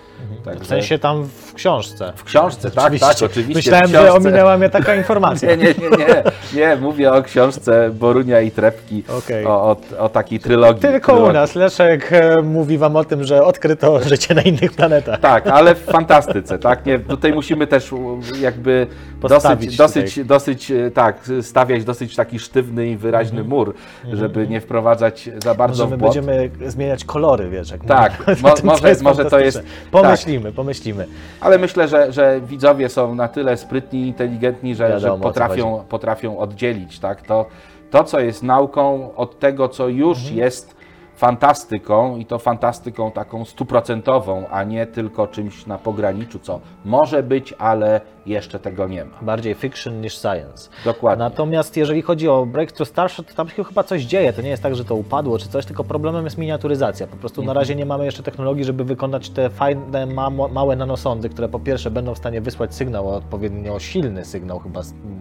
Także 0.45 0.65
W 0.65 0.67
sensie 0.67 0.99
tam 0.99 1.25
w 1.25 1.55
książce. 1.55 2.13
w 2.17 2.25
książce, 2.25 2.71
tak, 2.71 2.85
Oczywiście. 2.85 3.07
tak, 3.09 3.23
oczywiście. 3.31 3.55
Myślałem, 3.55 3.89
że 3.89 4.13
ominęła 4.13 4.57
mnie 4.59 4.69
taka 4.71 4.95
informacja. 5.03 5.49
Nie, 5.55 5.57
nie, 5.57 5.75
nie, 5.75 5.97
nie, 5.97 6.23
nie, 6.55 6.77
mówię 6.77 7.13
o 7.13 7.23
książce 7.23 7.91
Borunia 7.91 8.41
i 8.41 8.51
Trepki, 8.51 9.03
Okej. 9.19 9.47
o, 9.47 9.51
o, 9.51 9.77
o 9.99 10.09
takiej 10.09 10.39
trylogii. 10.41 10.83
Tylko 10.83 11.13
u 11.13 11.15
trylogii. 11.17 11.35
nas. 11.35 11.55
Leszek 11.55 12.13
e, 12.13 12.43
mówi 12.43 12.79
wam 12.79 12.97
o 12.97 13.05
tym, 13.05 13.25
że 13.25 13.45
odkryto 13.45 14.01
życie 14.09 14.35
na 14.35 14.43
innych 14.43 14.73
planetach. 14.73 15.21
Tak, 15.21 15.47
ale 15.47 15.75
w 15.75 15.85
fantastyce, 15.85 16.59
tak? 16.59 16.87
Nie, 16.87 16.99
tutaj 16.99 17.33
musimy 17.33 17.67
też 17.67 17.93
u, 17.93 18.21
jakby 18.41 18.87
Postawić 19.21 19.77
dosyć, 19.77 20.15
tutaj. 20.15 20.27
dosyć, 20.27 20.69
dosyć, 20.69 20.71
e, 20.71 20.91
tak, 20.91 21.17
stawiać 21.43 21.85
dosyć 21.85 22.17
taki 22.17 22.39
sztywny 22.39 22.87
i 22.89 22.97
wyraźny 22.97 23.45
mur, 23.45 23.75
żeby 24.13 24.49
nie 24.49 24.61
wprowadzać 24.61 25.31
za 25.45 25.55
bardzo 25.55 25.85
Może 25.85 25.91
my 25.91 25.97
w 25.97 26.01
błąd. 26.01 26.15
będziemy 26.15 26.51
zmieniać 26.71 27.05
kolory, 27.05 27.49
wiesz, 27.51 27.71
jak 27.71 27.85
Tak, 27.85 28.13
mo- 28.43 28.53
o 28.75 28.79
co 28.97 29.05
może- 29.05 29.25
to 29.25 29.39
jest- 29.39 29.57
fantastyczne. 29.59 29.91
Pomyślimy, 30.03 30.53
pomyślimy. 30.53 31.07
Ale 31.41 31.59
myślę, 31.59 31.89
że, 31.89 32.13
że 32.13 32.41
widzowie 32.41 32.89
są 32.89 33.15
na 33.15 33.29
tyle 33.29 33.57
sprytni 33.57 34.01
i 34.01 34.07
inteligentni, 34.07 34.75
że, 34.75 34.89
Wiadomo, 34.89 35.17
że 35.17 35.23
potrafią, 35.23 35.85
potrafią 35.89 36.39
oddzielić 36.39 36.99
tak? 36.99 37.23
to, 37.23 37.47
to, 37.91 38.05
co 38.05 38.21
jest 38.21 38.43
nauką, 38.43 39.15
od 39.17 39.39
tego, 39.39 39.69
co 39.69 39.89
już 39.89 40.19
Mhm. 40.19 40.37
jest 40.37 40.79
fantastyką 41.17 42.17
i 42.17 42.27
to 42.27 42.39
fantastyką 42.39 43.11
taką 43.11 43.45
stuprocentową, 43.45 44.45
a 44.51 44.65
nie 44.65 44.87
tylko 44.87 45.27
czymś 45.27 45.67
na 45.67 45.79
pograniczu, 45.79 46.39
co 46.39 46.61
może 46.85 47.23
być, 47.23 47.55
ale 47.59 48.01
jeszcze 48.29 48.59
tego 48.59 48.89
nie 48.89 49.05
ma. 49.05 49.19
Bardziej 49.23 49.55
fiction 49.55 50.01
niż 50.01 50.19
science. 50.19 50.71
Dokładnie. 50.85 51.25
Natomiast 51.25 51.77
jeżeli 51.77 52.03
chodzi 52.03 52.29
o 52.29 52.47
Breakthrough 52.47 52.89
Starship, 52.89 53.27
to 53.29 53.35
tam 53.35 53.49
się 53.49 53.65
chyba 53.65 53.83
coś 53.85 54.03
dzieje. 54.03 54.33
To 54.33 54.43
nie 54.43 54.51
jest 54.51 54.63
tak, 54.63 54.75
że 54.75 54.85
to 54.85 54.95
upadło 54.95 55.39
czy 55.39 55.49
coś, 55.49 55.67
tylko 55.67 55.85
problemem 55.85 56.25
jest 56.25 56.39
miniaturyzacja. 56.39 57.07
Po 57.07 57.17
prostu 57.17 57.43
na 57.43 57.53
razie 57.53 57.75
nie 57.77 57.87
mamy 57.87 58.05
jeszcze 58.05 58.23
technologii, 58.23 58.65
żeby 58.65 58.85
wykonać 58.85 59.31
te 59.31 59.51
fajne, 59.51 60.07
ma 60.07 60.31
małe 60.31 60.77
nanosądy, 60.77 61.29
które 61.29 61.49
po 61.49 61.59
pierwsze 61.61 61.91
będą 61.91 62.15
w 62.15 62.19
stanie 62.19 62.41
wysłać 62.41 62.75
sygnał, 62.75 63.09
odpowiednio 63.09 63.79
silny 63.79 64.25
sygnał, 64.25 64.59
chyba, 64.59 64.81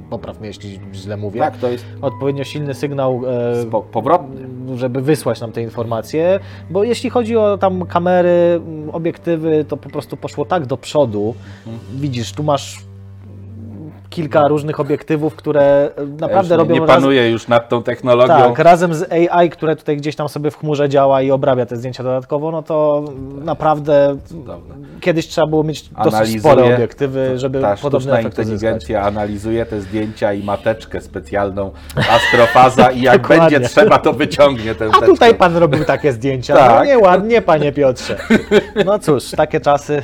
popraw 0.10 0.39
mnie, 0.39 0.47
jeśli 0.47 0.80
źle 0.93 1.18
mówię. 1.18 1.39
Tak, 1.39 1.58
to 1.58 1.68
jest 1.68 1.86
Odpowiednio 2.01 2.43
silny 2.43 2.74
sygnał 2.74 3.22
e, 3.62 3.66
po, 3.66 3.82
powrotny. 3.82 4.47
żeby 4.78 5.01
wysłać 5.01 5.41
nam 5.41 5.51
te 5.51 5.62
informacje, 5.62 6.39
bo 6.70 6.84
jeśli 6.84 7.10
chodzi 7.10 7.38
o 7.38 7.58
tam 7.58 7.86
kamery, 7.86 8.62
obiektywy, 8.91 9.66
to 9.68 9.78
po 9.78 9.89
prostu 9.89 10.18
poszło 10.18 10.45
tak 10.45 10.66
do 10.66 10.78
przodu. 10.78 11.36
Widzisz, 11.95 12.34
tu 12.34 12.43
masz 12.43 12.80
kilka 14.18 14.47
różnych 14.47 14.80
obiektywów, 14.80 15.36
które 15.36 15.61
e, 15.61 15.91
Ja 15.97 16.05
naprawdę 16.20 16.53
nie, 16.55 16.57
robią 16.57 16.74
nie 16.74 16.80
raz, 16.82 16.89
panuję 16.89 17.30
już 17.32 17.47
nad 17.47 17.70
tą 17.70 17.84
technologią. 17.84 18.28
tak, 18.34 18.59
razem 18.59 18.93
z 18.93 19.11
AI, 19.11 19.49
które 19.49 19.76
tutaj 19.76 19.97
gdzieś 19.97 20.15
tam 20.15 20.30
sobie 20.30 20.51
w 20.51 20.57
chmurze 20.57 20.89
działa 20.89 21.22
i 21.22 21.32
obrabia 21.32 21.65
te 21.65 21.78
zdjęcia 21.78 22.03
dodatkowo, 22.03 22.51
no 22.51 22.63
to 22.63 23.03
naprawdę 23.43 24.18
Cudowne. 24.26 24.76
kiedyś 25.01 25.28
trzeba 25.28 25.47
było 25.47 25.63
mieć 25.63 25.89
dosyć 25.89 26.13
Analizuje- 26.13 26.39
spore 26.39 26.76
obiektywy, 26.76 27.39
żeby 27.39 27.61
Ta 27.61 27.76
podobny 27.76 27.99
sztuczna 28.01 28.20
efekt 28.20 28.34
uzyskać. 28.39 28.53
inteligencja 28.53 29.01
analizuje 29.01 29.65
te 29.65 29.82
zdjęcia 29.82 30.34
i 30.34 30.43
mateczkę 30.43 31.01
specjalną, 31.01 31.72
astrofaza 32.09 32.91
i 32.91 33.01
jak 33.01 33.28
będzie 33.28 33.59
trzeba, 33.59 33.97
to 33.99 34.13
wyciągnie 34.13 34.76
tę 34.76 34.86
A 34.86 34.91
teczkę. 34.91 35.05
tutaj 35.05 35.36
pan 35.36 35.57
robił 35.57 35.86
takie 35.86 36.13
zdjęcia. 36.13 36.53
No 36.53 36.59
Tak. 36.59 36.88
nieładnie, 36.88 37.41
panie 37.41 37.72
Piotrze. 37.72 38.18
No 38.86 38.99
cóż, 38.99 39.32
takie 39.32 39.59
czasy, 39.59 39.93
y, 39.93 40.01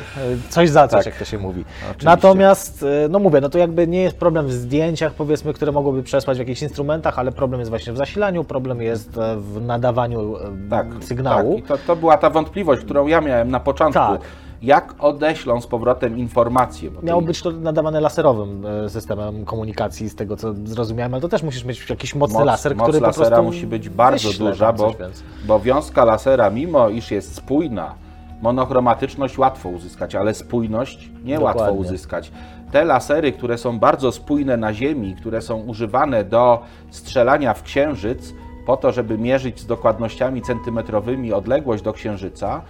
coś 0.50 0.70
za 0.70 0.88
coś, 0.88 0.98
Tak. 0.98 1.06
jak 1.06 1.16
to 1.16 1.26
się 1.26 1.38
mówi. 1.38 1.66
Oczywiście. 1.84 2.06
Natomiast, 2.06 2.84
y, 2.84 3.10
no 3.10 3.20
mówię, 3.20 3.42
no 3.42 3.50
to 3.50 3.58
jakby 3.58 3.88
nie 3.88 4.03
jest 4.04 4.18
problem 4.18 4.48
w 4.48 4.54
zdjęciach, 4.54 5.14
powiedzmy, 5.14 5.54
które 5.54 5.72
mogłoby 5.72 6.04
przesłać 6.04 6.38
w 6.38 6.40
jakichś 6.40 6.62
instrumentach, 6.62 7.20
ale 7.20 7.32
problem 7.32 7.60
jest 7.60 7.70
właśnie 7.70 7.94
w 7.94 7.98
zasilaniu, 7.98 8.44
problem 8.44 8.82
jest 8.82 9.18
e, 9.18 9.36
w 9.38 9.62
nadawaniu 9.62 10.38
e, 10.38 10.40
tak, 10.70 10.88
sygnału. 11.02 11.56
Tak. 11.56 11.64
I 11.64 11.68
to, 11.68 11.78
to 11.88 11.96
była 11.96 12.18
ta 12.18 12.30
wątpliwość, 12.30 12.84
którą 12.84 13.08
ja 13.08 13.22
miałem 13.22 13.52
na 13.52 13.60
początku. 13.60 14.00
Tak. 14.00 14.22
Jak 14.62 14.96
odeślą 15.00 15.62
z 15.62 15.68
powrotem 15.68 16.18
informacje? 16.18 16.92
Miało 17.04 17.22
być 17.22 17.42
to 17.42 17.52
nadawane 17.52 18.02
laserowym 18.02 18.66
e, 18.66 18.90
systemem 18.90 19.46
komunikacji, 19.46 20.10
z 20.10 20.16
tego 20.16 20.38
co 20.38 20.54
zrozumiałem, 20.64 21.14
ale 21.14 21.22
to 21.22 21.30
też 21.30 21.44
musisz 21.44 21.66
mieć 21.66 21.90
jakiś 21.90 22.16
mocny 22.16 22.40
moc, 22.40 22.46
laser, 22.46 22.76
moc 22.76 22.88
który 22.88 23.00
po 23.00 23.06
lasera 23.06 23.42
musi 23.42 23.68
być 23.68 23.90
bardzo 23.90 24.34
duża, 24.34 24.74
bo, 24.74 24.94
bo 25.46 25.60
wiązka 25.60 26.06
lasera, 26.06 26.50
mimo 26.50 26.90
iż 26.90 27.12
jest 27.12 27.36
spójna, 27.36 27.96
monochromatyczność 28.42 29.38
łatwo 29.38 29.70
uzyskać, 29.70 30.16
ale 30.16 30.34
spójność 30.34 31.10
niełatwo 31.24 31.60
Dokładnie. 31.60 31.80
uzyskać. 31.80 32.32
Te 32.74 32.86
lasery, 32.86 33.32
które 33.32 33.58
są 33.58 33.80
bardzo 33.80 34.12
spójne 34.12 34.58
na 34.58 34.74
Ziemi, 34.74 35.16
które 35.16 35.42
są 35.42 35.62
używane 35.62 36.24
do 36.24 36.62
strzelania 36.92 37.54
w 37.54 37.64
Księżyc, 37.64 38.34
po 38.66 38.78
to, 38.78 38.92
żeby 38.92 39.18
mierzyć 39.18 39.60
z 39.60 39.66
dokładnościami 39.66 40.42
centymetrowymi 40.42 41.34
odległość 41.34 41.84
do 41.84 41.94
Księżyca, 41.94 42.62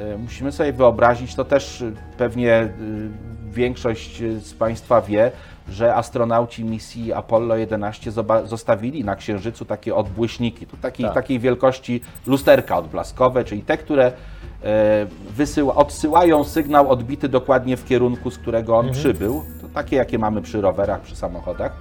e, 0.00 0.18
musimy 0.18 0.52
sobie 0.52 0.72
wyobrazić, 0.72 1.34
to 1.34 1.44
też 1.44 1.82
e, 1.82 1.92
pewnie 2.18 2.52
e, 2.54 2.70
większość 3.50 4.22
z 4.38 4.54
Państwa 4.54 5.00
wie, 5.00 5.30
że 5.68 5.94
astronauci 5.94 6.64
misji 6.64 7.12
Apollo 7.12 7.56
11 7.56 8.10
zoba- 8.10 8.46
zostawili 8.46 9.04
na 9.04 9.16
Księżycu 9.16 9.64
takie 9.64 9.94
odbłyśniki, 9.94 10.66
takiej, 10.66 11.06
Tak. 11.06 11.14
takiej 11.14 11.38
wielkości 11.40 12.00
lusterka 12.26 12.76
odblaskowe, 12.78 13.44
czyli 13.44 13.62
te, 13.62 13.78
które 13.78 14.12
wysyła, 15.36 15.74
odsyłają 15.74 16.44
sygnał 16.44 16.90
odbity 16.90 17.28
dokładnie 17.28 17.76
w 17.76 17.84
kierunku, 17.84 18.30
z 18.30 18.38
którego 18.38 18.76
on 18.76 18.90
przybył. 18.92 19.44
To 19.60 19.68
takie, 19.74 19.96
jakie 19.96 20.18
mamy 20.18 20.42
przy 20.42 20.60
rowerach, 20.60 21.00
przy 21.00 21.16
samochodach. 21.16 21.72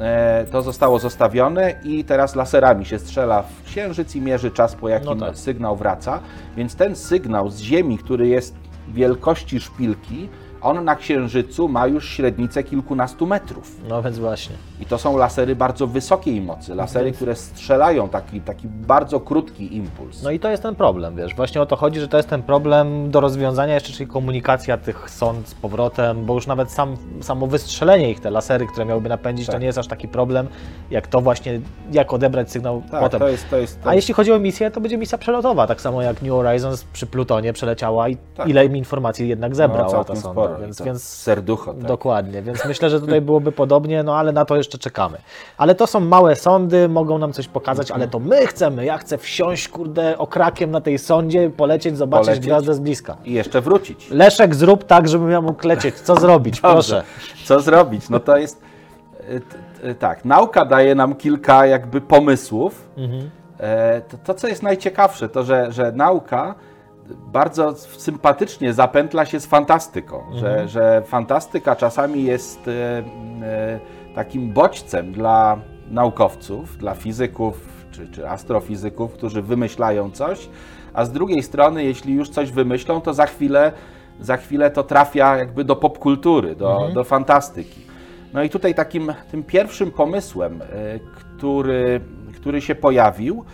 E, 0.00 0.46
To 0.50 0.62
zostało 0.62 0.98
zostawione 0.98 1.74
i 1.84 2.04
teraz 2.04 2.34
laserami 2.36 2.84
się 2.86 2.98
strzela 2.98 3.42
w 3.42 3.62
księżyc 3.64 4.16
i 4.16 4.20
mierzy 4.20 4.50
czas, 4.50 4.74
po 4.74 4.88
jakim 4.88 5.18
No 5.18 5.26
tak. 5.26 5.38
sygnał 5.38 5.76
wraca. 5.76 6.20
Więc 6.56 6.76
ten 6.76 6.96
sygnał 6.96 7.50
z 7.50 7.58
Ziemi, 7.60 7.98
który 7.98 8.28
jest 8.28 8.54
wielkości 8.88 9.60
szpilki, 9.60 10.28
on 10.62 10.84
na 10.84 10.96
księżycu 10.96 11.68
ma 11.68 11.86
już 11.86 12.08
średnicę 12.08 12.62
kilkunastu 12.62 13.26
metrów. 13.26 13.76
No 13.88 14.02
więc 14.02 14.18
właśnie. 14.18 14.56
I 14.80 14.86
to 14.86 14.98
są 14.98 15.16
lasery 15.16 15.56
bardzo 15.56 15.86
wysokiej 15.86 16.40
mocy, 16.40 16.74
lasery, 16.74 17.12
które 17.12 17.36
strzelają 17.36 18.08
taki, 18.08 18.40
taki 18.40 18.68
bardzo 18.68 19.20
krótki 19.20 19.76
impuls. 19.76 20.22
No 20.22 20.30
i 20.30 20.40
to 20.40 20.50
jest 20.50 20.62
ten 20.62 20.74
problem, 20.74 21.16
wiesz, 21.16 21.34
właśnie 21.34 21.62
o 21.62 21.66
to 21.66 21.76
chodzi, 21.76 22.00
że 22.00 22.08
to 22.08 22.16
jest 22.16 22.28
ten 22.28 22.42
problem 22.42 23.10
do 23.10 23.20
rozwiązania 23.20 23.74
jeszcze, 23.74 23.92
czyli 23.92 24.10
komunikacja 24.10 24.76
tych 24.76 25.10
sąd 25.10 25.48
z 25.48 25.54
powrotem, 25.54 26.24
bo 26.26 26.34
już 26.34 26.46
nawet 26.46 26.70
sam, 26.70 26.96
samo 27.20 27.46
wystrzelenie 27.46 28.10
ich, 28.10 28.20
te 28.20 28.30
lasery, 28.30 28.66
które 28.66 28.86
miałyby 28.86 29.08
napędzić, 29.08 29.46
to 29.46 29.52
Tak. 29.52 29.60
nie 29.60 29.66
jest 29.66 29.78
aż 29.78 29.86
taki 29.86 30.08
problem, 30.08 30.48
jak 30.90 31.06
to 31.06 31.20
właśnie, 31.20 31.60
jak 31.92 32.12
odebrać 32.12 32.50
sygnał 32.50 32.82
tak, 32.90 33.00
potem. 33.00 33.20
to 33.20 33.28
jest, 33.28 33.50
to 33.50 33.56
jest, 33.56 33.82
to 33.82 33.90
A 33.90 33.94
jeśli 33.94 34.14
chodzi 34.14 34.32
o 34.32 34.38
misję, 34.38 34.70
to 34.70 34.80
będzie 34.80 34.98
misja 34.98 35.18
przelotowa, 35.18 35.66
tak 35.66 35.80
samo 35.80 36.02
jak 36.02 36.22
New 36.22 36.32
Horizons 36.32 36.84
przy 36.84 37.06
Plutonie 37.06 37.52
przeleciała 37.52 38.08
i 38.08 38.16
Tak. 38.36 38.48
ile 38.48 38.68
mi 38.68 38.78
informacji 38.78 39.28
jednak 39.28 39.56
zebrała 39.56 40.04
no, 40.24 40.47
sporo. 40.48 40.60
więc, 40.66 40.78
to 40.78 40.84
więc 40.84 41.02
serducho. 41.04 41.74
Tak. 41.74 41.82
Dokładnie, 41.84 42.42
więc 42.42 42.64
myślę, 42.68 42.90
że 42.90 43.00
tutaj 43.00 43.20
byłoby 43.20 43.52
podobnie, 43.52 44.02
no 44.02 44.16
ale 44.16 44.32
na 44.32 44.44
to 44.44 44.56
jeszcze 44.56 44.78
czekamy. 44.78 45.18
Ale 45.56 45.74
to 45.74 45.86
są 45.86 46.00
małe 46.00 46.36
sondy, 46.36 46.88
mogą 46.88 47.18
nam 47.18 47.32
coś 47.32 47.48
pokazać, 47.48 47.90
ale 47.90 48.08
to 48.08 48.18
my 48.18 48.46
chcemy, 48.46 48.84
ja 48.84 48.98
chcę 48.98 49.18
wsiąść, 49.18 49.68
kurde, 49.68 50.18
okrakiem 50.18 50.70
na 50.70 50.80
tej 50.80 50.98
sondzie, 50.98 51.50
polecieć, 51.50 51.96
zobaczyć 51.96 52.26
Polecieć. 52.26 52.46
gwiazdę 52.46 52.74
z 52.74 52.80
bliska. 52.80 53.16
I 53.24 53.32
jeszcze 53.32 53.60
wrócić. 53.60 54.10
Leszek, 54.10 54.54
zrób 54.54 54.84
tak, 54.84 55.08
żebym 55.08 55.30
ja 55.30 55.40
mógł 55.40 55.66
lecieć. 55.68 55.94
Co 55.94 56.16
zrobić? 56.20 56.60
Proszę. 56.60 57.02
Co 57.44 57.60
zrobić? 57.60 58.08
No 58.08 58.20
to 58.20 58.36
jest. 58.36 58.62
e, 59.82 59.94
tak, 59.94 60.24
nauka 60.24 60.64
daje 60.64 60.94
nam 60.94 61.14
kilka 61.14 61.66
jakby 61.66 62.00
pomysłów. 62.00 62.88
E, 63.60 64.00
To, 64.00 64.16
to, 64.24 64.34
co 64.34 64.48
jest 64.48 64.62
najciekawsze, 64.62 65.28
to 65.28 65.42
że, 65.44 65.72
że 65.72 65.92
nauka 65.92 66.54
bardzo 67.16 67.74
sympatycznie 67.74 68.72
zapętla 68.72 69.24
się 69.24 69.40
z 69.40 69.46
fantastyką, 69.46 70.22
że, 70.34 70.68
że 70.68 71.02
fantastyka 71.06 71.76
czasami 71.76 72.24
jest 72.24 72.68
e, 72.68 72.72
e, 73.42 73.80
takim 74.14 74.52
bodźcem 74.52 75.12
dla 75.12 75.58
naukowców, 75.90 76.76
dla 76.78 76.94
fizyków 76.94 77.68
czy, 77.90 78.08
czy 78.08 78.28
astrofizyków, 78.28 79.12
którzy 79.12 79.42
wymyślają 79.42 80.10
coś, 80.10 80.48
a 80.94 81.04
z 81.04 81.12
drugiej 81.12 81.42
strony, 81.42 81.84
jeśli 81.84 82.14
już 82.14 82.28
coś 82.28 82.52
wymyślą, 82.52 83.00
to 83.00 83.14
za 83.14 83.26
chwilę, 83.26 83.72
za 84.20 84.36
chwilę 84.36 84.70
to 84.70 84.82
trafia 84.82 85.36
jakby 85.36 85.64
do 85.64 85.76
popkultury, 85.76 86.56
do, 86.56 86.90
do 86.94 87.04
fantastyki. 87.04 87.80
No 88.32 88.42
i 88.42 88.50
tutaj 88.50 88.74
takim 88.74 89.12
tym 89.30 89.42
pierwszym 89.42 89.90
pomysłem, 89.90 90.62
e, 90.62 90.66
który, 90.98 92.00
który 92.34 92.60
się 92.60 92.74
pojawił, 92.74 93.44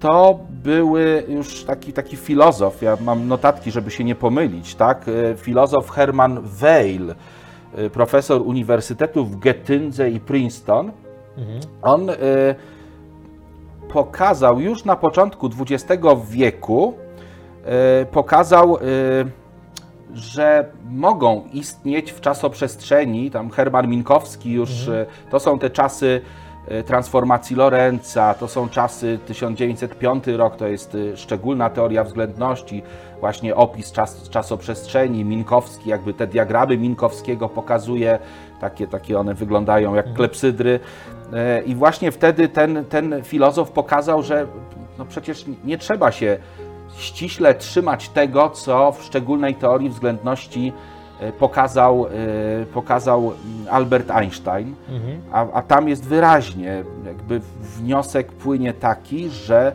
to 0.00 0.38
były 0.50 1.24
już 1.28 1.64
taki, 1.64 1.92
taki 1.92 2.16
filozof, 2.16 2.82
ja 2.82 2.96
mam 3.00 3.28
notatki, 3.28 3.70
żeby 3.70 3.90
się 3.90 4.04
nie 4.04 4.14
pomylić, 4.14 4.74
tak? 4.74 5.06
E, 5.08 5.36
Filozof 5.36 5.90
Hermann 5.90 6.40
Weil, 6.42 7.14
e, 7.74 7.90
profesor 7.90 8.42
uniwersytetów 8.42 9.30
w 9.30 9.38
Getyndze 9.38 10.10
i 10.10 10.20
Princeton. 10.20 10.92
On 11.82 12.10
e, 12.10 12.14
pokazał 13.88 14.60
już 14.60 14.84
na 14.84 14.96
początku 14.96 15.50
XX 15.60 16.02
wieku, 16.30 16.94
e, 17.64 18.06
pokazał, 18.06 18.76
e, 18.76 18.80
że 20.14 20.70
mogą 20.90 21.44
istnieć 21.52 22.12
w 22.12 22.20
czasoprzestrzeni, 22.20 23.30
tam 23.30 23.50
Herman 23.50 23.88
Minkowski 23.88 24.52
już, 24.52 24.88
e, 24.88 25.06
to 25.30 25.40
są 25.40 25.58
te 25.58 25.70
czasy 25.70 26.20
transformacji 26.86 27.56
Lorenza, 27.56 28.34
to 28.34 28.48
są 28.48 28.68
czasy 28.68 29.18
1905 29.26 30.26
rok, 30.26 30.56
to 30.56 30.66
jest 30.66 30.94
e, 30.94 31.16
szczególna 31.16 31.70
teoria 31.70 32.04
względności, 32.04 32.82
właśnie 33.20 33.56
opis 33.56 33.92
czas, 33.92 34.28
czasoprzestrzeni, 34.28 35.24
Minkowski, 35.24 35.90
jakby 35.90 36.14
te 36.14 36.26
diagramy 36.26 36.78
Minkowskiego 36.78 37.48
pokazuje, 37.48 38.18
takie, 38.60 38.86
takie 38.86 39.18
one 39.18 39.34
wyglądają 39.34 39.94
jak 39.94 40.14
klepsydry. 40.14 40.80
E, 41.32 41.62
i 41.62 41.74
właśnie 41.74 42.12
wtedy 42.12 42.48
ten, 42.48 42.84
ten 42.84 43.22
filozof 43.22 43.70
pokazał, 43.70 44.22
że 44.22 44.46
no 44.98 45.04
przecież 45.04 45.44
nie 45.64 45.78
trzeba 45.78 46.12
się 46.12 46.38
ściśle 46.96 47.54
trzymać 47.54 48.08
tego, 48.08 48.50
co 48.50 48.92
w 48.92 49.02
szczególnej 49.02 49.54
teorii 49.54 49.88
względności 49.88 50.72
e, 50.90 50.93
pokazał, 51.38 52.06
e, 52.06 52.66
pokazał 52.66 53.32
Albert 53.70 54.10
Einstein, 54.10 54.74
a, 55.32 55.46
a 55.52 55.62
tam 55.62 55.88
jest 55.88 56.04
wyraźnie, 56.06 56.84
jakby 57.06 57.40
wniosek 57.60 58.32
płynie 58.32 58.72
taki, 58.72 59.28
że 59.28 59.72
e, 59.72 59.74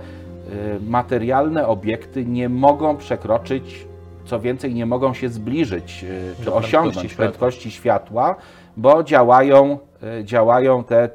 materialne 0.80 1.68
obiekty 1.68 2.26
nie 2.26 2.50
mogą 2.50 2.98
przekroczyć, 2.98 3.86
co 4.26 4.40
więcej, 4.40 4.76
nie 4.76 4.86
mogą 4.86 5.14
się 5.14 5.30
zbliżyć 5.30 6.04
e, 6.04 6.36
czy 6.40 6.46
Do 6.46 6.56
osiągnąć 6.56 6.96
prędkości 6.96 7.16
prędkości 7.16 7.72
światła, 7.72 8.36
bo 8.78 9.04
działają, 9.04 9.80
e, 10.20 10.26
działają 10.26 10.84
te 10.84 11.04
e, 11.04 11.10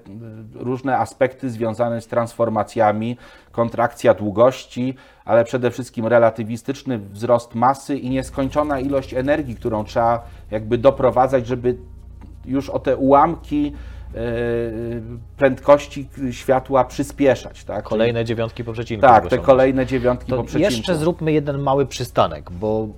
różne 0.55 0.99
aspekty 0.99 1.51
związane 1.51 2.01
z 2.01 2.07
transformacjami, 2.07 3.17
kontrakcja 3.53 4.15
długości, 4.15 4.95
ale 5.25 5.45
przede 5.45 5.71
wszystkim 5.71 6.07
relatywistyczny 6.07 6.99
wzrost 6.99 7.55
masy 7.55 7.97
i 7.99 8.11
nieskończona 8.11 8.81
ilość 8.81 9.15
energii, 9.15 9.55
którą 9.57 9.85
trzeba 9.85 10.25
jakby 10.51 10.79
doprowadzać, 10.79 11.47
żeby 11.47 11.77
już 12.45 12.71
o 12.71 12.79
te 12.79 12.97
ułamki 12.97 13.73
e, 14.15 14.19
prędkości 15.37 16.09
światła 16.31 16.85
przyspieszać. 16.85 17.65
Tak? 17.65 17.85
Kolejne 17.85 18.25
dziewiątki 18.25 18.65
po 18.65 18.73
przecinku. 18.73 19.07
tak, 19.07 19.29
te 19.29 19.39
kolejne 19.39 19.87
dziewiątki 19.87 20.31
To 20.31 20.37
po 20.37 20.45
przecinku. 20.45 20.73
jeszcze 20.75 20.97
zróbmy 20.97 21.33
jeden 21.33 21.59
mały 21.59 21.87
przystanek, 21.87 22.51
bo 22.51 22.89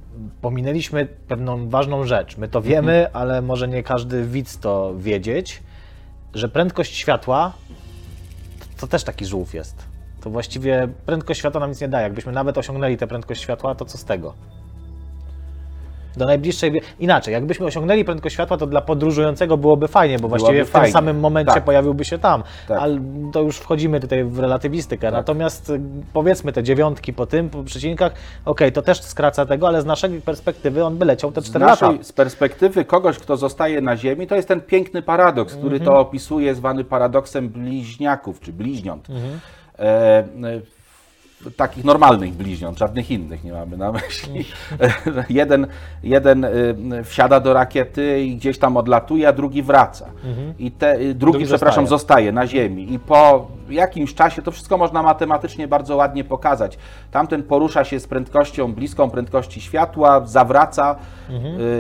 pominęliśmy 0.43 1.07
pewną 1.07 1.68
ważną 1.68 2.05
rzecz. 2.05 2.37
My 2.37 2.49
to 2.49 2.62
wiemy, 2.62 2.93
Mhm. 3.07 3.16
ale 3.16 3.43
może 3.43 3.68
nie 3.68 3.83
każdy 3.83 4.24
widz 4.24 4.59
to 4.59 4.95
wiedzieć, 4.99 5.62
że 6.35 6.49
prędkość 6.49 6.95
światła 6.97 7.53
to, 8.61 8.66
to 8.81 8.87
też 8.87 9.05
taki 9.05 9.27
żółw 9.27 9.55
jest. 9.55 9.85
To 10.27 10.31
właściwie 10.31 10.89
prędkość 11.07 11.39
światła 11.41 11.61
nam 11.61 11.70
nic 11.70 11.81
nie 11.81 11.89
daje. 11.89 12.03
Jakbyśmy 12.05 12.33
nawet 12.33 12.59
osiągnęli 12.59 12.97
tę 12.97 13.07
prędkość 13.07 13.41
światła, 13.43 13.74
to 13.74 13.85
co 13.85 13.99
z 13.99 14.05
tego? 14.05 14.35
Do 16.16 16.27
najbliższej. 16.27 16.81
Inaczej, 17.01 17.33
jakbyśmy 17.35 17.66
osiągnęli 17.66 18.05
prędkość 18.05 18.33
światła, 18.35 18.57
to 18.57 18.66
dla 18.66 18.81
podróżującego 18.81 19.57
byłoby 19.57 19.89
fajnie, 19.89 20.18
bo 20.18 20.29
właściwie 20.29 20.64
w 20.64 20.70
tym 20.70 20.72
fajnie. 20.81 20.93
samym 20.93 21.20
momencie 21.20 21.55
Tak. 21.55 21.64
pojawiłby 21.64 22.05
się 22.05 22.18
tam. 22.18 22.43
Tak. 22.68 22.79
Ale 22.79 23.01
to 23.33 23.43
już 23.43 23.57
wchodzimy 23.59 24.01
tutaj 24.01 24.24
w 24.24 24.39
relatywistykę. 24.39 25.11
Natomiast 25.11 25.70
y, 25.70 25.81
powiedzmy 26.12 26.53
te 26.53 26.62
dziewiątki 26.62 27.12
po 27.12 27.27
tym, 27.27 27.51
po 27.51 27.62
przecinkach, 27.62 28.12
okej, 28.45 28.72
to 28.72 28.83
też 28.83 29.03
skraca 29.03 29.47
tego, 29.47 29.68
ale 29.68 29.83
z 29.83 29.87
naszej 29.87 30.20
perspektywy 30.20 30.85
on 30.85 30.97
by 30.97 31.05
leciał 31.05 31.33
te 31.33 31.41
Z 31.41 31.45
4 31.45 31.64
lata. 31.64 31.93
z 32.03 32.12
perspektywy 32.12 32.85
kogoś, 32.85 33.18
kto 33.18 33.37
zostaje 33.37 33.81
na 33.81 33.97
Ziemi, 33.97 34.27
to 34.27 34.35
jest 34.35 34.49
ten 34.49 34.61
piękny 34.61 35.03
paradoks, 35.03 35.55
który 35.55 35.77
Mhm. 35.77 35.85
to 35.85 35.99
opisuje, 36.01 36.55
zwany 36.55 36.85
paradoksem 36.85 37.49
bliźniaków 37.49 38.41
czy 38.41 38.53
bliźniąt. 38.53 39.11
Mhm. 39.11 39.41
E, 39.79 39.85
e, 39.85 40.24
takich 41.57 41.85
normalnych 41.85 42.35
bliźniąt, 42.35 42.79
żadnych 42.79 43.11
innych 43.11 43.45
nie 43.45 43.53
mamy 43.53 43.77
na 43.77 43.93
myśli. 43.93 44.45
Mhm. 44.81 45.24
jeden 45.41 45.66
jeden 46.03 46.45
e, 46.45 46.51
wsiada 47.05 47.41
do 47.41 47.53
rakiety 47.53 48.20
i 48.20 48.37
gdzieś 48.37 48.59
tam 48.59 48.77
odlatuje, 48.77 49.29
a 49.29 49.33
drugi 49.33 49.62
wraca. 49.62 50.07
I 50.59 50.70
te, 50.70 50.91
e, 50.91 50.97
drugi, 50.97 51.07
Mhm. 51.07 51.18
Drugi 51.18 51.45
przepraszam, 51.45 51.87
zostaje. 51.87 52.27
zostaje 52.27 52.33
na 52.33 52.47
Ziemi. 52.47 52.93
I 52.93 52.99
po 52.99 53.47
jakimś 53.68 54.14
czasie, 54.14 54.43
to 54.43 54.51
wszystko 54.51 54.79
można 54.79 55.03
matematycznie 55.03 55.68
bardzo 55.68 55.97
ładnie 55.97 56.24
pokazać. 56.24 56.79
Tamten 57.11 57.43
porusza 57.43 57.85
się 57.85 58.01
z 58.01 58.07
prędkością 58.07 58.72
bliską 58.72 59.11
prędkości 59.11 59.61
światła, 59.61 60.27
zawraca, 60.27 60.97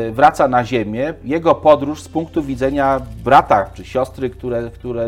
y, 0.08 0.12
wraca 0.12 0.48
na 0.48 0.64
Ziemię. 0.64 1.14
Jego 1.24 1.54
podróż 1.54 2.02
z 2.02 2.08
punktu 2.08 2.42
widzenia 2.42 3.00
brata 3.24 3.70
czy 3.74 3.84
siostry, 3.84 4.30
które, 4.30 4.70
które, 4.70 5.06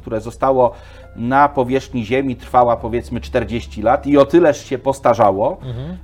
które 0.00 0.20
zostało 0.20 0.72
na 1.16 1.48
powierzchni 1.48 2.04
Ziemi, 2.06 2.36
trwała 2.36 2.76
powiedzmy 2.76 3.20
40 3.20 3.82
lat 3.82 4.06
i 4.06 4.18
o 4.18 4.26
tyleż 4.26 4.64
się 4.64 4.78
postarzało. 4.78 5.56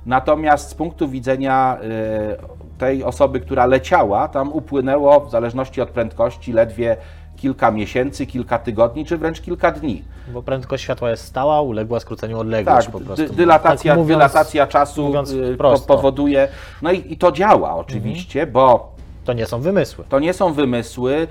Natomiast 0.05 0.69
z 0.69 0.73
punktu 0.73 1.07
widzenia 1.07 1.77
y, 1.83 2.77
tej 2.77 3.03
osoby, 3.03 3.39
która 3.39 3.65
leciała, 3.65 4.27
tam 4.27 4.53
upłynęło 4.53 5.19
w 5.19 5.31
zależności 5.31 5.81
od 5.81 5.89
prędkości 5.89 6.53
ledwie 6.53 6.97
kilka 7.37 7.71
miesięcy, 7.71 8.25
kilka 8.25 8.59
tygodni, 8.59 9.05
czy 9.05 9.17
wręcz 9.17 9.41
kilka 9.41 9.71
dni. 9.71 10.03
Bo 10.33 10.41
prędkość 10.43 10.83
światła 10.83 11.09
jest 11.09 11.25
stała, 11.25 11.61
uległa 11.61 11.99
skróceniu 11.99 12.39
odległość 12.39 12.85
Tak, 12.85 12.91
po 12.93 12.99
prostu. 12.99 13.27
dy, 13.27 13.33
dylatacja, 13.33 13.91
Tak 13.91 13.99
mówiąc- 13.99 14.07
dylatacja 14.17 14.67
czasu 14.67 15.13
y, 15.53 15.57
po, 15.57 15.79
powoduje. 15.79 16.47
No 16.81 16.91
i, 16.91 17.13
i 17.13 17.17
to 17.17 17.31
działa 17.31 17.75
oczywiście, 17.75 18.39
Mhm. 18.41 18.53
bo 18.53 18.91
To 19.25 19.33
nie 19.33 19.45
są 19.45 19.61
wymysły. 19.61 20.05
to 20.09 20.19
nie 20.19 20.33
są 20.33 20.53
wymysły. 20.53 21.27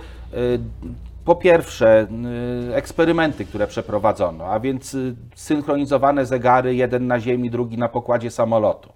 Po 1.24 1.34
pierwsze, 1.34 2.06
y, 2.70 2.74
eksperymenty, 2.74 3.44
które 3.44 3.66
przeprowadzono, 3.66 4.44
a 4.44 4.60
więc 4.60 4.94
y, 4.94 5.14
synchronizowane 5.34 6.26
zegary, 6.26 6.74
jeden 6.74 7.06
na 7.06 7.20
ziemi, 7.20 7.50
drugi 7.50 7.78
na 7.78 7.88
pokładzie 7.88 8.30
samolotu. 8.30 8.92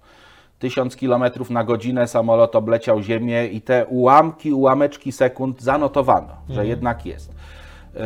1000 0.59 0.95
km 0.95 1.23
na 1.49 1.63
godzinę 1.63 2.07
samolot 2.07 2.55
obleciał 2.55 3.01
Ziemię 3.01 3.47
i 3.47 3.61
te 3.61 3.85
ułamki, 3.85 4.53
ułameczki 4.53 5.11
sekund 5.11 5.61
zanotowano, 5.61 6.27
że 6.49 6.53
Mhm. 6.53 6.67
jednak 6.67 7.05
jest. 7.05 7.31
Y, 7.31 7.99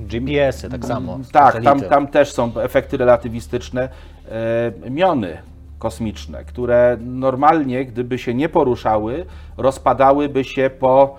GPS-y 0.00 0.68
tak 0.68 0.84
samo. 0.84 1.18
tak, 1.32 1.62
tam, 1.62 1.80
tam 1.80 2.06
też 2.06 2.32
są 2.32 2.52
efekty 2.60 2.96
relatywistyczne. 2.96 3.88
Miony 4.90 5.38
kosmiczne, 5.78 6.44
które 6.44 6.96
normalnie, 7.00 7.84
gdyby 7.84 8.18
się 8.18 8.34
nie 8.34 8.48
poruszały, 8.48 9.26
rozpadałyby 9.56 10.44
się 10.44 10.70
po, 10.80 11.16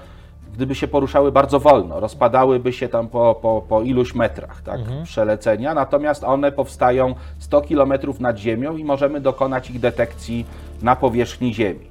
gdyby 0.53 0.75
się 0.75 0.87
poruszały 0.87 1.31
bardzo 1.31 1.59
wolno, 1.59 1.99
rozpadałyby 1.99 2.73
się 2.73 2.89
tam 2.89 3.07
po, 3.07 3.35
po, 3.41 3.61
po 3.69 3.81
iluś 3.81 4.15
metrach 4.15 4.61
tak, 4.61 4.79
Mhm. 4.79 5.03
przelecenia, 5.03 5.73
natomiast 5.73 6.23
one 6.23 6.51
powstają 6.51 7.15
100 7.39 7.61
km 7.61 7.93
nad 8.19 8.37
Ziemią 8.37 8.77
i 8.77 8.83
możemy 8.83 9.21
dokonać 9.21 9.69
ich 9.69 9.79
detekcji 9.79 10.45
na 10.81 10.95
powierzchni 10.95 11.53
Ziemi. 11.53 11.87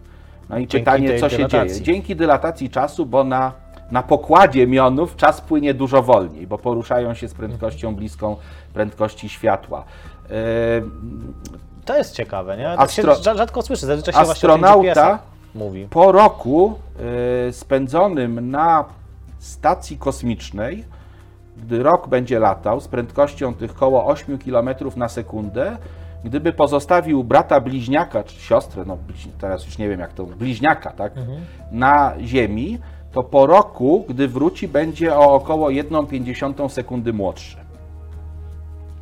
No 0.48 0.56
i 0.58 0.60
Dzięki 0.60 0.78
pytanie, 0.78 1.18
co 1.18 1.28
się 1.28 1.36
dylatacji. 1.36 1.68
dzieje? 1.70 1.82
Dzięki 1.82 2.16
dylatacji 2.16 2.70
czasu, 2.70 3.06
bo 3.06 3.24
na, 3.24 3.52
na 3.90 4.02
pokładzie 4.02 4.66
mionów 4.66 5.16
czas 5.16 5.40
płynie 5.40 5.74
dużo 5.74 6.02
wolniej, 6.02 6.46
bo 6.46 6.58
poruszają 6.58 7.14
się 7.14 7.28
z 7.28 7.34
prędkością 7.34 7.94
bliską 7.94 8.36
prędkości 8.74 9.28
światła. 9.28 9.84
E, 10.30 10.32
To 11.84 11.96
jest 11.96 12.14
ciekawe, 12.14 12.56
nie? 12.56 12.64
Tak 12.64 12.80
Astro- 12.90 13.36
rzadko 13.36 13.62
słyszy, 13.62 13.86
zazwyczaj 13.86 14.14
się 14.24 14.30
Astronauta- 14.30 15.18
mówi. 15.54 15.86
Po 15.90 16.12
roku 16.12 16.74
e, 17.48 17.52
spędzonym 17.52 18.50
na 18.50 18.84
stacji 19.38 19.98
kosmicznej, 19.98 20.84
gdy 21.56 21.82
rok 21.82 22.08
będzie 22.08 22.38
latał 22.38 22.80
z 22.80 22.88
prędkością 22.88 23.54
tych 23.54 23.74
koło 23.74 24.06
8 24.06 24.38
km 24.38 24.68
na 24.96 25.08
sekundę, 25.08 25.76
gdyby 26.24 26.52
pozostawił 26.52 27.24
brata 27.24 27.60
bliźniaka, 27.60 28.24
czy 28.24 28.40
siostrę, 28.40 28.84
no 28.86 28.98
teraz 29.40 29.66
już 29.66 29.78
nie 29.78 29.88
wiem 29.88 30.00
jak 30.00 30.12
to, 30.12 30.24
bliźniaka, 30.26 30.90
tak, 30.90 31.12
na 31.72 32.14
Ziemi, 32.20 32.78
to 33.12 33.22
po 33.22 33.46
roku, 33.46 34.04
gdy 34.08 34.28
wróci, 34.28 34.68
będzie 34.68 35.16
o 35.16 35.34
około 35.34 35.68
1,5 35.68 36.68
sekundy 36.68 37.12
młodszy. 37.12 37.56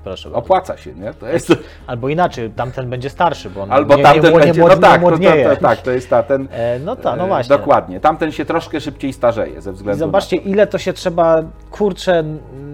Bardzo. 0.08 0.32
Opłaca 0.32 0.76
się, 0.76 0.94
nie? 0.94 1.14
To 1.14 1.26
jest, 1.28 1.52
Albo 1.86 2.08
inaczej, 2.08 2.50
tamten 2.50 2.90
będzie 2.90 3.10
starszy, 3.10 3.50
bo 3.50 3.62
on 3.62 3.72
albo 3.72 3.96
nie, 3.96 4.02
tamten 4.02 4.22
nie, 4.22 4.28
nie, 4.30 4.36
będzie, 4.38 4.60
nie, 4.62 4.68
no 4.68 4.76
tak, 4.76 5.02
no 5.02 5.10
to, 5.10 5.16
to, 5.54 5.56
tak, 5.60 5.82
to 5.82 5.90
jest 5.90 6.10
ta, 6.10 6.22
ten, 6.22 6.48
E, 6.52 6.78
no 6.78 6.96
tak, 6.96 7.18
no 7.18 7.24
e, 7.24 7.28
właśnie. 7.28 7.56
Dokładnie, 7.56 8.00
tamten 8.00 8.32
się 8.32 8.44
troszkę 8.44 8.80
szybciej 8.80 9.12
starzeje 9.12 9.60
ze 9.60 9.70
I 9.70 9.74
względu 9.74 9.98
zobaczcie, 9.98 10.36
na 10.36 10.42
to. 10.42 10.48
ile 10.48 10.66
to 10.66 10.78
się 10.78 10.92
trzeba, 10.92 11.42
kurczę, 11.70 12.24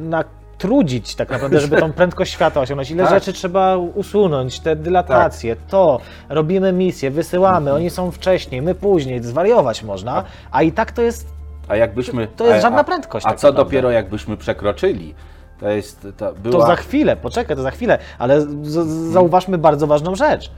natrudzić 0.02 1.14
tak 1.14 1.30
naprawdę, 1.30 1.60
żeby 1.60 1.76
tą 1.76 1.92
prędkość 1.92 2.32
światła 2.32 2.62
osiągnąć. 2.62 2.90
Ile 2.90 3.02
Tak. 3.04 3.12
rzeczy 3.12 3.32
trzeba 3.32 3.76
usunąć, 3.76 4.60
te 4.60 4.76
dylatacje, 4.76 5.56
to, 5.68 6.00
robimy 6.28 6.72
misję, 6.72 7.10
wysyłamy, 7.10 7.56
Mhm. 7.70 7.76
oni 7.76 7.90
są 7.90 8.10
wcześniej, 8.10 8.62
my 8.62 8.74
później, 8.74 9.22
zwariować 9.22 9.82
można, 9.82 10.24
a 10.50 10.62
i 10.62 10.72
tak 10.72 10.92
to 10.92 11.02
jest 11.02 11.28
A 11.68 11.76
jakbyśmy... 11.76 12.26
to 12.26 12.46
jest 12.46 12.62
żadna 12.62 12.80
a- 12.80 12.84
prędkość 12.84 13.26
A 13.26 13.28
tak 13.28 13.38
co 13.38 13.46
naprawdę. 13.48 13.64
dopiero 13.70 13.90
jakbyśmy 13.90 14.36
przekroczyli? 14.36 15.14
To 15.60 15.68
jest, 15.68 16.06
to 16.16 16.32
była... 16.32 16.60
To 16.60 16.66
za 16.66 16.76
chwilę, 16.76 17.16
poczekaj, 17.16 17.56
to 17.56 17.62
za 17.62 17.70
chwilę, 17.70 17.98
ale 18.18 18.40
z, 18.40 18.86
zauważmy 19.12 19.58
bardzo 19.58 19.86
ważną 19.86 20.14
rzecz. 20.14 20.50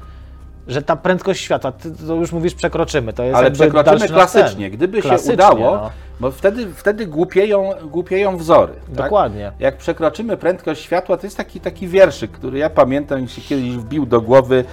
Że 0.69 0.83
ta 0.83 0.97
prędkość 0.97 1.41
światła, 1.41 1.73
ty 1.73 1.91
to 2.07 2.15
już 2.15 2.33
mówisz, 2.33 2.55
przekroczymy. 2.55 3.13
To 3.13 3.23
jest 3.23 3.37
Ale 3.37 3.51
przekroczymy 3.51 4.09
klasycznie. 4.09 4.71
Gdyby 4.71 5.03
się 5.03 5.09
Klasycznie, 5.09 5.35
udało, 5.35 5.77
no. 5.77 5.91
bo 6.21 6.31
wtedy, 6.31 6.67
wtedy 6.75 7.07
głupieją, 7.07 7.71
głupieją 7.85 8.37
wzory. 8.37 8.73
tak? 8.87 8.95
Dokładnie. 8.95 9.53
Jak 9.59 9.77
przekroczymy 9.77 10.37
prędkość 10.37 10.83
światła, 10.83 11.17
to 11.17 11.27
jest 11.27 11.37
taki, 11.37 11.61
taki 11.61 11.89
wierszyk, 11.89 12.31
który 12.31 12.59
ja 12.59 12.71
pamiętam 12.71 13.21
i 13.25 13.29
się 13.29 13.41
kiedyś 13.43 13.71
wbił 13.77 14.07
do 14.07 14.21
głowy. 14.21 14.65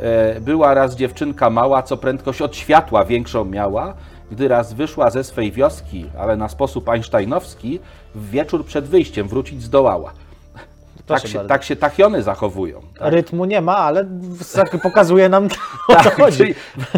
E, 0.00 0.40
Była 0.40 0.74
raz 0.74 0.96
dziewczynka 0.96 1.50
mała, 1.50 1.82
co 1.82 1.96
prędkość 1.96 2.42
od 2.42 2.56
światła 2.56 3.04
większą 3.04 3.44
miała, 3.44 3.94
gdy 4.30 4.48
raz 4.48 4.72
wyszła 4.72 5.10
ze 5.10 5.24
swej 5.24 5.52
wioski, 5.52 6.06
ale 6.18 6.36
na 6.36 6.48
sposób 6.48 6.88
einsteinowski, 6.88 7.80
w 8.14 8.30
wieczór 8.30 8.64
przed 8.64 8.84
wyjściem 8.84 9.28
wrócić 9.28 9.62
zdołała. 9.62 10.12
Tak 11.06 11.26
się, 11.26 11.38
tak 11.46 11.64
się 11.64 11.76
tachiony 11.76 12.22
zachowują. 12.22 12.80
Tak? 12.98 13.12
Rytmu 13.12 13.44
nie 13.44 13.60
ma, 13.60 13.76
ale 13.76 14.04
w- 14.04 14.80
pokazuje 14.82 15.28
nam 15.28 15.46
o 15.88 15.94
co 15.96 16.02
Tak, 16.02 16.14
chodzi. 16.16 16.36
czyli 16.38 16.54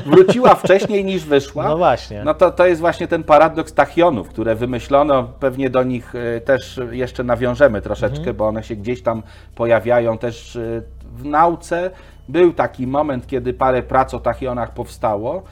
wróciła 0.07 0.55
wcześniej 0.55 1.05
niż 1.05 1.25
wyszła. 1.25 1.65
No 1.65 1.77
właśnie. 1.77 2.25
No 2.25 2.35
to, 2.35 2.51
to 2.51 2.67
jest 2.67 2.81
właśnie 2.81 3.09
ten 3.09 3.25
paradoks 3.25 3.73
tachionów, 3.73 4.29
które 4.29 4.55
wymyślono. 4.55 5.23
Pewnie 5.41 5.71
do 5.71 5.83
nich 5.83 6.15
e, 6.15 6.41
też 6.41 6.81
jeszcze 6.91 7.25
nawiążemy 7.25 7.83
troszeczkę, 7.83 8.19
Mhm. 8.19 8.37
bo 8.37 8.47
one 8.49 8.63
się 8.63 8.77
gdzieś 8.77 9.03
tam 9.03 9.23
pojawiają 9.55 10.19
też 10.19 10.57
e, 10.57 10.83
w 11.17 11.25
nauce. 11.25 11.91
Był 12.29 12.53
taki 12.53 12.87
moment, 12.87 13.27
kiedy 13.27 13.53
parę 13.55 13.83
prac 13.83 14.15
o 14.15 14.21
tachionach 14.21 14.75
powstało 14.75 15.43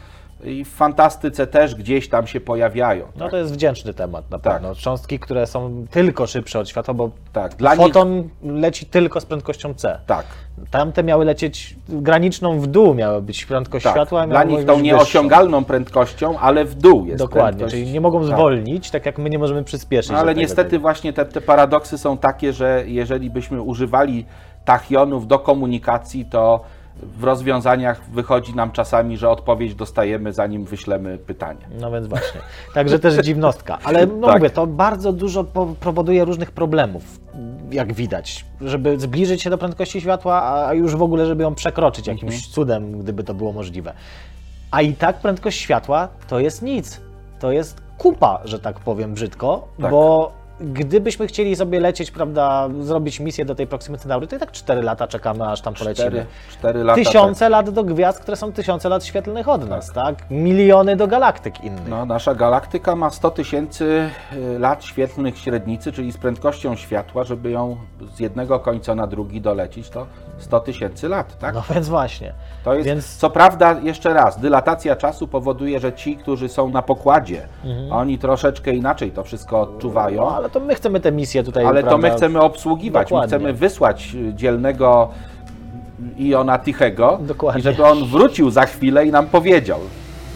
i 0.45 0.65
w 0.65 0.69
fantastyce 0.69 1.47
też 1.47 1.75
gdzieś 1.75 2.09
tam 2.09 2.27
się 2.27 2.41
pojawiają. 2.41 3.05
No 3.17 3.21
tak? 3.25 3.31
to 3.31 3.37
jest 3.37 3.53
wdzięczny 3.53 3.95
temat 3.95 4.31
na 4.31 4.39
Tak. 4.39 4.53
pewno. 4.55 4.75
Cząstki, 4.75 5.19
które 5.19 5.47
są 5.47 5.87
tylko 5.91 6.27
szybsze 6.27 6.59
od 6.61 6.69
światła, 6.69 6.95
bo 6.95 7.11
tak, 7.33 7.55
dla 7.57 7.75
nich 7.75 7.87
foton 7.87 8.29
leci 8.43 8.87
tylko 8.87 9.21
z 9.21 9.27
prędkością 9.27 9.75
C. 9.75 10.01
tak. 10.07 10.27
Tamte 10.71 11.03
miały 11.03 11.25
lecieć 11.25 11.77
graniczną 11.89 12.61
w 12.61 12.67
dół, 12.67 12.95
miały 12.95 13.23
być 13.23 13.47
prędkość 13.47 13.85
Tak, 13.85 13.93
światła. 13.93 14.27
dla 14.27 14.45
nich 14.45 14.59
tą 14.59 14.67
wyższą. 14.73 14.81
nieosiągalną 14.81 15.65
prędkością, 15.65 16.39
ale 16.39 16.65
w 16.65 16.75
dół 16.75 17.07
jest 17.07 17.19
Dokładnie, 17.19 17.59
prędkość. 17.59 17.75
czyli 17.75 17.93
nie 17.93 18.01
mogą 18.01 18.19
Tak. 18.19 18.27
zwolnić, 18.29 18.91
tak 18.91 19.07
jak 19.07 19.19
my 19.19 19.31
nie 19.31 19.39
możemy 19.39 19.65
przyspieszyć. 19.65 20.13
No, 20.13 20.19
ale 20.19 20.35
niestety 20.35 20.71
tego. 20.71 20.81
właśnie 20.83 21.13
te, 21.13 21.25
te 21.25 21.41
paradoksy 21.41 21.99
są 21.99 22.17
takie, 22.19 22.53
że 22.53 22.85
jeżeli 22.87 23.31
byśmy 23.31 23.63
używali 23.63 24.27
tachionów 24.65 25.27
do 25.27 25.39
komunikacji, 25.39 26.25
to 26.25 26.61
w 27.03 27.25
rozwiązaniach 27.25 28.03
wychodzi 28.11 28.55
nam 28.55 28.73
czasami, 28.73 29.17
że 29.17 29.31
odpowiedź 29.31 29.75
dostajemy 29.75 30.33
zanim 30.33 30.65
wyślemy 30.65 31.19
pytanie. 31.19 31.61
No 31.81 31.91
więc 31.91 32.07
właśnie. 32.07 32.41
Także 32.75 32.99
też 32.99 33.17
dziwnostka. 33.25 33.79
Ale 33.85 34.07
no 34.21 34.27
Tak. 34.27 34.37
mówię, 34.37 34.51
to 34.51 34.67
bardzo 34.67 35.13
dużo 35.13 35.45
po- 35.45 35.67
powoduje 35.81 36.25
różnych 36.25 36.51
problemów, 36.51 37.21
jak 37.71 37.93
widać. 37.93 38.45
Żeby 38.61 39.01
zbliżyć 39.01 39.43
się 39.43 39.51
do 39.51 39.59
prędkości 39.59 40.01
światła, 40.01 40.67
a 40.67 40.75
już 40.75 40.97
w 40.97 41.03
ogóle, 41.03 41.27
żeby 41.27 41.43
ją 41.43 41.55
przekroczyć 41.55 42.07
jakimś 42.07 42.35
Mhm. 42.35 42.53
cudem, 42.53 42.99
gdyby 43.01 43.25
to 43.25 43.35
było 43.35 43.53
możliwe. 43.53 43.93
A 44.71 44.83
i 44.83 44.95
tak 44.95 45.17
prędkość 45.21 45.59
światła 45.61 46.09
to 46.29 46.41
jest 46.41 46.63
nic. 46.63 47.01
To 47.41 47.53
jest 47.53 47.83
kupa, 47.99 48.41
że 48.45 48.59
tak 48.59 48.81
powiem 48.81 49.15
brzydko, 49.15 49.69
Tak. 49.81 49.91
bo 49.91 50.33
gdybyśmy 50.63 51.27
chcieli 51.27 51.57
sobie 51.57 51.81
lecieć, 51.81 52.11
prawda, 52.11 52.69
zrobić 52.81 53.21
misję 53.21 53.45
do 53.45 53.55
tej 53.55 53.67
Proximy 53.67 53.99
Centauri, 53.99 54.29
to 54.29 54.37
i 54.37 54.39
tak 54.39 54.53
4 54.53 54.83
lata 54.83 55.07
czekamy, 55.07 55.49
aż 55.49 55.61
tam 55.61 55.75
polecimy. 55.75 56.09
Cztery, 56.09 56.27
cztery 56.51 56.85
lata. 56.85 57.05
Tysiące 57.05 57.49
lat 57.49 57.71
do 57.71 57.85
gwiazd, 57.85 58.21
które 58.21 58.37
są 58.37 58.53
tysiące 58.53 58.89
lat 58.89 59.05
świetlnych 59.05 59.49
od 59.49 59.69
nas, 59.69 59.93
tak? 59.93 60.31
Miliony 60.31 60.97
do 60.97 61.07
galaktyk 61.07 61.65
innych. 61.65 61.89
No, 61.89 62.07
nasza 62.07 62.35
galaktyka 62.35 62.97
ma 62.97 63.11
100 63.11 63.31
tysięcy 63.31 64.11
y, 64.33 64.59
lat 64.59 64.85
świetlnych 64.85 65.39
średnicy, 65.39 65.93
czyli 65.93 66.13
z 66.13 66.17
prędkością 66.17 66.77
światła, 66.77 67.25
żeby 67.25 67.51
ją 67.51 67.77
z 68.15 68.21
jednego 68.21 68.61
końca 68.61 68.95
na 68.95 69.07
drugi 69.07 69.41
dolecić, 69.41 69.89
to 69.89 70.07
100 70.43 70.61
tysięcy 70.61 71.09
lat, 71.09 71.39
tak? 71.39 71.55
No 71.55 71.63
więc 71.75 71.89
właśnie. 71.89 72.33
To 72.65 72.75
jest, 72.75 72.87
Więc- 72.87 73.17
co 73.17 73.31
prawda, 73.31 73.77
jeszcze 73.83 74.15
raz, 74.15 74.41
dylatacja 74.41 74.97
czasu 74.97 75.29
powoduje, 75.29 75.81
że 75.81 75.93
ci, 75.93 76.17
którzy 76.17 76.49
są 76.49 76.69
na 76.71 76.83
pokładzie, 76.83 77.49
oni 77.91 78.19
troszeczkę 78.19 78.73
inaczej 78.75 79.11
to 79.11 79.25
wszystko 79.25 79.61
odczuwają, 79.61 80.13
Mhm. 80.23 80.31
No 80.33 80.37
ale 80.37 80.51
to 80.51 80.61
my 80.61 80.75
chcemy 80.75 81.01
tę 81.01 81.13
misję 81.13 81.43
tutaj. 81.43 81.65
ale 81.67 81.83
to 81.83 81.89
prawda, 81.89 82.09
my 82.09 82.15
chcemy 82.17 82.41
obsługiwać, 82.41 83.07
my 83.07 83.11
Dokładnie. 83.11 83.29
chcemy 83.29 83.53
wysłać 83.53 84.17
dzielnego 84.35 85.09
Iona 86.19 86.59
Tichego, 86.59 87.19
Dokładnie. 87.23 87.61
i 87.61 87.63
żeby 87.63 87.85
on 87.85 88.05
wrócił 88.05 88.51
za 88.51 88.67
chwilę 88.67 89.07
i 89.07 89.11
nam 89.11 89.27
powiedział. 89.27 89.81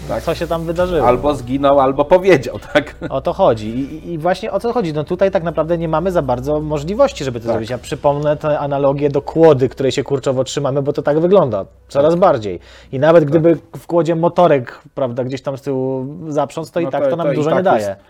Tak? 0.08 0.22
Co 0.22 0.34
się 0.34 0.46
tam 0.46 0.64
wydarzyło? 0.64 1.06
Albo 1.08 1.34
zginął, 1.34 1.80
albo 1.80 2.04
powiedział, 2.04 2.58
tak? 2.72 2.94
O 3.10 3.20
to 3.20 3.32
chodzi. 3.32 3.68
I, 3.68 4.12
I 4.12 4.18
właśnie 4.18 4.52
o 4.52 4.60
co 4.60 4.72
chodzi? 4.72 4.92
No 4.92 5.04
tutaj 5.04 5.30
tak 5.30 5.42
naprawdę 5.42 5.78
nie 5.78 5.88
mamy 5.88 6.12
za 6.12 6.22
bardzo 6.22 6.60
możliwości, 6.60 7.24
żeby 7.24 7.40
to 7.40 7.46
Tak. 7.46 7.52
zrobić. 7.52 7.70
Ja 7.70 7.78
przypomnę 7.78 8.36
tę 8.36 8.58
analogię 8.58 9.08
do 9.10 9.22
kłody, 9.22 9.68
której 9.68 9.92
się 9.92 10.02
kurczowo 10.02 10.44
trzymamy, 10.44 10.82
bo 10.82 10.92
to 10.92 11.02
tak 11.02 11.20
wygląda. 11.20 11.64
Coraz 11.88 12.14
bardziej. 12.14 12.60
I 12.92 12.98
nawet 12.98 13.24
gdyby 13.24 13.56
w 13.78 13.86
kłodzie 13.86 14.14
motorek, 14.16 14.80
prawda, 14.94 15.24
gdzieś 15.24 15.42
tam 15.42 15.56
z 15.56 15.62
tyłu 15.62 16.06
zaprząc, 16.28 16.70
to 16.70 16.80
i 16.80 16.84
No 16.84 16.90
tak 16.90 17.08
to, 17.10 17.16
nam 17.16 17.32
i 17.32 17.36
dużo 17.36 17.50
tak 17.50 17.58
nie 17.58 17.62
daje. 17.62 17.86
jest. 17.86 18.00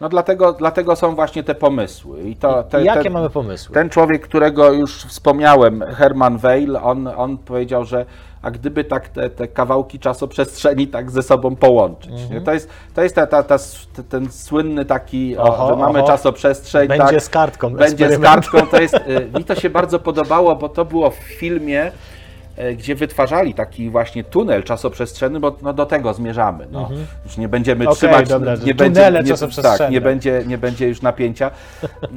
No 0.00 0.08
dlatego, 0.08 0.52
dlatego 0.52 0.96
są 0.96 1.14
właśnie 1.14 1.42
te 1.44 1.54
pomysły. 1.54 2.22
I 2.22 2.36
to, 2.36 2.62
te, 2.62 2.82
I 2.82 2.84
jakie 2.84 3.02
ten, 3.02 3.12
mamy 3.12 3.30
pomysły? 3.30 3.74
Ten 3.74 3.90
człowiek, 3.90 4.22
którego 4.22 4.72
już 4.72 5.04
wspomniałem, 5.04 5.82
Herman 5.82 6.38
Weil, 6.38 6.76
on, 6.76 7.08
on 7.16 7.38
powiedział, 7.38 7.84
że 7.84 8.06
a 8.44 8.50
gdyby 8.50 8.84
tak 8.84 9.08
te, 9.08 9.30
te 9.30 9.48
kawałki 9.48 9.98
czasoprzestrzeni 9.98 10.88
tak 10.88 11.10
ze 11.10 11.22
sobą 11.22 11.56
połączyć. 11.56 12.12
nie? 12.30 12.40
To 12.40 12.52
jest, 12.52 12.68
to 12.94 13.02
jest 13.02 13.14
ta, 13.14 13.26
ta, 13.26 13.42
ta, 13.42 13.56
ten 14.08 14.32
słynny 14.32 14.84
taki, 14.84 15.36
o, 15.38 15.40
Mhm. 15.42 15.60
Oho, 15.60 15.68
że 15.68 15.76
mamy 15.80 15.98
oho. 15.98 16.08
czasoprzestrzeń. 16.08 16.88
Będzie 16.88 17.04
tak, 17.04 17.22
z 17.22 17.28
kartką 17.28 17.70
Będzie 17.70 18.16
z 18.16 18.20
kartką. 18.22 18.66
To 18.66 18.80
jest, 18.80 18.94
y, 19.34 19.38
mi 19.38 19.44
to 19.44 19.54
się 19.54 19.70
bardzo 19.70 19.98
podobało, 19.98 20.56
bo 20.56 20.68
to 20.68 20.84
było 20.84 21.10
w 21.10 21.14
filmie, 21.14 21.92
y, 22.58 22.74
gdzie 22.76 22.94
wytwarzali 22.94 23.54
taki 23.54 23.90
właśnie 23.90 24.24
tunel 24.24 24.62
czasoprzestrzenny, 24.62 25.40
bo 25.40 25.56
no, 25.62 25.72
do 25.72 25.86
tego 25.86 26.14
zmierzamy. 26.14 26.66
No. 26.72 26.88
Już 27.24 27.36
nie 27.36 27.48
będziemy 27.48 27.84
Mhm. 27.84 27.88
Okej, 27.98 27.98
trzymać, 28.10 28.28
dobra, 28.28 28.54
nie 28.54 28.74
tunele 28.74 29.18
będzie, 29.18 29.34
nie, 29.46 29.62
tak, 29.62 29.90
nie 29.90 30.00
będzie, 30.00 30.42
nie 30.46 30.58
będzie 30.58 30.88
już 30.88 31.02
napięcia. 31.02 31.50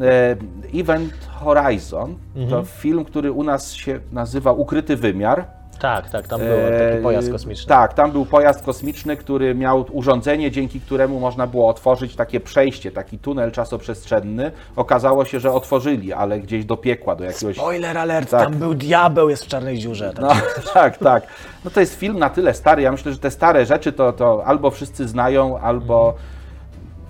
E, 0.02 0.36
Event 0.80 1.14
Horizon 1.40 2.16
Mhm. 2.36 2.50
to 2.50 2.70
film, 2.70 3.06
który 3.06 3.32
u 3.32 3.44
nas 3.44 3.74
się 3.74 4.00
nazywa 4.12 4.52
Ukryty 4.52 4.96
Wymiar. 4.96 5.46
Tak, 5.80 6.10
tak, 6.10 6.28
tam 6.28 6.40
taki 6.40 6.52
E, 6.52 7.02
pojazd 7.04 7.32
kosmiczny. 7.32 7.68
Tak, 7.68 7.94
tam 7.94 8.12
był 8.12 8.26
pojazd 8.26 8.66
kosmiczny, 8.66 9.18
który 9.18 9.56
miał 9.56 9.86
urządzenie, 9.92 10.52
dzięki 10.52 10.82
któremu 10.82 11.20
można 11.20 11.48
było 11.48 11.70
otworzyć 11.70 12.16
takie 12.16 12.40
przejście, 12.40 12.92
taki 12.92 13.20
tunel 13.20 13.52
czasoprzestrzenny. 13.52 14.52
Okazało 14.76 15.26
się, 15.26 15.40
że 15.40 15.52
otworzyli, 15.52 16.14
ale 16.14 16.40
gdzieś 16.40 16.66
do 16.66 16.78
piekła, 16.78 17.16
do 17.16 17.24
jakiegoś... 17.24 17.56
Spoiler 17.56 17.98
alert, 17.98 18.30
Tak. 18.30 18.44
tam 18.44 18.54
był 18.54 18.74
diabeł, 18.74 19.30
jest 19.30 19.46
w 19.46 19.48
czarnej 19.48 19.78
dziurze. 19.78 20.14
Tak. 20.14 20.22
No, 20.22 20.32
tak, 20.74 20.98
tak. 20.98 21.28
No 21.66 21.72
to 21.72 21.80
jest 21.80 21.96
film 21.96 22.20
na 22.20 22.30
tyle 22.30 22.54
stary. 22.54 22.82
Ja 22.82 22.92
myślę, 22.92 23.14
że 23.14 23.20
te 23.20 23.32
stare 23.32 23.66
rzeczy 23.66 23.92
to, 23.94 24.14
to 24.14 24.44
albo 24.46 24.72
wszyscy 24.72 25.08
znają, 25.08 25.60
albo... 25.60 26.14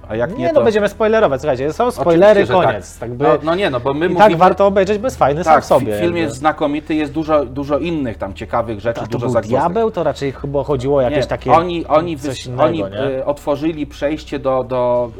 A 0.10 0.16
jak 0.16 0.32
nie, 0.32 0.38
Nie, 0.38 0.50
to... 0.50 0.60
no 0.60 0.64
będziemy 0.64 0.90
spoilerować, 0.90 1.42
słuchajcie, 1.42 1.74
są 1.74 1.92
spoilery, 1.92 2.32
Oczywiście, 2.44 2.62
że 2.62 2.68
koniec. 2.68 3.00
Tak. 3.00 3.14
by... 3.14 3.24
No, 3.24 3.38
no 3.44 3.56
nie, 3.56 3.70
no 3.70 3.80
bo 3.80 3.94
my 3.94 4.06
I 4.06 4.10
mówimy... 4.10 4.30
tak 4.30 4.38
warto 4.38 4.68
obejrzeć, 4.68 4.98
bo 4.98 5.08
jest 5.08 5.18
fajny 5.18 5.44
sam 5.44 5.54
Tak, 5.54 5.64
w 5.64 5.68
sobie. 5.68 5.94
fi- 5.94 6.00
film 6.02 6.18
jest 6.18 6.36
znakomity, 6.36 6.96
jest 6.96 7.12
dużo, 7.14 7.46
dużo 7.46 7.78
innych 7.78 8.18
tam 8.18 8.34
ciekawych 8.34 8.80
rzeczy, 8.80 9.02
A 9.02 9.04
to 9.04 9.10
dużo 9.12 9.30
zagwozdek. 9.30 9.60
diabeł, 9.60 9.92
to 9.92 10.04
raczej 10.04 10.32
chyba 10.32 10.64
chodziło 10.64 10.98
o 10.98 11.02
jakieś 11.02 11.18
Nie, 11.18 11.28
takie 11.28 11.52
oni, 11.52 11.86
oni, 11.86 12.18
coś 12.18 12.46
innego, 12.46 12.64
oni 12.64 12.78
nie? 12.84 13.02
y, 13.20 13.26
otworzyli 13.26 13.88
przejście 13.88 14.40
do, 14.40 14.64
do, 14.64 15.12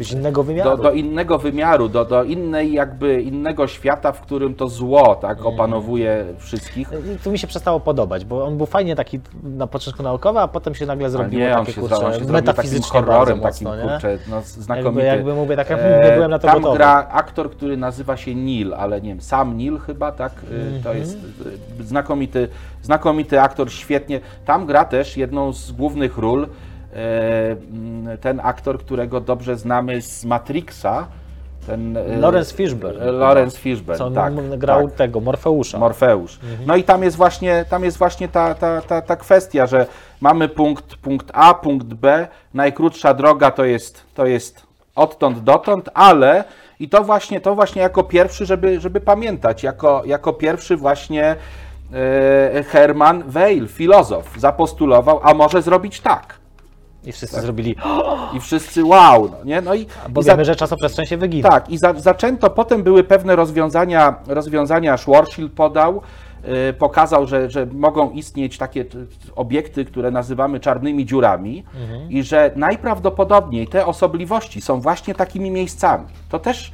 Jakiegoś 0.00 0.12
innego 0.12 0.42
wymiaru. 0.42 0.70
do, 0.70 0.82
do 0.82 0.92
innego 0.92 1.38
wymiaru, 1.38 1.88
do, 1.88 2.04
do 2.04 2.24
innej 2.24 2.72
jakby 2.72 3.22
innego 3.22 3.66
świata, 3.66 4.12
w 4.12 4.20
którym 4.20 4.54
to 4.54 4.68
zło 4.68 5.14
tak 5.14 5.38
Mm. 5.38 5.46
opanowuje 5.54 6.24
wszystkich. 6.38 6.88
I 7.16 7.18
tu 7.24 7.30
mi 7.30 7.38
się 7.38 7.46
przestało 7.46 7.80
podobać, 7.80 8.24
bo 8.24 8.44
on 8.44 8.56
był 8.56 8.66
fajnie 8.66 8.96
taki 8.96 9.20
na 9.42 9.66
początku 9.66 10.02
naukowy, 10.02 10.38
a 10.40 10.48
potem 10.48 10.74
się 10.74 10.86
nagle 10.86 11.10
nie, 11.30 11.52
on 11.54 11.60
takie 11.60 11.72
się, 11.72 11.80
kurczę, 11.80 11.96
zro- 11.96 12.04
on 12.04 12.12
się 12.12 12.18
zrobił 12.18 12.26
takim 12.34 12.34
metafizycznie 12.46 13.00
horrorem, 13.00 13.40
takim 13.40 13.68
mocno, 13.68 13.76
nie? 13.84 13.90
kurczę, 13.92 14.18
no, 14.30 14.36
Jakby, 14.36 14.50
znakomity. 14.62 15.06
jakby 15.06 15.34
mówię, 15.34 15.56
tak, 15.56 15.70
ja 15.70 15.76
E, 15.78 16.08
nie 16.10 16.14
byłem 16.14 16.30
na 16.30 16.38
to 16.38 16.46
Tam 16.48 16.56
gotowy. 16.60 16.76
gra 16.78 17.08
aktor, 17.10 17.50
który 17.50 17.76
nazywa 17.76 18.16
się 18.16 18.34
Neil, 18.34 18.74
ale 18.74 19.00
nie 19.00 19.08
wiem, 19.08 19.20
sam 19.20 19.56
Neil 19.56 19.78
chyba, 19.78 20.12
tak? 20.12 20.32
Y, 20.32 20.82
To 20.82 20.90
Mhm. 20.90 20.98
jest 20.98 21.18
y, 21.80 21.84
znakomity, 21.84 22.48
znakomity 22.82 23.40
aktor, 23.40 23.70
świetnie. 23.72 24.20
Tam 24.44 24.66
gra 24.66 24.84
też 24.84 25.16
jedną 25.16 25.52
z 25.52 25.72
głównych 25.72 26.18
ról 26.18 26.38
mm, 26.38 26.50
ten 28.20 28.40
aktor, 28.42 28.78
którego 28.78 29.20
dobrze 29.20 29.56
znamy 29.56 30.02
z 30.02 30.24
Matrixa, 30.24 31.06
ten... 31.66 31.96
e, 31.96 32.16
Lawrence 32.16 32.54
Fishburne. 32.54 33.02
e, 33.02 33.12
Lawrence 33.12 33.58
Fishburne, 33.58 33.98
Co 33.98 34.06
on 34.06 34.14
tak. 34.14 34.58
grał 34.58 34.88
tak. 34.88 34.96
tego, 34.96 35.20
Morfeusza. 35.20 35.78
Morfeusz. 35.78 36.38
No 36.66 36.76
i 36.76 36.84
tam 36.84 37.02
jest 37.02 37.16
właśnie, 37.16 37.64
tam 37.70 37.84
jest 37.84 37.98
właśnie 37.98 38.28
ta, 38.28 38.54
ta, 38.54 38.80
ta, 38.82 39.02
ta 39.02 39.16
kwestia, 39.16 39.66
że 39.66 39.86
mamy 40.20 40.48
punkt, 40.48 40.96
punkt 40.96 41.30
A, 41.34 41.54
punkt 41.54 41.86
B, 41.86 42.28
najkrótsza 42.54 43.14
droga 43.14 43.50
to 43.50 43.64
jest, 43.64 44.04
to 44.14 44.26
jest 44.26 44.66
odtąd 44.94 45.38
dotąd, 45.38 45.90
ale 45.94 46.44
i 46.80 46.88
to 46.88 47.04
właśnie, 47.04 47.40
to 47.40 47.54
właśnie 47.54 47.82
jako 47.82 48.02
pierwszy, 48.04 48.46
żeby, 48.46 48.80
żeby 48.80 49.00
pamiętać, 49.00 49.62
jako, 49.62 50.02
jako 50.04 50.32
pierwszy 50.32 50.76
właśnie 50.76 51.36
e, 51.92 52.64
Herman 52.64 53.22
Weil, 53.26 53.68
filozof, 53.68 54.34
zapostulował, 54.38 55.20
a 55.22 55.34
może 55.34 55.62
zrobić 55.62 56.00
tak. 56.00 56.45
I 57.06 57.12
wszyscy 57.12 57.40
zrobili, 57.40 57.76
I 58.32 58.40
wszyscy 58.40 58.84
wow, 58.84 59.28
no, 59.30 59.44
nie? 59.44 59.60
No 59.60 59.74
i, 59.74 59.86
bo 60.08 60.20
i 60.20 60.24
za- 60.24 60.32
wiemy, 60.32 60.44
że 60.44 60.56
czasoprzestrzeń 60.56 61.06
się 61.06 61.16
wygina. 61.16 61.48
tak, 61.48 61.70
i 61.70 61.78
za, 61.78 61.94
zaczęto, 61.94 62.50
potem 62.50 62.82
były 62.82 63.04
pewne 63.04 63.36
rozwiązania, 63.36 64.14
rozwiązania 64.26 64.96
Schwarzschild 64.96 65.52
podał, 65.52 66.00
y, 66.70 66.72
pokazał, 66.72 67.26
że, 67.26 67.50
że 67.50 67.66
mogą 67.66 68.10
istnieć 68.10 68.58
takie 68.58 68.84
obiekty, 69.36 69.84
które 69.84 70.10
nazywamy 70.10 70.60
czarnymi 70.60 71.06
dziurami 71.06 71.64
i 72.08 72.22
że 72.22 72.50
najprawdopodobniej 72.56 73.66
te 73.68 73.86
osobliwości 73.86 74.60
są 74.60 74.80
właśnie 74.80 75.14
takimi 75.14 75.50
miejscami. 75.50 76.04
To 76.28 76.38
też 76.38 76.72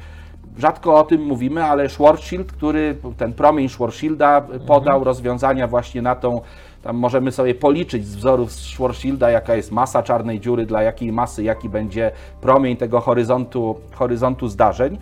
rzadko 0.57 0.95
o 0.99 1.03
tym 1.03 1.21
mówimy, 1.21 1.63
ale 1.63 1.89
Schwarzschild, 1.89 2.51
który 2.51 2.95
ten 3.17 3.33
promień 3.33 3.69
Schwarzschilda 3.69 4.41
podał 4.67 5.03
rozwiązania 5.03 5.67
właśnie 5.67 6.01
na 6.01 6.15
tą 6.15 6.41
tam 6.83 6.97
możemy 6.97 7.31
sobie 7.31 7.55
policzyć 7.55 8.07
z 8.07 8.15
wzorów 8.15 8.51
z 8.51 8.59
Schwarzschilda, 8.59 9.29
jaka 9.29 9.55
jest 9.55 9.71
masa 9.71 10.03
czarnej 10.03 10.39
dziury, 10.39 10.65
dla 10.65 10.83
jakiej 10.83 11.11
masy, 11.11 11.43
jaki 11.43 11.69
będzie 11.69 12.11
promień 12.41 12.77
tego 12.77 12.99
horyzontu, 12.99 13.75
horyzontu 13.91 14.47
zdarzeń. 14.47 14.97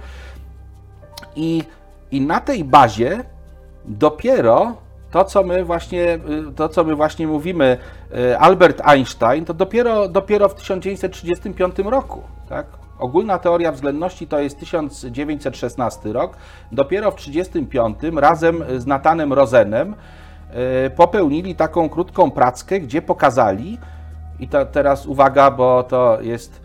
I, 1.35 1.63
I 2.11 2.21
na 2.21 2.39
tej 2.39 2.63
bazie 2.63 3.23
dopiero 3.85 4.75
to, 5.11 5.23
co 5.23 5.43
my 5.43 5.63
właśnie, 5.63 6.19
y, 6.49 6.53
to, 6.55 6.69
co 6.69 6.83
my 6.83 6.95
właśnie 6.95 7.27
mówimy, 7.27 7.77
y, 8.15 8.37
Albert 8.37 8.81
Einstein, 8.83 9.45
to 9.45 9.53
dopiero, 9.53 10.07
dopiero 10.07 10.49
w 10.49 10.55
1935 10.55 11.79
roku. 11.79 12.21
Tak? 12.49 12.65
Ogólna 12.99 13.37
teoria 13.37 13.71
względności 13.71 14.27
to 14.27 14.39
jest 14.39 14.59
1916 14.59 16.13
rok. 16.13 16.37
Dopiero 16.71 17.11
w 17.11 17.15
1935 17.15 18.17
razem 18.17 18.63
z 18.77 18.85
Natanem 18.85 19.33
Rosenem 19.33 19.95
popełnili 20.95 21.55
taką 21.55 21.89
krótką 21.89 22.31
prackę, 22.31 22.79
gdzie 22.79 23.01
pokazali, 23.01 23.77
i 24.39 24.47
to 24.47 24.65
teraz 24.65 25.05
uwaga, 25.05 25.51
bo 25.51 25.83
to 25.83 26.17
jest 26.21 26.61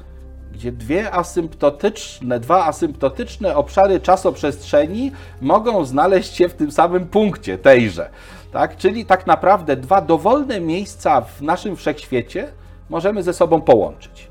gdzie 0.52 0.72
dwie 0.72 1.12
asymptotyczne, 1.12 2.40
dwa 2.40 2.64
asymptotyczne 2.64 3.56
obszary 3.56 4.00
czasoprzestrzeni 4.00 5.12
mogą 5.40 5.84
znaleźć 5.84 6.34
się 6.34 6.48
w 6.48 6.54
tym 6.54 6.72
samym 6.72 7.06
punkcie 7.06 7.58
tejże. 7.58 8.10
Tak? 8.52 8.76
Czyli 8.76 9.06
tak 9.06 9.26
naprawdę 9.26 9.76
dwa 9.76 10.00
dowolne 10.00 10.60
miejsca 10.60 11.20
w 11.20 11.42
naszym 11.42 11.76
wszechświecie 11.76 12.48
możemy 12.90 13.22
ze 13.22 13.32
sobą 13.32 13.60
połączyć. 13.60 14.30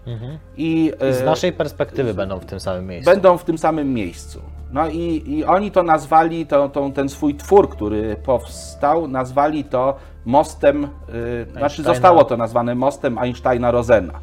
I, 0.57 0.91
I 1.09 1.13
z 1.13 1.21
e, 1.21 1.25
naszej 1.25 1.53
perspektywy 1.53 2.13
będą 2.13 2.39
w 2.39 2.45
tym 2.45 2.59
samym 2.59 2.87
miejscu. 2.87 3.11
będą 3.11 3.37
w 3.37 3.43
tym 3.43 3.57
samym 3.57 3.93
miejscu. 3.93 4.41
No 4.75 4.89
i, 4.89 5.23
i 5.27 5.45
oni 5.45 5.71
to 5.71 5.83
nazwali, 5.83 6.45
to, 6.45 6.69
tą, 6.69 6.91
ten 6.91 7.09
swój 7.09 7.35
twór, 7.35 7.69
który 7.69 8.15
powstał, 8.15 9.07
nazwali 9.07 9.63
to 9.63 9.95
mostem, 10.25 10.83
y, 10.83 11.57
znaczy 11.57 11.83
zostało 11.83 12.23
to 12.23 12.37
nazwane 12.37 12.75
mostem 12.75 13.15
Einsteina-Rosena. 13.15 14.13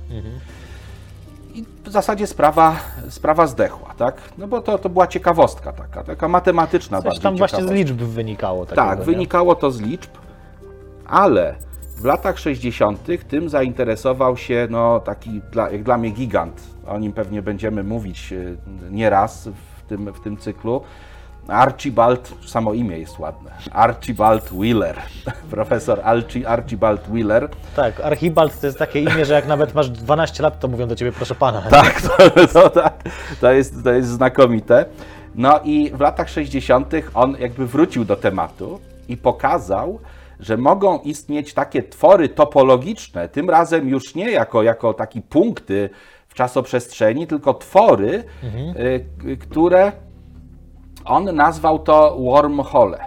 I 1.55 1.65
w 1.85 1.91
zasadzie 1.91 2.27
sprawa, 2.27 2.77
sprawa 3.09 3.47
zdechła, 3.47 3.95
tak? 3.99 4.17
No 4.39 4.49
bo 4.49 4.61
to, 4.61 4.79
to 4.79 4.89
była 4.89 5.07
ciekawostka 5.07 5.73
taka, 5.73 6.05
taka 6.05 6.29
matematyczna 6.29 6.99
Coś 6.99 7.05
bardziej 7.05 7.23
tam 7.23 7.37
właśnie 7.37 7.65
z 7.65 7.71
liczb 7.71 7.97
wynikało. 7.97 8.67
Takiego, 8.67 8.83
Tak, 8.83 8.99
nie? 8.99 9.05
wynikało 9.05 9.55
to 9.55 9.71
z 9.71 9.81
liczb, 9.81 10.11
ale 11.07 11.55
w 11.97 12.05
latach 12.05 12.39
60. 12.39 13.07
tym 13.29 13.49
zainteresował 13.49 14.37
się 14.37 14.67
no, 14.71 15.01
taki 15.01 15.41
dla, 15.53 15.71
jak 15.71 15.83
dla 15.83 15.99
mnie 15.99 16.11
gigant. 16.11 16.61
O 16.87 16.99
nim 16.99 17.13
pewnie 17.13 17.43
będziemy 17.43 17.85
mówić 17.85 18.33
e, 18.33 18.37
nieraz 18.91 19.49
w 19.49 19.72
tym, 19.97 20.13
w 20.13 20.21
tym 20.21 20.37
cyklu. 20.37 20.83
Archibald, 21.49 22.35
samo 22.47 22.75
imię 22.75 22.99
jest 22.99 23.19
ładne. 23.19 23.51
Archibald 23.73 24.51
Wheeler. 24.51 24.97
Profesor 25.51 26.01
Archie, 26.05 26.49
Archibald 26.49 27.01
Wheeler. 27.09 27.49
Tak, 27.77 28.01
Archibald 28.01 28.61
to 28.61 28.67
jest 28.67 28.79
takie 28.79 29.01
imię, 29.01 29.25
że 29.25 29.35
jak 29.35 29.47
nawet 29.47 29.75
masz 29.75 29.91
12 29.91 30.43
lat, 30.43 30.61
to 30.61 30.69
mówią 30.69 30.87
do 30.87 30.97
ciebie 30.97 31.13
proszę 31.13 31.35
pana. 31.35 31.63
Tak, 31.71 32.03
to, 32.03 32.47
to, 32.47 32.71
tak, 32.71 33.03
to, 33.41 33.53
jest, 33.53 33.85
to 33.85 33.93
jest 33.93 34.09
znakomite. 34.09 34.85
No 35.35 35.61
i 35.65 35.91
w 35.95 36.01
latach 36.01 36.29
60. 36.29 36.93
on 37.15 37.37
jakby 37.39 37.67
wrócił 37.67 38.05
do 38.05 38.17
tematu 38.17 38.81
i 39.09 39.17
pokazał, 39.17 39.99
że 40.41 40.57
mogą 40.57 40.99
istnieć 40.99 41.55
takie 41.55 41.83
twory 41.83 42.29
topologiczne, 42.29 43.29
tym 43.29 43.51
razem 43.51 43.89
już 43.89 44.15
nie 44.15 44.31
jako, 44.31 44.63
jako 44.63 44.95
takie 44.95 45.21
punkty 45.23 45.91
w 46.33 46.35
czasoprzestrzeni, 46.35 47.27
tylko 47.27 47.55
twory, 47.55 48.25
y, 49.25 49.37
które 49.37 49.93
on 51.05 51.25
nazwał 51.37 51.79
to 51.79 52.17
wormhole. 52.21 52.99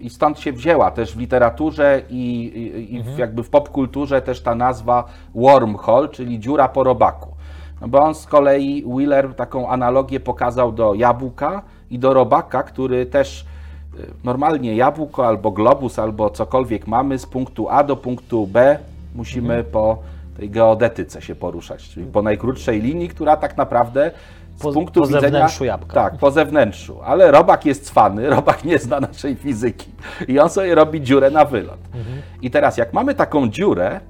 I 0.00 0.10
stąd 0.10 0.38
się 0.38 0.52
wzięła 0.52 0.90
też 0.90 1.14
w 1.14 1.18
literaturze 1.18 2.02
i, 2.10 2.44
i, 2.44 2.94
i 2.94 3.02
w, 3.02 3.18
jakby 3.18 3.42
w 3.42 3.50
popkulturze 3.50 4.22
też 4.22 4.40
ta 4.40 4.54
nazwa 4.54 5.04
wormhole, 5.34 6.08
czyli 6.08 6.38
dziura 6.38 6.68
po 6.68 6.84
robaku. 6.84 7.34
No 7.80 7.88
bo 7.88 8.02
on 8.02 8.14
z 8.14 8.26
kolei, 8.26 8.84
Wheeler, 8.86 9.34
taką 9.34 9.68
analogię 9.68 10.20
pokazał 10.20 10.72
do 10.72 10.94
jabłka 10.94 11.62
i 11.90 11.98
do 11.98 12.14
robaka, 12.14 12.62
który 12.62 13.06
też 13.06 13.46
y, 13.94 14.06
normalnie 14.24 14.76
jabłko 14.76 15.26
albo 15.26 15.50
globus, 15.50 15.98
albo 15.98 16.30
cokolwiek 16.30 16.86
mamy 16.86 17.18
z 17.18 17.26
punktu 17.26 17.68
A 17.68 17.84
do 17.84 17.96
punktu 17.96 18.46
B 18.46 18.78
musimy 19.14 19.64
po 19.64 19.98
tej 20.38 20.50
geodetyce 20.50 21.22
się 21.22 21.34
poruszać, 21.34 21.88
czyli 21.88 22.06
po 22.06 22.22
najkrótszej 22.22 22.82
linii, 22.82 23.08
która 23.08 23.36
tak 23.36 23.56
naprawdę 23.56 24.10
z 24.56 24.62
Po- 24.62 24.72
punktu 24.72 25.00
po 25.00 25.06
widzenia... 25.06 25.22
zewnętrzu 25.22 25.64
jabłka. 25.64 25.94
Tak, 25.94 26.16
po 26.16 26.30
zewnętrzu. 26.30 27.00
Ale 27.04 27.30
robak 27.30 27.66
jest 27.66 27.84
cwany, 27.84 28.30
robak 28.36 28.64
nie 28.64 28.78
zna 28.78 29.00
naszej 29.00 29.36
fizyki 29.36 29.90
i 30.28 30.38
on 30.38 30.50
sobie 30.50 30.74
robi 30.74 31.00
dziurę 31.00 31.30
na 31.30 31.44
wylot. 31.44 31.78
I 32.42 32.50
teraz 32.50 32.76
jak 32.76 32.92
mamy 32.92 33.14
taką 33.14 33.48
dziurę 33.48 34.00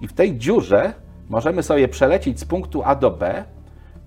i 0.00 0.08
w 0.08 0.12
tej 0.12 0.38
dziurze 0.38 0.92
możemy 1.30 1.62
sobie 1.62 1.88
przelecieć 1.88 2.40
z 2.40 2.44
punktu 2.44 2.82
A 2.84 2.94
do 2.94 3.10
B, 3.10 3.44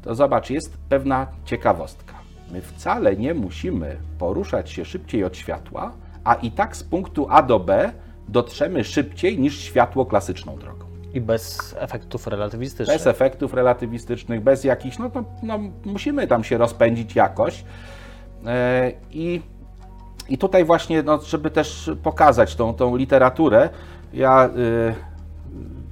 to 0.01 0.15
zobacz, 0.15 0.49
jest 0.49 0.77
pewna 0.89 1.27
ciekawostka. 1.45 2.13
My 2.51 2.61
wcale 2.61 3.15
nie 3.15 3.33
musimy 3.33 3.97
poruszać 4.19 4.69
się 4.69 4.85
szybciej 4.85 5.23
od 5.23 5.37
światła, 5.37 5.91
a 6.23 6.33
i 6.33 6.51
tak 6.51 6.75
z 6.77 6.83
punktu 6.83 7.27
A 7.29 7.41
do 7.41 7.59
B 7.59 7.91
dotrzemy 8.27 8.83
szybciej 8.83 9.39
niż 9.39 9.59
światło 9.59 10.05
klasyczną 10.05 10.55
drogą. 10.57 10.85
I 11.13 11.21
bez 11.21 11.75
efektów 11.79 12.27
relatywistycznych. 12.27 12.97
Bez 12.97 13.07
efektów 13.07 13.53
relatywistycznych, 13.53 14.41
bez 14.43 14.63
jakichś, 14.63 14.97
no 14.97 15.09
to 15.09 15.23
no, 15.43 15.59
musimy 15.85 16.27
tam 16.27 16.43
się 16.43 16.57
rozpędzić 16.57 17.15
jakoś. 17.15 17.63
E, 18.45 18.91
I, 19.11 19.41
i 20.29 20.37
tutaj 20.37 20.63
właśnie, 20.65 21.03
no, 21.03 21.21
żeby 21.21 21.51
też 21.51 21.91
pokazać 22.03 22.55
tą, 22.55 22.73
tą 22.73 22.95
literaturę, 22.95 23.69
ja 24.13 24.49
y, 24.57 24.95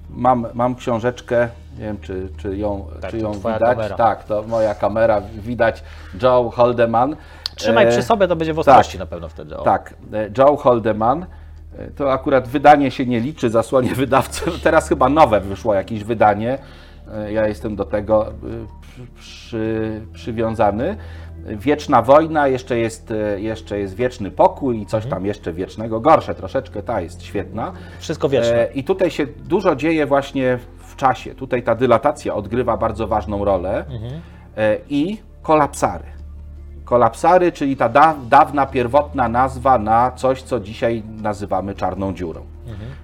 mam, 0.10 0.48
mam 0.54 0.76
książeczkę, 0.76 1.50
nie 1.78 1.84
wiem 1.86 1.98
czy, 2.02 2.30
czy 2.38 2.58
ją, 2.58 2.88
Tak, 3.02 3.12
czy 3.12 3.18
ją 3.18 3.32
widać. 3.34 3.60
kamera. 3.60 3.96
Tak, 3.96 4.24
to 4.24 4.44
moja 4.44 4.76
kamera, 4.76 5.22
widać 5.22 5.84
Joe 6.24 6.50
Holdeman. 6.50 7.16
Trzymaj 7.56 7.86
E, 7.88 7.92
przy 7.92 8.04
sobie, 8.04 8.28
to 8.28 8.36
będzie 8.36 8.54
w 8.54 8.60
ostrości 8.60 9.00
na 9.00 9.06
pewno 9.06 9.30
wtedy. 9.30 9.58
O. 9.58 9.64
tak, 9.64 9.94
e, 10.14 10.30
Joe 10.38 10.56
Holdeman. 10.58 11.26
To 11.96 12.14
akurat 12.14 12.48
wydanie 12.48 12.92
się 12.92 13.06
nie 13.06 13.20
liczy, 13.20 13.50
zasłonie 13.50 13.96
wydawcy. 13.96 14.42
Teraz 14.64 14.90
chyba 14.90 15.10
nowe 15.10 15.40
wyszło 15.42 15.74
jakieś 15.74 16.04
wydanie. 16.04 16.58
E, 17.14 17.32
Ja 17.32 17.48
jestem 17.48 17.76
do 17.76 17.86
tego 17.86 18.28
e, 18.28 18.32
przy, 18.90 19.02
przy, 19.20 20.02
przywiązany. 20.14 20.98
Wieczna 21.46 22.02
wojna, 22.02 22.48
jeszcze 22.48 22.78
jest, 22.78 23.12
e, 23.12 23.40
jeszcze 23.42 23.80
jest 23.80 23.96
wieczny 23.96 24.32
pokój 24.32 24.82
i 24.82 24.86
coś 24.86 25.04
Mhm. 25.06 25.20
tam 25.20 25.26
jeszcze 25.26 25.54
wiecznego. 25.54 26.00
Gorsze 26.00 26.36
troszeczkę, 26.36 26.84
ta 26.84 27.02
jest 27.02 27.24
świetna. 27.24 27.72
Wszystko 28.00 28.30
wieczne. 28.30 28.68
I 28.74 28.84
tutaj 28.84 29.12
się 29.12 29.26
dużo 29.26 29.76
dzieje 29.76 30.06
właśnie 30.06 30.60
w 30.78 30.96
czasie. 30.96 31.36
Tutaj 31.36 31.64
ta 31.64 31.76
dylatacja 31.76 32.34
odgrywa 32.36 32.78
bardzo 32.78 33.08
ważną 33.08 33.46
rolę. 33.46 33.86
E, 34.58 34.78
I 34.90 35.18
kolapsary. 35.42 36.04
Kolapsary, 36.86 37.52
czyli 37.52 37.78
ta 37.78 37.90
da, 37.90 38.16
dawna, 38.30 38.66
pierwotna 38.66 39.30
nazwa 39.30 39.78
na 39.78 40.12
coś, 40.12 40.42
co 40.42 40.60
dzisiaj 40.60 41.04
nazywamy 41.22 41.76
czarną 41.76 42.14
dziurą. 42.14 42.46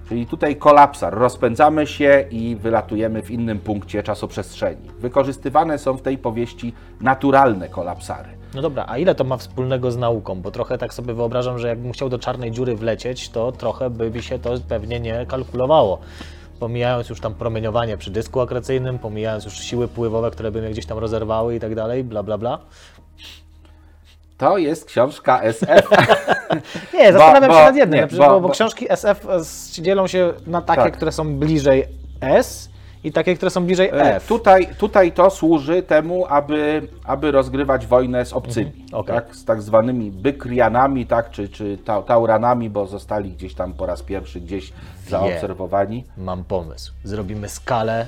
Czyli 0.08 0.26
tutaj 0.26 0.56
kolapsar. 0.56 1.14
Rozpędzamy 1.14 1.86
się 1.86 2.24
i 2.30 2.56
wylatujemy 2.56 3.22
w 3.22 3.30
innym 3.30 3.58
punkcie 3.58 4.02
czasoprzestrzeni. 4.02 4.90
Wykorzystywane 4.98 5.78
są 5.78 5.96
w 5.96 6.02
tej 6.02 6.18
powieści 6.18 6.74
naturalne 7.00 7.68
kolapsary. 7.68 8.28
No 8.54 8.62
dobra, 8.62 8.84
a 8.88 8.98
ile 8.98 9.14
to 9.14 9.24
ma 9.24 9.36
wspólnego 9.36 9.90
z 9.90 9.96
nauką? 9.96 10.42
Bo 10.42 10.50
trochę 10.50 10.78
tak 10.78 10.94
sobie 10.94 11.14
wyobrażam, 11.14 11.58
że 11.58 11.68
jakbym 11.68 11.92
chciał 11.92 12.08
do 12.08 12.18
czarnej 12.18 12.50
dziury 12.50 12.76
wlecieć, 12.76 13.30
to 13.30 13.52
trochę 13.52 13.90
by 13.90 14.10
mi 14.10 14.22
się 14.22 14.38
to 14.38 14.50
pewnie 14.68 15.00
nie 15.00 15.26
kalkulowało. 15.26 15.98
pomijając 16.60 17.08
już 17.08 17.20
tam 17.20 17.34
promieniowanie 17.34 17.96
przy 17.96 18.10
dysku 18.10 18.40
akrecyjnym, 18.40 18.98
pomijając 18.98 19.44
już 19.44 19.54
siły 19.54 19.88
pływowe, 19.88 20.30
które 20.30 20.50
by 20.50 20.60
mnie 20.60 20.70
gdzieś 20.70 20.86
tam 20.86 20.98
rozerwały 20.98 21.56
i 21.56 21.60
tak 21.60 21.74
dalej, 21.74 22.04
bla 22.04 22.22
bla 22.22 22.38
bla. 22.38 22.58
To 24.42 24.58
jest 24.58 24.84
książka 24.84 25.42
SF. 25.42 25.66
Nie, 26.94 27.12
zastanawiam 27.12 27.50
bo- 27.50 27.56
się 27.58 27.64
nad 27.64 27.76
jednym, 27.76 27.94
nie, 27.96 28.00
na 28.00 28.06
przykład, 28.06 28.28
bo- 28.28 28.40
bo, 28.40 28.48
bo 28.48 28.54
książki 28.54 28.92
SF 28.92 29.26
s- 29.30 29.72
dzielą 29.80 30.06
się 30.06 30.32
na 30.46 30.62
takie, 30.62 30.82
Tak. 30.82 30.96
które 30.96 31.12
są 31.12 31.34
bliżej 31.38 31.84
S 32.20 32.70
i 33.04 33.12
takie, 33.12 33.36
które 33.36 33.50
są 33.50 33.66
bliżej 33.66 33.88
E, 33.88 34.16
F. 34.16 34.26
Tutaj, 34.26 34.68
tutaj 34.78 35.12
to 35.12 35.30
służy 35.30 35.82
temu, 35.82 36.26
aby, 36.28 36.88
aby 37.04 37.30
rozgrywać 37.30 37.86
wojnę 37.86 38.24
z 38.26 38.32
obcymi, 38.32 38.70
Mhm, 38.70 38.88
okej. 39.00 39.14
tak? 39.14 39.36
z 39.36 39.44
tak 39.44 39.62
zwanymi 39.62 40.10
bykrianami, 40.10 41.06
tak? 41.06 41.30
czy, 41.30 41.48
czy 41.48 41.78
ta, 41.84 42.02
tauranami, 42.02 42.70
bo 42.70 42.86
zostali 42.86 43.30
gdzieś 43.32 43.54
tam 43.54 43.72
po 43.74 43.86
raz 43.86 44.02
pierwszy 44.02 44.40
gdzieś 44.40 44.72
zaobserwowani. 45.08 46.04
Mam 46.16 46.44
pomysł. 46.44 46.92
Zrobimy 47.04 47.48
skalę 47.48 48.06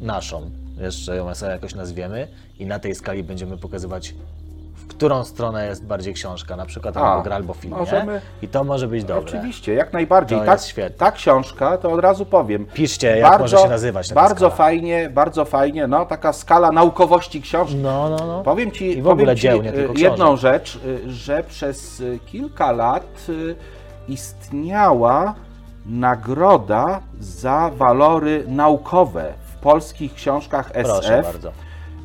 naszą, 0.00 0.50
jeszcze 0.80 1.16
ją 1.16 1.34
sobie 1.34 1.52
jakoś 1.52 1.74
nazwiemy 1.74 2.28
i 2.58 2.66
na 2.66 2.78
tej 2.78 2.94
skali 2.94 3.22
będziemy 3.24 3.58
pokazywać, 3.58 4.14
w 4.82 4.86
którą 4.86 5.24
stronę 5.24 5.66
jest 5.66 5.86
bardziej 5.86 6.14
książka, 6.14 6.56
na 6.56 6.66
przykład 6.66 6.96
A, 6.96 7.00
albo 7.00 7.22
gra, 7.22 7.36
albo 7.36 7.54
film, 7.54 7.74
możemy-? 7.74 8.20
I 8.42 8.48
to 8.48 8.64
może 8.64 8.88
być 8.88 9.04
dobre. 9.04 9.22
Oczywiście, 9.22 9.74
jak 9.74 9.92
najbardziej. 9.92 10.38
To 10.38 10.44
tak, 10.44 10.54
jest 10.54 10.66
świetne. 10.66 10.98
ta 10.98 11.12
książka, 11.12 11.78
to 11.78 11.92
od 11.92 12.00
razu 12.00 12.26
powiem. 12.26 12.66
Piszcie, 12.74 13.18
jak 13.18 13.38
może 13.40 13.58
się 13.58 13.68
nazywać 13.68 14.08
ta 14.08 14.14
Bardzo 14.14 14.36
skala. 14.36 14.50
fajnie, 14.54 15.10
bardzo 15.10 15.44
fajnie, 15.44 15.86
no 15.86 16.06
taka 16.06 16.32
skala 16.32 16.72
naukowości 16.72 17.42
książki. 17.42 17.76
No, 17.76 18.08
no, 18.10 18.26
no. 18.26 18.42
Powiem 18.42 18.70
Ci, 18.70 18.98
I 18.98 19.02
w 19.02 19.08
ogóle 19.08 19.36
ci 19.36 19.42
dzieł, 19.42 19.62
nie 19.62 19.70
y, 19.70 19.72
tylko 19.72 19.94
jedną 19.96 20.36
rzecz, 20.36 20.78
y, 20.84 21.10
że 21.10 21.44
przez 21.44 22.00
y, 22.00 22.18
kilka 22.26 22.72
lat 22.72 23.26
istniała 24.08 25.34
nagroda 25.86 27.00
za 27.20 27.70
walory 27.76 28.44
naukowe 28.48 29.32
w 29.46 29.56
polskich 29.56 30.14
książkach 30.14 30.70
Proszę 30.72 31.18
SF. 31.18 31.32
bardzo. 31.32 31.52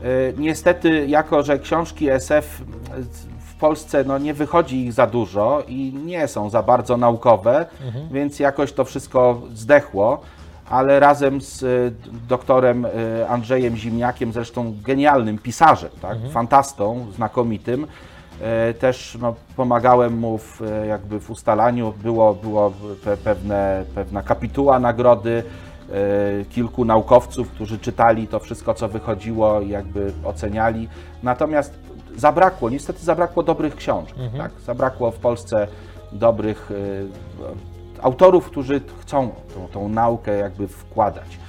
Y, 0.06 0.34
Niestety, 0.38 1.08
jako 1.08 1.44
że 1.44 1.60
książki 1.60 2.10
SF 2.10 2.62
w 3.40 3.56
Polsce 3.60 4.04
no, 4.04 4.18
nie 4.18 4.34
wychodzi 4.34 4.86
ich 4.86 4.94
za 4.94 5.08
dużo 5.08 5.64
i 5.68 5.94
nie 6.06 6.28
są 6.28 6.50
za 6.50 6.64
bardzo 6.64 6.98
naukowe, 6.98 7.66
Mhm. 7.86 8.08
więc 8.12 8.40
jakoś 8.40 8.74
to 8.74 8.86
wszystko 8.86 9.42
zdechło. 9.54 10.22
Ale 10.70 11.00
razem 11.00 11.42
z 11.42 11.64
y, 11.64 11.92
doktorem 12.30 12.86
y, 12.86 12.90
Andrzejem 13.30 13.78
Zimniakiem, 13.78 14.32
zresztą 14.34 14.74
genialnym 14.86 15.38
pisarzem, 15.38 15.90
tak? 16.02 16.12
Mhm. 16.16 16.32
fantastą, 16.32 17.06
znakomitym, 17.16 17.88
też 18.80 19.18
no, 19.22 19.36
pomagałem 19.56 20.18
mu 20.18 20.38
w, 20.38 20.62
jakby 20.88 21.20
w 21.20 21.30
ustalaniu. 21.32 21.94
Było, 22.04 22.34
było 22.34 22.72
pe, 23.04 23.18
pewne, 23.18 23.84
pewna 23.96 24.24
kapituła 24.24 24.80
nagrody, 24.80 25.44
e, 25.44 25.67
kilku 26.50 26.86
naukowców, 26.86 27.50
którzy 27.52 27.80
czytali 27.80 28.28
to 28.28 28.40
wszystko, 28.40 28.74
co 28.74 28.88
wychodziło 28.88 29.62
i 29.62 29.70
jakby 29.70 30.14
oceniali. 30.24 30.88
Natomiast 31.24 31.80
zabrakło, 32.16 32.70
niestety 32.70 33.00
zabrakło 33.00 33.44
dobrych 33.44 33.76
książek. 33.76 34.16
Tak? 34.38 34.52
Zabrakło 34.66 35.12
w 35.12 35.18
Polsce 35.18 35.68
dobrych 36.12 36.72
e, 36.72 38.04
autorów, 38.04 38.46
którzy 38.46 38.82
chcą 39.02 39.30
tą, 39.54 39.68
tą 39.68 39.90
naukę 39.90 40.38
jakby 40.38 40.68
wkładać. 40.68 41.40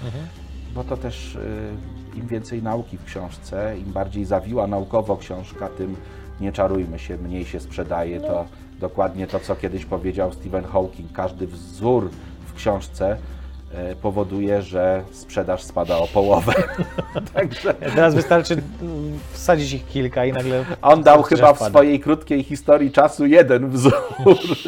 Bo 0.74 0.84
to 0.84 0.96
też 0.96 1.36
e, 1.36 2.18
im 2.18 2.26
więcej 2.26 2.62
nauki 2.62 2.98
w 2.98 3.04
książce, 3.04 3.78
im 3.78 3.92
bardziej 3.92 4.24
zawiła 4.24 4.66
naukowo 4.66 5.16
książka, 5.16 5.68
tym 5.68 5.96
nie 6.40 6.52
czarujmy 6.52 6.98
się, 6.98 7.16
mniej 7.16 7.44
się 7.44 7.60
sprzedaje. 7.60 8.20
To 8.20 8.44
dokładnie 8.80 9.26
to, 9.26 9.40
co 9.40 9.56
kiedyś 9.56 9.84
powiedział 9.84 10.32
Stephen 10.32 10.64
Hawking. 10.64 11.12
Każdy 11.12 11.46
wzór 11.46 12.10
w 12.46 12.54
książce 12.54 13.10
e, 13.10 13.37
powoduje, 14.02 14.62
że 14.62 15.02
sprzedaż 15.12 15.62
spada 15.62 15.96
o 15.98 16.06
połowę. 16.06 16.52
Także 17.34 17.74
Teraz 17.74 18.14
wystarczy 18.14 18.54
mm, 18.82 19.18
wsadzić 19.32 19.72
ich 19.72 19.86
kilka 19.86 20.24
i 20.24 20.32
nagle... 20.32 20.64
on 20.82 21.02
dał 21.02 21.22
chyba 21.22 21.52
w 21.54 21.58
swojej 21.58 22.00
krótkiej 22.00 22.42
historii 22.42 22.92
czasu 22.92 23.26
jeden 23.26 23.70
wzór. 23.70 23.92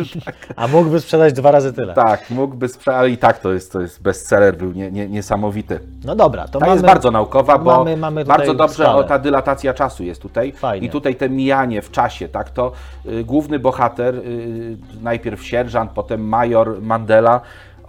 A 0.57 0.69
mógłby 0.69 1.01
sprzedać 1.01 1.33
dwa 1.33 1.51
razy 1.51 1.73
tyle. 1.73 1.95
tak, 1.95 2.31
mógłby 2.31 2.69
sprzedać, 2.69 2.99
ale 3.01 3.11
i 3.11 3.19
tak 3.19 3.39
to 3.39 3.53
jest, 3.53 3.73
to 3.73 3.81
jest 3.81 4.03
bestseller, 4.03 4.57
był 4.57 4.73
nie, 4.73 4.91
nie, 4.91 5.09
niesamowity. 5.09 5.81
No 6.05 6.17
dobra, 6.17 6.49
to 6.49 6.59
Ta 6.59 6.67
mamy... 6.67 6.73
jest 6.73 6.87
bardzo 6.87 7.11
naukowa, 7.11 7.59
bo 7.59 7.77
mamy- 7.77 7.97
mamy 7.97 8.25
bardzo 8.25 8.55
dobrze 8.55 8.75
skalę. 8.75 8.95
o, 8.95 9.05
ta 9.05 9.19
dylatacja 9.19 9.75
czasu 9.75 10.05
jest 10.05 10.23
tutaj. 10.23 10.53
Fajnie. 10.53 10.87
I 10.87 10.91
tutaj 10.91 11.17
te 11.17 11.29
mijanie 11.29 11.83
w 11.83 11.91
czasie, 11.91 12.29
tak, 12.29 12.51
to 12.51 12.73
y, 13.07 13.25
główny 13.25 13.59
bohater, 13.59 14.15
y, 14.15 14.77
najpierw 15.03 15.45
sierżant, 15.45 15.91
potem 15.91 16.29
major 16.29 16.83
Mandela, 16.83 17.41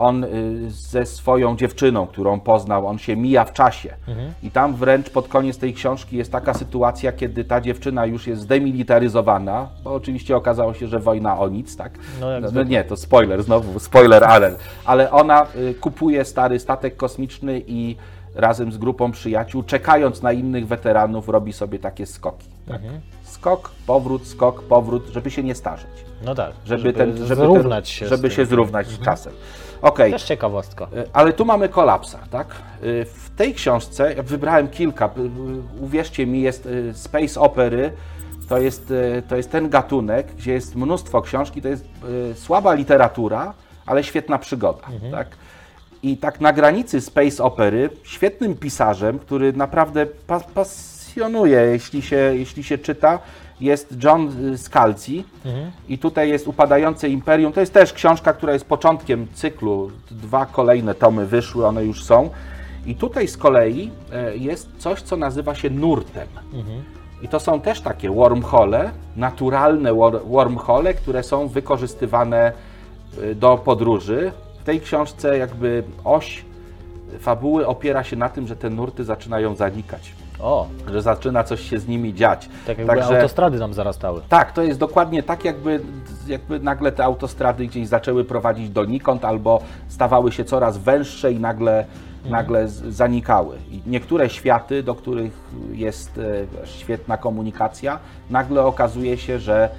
on 0.02 0.24
y, 0.24 0.28
ze 0.70 1.06
swoją 1.06 1.56
dziewczyną, 1.56 2.08
którą 2.08 2.39
poznał, 2.39 2.88
on 2.88 2.97
się 2.97 3.16
mija 3.16 3.45
w 3.45 3.54
czasie. 3.54 3.93
Mhm. 4.08 4.34
I 4.43 4.52
tam 4.52 4.76
wręcz 4.76 5.10
pod 5.10 5.28
koniec 5.28 5.58
tej 5.58 5.74
książki 5.74 6.18
jest 6.18 6.32
taka 6.32 6.54
sytuacja, 6.54 7.12
kiedy 7.12 7.43
ta 7.43 7.62
dziewczyna 7.62 8.06
już 8.06 8.28
jest 8.28 8.41
zdemilitaryzowana, 8.41 9.70
bo 9.84 9.93
oczywiście 9.93 10.38
okazało 10.38 10.74
się, 10.74 10.88
że 10.88 10.99
wojna 10.99 11.39
o 11.39 11.49
nic, 11.49 11.78
tak? 11.78 11.91
No, 12.22 12.32
jak 12.32 12.41
no, 12.43 12.49
zwykle. 12.49 12.70
nie, 12.70 12.84
to 12.84 12.97
spoiler, 12.97 13.43
znowu 13.43 13.80
spoiler 13.80 14.24
alert. 14.24 14.60
Ale 14.86 15.12
ona 15.12 15.47
y, 15.56 15.74
kupuje 15.74 16.26
stary 16.26 16.60
statek 16.60 16.97
kosmiczny 16.97 17.62
i 17.68 17.95
razem 18.36 18.72
z 18.72 18.78
grupą 18.78 19.12
przyjaciół, 19.12 19.64
czekając 19.64 20.22
na 20.22 20.32
innych 20.32 20.68
weteranów, 20.68 21.30
robi 21.30 21.54
sobie 21.54 21.80
takie 21.80 22.06
skoki. 22.06 22.47
Tak? 22.68 22.82
Mhm. 22.82 23.02
Skok, 23.42 23.72
powrót, 23.88 24.28
skok, 24.28 24.62
powrót, 24.64 25.08
żeby 25.12 25.32
się 25.32 25.44
nie 25.44 25.56
starzeć. 25.56 25.89
No 26.26 26.36
tak, 26.36 26.52
Żeby, 26.66 26.94
ten, 26.94 27.18
żeby, 27.18 27.36
zrównać 27.36 27.89
ten, 27.89 27.96
się. 28.00 28.08
żeby 28.16 28.32
się 28.32 28.46
zrównać 28.46 28.88
z 28.88 29.00
czasem. 29.00 29.34
Okej, 29.82 30.12
Też 30.12 30.24
ciekawostka. 30.24 30.86
y, 30.94 31.10
ale 31.14 31.34
tu 31.34 31.46
mamy 31.46 31.70
kolapsa, 31.70 32.20
tak? 32.32 32.48
Y, 32.84 33.06
W 33.06 33.30
tej 33.36 33.54
książce, 33.54 34.16
wybrałem 34.24 34.68
kilka, 34.68 35.06
y, 35.06 35.10
uwierzcie 35.84 36.26
mi, 36.28 36.42
jest 36.42 36.68
space 36.94 37.39
opery, 37.39 37.92
to 38.50 38.58
jest, 38.58 38.94
to 39.30 39.36
jest 39.36 39.52
ten 39.52 39.70
gatunek, 39.70 40.28
gdzie 40.38 40.54
jest 40.54 40.76
mnóstwo 40.76 41.22
książki, 41.22 41.62
to 41.62 41.68
jest 41.68 41.86
słaba 42.36 42.74
literatura, 42.74 43.54
ale 43.86 44.04
świetna 44.04 44.38
przygoda, 44.38 44.88
tak? 45.12 45.28
I 46.04 46.18
tak 46.18 46.42
na 46.42 46.54
granicy 46.54 47.02
space 47.02 47.44
opery, 47.44 47.89
świetnym 48.04 48.56
pisarzem, 48.56 49.20
który 49.20 49.54
naprawdę 49.54 50.06
pa 50.06 50.42
jeśli 51.72 52.01
się, 52.01 52.16
jeśli 52.16 52.64
się 52.64 52.78
czyta, 52.78 53.20
jest 53.62 54.03
John 54.03 54.32
Scalzi. 54.57 55.24
I 55.89 55.97
tutaj 55.97 56.30
jest 56.30 56.47
Upadające 56.47 57.09
Imperium. 57.09 57.53
To 57.53 57.59
jest 57.59 57.74
też 57.74 57.93
książka, 57.93 58.34
która 58.34 58.53
jest 58.53 58.66
początkiem 58.66 59.28
cyklu. 59.34 59.91
Dwa 60.12 60.45
kolejne 60.45 60.95
tomy 60.95 61.26
wyszły, 61.26 61.68
one 61.68 61.86
już 61.86 62.03
są. 62.03 62.30
I 62.86 62.95
tutaj 62.95 63.28
z 63.28 63.38
kolei 63.38 63.91
e, 64.12 64.38
jest 64.38 64.70
coś, 64.78 65.01
co 65.01 65.18
nazywa 65.18 65.55
się 65.55 65.70
nurtem. 65.70 66.28
I 67.22 67.28
to 67.28 67.39
są 67.39 67.62
też 67.62 67.82
takie 67.82 68.09
wormhole, 68.09 68.91
naturalne 69.16 69.93
wor- 69.93 70.26
wormhole, 70.26 70.93
które 70.93 71.24
są 71.24 71.47
wykorzystywane 71.47 72.51
y, 73.24 73.36
do 73.36 73.57
podróży. 73.57 74.32
W 74.62 74.64
tej 74.64 74.82
książce 74.82 75.38
jakby 75.38 75.84
oś 76.03 76.45
fabuły 77.20 77.68
opiera 77.68 78.03
się 78.03 78.16
na 78.16 78.30
tym, 78.30 78.47
że 78.47 78.55
te 78.55 78.70
nurty 78.70 79.03
zaczynają 79.03 79.55
zanikać, 79.55 80.14
O, 80.42 80.68
że 80.92 81.02
zaczyna 81.02 81.44
coś 81.44 81.62
się 81.70 81.80
z 81.80 81.88
nimi 81.88 82.14
dziać. 82.14 82.50
tak 82.68 82.78
jakby 82.78 82.94
autostrady 83.18 83.60
nam 83.60 83.74
zarastały. 83.74 84.22
Tak, 84.30 84.52
to 84.52 84.62
jest 84.64 84.80
dokładnie 84.80 85.24
tak, 85.24 85.46
jakby, 85.46 85.80
jakby 86.28 86.60
nagle 86.60 86.92
te 86.92 87.04
autostrady 87.06 87.68
gdzieś 87.68 87.88
zaczęły 87.88 88.24
prowadzić 88.26 88.70
donikąd, 88.70 89.26
albo 89.26 89.62
stawały 89.88 90.32
się 90.32 90.46
coraz 90.46 90.78
węższe 90.78 91.32
i 91.32 91.39
nagle, 91.39 91.86
nagle 92.30 92.68
z- 92.68 92.82
zanikały. 92.96 93.58
I 93.72 93.82
niektóre 93.88 94.30
światy, 94.30 94.84
do 94.84 94.96
których 94.96 95.32
jest 95.74 96.18
e, 96.18 96.68
świetna 96.68 97.18
komunikacja, 97.18 98.00
nagle 98.30 98.64
okazuje 98.66 99.18
się, 99.18 99.39
że 99.39 99.70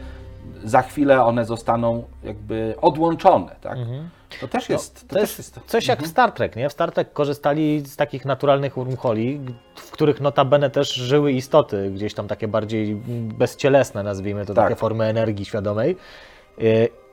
za 0.65 0.83
chwilę 0.83 1.25
one 1.25 1.45
zostaną 1.45 2.05
jakby 2.25 2.75
odłączone. 2.81 3.57
Tak? 3.61 3.79
To 4.41 4.49
też 4.49 4.69
jest. 4.69 5.09
To, 5.09 5.15
To 5.15 5.21
też 5.21 5.39
jest 5.39 5.61
coś 5.67 5.87
jak 5.87 6.03
w 6.03 6.07
Star 6.07 6.33
Trek, 6.33 6.57
nie? 6.57 6.69
W 6.69 6.73
Star 6.73 6.93
Trek 6.93 7.13
korzystali 7.13 7.81
z 7.81 7.97
takich 7.97 8.25
naturalnych 8.25 8.75
wormholi, 8.75 9.41
w 9.77 9.91
których 9.91 10.21
notabene 10.21 10.71
też 10.71 10.95
żyły 10.95 11.33
istoty, 11.33 11.91
gdzieś 11.95 12.15
tam 12.15 12.29
takie 12.29 12.49
bardziej 12.49 12.95
bezcielesne, 13.39 14.03
nazwijmy 14.03 14.47
to, 14.47 14.55
Tak. 14.55 14.65
takie 14.65 14.77
formy 14.77 15.05
energii 15.05 15.45
świadomej. 15.45 15.97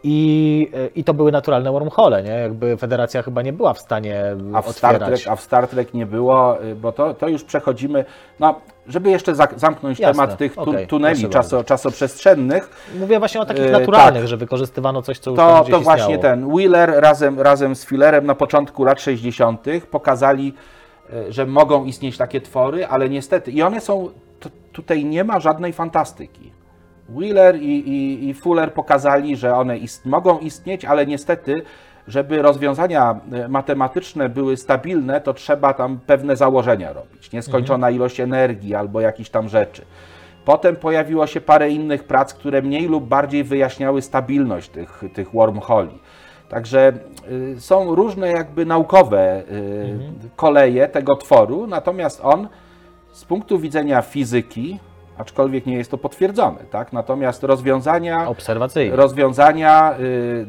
I, 0.04 0.72
I 0.96 1.04
to 1.04 1.14
były 1.14 1.32
naturalne 1.32 1.72
wormhole, 1.72 2.24
nie? 2.24 2.30
Jakby 2.32 2.78
Federacja 2.78 3.22
chyba 3.22 3.42
nie 3.42 3.54
była 3.54 3.74
w 3.74 3.80
stanie 3.80 4.24
A 4.54 4.62
w, 4.62 4.72
Star 4.72 4.96
otwierać. 4.96 5.22
Trek, 5.22 5.34
a 5.34 5.36
w 5.36 5.42
Star 5.42 5.68
Trek 5.68 5.94
nie 5.94 6.06
było, 6.06 6.64
y, 6.64 6.76
bo 6.76 6.92
to, 6.92 7.14
to 7.14 7.28
już 7.28 7.44
przechodzimy. 7.44 8.06
No, 8.40 8.62
żeby 8.90 9.10
jeszcze 9.10 9.36
za, 9.36 9.48
zamknąć 9.56 10.00
Jasne, 10.00 10.24
temat 10.24 10.38
tych 10.38 10.58
okej, 10.58 10.88
tuneli 10.88 11.30
czaso, 11.30 11.64
czasoprzestrzennych, 11.64 12.70
Mówię 13.00 13.20
właśnie 13.20 13.42
o 13.42 13.46
takich 13.46 13.64
Y, 13.64 13.72
naturalnych, 13.72 14.22
tak. 14.22 14.28
że 14.28 14.38
wykorzystywano 14.38 15.02
coś, 15.02 15.20
co 15.20 15.32
już 15.32 15.38
to, 15.38 15.66
to 15.72 15.80
właśnie 15.80 16.16
istniało. 16.16 16.22
ten 16.22 16.50
Wheeler 16.50 16.94
razem, 16.98 17.40
razem 17.42 17.76
z 17.76 17.86
Fillerem 17.86 18.26
na 18.26 18.36
początku 18.36 18.84
lat 18.84 19.02
60. 19.02 19.66
pokazali, 19.92 20.54
y, 21.14 21.34
że 21.34 21.46
mogą 21.46 21.86
istnieć 21.86 22.18
takie 22.18 22.42
twory, 22.42 22.88
ale 22.88 23.10
niestety, 23.10 23.52
i 23.52 23.62
one 23.62 23.82
są, 23.82 24.10
tutaj 24.72 25.06
nie 25.06 25.24
ma 25.24 25.40
żadnej 25.40 25.74
fantastyki. 25.74 26.52
Wheeler 27.10 27.56
i, 27.62 27.90
i, 27.90 28.30
i 28.30 28.34
Fuller 28.34 28.74
pokazali, 28.74 29.38
że 29.38 29.56
one 29.56 29.78
ist, 29.78 30.06
mogą 30.06 30.40
istnieć, 30.40 30.86
ale 30.86 31.06
niestety 31.06 31.62
żeby 32.10 32.42
rozwiązania 32.42 33.20
e, 33.32 33.48
matematyczne 33.48 34.30
były 34.30 34.58
stabilne, 34.58 35.22
to 35.22 35.34
trzeba 35.34 35.74
tam 35.74 36.00
pewne 36.08 36.36
założenia 36.36 36.94
robić. 36.94 37.32
Nieskończona 37.32 37.90
ilość 37.90 38.20
energii 38.20 38.76
albo 38.76 39.02
jakichś 39.02 39.30
tam 39.30 39.50
rzeczy. 39.50 39.82
Potem 40.46 40.76
pojawiło 40.76 41.28
się 41.28 41.42
parę 41.42 41.70
innych 41.70 42.04
prac, 42.04 42.34
które 42.34 42.62
mniej 42.62 42.88
lub 42.88 43.08
bardziej 43.08 43.44
wyjaśniały 43.44 44.02
stabilność 44.02 44.70
tych, 44.70 45.04
tych 45.14 45.32
wormholi. 45.32 46.00
Także 46.50 46.94
y, 47.32 47.62
są 47.62 47.96
różne 47.96 48.32
jakby 48.32 48.66
naukowe 48.66 49.44
y, 49.52 50.00
koleje 50.36 50.88
tego 50.88 51.16
tworu, 51.16 51.68
natomiast 51.68 52.22
on 52.24 52.48
z 53.12 53.26
punktu 53.26 53.60
widzenia 53.60 54.02
fizyki, 54.02 54.80
aczkolwiek 55.20 55.66
nie 55.66 55.78
jest 55.78 55.92
to 55.92 55.98
potwierdzone, 55.98 56.60
tak? 56.72 56.94
Natomiast 56.94 57.44
rozwiązania 57.44 58.28
Obserwacyjnie. 58.28 58.96
rozwiązania 58.96 59.96
y, 60.00 60.46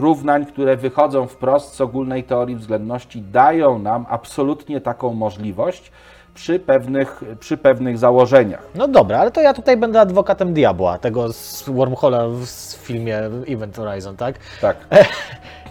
równań, 0.00 0.46
które 0.46 0.76
wychodzą 0.76 1.26
wprost 1.26 1.74
z 1.74 1.80
ogólnej 1.80 2.24
teorii 2.24 2.56
względności, 2.56 3.22
dają 3.22 3.78
nam 3.78 4.06
absolutnie 4.08 4.80
taką 4.80 5.14
możliwość 5.14 5.92
przy 6.34 6.58
pewnych, 6.58 7.20
przy 7.40 7.56
pewnych 7.56 7.98
założeniach. 7.98 8.62
No 8.74 8.88
dobra, 8.88 9.18
ale 9.18 9.30
to 9.30 9.40
ja 9.40 9.54
tutaj 9.54 9.76
będę 9.76 10.00
adwokatem 10.00 10.54
diabła, 10.54 10.98
tego 10.98 11.32
z 11.32 11.68
Wormhola 11.68 12.28
w 12.28 12.46
filmie 12.76 13.18
Event 13.48 13.76
Horizon, 13.76 14.16
tak? 14.16 14.34
Tak. 14.60 14.76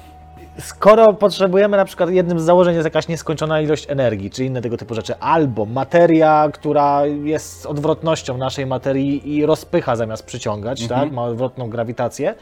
Skoro 0.59 1.13
potrzebujemy 1.13 1.77
na 1.77 1.85
przykład, 1.85 2.09
jednym 2.09 2.39
z 2.39 2.43
założeń 2.43 2.75
jest 2.75 2.85
jakaś 2.85 3.07
nieskończona 3.07 3.61
ilość 3.61 3.89
energii, 3.89 4.29
czy 4.31 4.45
inne 4.45 4.61
tego 4.61 4.77
typu 4.77 4.95
rzeczy, 4.95 5.15
albo 5.19 5.65
materia, 5.65 6.49
która 6.53 7.05
jest 7.05 7.65
odwrotnością 7.65 8.37
naszej 8.37 8.65
materii 8.65 9.35
i 9.37 9.45
rozpycha 9.45 9.95
zamiast 9.95 10.25
przyciągać, 10.25 10.87
tak? 10.87 11.11
ma 11.11 11.23
odwrotną 11.23 11.69
grawitację, 11.69 12.35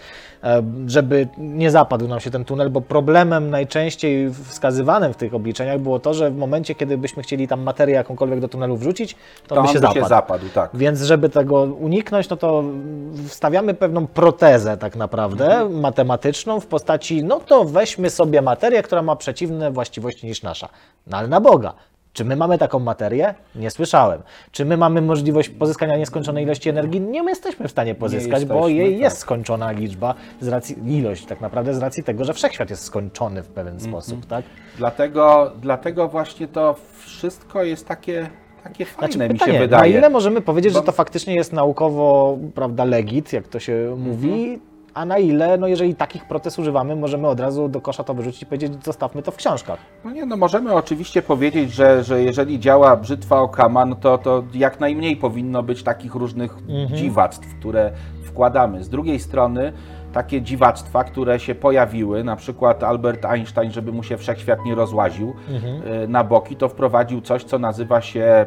żeby 0.88 1.28
nie 1.38 1.72
zapadł 1.72 2.08
nam 2.08 2.20
się 2.20 2.32
ten 2.32 2.46
tunel, 2.46 2.70
bo 2.70 2.82
problemem 2.82 3.50
najczęściej 3.50 4.34
wskazywanym 4.34 5.14
w 5.14 5.18
tych 5.18 5.34
obliczeniach 5.34 5.80
było 5.80 6.00
to, 6.00 6.14
że 6.14 6.32
w 6.32 6.38
momencie, 6.38 6.76
kiedy 6.76 6.98
byśmy 6.98 7.24
chcieli 7.24 7.48
tam 7.48 7.62
materię 7.62 7.96
jakąkolwiek 7.96 8.40
do 8.40 8.48
tunelu 8.48 8.78
wrzucić, 8.78 9.16
to, 9.48 9.56
To 9.56 9.62
by 9.62 9.68
się 9.68 9.80
zapadł. 9.80 10.00
się 10.00 10.06
zapadł, 10.06 10.46
tak. 10.54 10.70
Więc 10.74 11.02
żeby 11.02 11.30
tego 11.30 11.62
uniknąć, 11.62 12.30
no 12.30 12.38
to 12.38 12.64
wstawiamy 13.28 13.74
pewną 13.74 14.08
protezę 14.08 14.78
tak 14.78 14.96
naprawdę, 14.96 15.46
Mhm. 15.46 15.80
matematyczną 15.80 16.60
w 16.60 16.66
postaci, 16.68 17.24
no 17.24 17.40
to 17.40 17.64
weźmy 17.66 18.10
sobie 18.10 18.42
materię, 18.42 18.84
która 18.84 19.02
ma 19.02 19.16
przeciwne 19.16 19.72
właściwości 19.72 20.28
niż 20.28 20.44
nasza. 20.44 20.70
No 21.08 21.18
ale 21.18 21.28
na 21.28 21.42
Boga. 21.42 21.74
Czy 22.14 22.26
my 22.26 22.36
mamy 22.36 22.58
taką 22.58 22.80
materię? 22.80 23.34
Nie 23.56 23.72
słyszałem. 23.72 24.22
Czy 24.52 24.66
my 24.66 24.78
mamy 24.78 25.02
możliwość 25.02 25.50
pozyskania 25.50 25.98
nieskończonej 25.98 26.44
ilości 26.44 26.70
energii? 26.70 27.02
Nie 27.02 27.24
my 27.24 27.32
jesteśmy 27.32 27.68
w 27.68 27.72
stanie 27.72 27.96
pozyskać, 27.96 28.46
bo 28.46 28.68
jej 28.68 28.92
tak. 28.92 29.02
jest 29.02 29.18
skończona 29.18 29.72
liczba, 29.72 30.14
z 30.42 30.48
racji, 30.48 30.76
ilość 30.98 31.26
tak 31.26 31.42
naprawdę 31.42 31.74
z 31.74 31.78
racji 31.80 32.04
tego, 32.04 32.24
że 32.26 32.34
wszechświat 32.34 32.70
jest 32.70 32.84
skończony 32.84 33.44
w 33.44 33.48
pewien 33.48 33.74
Mhm. 33.74 33.92
sposób, 33.92 34.26
tak? 34.26 34.46
Dlatego, 34.78 35.52
dlatego 35.62 36.08
właśnie 36.08 36.48
to 36.48 36.76
wszystko 37.00 37.64
jest 37.64 37.88
takie, 37.88 38.30
takie 38.64 38.86
fajne, 38.86 39.14
Znaczy 39.14 39.30
mi 39.30 39.34
pytanie, 39.40 39.52
się 39.54 39.60
na 39.60 39.66
wydaje. 39.66 39.98
ile 39.98 40.10
możemy 40.10 40.42
powiedzieć, 40.42 40.74
Bo- 40.74 40.80
że 40.80 40.86
to 40.86 40.92
faktycznie 40.92 41.36
jest 41.36 41.54
naukowo, 41.54 42.38
prawda, 42.56 42.86
legit, 42.86 43.34
jak 43.34 43.48
to 43.48 43.60
się 43.60 43.74
Mhm. 43.74 44.00
mówi, 44.02 44.60
a 44.94 45.06
na 45.06 45.18
ile, 45.18 45.58
no 45.58 45.68
jeżeli 45.68 45.96
takich 45.96 46.26
protez 46.26 46.60
używamy, 46.60 46.96
możemy 46.96 47.28
od 47.28 47.40
razu 47.40 47.70
do 47.70 47.82
kosza 47.82 48.04
to 48.04 48.14
wyrzucić 48.14 48.42
i 48.42 48.46
powiedzieć, 48.46 48.86
zostawmy 48.86 49.24
to 49.24 49.32
w 49.32 49.36
książkach. 49.36 49.80
No 50.06 50.12
nie, 50.12 50.26
no 50.26 50.38
możemy 50.38 50.74
oczywiście 50.74 51.22
powiedzieć, 51.22 51.72
że, 51.72 52.04
że 52.04 52.24
jeżeli 52.24 52.60
działa 52.60 52.96
brzytwa 52.98 53.42
Okama, 53.42 53.86
no 53.86 53.96
to, 53.96 54.18
to 54.18 54.44
jak 54.54 54.80
najmniej 54.80 55.16
powinno 55.16 55.64
być 55.64 55.84
takich 55.84 56.16
różnych 56.16 56.58
dziwactw, 56.94 57.56
które 57.60 57.92
wkładamy. 58.24 58.84
Z 58.84 58.90
drugiej 58.90 59.20
strony 59.20 59.74
takie 60.14 60.42
dziwactwa, 60.42 61.04
które 61.04 61.40
się 61.40 61.56
pojawiły, 61.56 62.24
na 62.24 62.36
przykład 62.36 62.84
Albert 62.84 63.26
Einstein, 63.26 63.72
żeby 63.72 63.92
mu 63.92 64.04
się 64.04 64.18
wszechświat 64.18 64.66
nie 64.66 64.76
rozłaził 64.76 65.34
e, 66.04 66.08
na 66.08 66.24
boki, 66.24 66.56
to 66.56 66.70
wprowadził 66.70 67.22
coś, 67.22 67.44
co 67.44 67.60
nazywa 67.60 68.02
się 68.02 68.46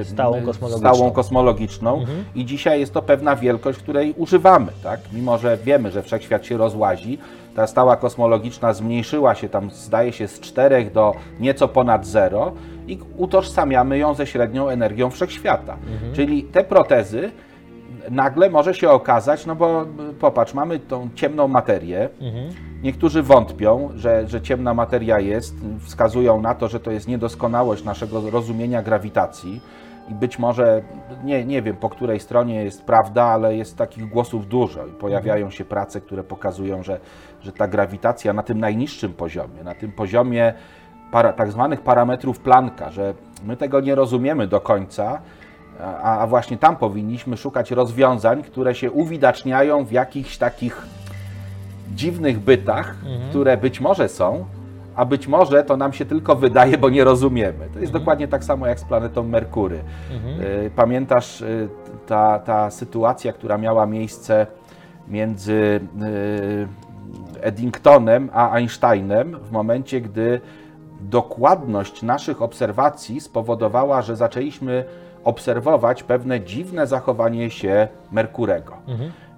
e, 0.00 0.04
Stałą 0.04 0.36
e, 0.36 0.42
kosmologiczną. 0.42 0.94
stałą 0.94 1.10
kosmologiczną 1.10 2.04
i 2.34 2.44
dzisiaj 2.44 2.80
jest 2.80 2.94
to 2.94 3.02
pewna 3.02 3.36
wielkość, 3.36 3.78
której 3.78 4.14
używamy, 4.16 4.72
tak? 4.82 5.00
Mimo, 5.12 5.38
że 5.38 5.56
wiemy, 5.64 5.90
że 5.90 6.02
wszechświat 6.02 6.46
się 6.46 6.56
rozłazi, 6.56 7.18
ta 7.54 7.66
stała 7.66 7.96
kosmologiczna 7.96 8.72
zmniejszyła 8.72 9.34
się 9.34 9.48
tam, 9.48 9.70
zdaje 9.70 10.12
się, 10.12 10.28
z 10.28 10.40
4 10.40 10.90
do 10.94 11.14
nieco 11.40 11.68
ponad 11.68 12.06
0 12.06 12.52
i 12.88 12.98
utożsamiamy 13.16 13.98
ją 13.98 14.14
ze 14.14 14.26
średnią 14.26 14.68
energią 14.68 15.10
wszechświata. 15.10 15.76
Czyli 16.12 16.42
te 16.42 16.64
protezy 16.64 17.30
nagle 18.10 18.50
może 18.50 18.74
się 18.74 18.90
okazać, 18.90 19.46
no 19.46 19.56
bo 19.56 19.86
popatrz, 20.20 20.54
mamy 20.54 20.78
tą 20.78 21.08
ciemną 21.14 21.48
materię. 21.48 22.08
Niektórzy 22.82 23.22
wątpią, 23.22 23.90
że, 23.94 24.28
że 24.28 24.40
ciemna 24.40 24.74
materia 24.74 25.20
jest, 25.20 25.54
wskazują 25.84 26.40
na 26.40 26.54
to, 26.54 26.68
że 26.68 26.80
to 26.80 26.90
jest 26.90 27.08
niedoskonałość 27.08 27.84
naszego 27.84 28.30
rozumienia 28.30 28.82
grawitacji. 28.82 29.60
I 30.08 30.14
być 30.14 30.38
może, 30.38 30.82
nie, 31.24 31.44
nie 31.44 31.62
wiem 31.62 31.76
po 31.76 31.88
której 31.88 32.20
stronie 32.20 32.64
jest 32.64 32.84
prawda, 32.84 33.24
ale 33.24 33.56
jest 33.56 33.76
takich 33.76 34.08
głosów 34.08 34.48
dużo 34.48 34.86
i 34.86 34.90
pojawiają 34.90 35.50
się 35.50 35.64
prace, 35.64 36.00
które 36.00 36.24
pokazują, 36.24 36.82
że, 36.82 37.00
że 37.42 37.52
ta 37.52 37.68
grawitacja 37.68 38.32
na 38.32 38.42
tym 38.42 38.60
najniższym 38.60 39.12
poziomie, 39.12 39.64
na 39.64 39.74
tym 39.74 39.92
poziomie 39.92 40.54
para, 41.12 41.32
tak 41.32 41.52
zwanych 41.52 41.80
parametrów 41.80 42.38
Plancka, 42.38 42.90
że 42.90 43.14
my 43.44 43.56
tego 43.56 43.80
nie 43.80 43.94
rozumiemy 43.94 44.46
do 44.46 44.60
końca, 44.60 45.20
a, 45.80 46.18
a 46.18 46.26
właśnie 46.26 46.58
tam 46.58 46.76
powinniśmy 46.76 47.36
szukać 47.36 47.70
rozwiązań, 47.70 48.42
które 48.42 48.74
się 48.74 48.90
uwidaczniają 48.90 49.84
w 49.84 49.92
jakichś 49.92 50.38
takich 50.38 50.86
dziwnych 51.94 52.40
bytach, 52.40 52.96
które 53.30 53.56
być 53.56 53.80
może 53.80 54.08
są, 54.08 54.44
a 54.96 55.04
być 55.04 55.28
może 55.28 55.64
to 55.64 55.76
nam 55.76 55.92
się 55.92 56.04
tylko 56.04 56.36
wydaje, 56.36 56.78
bo 56.78 56.90
nie 56.90 57.04
rozumiemy. 57.04 57.68
To 57.74 57.80
jest 57.80 57.92
dokładnie 57.92 58.28
tak 58.28 58.44
samo 58.44 58.66
jak 58.66 58.80
z 58.80 58.84
planetą 58.84 59.22
Merkury. 59.22 59.80
Y, 60.66 60.70
Pamiętasz 60.76 61.40
y, 61.40 61.68
ta, 62.06 62.38
ta 62.38 62.70
sytuacja, 62.70 63.32
która 63.32 63.58
miała 63.58 63.86
miejsce 63.86 64.46
między 65.08 65.52
y, 65.52 67.40
Eddingtonem 67.40 68.30
a 68.32 68.50
Einsteinem 68.52 69.38
w 69.38 69.52
momencie, 69.52 70.00
gdy 70.00 70.40
dokładność 71.00 72.02
naszych 72.02 72.42
obserwacji 72.42 73.20
spowodowała, 73.20 74.02
że 74.02 74.16
zaczęliśmy 74.16 74.84
obserwować 75.26 76.02
pewne 76.02 76.40
dziwne 76.40 76.86
zachowanie 76.86 77.50
się 77.50 77.88
Merkurego. 78.12 78.76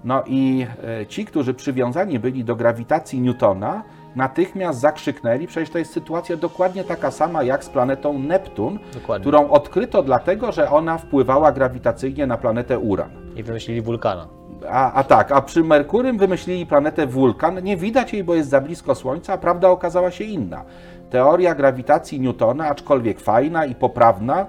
No 0.04 0.22
i 0.26 0.66
e, 1.00 1.06
ci, 1.06 1.24
którzy 1.24 1.54
przywiązani 1.54 2.18
byli 2.18 2.44
do 2.44 2.56
grawitacji 2.56 3.20
Newtona, 3.20 3.82
natychmiast 4.16 4.80
zakrzyknęli, 4.80 5.46
przecież 5.46 5.70
to 5.70 5.78
jest 5.78 5.92
sytuacja 5.92 6.36
dokładnie 6.36 6.84
taka 6.84 7.10
sama 7.10 7.42
jak 7.42 7.64
z 7.64 7.68
planetą 7.68 8.18
Neptun, 8.18 8.78
Dokładnie. 8.94 9.22
którą 9.22 9.50
odkryto 9.50 10.02
dlatego, 10.02 10.52
że 10.52 10.70
ona 10.70 10.98
wpływała 10.98 11.52
grawitacyjnie 11.52 12.26
na 12.26 12.36
planetę 12.36 12.78
Uran. 12.78 13.10
I 13.36 13.42
wymyślili 13.42 13.82
wulkana. 13.82 14.28
A, 14.70 14.92
a 14.92 15.04
tak, 15.04 15.32
a 15.32 15.42
przy 15.42 15.64
Merkurym 15.64 16.18
wymyślili 16.18 16.66
planetę 16.66 17.06
Wulkan. 17.06 17.62
Nie 17.64 17.76
widać 17.76 18.12
jej, 18.12 18.24
bo 18.24 18.34
jest 18.34 18.48
za 18.48 18.60
blisko 18.60 18.94
Słońca, 18.94 19.32
a 19.32 19.38
prawda 19.38 19.68
okazała 19.68 20.10
się 20.10 20.24
inna. 20.24 20.64
Teoria 21.10 21.54
grawitacji 21.54 22.20
Newtona, 22.20 22.66
aczkolwiek 22.66 23.20
fajna 23.20 23.64
i 23.64 23.74
poprawna, 23.74 24.46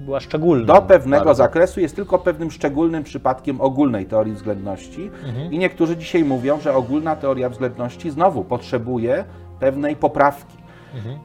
Była 0.00 0.20
szczególna. 0.20 0.66
do 0.74 0.82
pewnego 0.82 1.24
bardzo. 1.24 1.34
zakresu 1.42 1.80
jest 1.80 1.96
tylko 1.96 2.18
pewnym 2.18 2.50
szczególnym 2.50 3.04
przypadkiem 3.04 3.60
ogólnej 3.60 4.06
teorii 4.06 4.32
względności. 4.32 5.10
Mhm. 5.26 5.52
I 5.52 5.58
niektórzy 5.58 5.96
dzisiaj 5.96 6.24
mówią, 6.24 6.60
że 6.60 6.74
ogólna 6.74 7.16
teoria 7.16 7.48
względności 7.48 8.10
znowu 8.10 8.44
potrzebuje 8.44 9.24
pewnej 9.60 9.96
poprawki. 9.96 10.56
Mhm. 10.94 11.18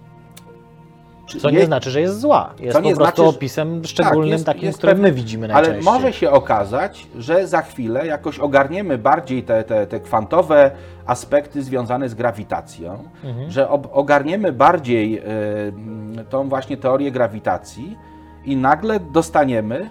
Co 1.40 1.50
nie 1.50 1.60
je- 1.60 1.66
znaczy, 1.66 1.92
że 1.92 2.02
jest 2.02 2.20
zła. 2.20 2.54
Jest 2.60 2.78
po 2.78 2.84
prostu 2.84 2.96
znaczy, 2.96 3.24
opisem 3.38 3.86
szczególnym 3.86 4.30
jest- 4.32 4.46
takim, 4.46 4.64
jest 4.64 4.78
które 4.78 4.94
pewne- 4.94 5.08
my 5.08 5.14
widzimy 5.14 5.46
Ale 5.46 5.54
najczęściej. 5.54 5.94
może 5.94 6.14
się 6.14 6.32
okazać, 6.32 7.08
że 7.18 7.48
za 7.48 7.62
chwilę 7.62 8.08
jakoś 8.08 8.40
ogarniemy 8.40 8.98
bardziej 8.98 9.44
te, 9.44 9.64
te, 9.64 9.88
te 9.88 10.00
kwantowe 10.00 10.72
aspekty 11.06 11.64
związane 11.64 12.10
z 12.10 12.14
grawitacją, 12.16 13.04
Mhm. 13.24 13.52
że 13.52 13.70
ogarniemy 13.70 14.52
bardziej 14.52 15.20
y, 15.20 15.24
tą 16.30 16.50
właśnie 16.50 16.78
teorię 16.78 17.12
grawitacji 17.12 17.98
i 18.46 18.56
nagle 18.56 19.00
dostaniemy 19.00 19.90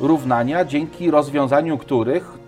równania, 0.00 0.64
dzięki 0.64 1.10
rozwiązaniu 1.10 1.78
których 1.78 2.38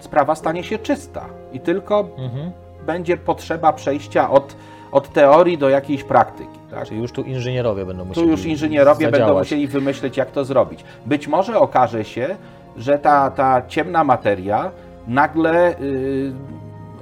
sprawa 0.00 0.34
stanie 0.34 0.64
się 0.64 0.78
czysta 0.78 1.24
i 1.52 1.60
tylko 1.60 2.08
Mhm. 2.18 2.50
będzie 2.86 3.16
potrzeba 3.16 3.72
przejścia 3.72 4.30
od, 4.30 4.56
od 4.92 5.08
teorii 5.12 5.58
do 5.58 5.68
jakiejś 5.68 6.04
praktyki. 6.04 6.58
Tak? 6.70 6.88
Czyli 6.88 7.00
już 7.00 7.12
tu 7.12 7.22
inżynierowie 7.22 7.86
będą 7.86 8.04
musieli 8.04 8.26
Tu 8.26 8.30
już 8.30 8.44
inżynierowie 8.44 9.04
będą 9.06 9.18
zadziałać. 9.18 9.46
musieli 9.46 9.66
wymyśleć, 9.68 10.16
jak 10.16 10.30
to 10.30 10.44
zrobić. 10.44 10.84
Być 11.06 11.28
może 11.28 11.58
okaże 11.58 12.04
się, 12.04 12.36
że 12.76 12.98
ta, 12.98 13.30
ta 13.30 13.62
ciemna 13.68 14.04
materia 14.04 14.70
nagle 15.06 15.80
y, 15.80 16.32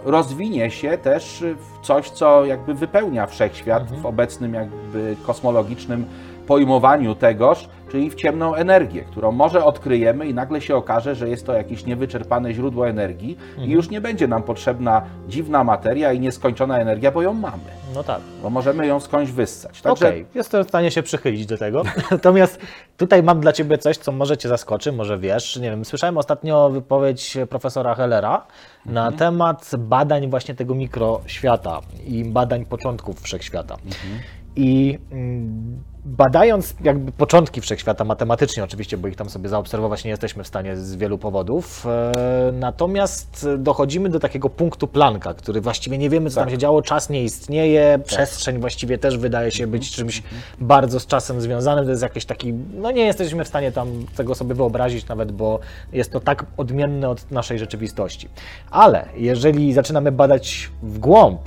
rozwinie 0.04 0.70
się 0.70 0.98
też 0.98 1.44
w 1.59 1.86
coś, 1.86 2.10
co 2.10 2.44
jakby 2.44 2.74
wypełnia 2.74 3.26
wszechświat 3.26 3.93
w 3.93 4.06
obecnym 4.06 4.55
jakby 4.55 5.16
kosmologicznym 5.26 6.05
pojmowaniu 6.47 7.14
tegoż, 7.14 7.68
czyli 7.90 8.10
w 8.10 8.14
ciemną 8.14 8.55
energię, 8.55 9.05
którą 9.10 9.32
może 9.32 9.64
odkryjemy 9.64 10.27
i 10.27 10.35
nagle 10.35 10.60
się 10.60 10.77
okaże, 10.77 11.14
że 11.14 11.28
jest 11.28 11.47
to 11.47 11.52
jakieś 11.52 11.86
niewyczerpane 11.86 12.55
źródło 12.55 12.89
energii 12.89 13.36
i 13.59 13.70
już 13.70 13.90
nie 13.90 14.01
będzie 14.01 14.28
nam 14.28 14.43
potrzebna 14.43 15.02
dziwna 15.28 15.64
materia 15.64 16.12
i 16.12 16.20
nieskończona 16.20 16.78
energia, 16.78 17.10
bo 17.10 17.23
ją 17.23 17.35
mamy, 17.35 17.62
No 17.94 18.02
tak. 18.05 18.20
bo 18.43 18.51
możemy 18.51 18.86
ją 18.86 19.01
skądś 19.01 19.31
wyssać. 19.31 19.82
Także 19.82 20.09
Okej, 20.09 20.27
jestem 20.35 20.64
w 20.64 20.68
stanie 20.68 20.90
się 20.90 21.02
przychylić 21.02 21.47
do 21.47 21.59
tego. 21.59 21.82
Natomiast 22.10 22.60
tutaj 22.97 23.23
mam 23.23 23.40
dla 23.40 23.52
Ciebie 23.52 23.78
coś, 23.78 23.97
co 23.97 24.12
może 24.12 24.36
Cię 24.36 24.48
zaskoczy, 24.48 24.93
może 24.93 25.18
wiesz. 25.18 25.56
Nie 25.56 25.70
wiem, 25.70 25.85
słyszałem 25.85 26.18
ostatnio 26.18 26.70
wypowiedź 26.70 27.36
profesora 27.51 27.94
Hellera 27.94 28.47
na 28.86 29.01
Mhm. 29.01 29.16
temat 29.18 29.70
badań 29.78 30.31
właśnie 30.31 30.55
tego 30.55 30.74
mikroświata 30.74 31.81
i 32.06 32.24
badań 32.24 32.64
początków 32.64 33.20
wszechświata. 33.23 33.74
Mhm. 33.74 34.20
I 34.56 34.98
mm, 35.12 35.78
badając 36.07 36.74
jakby 36.85 37.12
początki 37.12 37.61
wszechświata 37.61 38.05
matematycznie 38.05 38.65
oczywiście, 38.65 38.97
bo 38.97 39.09
ich 39.09 39.16
tam 39.16 39.31
sobie 39.31 39.49
zaobserwować 39.49 40.05
nie 40.05 40.11
jesteśmy 40.11 40.45
w 40.45 40.47
stanie 40.47 40.77
z 40.77 40.97
wielu 40.97 41.19
powodów, 41.19 41.87
e, 41.87 42.12
natomiast 42.53 43.49
dochodzimy 43.59 44.09
do 44.09 44.20
takiego 44.20 44.51
punktu 44.51 44.89
Plancka, 44.89 45.35
który 45.35 45.61
właściwie 45.61 45.99
nie 45.99 46.11
wiemy, 46.11 46.31
co 46.31 46.37
tam 46.37 46.45
Tak. 46.45 46.53
się 46.53 46.59
działo, 46.59 46.83
czas 46.83 47.11
nie 47.11 47.24
istnieje, 47.24 47.99
przestrzeń 48.05 48.61
właściwie 48.61 48.99
też 48.99 49.19
wydaje 49.19 49.51
się 49.51 49.66
być 49.66 49.91
czymś 49.91 50.23
bardzo 50.61 51.01
z 51.01 51.07
czasem 51.07 51.41
związanym, 51.41 51.85
to 51.85 51.91
jest 51.91 52.03
jakiś 52.03 52.24
taki, 52.24 52.53
no 52.53 52.91
nie 52.91 53.03
jesteśmy 53.07 53.45
w 53.45 53.49
stanie 53.49 53.73
tam 53.73 53.89
tego 54.16 54.35
sobie 54.35 54.55
wyobrazić 54.55 55.09
nawet, 55.09 55.33
bo 55.33 55.59
jest 55.93 56.12
to 56.12 56.20
tak 56.20 56.47
odmienne 56.57 57.09
od 57.09 57.31
naszej 57.31 57.59
rzeczywistości. 57.59 58.28
Ale 58.70 59.09
jeżeli 59.16 59.73
zaczynamy 59.73 60.12
badać 60.12 60.70
w 60.83 60.99
głąb 60.99 61.41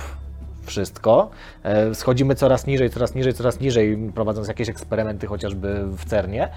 wszystko. 0.74 1.30
E, 1.62 1.94
Schodzimy 1.94 2.34
coraz 2.34 2.66
niżej, 2.66 2.90
coraz 2.90 3.14
niżej, 3.14 3.34
coraz 3.34 3.60
niżej, 3.60 4.10
prowadząc 4.14 4.48
jakieś 4.48 4.68
eksperymenty 4.68 5.26
chociażby 5.26 5.84
w 5.86 6.04
CERNie. 6.04 6.48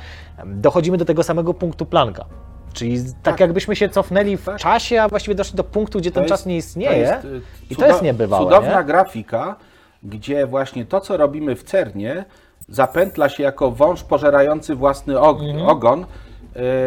Dochodzimy 0.46 0.98
do 0.98 1.06
tego 1.06 1.24
samego 1.24 1.54
punktu 1.54 1.86
Plancka. 1.86 2.26
Czyli 2.74 3.04
tak, 3.04 3.14
Tak. 3.24 3.40
jakbyśmy 3.40 3.76
się 3.76 3.90
cofnęli 3.90 4.38
w 4.38 4.46
Tak. 4.46 4.58
czasie, 4.58 5.02
a 5.02 5.10
właściwie 5.10 5.36
doszli 5.36 5.58
do 5.58 5.64
punktu, 5.64 6.00
gdzie 6.00 6.12
ten 6.12 6.24
To 6.24 6.30
czas 6.30 6.40
jest- 6.40 6.46
nie 6.48 6.58
istnieje. 6.58 6.98
Jest, 6.98 7.26
y, 7.26 7.42
I 7.70 7.76
to 7.76 7.88
jest 7.88 8.02
niebywałe. 8.02 8.44
Cudowna 8.46 8.80
nie? 8.80 8.86
grafika, 8.88 9.56
gdzie 10.04 10.46
właśnie 10.48 10.86
to, 10.86 11.02
co 11.02 11.18
robimy 11.18 11.56
w 11.56 11.64
CERNie, 11.64 12.26
zapętla 12.70 13.30
się 13.30 13.44
jako 13.44 13.72
wąż 13.72 14.04
pożerający 14.04 14.76
własny 14.76 15.14
og- 15.20 15.50
Mhm. 15.50 15.68
ogon. 15.68 16.06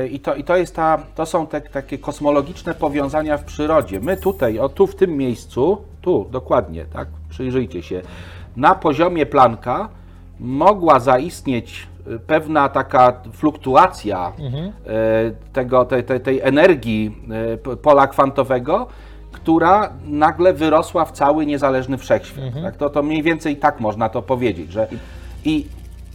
y, 0.04 0.08
I 0.08 0.20
to, 0.20 0.34
I 0.34 0.44
to, 0.44 0.56
jest 0.56 0.76
ta, 0.76 0.98
to 1.14 1.26
są 1.26 1.46
te, 1.46 1.60
takie 1.60 1.98
kosmologiczne 1.98 2.74
powiązania 2.74 3.38
w 3.38 3.44
przyrodzie. 3.44 4.00
My 4.00 4.16
tutaj, 4.16 4.58
o 4.58 4.68
tu 4.68 4.86
w 4.86 4.94
tym 4.96 5.16
miejscu, 5.16 5.78
tu 6.06 6.26
dokładnie, 6.30 6.84
tak, 6.84 7.08
przyjrzyjcie 7.28 7.82
się, 7.82 8.02
na 8.56 8.74
poziomie 8.74 9.26
Plancka 9.26 9.88
mogła 10.40 11.00
zaistnieć 11.00 11.86
y, 12.12 12.18
pewna 12.18 12.68
taka 12.68 13.12
fluktuacja 13.32 14.32
Mhm. 14.38 14.64
y, 14.66 14.72
tego, 15.52 15.84
tej, 15.84 16.04
tej, 16.04 16.20
tej 16.20 16.40
energii 16.40 17.16
y, 17.72 17.76
pola 17.76 18.06
kwantowego, 18.06 18.86
która 19.32 19.92
nagle 20.06 20.52
wyrosła 20.52 21.04
w 21.04 21.12
cały 21.12 21.46
niezależny 21.46 21.98
wszechświat. 21.98 22.44
Mhm. 22.44 22.64
Tak? 22.64 22.76
To, 22.76 22.90
to 22.90 23.02
mniej 23.02 23.22
więcej 23.22 23.56
tak 23.56 23.80
można 23.80 24.08
to 24.08 24.22
powiedzieć, 24.22 24.72
że 24.72 24.88
i 25.44 25.66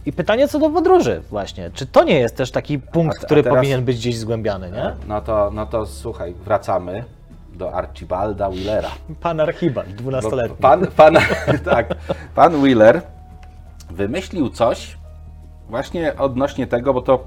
I 0.06 0.12
pytanie 0.12 0.48
co 0.48 0.58
do 0.58 0.70
podróży 0.70 1.22
właśnie. 1.30 1.70
Czy 1.74 1.86
to 1.86 2.04
nie 2.04 2.18
jest 2.18 2.36
też 2.36 2.50
taki 2.50 2.78
punkt, 2.78 3.16
A- 3.18 3.22
a 3.22 3.24
który 3.24 3.42
teraz- 3.42 3.56
powinien 3.58 3.84
być 3.84 3.96
gdzieś 3.96 4.16
zgłębiany, 4.18 4.70
nie? 4.70 4.92
no 5.08 5.20
to, 5.20 5.50
no 5.54 5.66
to 5.66 5.86
słuchaj, 5.86 6.34
wracamy 6.44 7.04
do 7.54 7.74
Archibalda 7.74 8.50
Willera. 8.50 8.88
Pan 9.20 9.40
Archibald, 9.40 10.02
Bo 10.02 10.10
12-letni. 10.10 10.56
Pan, 10.56 10.86
pan, 10.86 11.16
tak, 11.70 11.94
pan 12.34 12.62
Wheeler 12.62 13.02
wymyślił 13.90 14.50
coś 14.50 14.96
właśnie 15.68 16.16
odnośnie 16.18 16.66
tego, 16.66 16.94
bo 16.94 17.02
to 17.02 17.24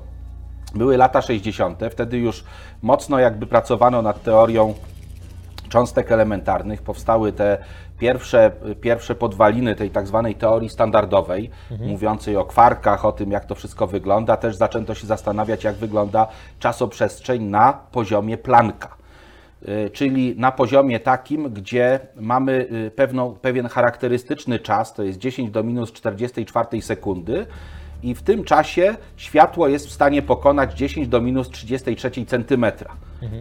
były 0.75 0.97
lata 0.97 1.21
60. 1.21 1.79
Wtedy 1.91 2.17
już 2.17 2.43
mocno 2.81 3.19
jakby 3.19 3.47
pracowano 3.47 4.01
nad 4.01 4.23
teorią 4.23 4.73
cząstek 5.69 6.11
elementarnych. 6.11 6.81
Powstały 6.81 7.33
te 7.33 7.57
pierwsze, 7.99 8.51
pierwsze 8.81 9.15
podwaliny 9.15 9.75
tej 9.75 9.89
tak 9.89 10.07
zwanej 10.07 10.35
teorii 10.35 10.69
standardowej, 10.69 11.49
mówiącej 11.79 12.37
o 12.37 12.45
kwarkach, 12.45 13.05
o 13.05 13.11
tym, 13.11 13.31
jak 13.31 13.45
to 13.45 13.55
wszystko 13.55 13.87
wygląda. 13.87 14.37
Też 14.37 14.55
zaczęto 14.55 14.95
się 14.95 15.07
zastanawiać, 15.07 15.63
jak 15.63 15.75
wygląda 15.75 16.27
czasoprzestrzeń 16.59 17.43
na 17.43 17.73
poziomie 17.73 18.37
Plancka. 18.37 18.94
Y, 19.69 19.89
czyli 19.89 20.35
na 20.37 20.51
poziomie 20.51 20.99
takim, 20.99 21.49
gdzie 21.49 21.99
mamy 22.15 22.67
y, 22.87 22.91
pewną, 22.91 23.35
pewien 23.35 23.67
charakterystyczny 23.67 24.59
czas, 24.59 24.93
to 24.93 25.03
jest 25.03 25.19
10 25.19 25.51
do 25.51 25.63
minus 25.63 25.91
44 25.91 26.81
sekundy, 26.81 27.45
i 28.03 28.15
w 28.15 28.21
tym 28.21 28.43
czasie 28.43 28.95
światło 29.17 29.67
jest 29.67 29.87
w 29.87 29.91
stanie 29.91 30.21
pokonać 30.21 30.73
10 30.73 31.07
do 31.07 31.21
minus 31.21 31.49
33 31.49 32.25
centymetra. 32.25 32.91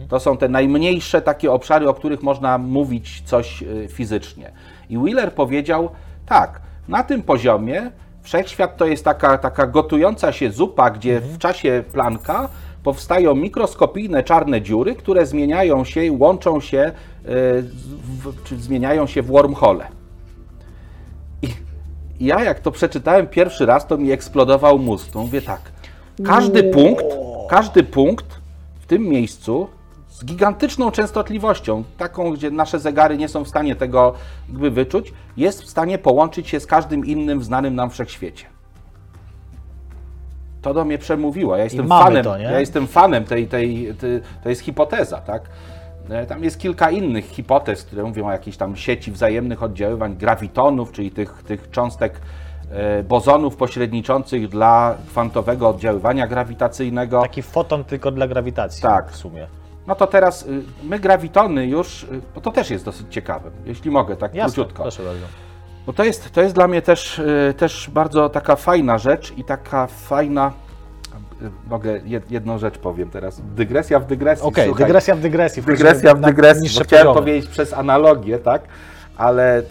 To 0.09 0.19
są 0.19 0.37
te 0.37 0.49
najmniejsze 0.49 1.21
takie 1.21 1.51
obszary, 1.51 1.89
o 1.89 1.93
których 1.93 2.23
można 2.23 2.57
mówić 2.57 3.21
coś 3.25 3.61
y, 3.61 3.87
fizycznie. 3.91 4.51
I 4.89 4.97
Wheeler 4.97 5.33
powiedział, 5.33 5.89
tak, 6.25 6.61
na 6.87 7.03
tym 7.03 7.21
poziomie 7.21 7.91
wszechświat 8.21 8.77
to 8.77 8.85
jest 8.85 9.05
taka, 9.05 9.37
taka 9.37 9.67
gotująca 9.67 10.31
się 10.31 10.51
zupa, 10.51 10.89
gdzie 10.89 11.19
w 11.19 11.37
czasie 11.37 11.83
Plancka 11.93 12.49
powstają 12.85 13.35
mikroskopijne 13.35 14.23
czarne 14.23 14.61
dziury, 14.61 14.95
które 14.95 15.25
zmieniają 15.25 15.83
się 15.85 16.03
i 16.03 16.11
łączą 16.11 16.59
się, 16.59 16.79
y, 16.81 16.91
w, 18.23 18.43
czy 18.43 18.57
zmieniają 18.57 19.07
się 19.07 19.21
w 19.21 19.27
wormhole. 19.27 19.87
I 21.41 21.47
i 22.19 22.25
ja 22.25 22.43
jak 22.43 22.59
to 22.59 22.71
przeczytałem 22.71 23.27
pierwszy 23.27 23.65
raz, 23.65 23.87
to 23.87 23.97
mi 23.97 24.11
eksplodował 24.11 24.79
mózg. 24.79 25.11
To 25.11 25.19
mówię 25.19 25.41
tak, 25.41 25.61
każdy 26.25 26.63
punkt, 26.63 27.05
każdy 27.49 27.83
punkt 27.83 28.25
w 28.79 28.85
tym 28.85 29.03
miejscu 29.03 29.67
z 30.09 30.25
gigantyczną 30.25 30.91
częstotliwością, 30.91 31.83
taką, 31.97 32.31
gdzie 32.31 32.51
nasze 32.51 32.79
zegary 32.79 33.17
nie 33.17 33.27
są 33.27 33.43
w 33.43 33.47
stanie 33.47 33.75
tego 33.75 34.13
jakby 34.49 34.71
wyczuć, 34.71 35.13
jest 35.37 35.63
w 35.63 35.69
stanie 35.69 35.97
połączyć 35.97 36.49
się 36.49 36.59
z 36.59 36.65
każdym 36.65 37.05
innym 37.05 37.39
w 37.39 37.43
znanym 37.43 37.75
nam 37.75 37.89
wszechświecie. 37.89 38.54
To 40.65 40.73
do 40.73 40.85
mnie 40.85 40.97
przemówiło. 40.97 41.57
Ja 41.57 41.63
jestem 41.63 41.87
fanem, 41.87 42.23
to, 42.23 42.37
ja 42.37 42.59
jestem 42.59 42.87
fanem 42.87 43.23
tej, 43.25 43.47
tej, 43.47 43.93
tej, 43.95 44.21
to 44.43 44.49
jest 44.49 44.61
hipoteza, 44.61 45.17
tak? 45.17 45.41
E, 46.09 46.25
Tam 46.25 46.43
jest 46.43 46.59
kilka 46.59 46.91
innych 46.91 47.25
hipotez, 47.25 47.83
które 47.83 48.03
mówią 48.03 48.27
o 48.27 48.31
jakiejś 48.31 48.57
tam 48.57 48.75
sieci 48.75 49.11
wzajemnych 49.11 49.63
oddziaływań 49.63 50.15
grawitonów, 50.15 50.91
czyli 50.91 51.11
tych, 51.11 51.43
tych 51.43 51.69
cząstek 51.69 52.21
e, 52.71 53.03
bozonów 53.03 53.55
pośredniczących 53.55 54.47
dla 54.49 54.95
kwantowego 55.07 55.69
oddziaływania 55.69 56.27
grawitacyjnego. 56.27 57.21
Taki 57.21 57.41
foton 57.41 57.83
tylko 57.83 58.11
dla 58.11 58.27
grawitacji 58.27 58.81
Tak. 58.81 59.11
w 59.11 59.15
sumie. 59.15 59.47
No 59.87 59.95
to 59.95 60.07
teraz 60.07 60.43
y, 60.47 60.63
my 60.83 60.99
grawitony 60.99 61.67
już, 61.67 62.03
y, 62.03 62.21
bo 62.35 62.41
to 62.41 62.51
też 62.51 62.69
jest 62.69 62.85
dosyć 62.85 63.07
ciekawe, 63.09 63.51
jeśli 63.65 63.91
mogę, 63.91 64.15
tak 64.15 64.35
Jasne, 64.35 64.55
króciutko. 64.55 64.81
proszę 64.83 65.03
bardzo. 65.03 65.25
Bo 65.85 65.93
to 65.93 66.03
jest, 66.03 66.31
to 66.31 66.41
jest 66.41 66.55
dla 66.55 66.67
mnie 66.67 66.81
też, 66.81 67.19
y, 67.19 67.53
też 67.57 67.89
bardzo 67.93 68.29
taka 68.29 68.55
fajna 68.55 68.97
rzecz 68.97 69.33
i 69.37 69.43
taka 69.43 69.87
fajna. 69.87 70.51
y, 71.41 71.49
Mogę 71.67 71.99
jed- 71.99 72.21
jedną 72.31 72.57
rzecz 72.57 72.77
powiem 72.77 73.09
teraz. 73.09 73.41
Dygresja 73.41 73.99
w 73.99 74.05
dygresji. 74.05 74.45
Okej, 74.47 74.65
słuchaj. 74.65 74.85
dygresja 74.85 75.15
w 75.15 75.19
dygresji. 75.19 75.63
Dygresja 75.63 76.15
w 76.15 76.21
dygresji. 76.21 76.69
chciałem 76.69 76.87
poziomy. 76.89 77.19
powiedzieć 77.19 77.49
przez 77.49 77.73
analogię, 77.73 78.39
tak? 78.39 78.61
Ale 79.17 79.59
y, 79.59 79.63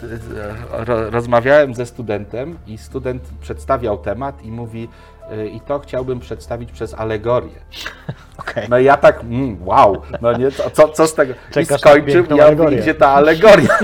ro, 0.71 1.09
rozmawiałem 1.09 1.73
ze 1.73 1.85
studentem 1.85 2.57
i 2.67 2.77
student 2.77 3.23
przedstawiał 3.41 3.97
temat 3.97 4.43
i 4.43 4.51
mówi, 4.51 4.89
i 5.53 5.61
to 5.61 5.79
chciałbym 5.79 6.19
przedstawić 6.19 6.71
przez 6.71 6.93
alegorię. 6.93 7.59
Okej. 8.37 8.67
No 8.69 8.79
i 8.79 8.83
ja 8.83 8.97
tak, 8.97 9.21
mm, 9.21 9.57
wow, 9.67 10.01
no 10.21 10.37
nie, 10.37 10.51
co, 10.51 10.89
co, 10.89 11.07
z 11.07 11.13
tego? 11.13 11.33
Czekasz 11.51 11.77
I 11.77 11.79
skończył, 11.79 12.25
ja 12.37 12.51
mówię, 12.51 12.77
gdzie 12.77 12.93
ta 12.95 13.09
alegoria? 13.09 13.77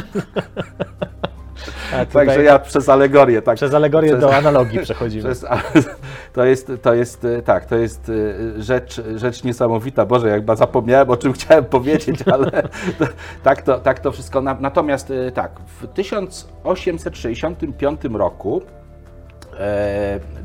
Tutaj 2.08 2.28
Także 2.28 2.44
ja 2.44 2.60
przez 2.60 2.90
alegorię, 2.90 3.42
tak. 3.42 3.56
przez 3.56 3.74
alegorię 3.74 4.10
przez- 4.10 4.22
do 4.22 4.36
analogii 4.42 4.80
przechodzimy. 4.80 5.24
Przez, 5.24 5.46
to 6.34 6.46
jest, 6.46 6.72
to 6.82 6.94
jest, 6.94 7.26
e, 7.26 7.42
tak, 7.42 7.66
to 7.66 7.76
jest 7.78 8.12
e, 8.58 8.62
rzecz, 8.62 9.02
rzecz 9.16 9.44
niesamowita. 9.44 10.06
Boże, 10.06 10.30
jakby 10.30 10.56
zapomniałem, 10.56 11.10
o 11.10 11.18
czym 11.18 11.34
chciałem 11.38 11.66
powiedzieć, 11.66 12.20
ale 12.34 12.52
to, 13.00 13.06
tak, 13.44 13.62
to, 13.62 13.80
tak 13.80 14.00
to 14.00 14.12
wszystko. 14.12 14.42
Na- 14.42 14.58
Natomiast 14.60 15.12
e, 15.12 15.32
tak, 15.32 15.52
w 15.82 15.88
1865 15.88 18.02
roku 18.14 18.62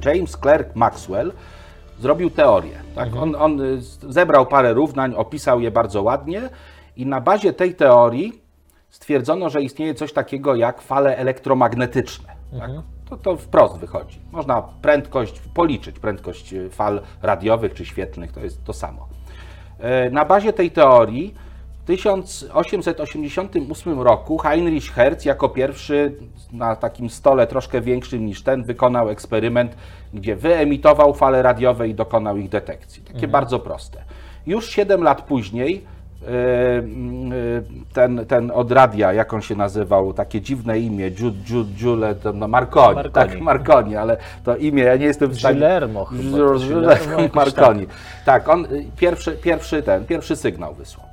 James 0.04 0.36
Clerk 0.36 0.74
Maxwell 0.74 1.32
zrobił 2.00 2.30
teorię. 2.30 2.74
Tak? 2.94 3.16
On, 3.16 3.34
on 3.38 3.58
z- 3.80 3.98
zebrał 4.12 4.46
parę 4.46 4.74
równań, 4.74 5.14
opisał 5.14 5.60
je 5.60 5.70
bardzo 5.70 6.02
ładnie 6.02 6.42
i 6.96 7.06
na 7.06 7.20
bazie 7.20 7.52
tej 7.52 7.74
teorii 7.74 8.42
stwierdzono, 8.96 9.50
że 9.50 9.62
istnieje 9.62 9.94
coś 9.94 10.12
takiego 10.12 10.54
jak 10.54 10.80
fale 10.80 11.16
elektromagnetyczne. 11.16 12.28
Tak? 12.58 12.70
To, 13.08 13.16
to 13.16 13.36
wprost 13.36 13.78
wychodzi. 13.78 14.20
Można 14.32 14.62
prędkość, 14.82 15.40
policzyć 15.54 15.98
prędkość 15.98 16.52
y, 16.52 16.70
fal 16.70 17.00
radiowych 17.22 17.74
czy 17.74 17.84
świetlnych, 17.84 18.32
to 18.32 18.40
jest 18.40 18.64
to 18.64 18.72
samo. 18.72 19.08
E, 19.78 20.10
Na 20.10 20.24
bazie 20.24 20.52
tej 20.52 20.70
teorii 20.70 21.34
1888 21.86 24.00
roku 24.00 24.38
Heinrich 24.38 24.92
Hertz 24.92 25.24
jako 25.24 25.48
pierwszy 25.48 26.14
na 26.52 26.76
takim 26.76 27.10
stole 27.10 27.46
troszkę 27.46 27.80
większym 27.80 28.26
niż 28.26 28.42
ten 28.42 28.64
wykonał 28.64 29.10
eksperyment, 29.10 29.76
gdzie 30.14 30.36
wyemitował 30.36 31.14
fale 31.14 31.42
radiowe 31.42 31.88
i 31.88 31.94
dokonał 31.94 32.36
ich 32.36 32.48
detekcji. 32.48 33.02
Takie 33.02 33.28
bardzo 33.28 33.58
proste. 33.58 34.02
Już 34.46 34.70
7 34.70 35.02
lat 35.02 35.22
później 35.22 35.74
e, 35.74 35.78
e, 35.78 35.82
ten, 37.92 38.26
ten 38.26 38.50
od 38.50 38.72
radia, 38.72 39.12
jak 39.12 39.34
on 39.34 39.42
się 39.42 39.56
nazywał, 39.56 40.12
takie 40.12 40.40
dziwne 40.40 40.78
imię, 40.78 41.10
Jude, 41.20 41.38
Jude, 41.48 41.70
Jule, 41.80 42.14
to 42.14 42.32
no 42.32 42.48
Marconi, 42.48 42.94
Marconi. 42.94 43.12
tak, 43.12 43.40
Marconi, 43.40 43.96
ale 43.96 44.16
to 44.44 44.56
imię, 44.56 44.82
ja 44.82 44.96
nie 44.96 45.06
jestem 45.06 45.30
w 45.30 45.38
stanie... 45.38 45.54
Guillermo 45.54 46.04
chyba, 46.04 46.38
Guillermo 46.58 47.20
jakoś 47.20 47.34
Marconi. 47.34 47.86
Tak, 48.24 48.48
on 48.48 48.64
y, 48.64 48.86
pierwszy, 48.96 49.32
pierwszy 49.32 49.82
ten, 49.82 50.04
pierwszy 50.04 50.36
sygnał 50.36 50.74
wysłał. 50.74 51.06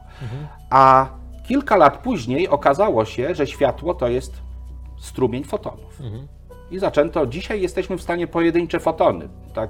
A 0.69 1.07
kilka 1.47 1.75
lat 1.75 1.97
później 1.97 2.47
okazało 2.47 3.05
się, 3.05 3.35
że 3.35 3.47
światło 3.47 3.93
to 3.93 4.07
jest 4.07 4.33
strumień 4.97 5.43
fotonów. 5.43 5.99
I 6.71 6.79
zaczęto, 6.79 7.27
dzisiaj 7.27 7.61
jesteśmy 7.61 7.97
w 7.97 8.01
stanie 8.01 8.27
pojedyncze 8.27 8.79
fotony, 8.79 9.27
tak, 9.53 9.69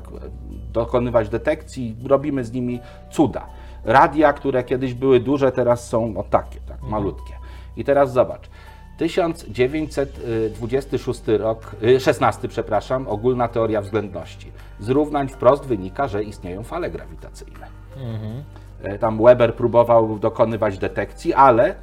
dokonywać 0.74 1.30
detekcji, 1.30 1.96
robimy 2.06 2.44
z 2.44 2.52
nimi 2.52 2.80
cuda. 3.12 3.46
Radia, 3.86 4.34
które 4.34 4.64
kiedyś 4.64 4.94
były 4.94 5.20
duże, 5.20 5.52
teraz 5.52 5.90
są 5.90 6.18
o 6.18 6.24
takie, 6.24 6.60
tak, 6.68 6.82
malutkie. 6.82 7.34
I 7.78 7.84
teraz 7.84 8.14
zobacz, 8.14 8.50
1926 8.98 11.28
rok, 11.28 11.76
y, 11.84 12.00
16, 12.00 12.48
przepraszam, 12.48 13.08
ogólna 13.08 13.48
teoria 13.48 13.82
względności. 13.82 14.52
Z 14.80 14.90
równań 14.90 15.28
wprost 15.28 15.66
wynika, 15.66 16.08
że 16.08 16.24
istnieją 16.24 16.64
fale 16.64 16.90
grawitacyjne. 16.90 17.68
E, 18.84 19.00
Tam 19.00 19.24
Weber 19.24 19.56
próbował 19.56 20.20
dokonywać 20.20 20.78
detekcji, 20.78 21.34
ale 21.34 21.76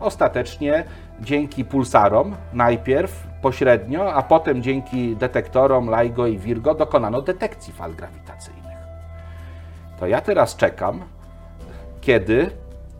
ostatecznie 0.00 0.84
dzięki 1.20 1.64
pulsarom 1.64 2.36
najpierw 2.52 3.26
pośrednio, 3.42 4.14
a 4.14 4.22
potem 4.22 4.62
dzięki 4.62 5.16
detektorom 5.16 5.90
LIGO 6.00 6.26
i 6.26 6.38
Virgo 6.38 6.74
dokonano 6.74 7.22
detekcji 7.22 7.72
fal 7.72 7.94
grawitacyjnych. 7.94 8.78
To 10.00 10.06
ja 10.06 10.20
teraz 10.20 10.56
czekam, 10.56 11.00
kiedy 12.08 12.50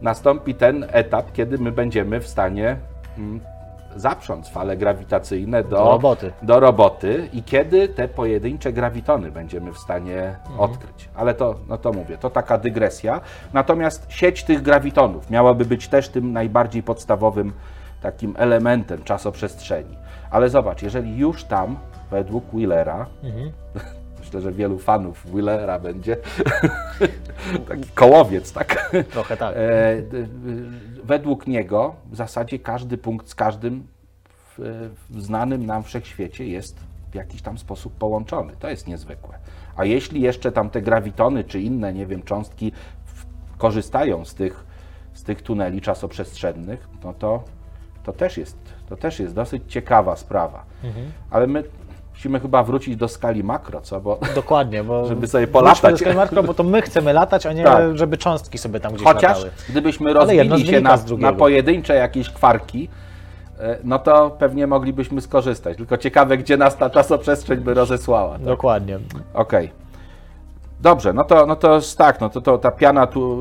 nastąpi 0.00 0.54
ten 0.54 0.86
etap, 0.92 1.32
kiedy 1.32 1.58
my 1.58 1.72
będziemy 1.72 2.20
w 2.20 2.28
stanie 2.28 2.76
mm, 3.18 3.40
zaprząc 3.96 4.48
fale 4.48 4.76
grawitacyjne 4.76 5.62
do, 5.64 5.68
Do 5.76 5.84
roboty. 5.84 6.32
do 6.42 6.60
roboty 6.60 7.28
i 7.32 7.42
kiedy 7.42 7.88
te 7.88 8.08
pojedyncze 8.08 8.72
grawitony 8.72 9.30
będziemy 9.30 9.72
w 9.72 9.78
stanie 9.78 10.36
odkryć. 10.58 11.08
Ale 11.14 11.34
to, 11.34 11.54
no 11.68 11.78
to 11.78 11.92
mówię, 11.92 12.18
to 12.18 12.30
taka 12.30 12.58
dygresja. 12.58 13.20
Natomiast 13.52 14.06
sieć 14.08 14.44
tych 14.44 14.62
grawitonów 14.62 15.30
miałaby 15.30 15.64
być 15.64 15.88
też 15.88 16.08
tym 16.08 16.32
najbardziej 16.32 16.82
podstawowym 16.82 17.52
takim 18.02 18.34
elementem 18.38 19.04
czasoprzestrzeni. 19.04 19.96
Ale 20.30 20.48
zobacz, 20.48 20.82
jeżeli 20.82 21.16
już 21.18 21.44
tam, 21.44 21.76
według 22.10 22.44
Willera, 22.54 23.06
myślę, 24.28 24.40
że 24.40 24.52
wielu 24.52 24.78
fanów 24.78 25.26
Willera 25.34 25.78
będzie, 25.78 26.16
taki 27.68 27.90
kołowiec, 27.94 28.52
tak? 28.52 28.92
Trochę 29.10 29.36
tak. 29.36 29.54
E, 29.56 29.58
według 31.04 31.46
niego 31.46 31.94
w 32.10 32.16
zasadzie 32.16 32.58
każdy 32.58 32.98
punkt 32.98 33.28
z 33.28 33.34
każdym 33.34 33.86
w, 34.58 34.90
w 35.10 35.22
znanym 35.22 35.66
nam 35.66 35.82
wszechświecie 35.82 36.48
jest 36.48 36.80
w 37.10 37.14
jakiś 37.14 37.42
tam 37.42 37.58
sposób 37.58 37.94
połączony. 37.94 38.52
To 38.58 38.68
jest 38.70 38.86
niezwykłe. 38.86 39.38
A 39.76 39.84
jeśli 39.84 40.20
jeszcze 40.20 40.52
tam 40.52 40.70
te 40.70 40.82
grawitony 40.82 41.44
czy 41.44 41.60
inne, 41.60 41.92
nie 41.92 42.06
wiem, 42.06 42.22
cząstki 42.22 42.72
w, 43.04 43.26
korzystają 43.58 44.24
z 44.24 44.34
tych, 44.34 44.64
z 45.12 45.22
tych 45.22 45.42
tuneli 45.42 45.80
czasoprzestrzennych, 45.80 46.88
no 47.04 47.14
to, 47.14 47.44
to, 48.04 48.12
też 48.12 48.36
jest, 48.36 48.56
to 48.88 48.96
też 48.96 49.20
jest 49.20 49.34
dosyć 49.34 49.62
ciekawa 49.68 50.16
sprawa. 50.16 50.64
Ale 51.30 51.46
my 51.46 51.64
musimy 52.18 52.40
chyba 52.40 52.62
wrócić 52.62 52.96
do 52.96 53.08
skali 53.08 53.44
makro, 53.44 53.80
co? 53.80 54.00
Bo 54.00 54.18
Dokładnie, 54.34 54.84
bo 54.84 55.06
Żeby 55.06 55.26
sobie 55.26 55.46
polatać. 55.46 55.92
do 55.92 55.98
Skymarko, 55.98 56.42
bo 56.42 56.54
to 56.54 56.62
my 56.62 56.82
chcemy 56.82 57.12
latać, 57.12 57.46
a 57.46 57.52
nie 57.52 57.64
Tak. 57.64 57.98
żeby 57.98 58.16
cząstki 58.16 58.58
sobie 58.58 58.80
tam 58.80 58.92
gdzieś 58.92 59.06
Chociaż 59.06 59.36
latały. 59.36 59.50
gdybyśmy 59.68 60.12
rozbili 60.12 60.66
się 60.66 60.80
na, 60.80 60.98
na 61.18 61.32
pojedyncze 61.32 61.94
jakieś 61.94 62.30
kwarki, 62.30 62.88
e, 63.60 63.78
no 63.84 63.98
to 63.98 64.30
pewnie 64.30 64.66
moglibyśmy 64.66 65.20
skorzystać. 65.20 65.76
Tylko 65.76 65.96
ciekawe, 65.96 66.36
gdzie 66.38 66.56
nas 66.56 66.76
ta 66.76 66.90
czasoprzestrzeń 66.90 67.58
by 67.60 67.74
rozesłała. 67.74 68.32
Tak? 68.32 68.42
Dokładnie. 68.44 68.98
Okej. 69.34 69.70
Dobrze, 70.80 71.12
no 71.12 71.24
to, 71.24 71.46
no 71.46 71.56
to 71.56 71.74
jest 71.74 71.98
tak, 71.98 72.20
no 72.20 72.30
to, 72.30 72.40
to 72.40 72.58
ta 72.58 72.70
piana 72.70 73.06
tu, 73.06 73.38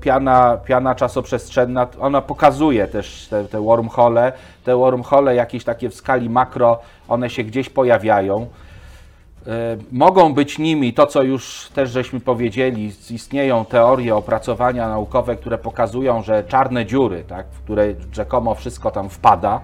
piana, 0.00 0.56
piana 0.56 0.94
czasoprzestrzenna, 0.94 1.86
ona 2.00 2.20
pokazuje 2.22 2.88
też 2.88 3.28
te, 3.30 3.44
te 3.44 3.60
wormhole, 3.60 4.32
te 4.64 4.76
wormhole 4.76 5.34
jakieś 5.34 5.64
takie 5.64 5.90
w 5.90 5.94
skali 5.94 6.30
makro, 6.30 6.80
one 7.08 7.30
się 7.30 7.44
gdzieś 7.44 7.70
pojawiają. 7.70 8.42
Y, 8.42 9.50
Mogą 9.92 10.34
być 10.34 10.58
nimi 10.58 10.94
to, 10.94 11.06
co 11.06 11.22
już 11.22 11.70
też 11.74 11.90
żeśmy 11.90 12.20
powiedzieli, 12.20 12.92
istnieją 13.10 13.64
teorie, 13.64 14.16
opracowania 14.16 14.88
naukowe, 14.88 15.36
które 15.36 15.58
pokazują, 15.58 16.22
że 16.22 16.44
czarne 16.44 16.86
dziury, 16.86 17.24
tak, 17.28 17.46
w 17.50 17.60
które 17.60 17.94
rzekomo 18.12 18.54
wszystko 18.54 18.90
tam 18.90 19.08
wpada, 19.08 19.60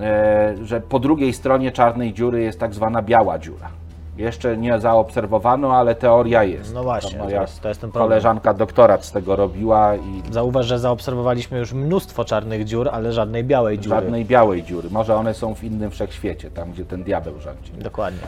e, 0.00 0.54
że 0.62 0.80
po 0.80 0.98
drugiej 0.98 1.32
stronie 1.32 1.72
czarnej 1.72 2.14
dziury 2.14 2.42
jest 2.42 2.60
tak 2.60 2.74
zwana 2.74 3.02
biała 3.02 3.38
dziura. 3.38 3.68
Jeszcze 4.18 4.56
nie 4.56 4.80
zaobserwowano, 4.80 5.76
ale 5.76 5.94
teoria 5.94 6.44
jest. 6.44 6.74
No 6.74 6.82
właśnie, 6.82 7.10
To 7.10 7.18
to 7.18 7.24
moja 7.24 7.40
jest- 7.42 7.60
to 7.60 7.68
jest 7.68 7.80
ten 7.80 7.90
problem. 7.90 8.08
koleżanka 8.10 8.54
doktorat 8.54 9.04
z 9.04 9.12
tego 9.12 9.36
robiła 9.36 9.96
i 9.96 10.22
Zauważ, 10.32 10.66
że 10.66 10.78
zaobserwowaliśmy 10.78 11.58
już 11.58 11.72
mnóstwo 11.72 12.24
czarnych 12.24 12.64
dziur, 12.64 12.88
ale 12.92 13.12
żadnej 13.12 13.44
białej 13.44 13.78
dziury. 13.78 13.96
żadnej 13.96 14.24
białej 14.24 14.62
dziury. 14.62 14.88
Może 14.90 15.16
one 15.16 15.34
są 15.34 15.54
w 15.54 15.64
innym 15.64 15.90
wszechświecie, 15.90 16.50
tam 16.50 16.72
gdzie 16.72 16.84
ten 16.84 17.02
diabeł 17.04 17.40
rządzi. 17.40 17.72
Dokładnie. 17.72 18.20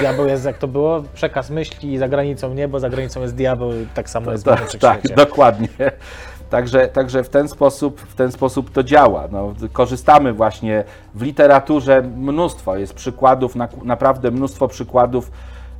Diabeł 0.00 0.26
jest, 0.26 0.44
jak 0.44 0.58
to 0.58 0.68
było, 0.68 1.02
przekaz 1.14 1.50
myśli 1.50 1.98
za 1.98 2.08
granicą 2.08 2.54
nie, 2.54 2.68
bo 2.68 2.80
za 2.80 2.90
granicą 2.90 3.20
jest 3.22 3.34
diabeł, 3.34 3.70
tak 3.94 4.10
samo 4.10 4.32
jest 4.32 4.44
w 4.44 4.46
innym 4.46 4.58
Tak, 4.58 4.70
tak, 4.70 4.80
wszechświecie. 4.80 5.14
dokładnie. 5.14 5.68
Także, 6.52 6.88
także 6.88 7.24
w, 7.24 7.28
ten 7.28 7.48
sposób, 7.48 8.00
w 8.00 8.14
ten 8.14 8.32
sposób 8.32 8.70
to 8.70 8.82
działa. 8.82 9.28
No, 9.32 9.54
korzystamy 9.72 10.32
właśnie 10.32 10.84
w 11.14 11.22
literaturze 11.22 12.02
mnóstwo, 12.02 12.76
jest 12.76 12.94
przykładów, 12.94 13.56
na, 13.56 13.68
naprawdę 13.84 14.30
mnóstwo 14.30 14.68
przykładów 14.68 15.30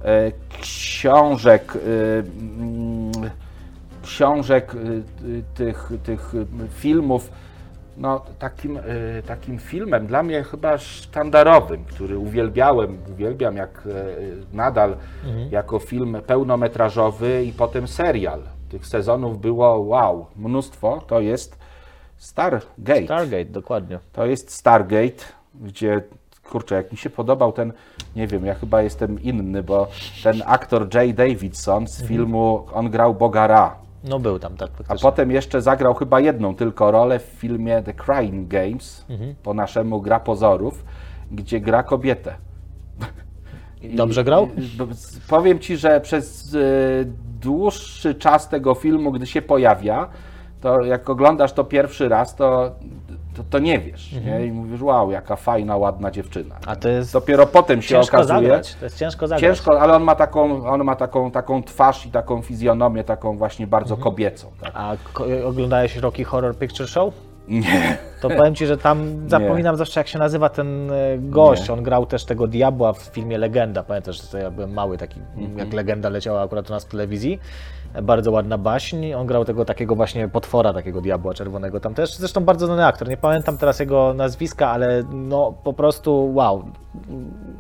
e, 0.05 0.33
książek, 0.61 1.73
e, 1.77 1.79
mm, 2.19 3.13
książek, 4.03 4.75
e, 4.75 4.79
tych, 5.55 5.93
tych 6.05 6.33
filmów. 6.75 7.31
No, 7.97 8.23
takim, 8.39 8.77
e, 8.77 8.83
takim 9.27 9.59
filmem 9.59 10.07
dla 10.07 10.23
mnie 10.23 10.43
chyba 10.43 10.79
sztandarowym, 10.79 11.85
który 11.85 12.19
uwielbiałem, 12.19 12.99
uwielbiam 13.13 13.57
jak 13.57 13.83
e, 13.87 14.57
nadal 14.57 14.97
jako 15.51 15.79
film 15.79 16.17
pełnometrażowy 16.27 17.45
i 17.45 17.53
potem 17.53 17.89
serial. 17.89 18.43
Tych 18.73 18.87
sezonów 18.87 19.41
było 19.41 19.79
wow, 19.79 20.27
mnóstwo. 20.37 21.03
To 21.07 21.21
jest 21.21 21.59
Stargate. 22.17 23.05
Stargate, 23.05 23.45
dokładnie. 23.45 23.99
To 24.13 24.27
jest 24.27 24.51
Stargate, 24.51 25.25
gdzie 25.55 26.03
kurczę, 26.51 26.75
jak 26.75 26.93
mi 26.93 26.99
się 26.99 27.11
podobał 27.11 27.53
ten, 27.53 27.73
nie 28.17 28.27
wiem, 28.27 28.47
ja 28.47 28.55
chyba 28.55 28.83
jestem 28.83 29.23
inny, 29.23 29.63
bo 29.63 29.89
ten 30.23 30.43
aktor 30.47 30.95
Jay 30.95 31.15
Davidson 31.15 31.87
z 31.87 32.03
filmu, 32.03 32.67
on 32.73 32.91
grał 32.91 33.15
Boga 33.15 33.47
Ra. 33.47 33.77
No 34.05 34.19
był 34.19 34.39
tam, 34.39 34.57
tak 34.57 34.71
A 34.71 34.77
faktycznie. 34.77 35.03
potem 35.11 35.31
jeszcze 35.31 35.63
zagrał 35.63 35.95
chyba 35.95 36.21
jedną 36.21 36.55
tylko 36.55 36.91
rolę 36.91 37.19
w 37.19 37.23
filmie 37.23 37.83
The 37.83 37.95
Crying 37.95 38.49
Games, 38.49 39.05
po 39.43 39.55
naszemu 39.55 40.01
Gra 40.01 40.21
Pozorów, 40.21 40.85
gdzie 41.33 41.61
gra 41.61 41.83
kobietę. 41.83 42.35
Dobrze 43.91 44.25
grał? 44.25 44.49
Powiem 45.29 45.59
Ci, 45.59 45.77
że 45.77 46.01
przez 46.01 46.55
y, 46.55 47.07
dłuższy 47.41 48.15
czas 48.15 48.49
tego 48.49 48.75
filmu, 48.75 49.13
gdy 49.13 49.27
się 49.27 49.43
pojawia, 49.43 50.09
to 50.61 50.81
jak 50.85 51.11
oglądasz 51.11 51.53
to 51.53 51.65
pierwszy 51.65 52.09
raz, 52.09 52.37
to, 52.37 52.73
to, 53.37 53.43
to 53.51 53.59
nie 53.59 53.79
wiesz. 53.79 54.13
Nie? 54.25 54.47
I 54.47 54.53
mówisz, 54.53 54.83
wow, 54.83 55.11
jaka 55.11 55.37
fajna, 55.37 55.77
ładna 55.77 56.11
dziewczyna. 56.11 56.55
A 56.67 56.77
to 56.77 56.89
jest 56.89 57.13
Dopiero 57.13 57.47
potem 57.47 57.83
się 57.83 57.89
ciężko 57.89 58.17
okazuje. 58.17 58.41
zagrać. 58.41 58.75
To 58.75 58.85
jest 58.85 58.99
ciężko 58.99 59.27
zagrać. 59.29 59.41
Ciężko, 59.41 59.81
ale 59.81 59.95
on 59.95 60.03
ma 60.03 60.15
taką, 60.15 60.65
on 60.67 60.85
ma 60.85 60.97
taką, 60.97 61.31
taką 61.31 61.63
twarz 61.63 62.07
i 62.07 62.11
taką 62.11 62.43
fizjonomię, 62.43 63.05
taką 63.05 63.37
właśnie 63.39 63.67
bardzo 63.67 63.95
Mhm. 63.95 64.05
kobiecą. 64.13 64.49
Tak? 64.61 64.71
A 64.75 64.97
oglądałeś 65.47 65.97
Rocky 65.97 66.25
Horror 66.25 66.57
Picture 66.59 66.89
Show? 66.89 67.15
Nie. 67.61 67.99
To 68.21 68.31
powiem 68.31 68.55
Ci, 68.55 68.67
że 68.67 68.79
tam 68.79 69.29
zapominam 69.29 69.77
zawsze 69.77 70.01
jak 70.01 70.09
się 70.09 70.19
nazywa 70.19 70.49
ten 70.49 70.91
e, 70.91 70.95
gość. 71.19 71.71
On 71.71 71.83
grał 71.83 72.07
też 72.07 72.25
tego 72.25 72.47
diabła 72.47 72.93
w 72.93 72.99
filmie 72.99 73.39
Legenda. 73.39 73.83
Pamiętasz, 73.83 74.31
że 74.31 74.41
ja 74.41 74.51
byłem 74.51 74.73
mały, 74.73 74.99
taki 74.99 75.21
Mhm. 75.37 75.59
jak 75.59 75.73
Legenda 75.73 76.09
leciała 76.09 76.43
akurat 76.43 76.71
u 76.71 76.73
nas 76.73 76.85
w 76.85 76.89
telewizji. 76.89 77.39
Bardzo 78.03 78.31
ładna 78.31 78.59
baśń. 78.59 79.13
On 79.15 79.27
grał 79.27 79.45
tego 79.45 79.65
takiego 79.65 79.95
właśnie 79.95 80.29
potwora, 80.29 80.73
takiego 80.73 81.01
diabła 81.01 81.35
czerwonego 81.35 81.81
tam 81.81 81.95
też. 81.95 82.17
Zresztą 82.17 82.45
bardzo 82.45 82.67
znany 82.67 82.87
aktor. 82.87 83.09
Nie 83.09 83.17
pamiętam 83.17 83.59
teraz 83.59 83.81
jego 83.81 84.15
nazwiska, 84.15 84.71
ale 84.71 85.03
no 85.13 85.55
po 85.65 85.73
prostu 85.73 86.35
wow. 86.35 86.65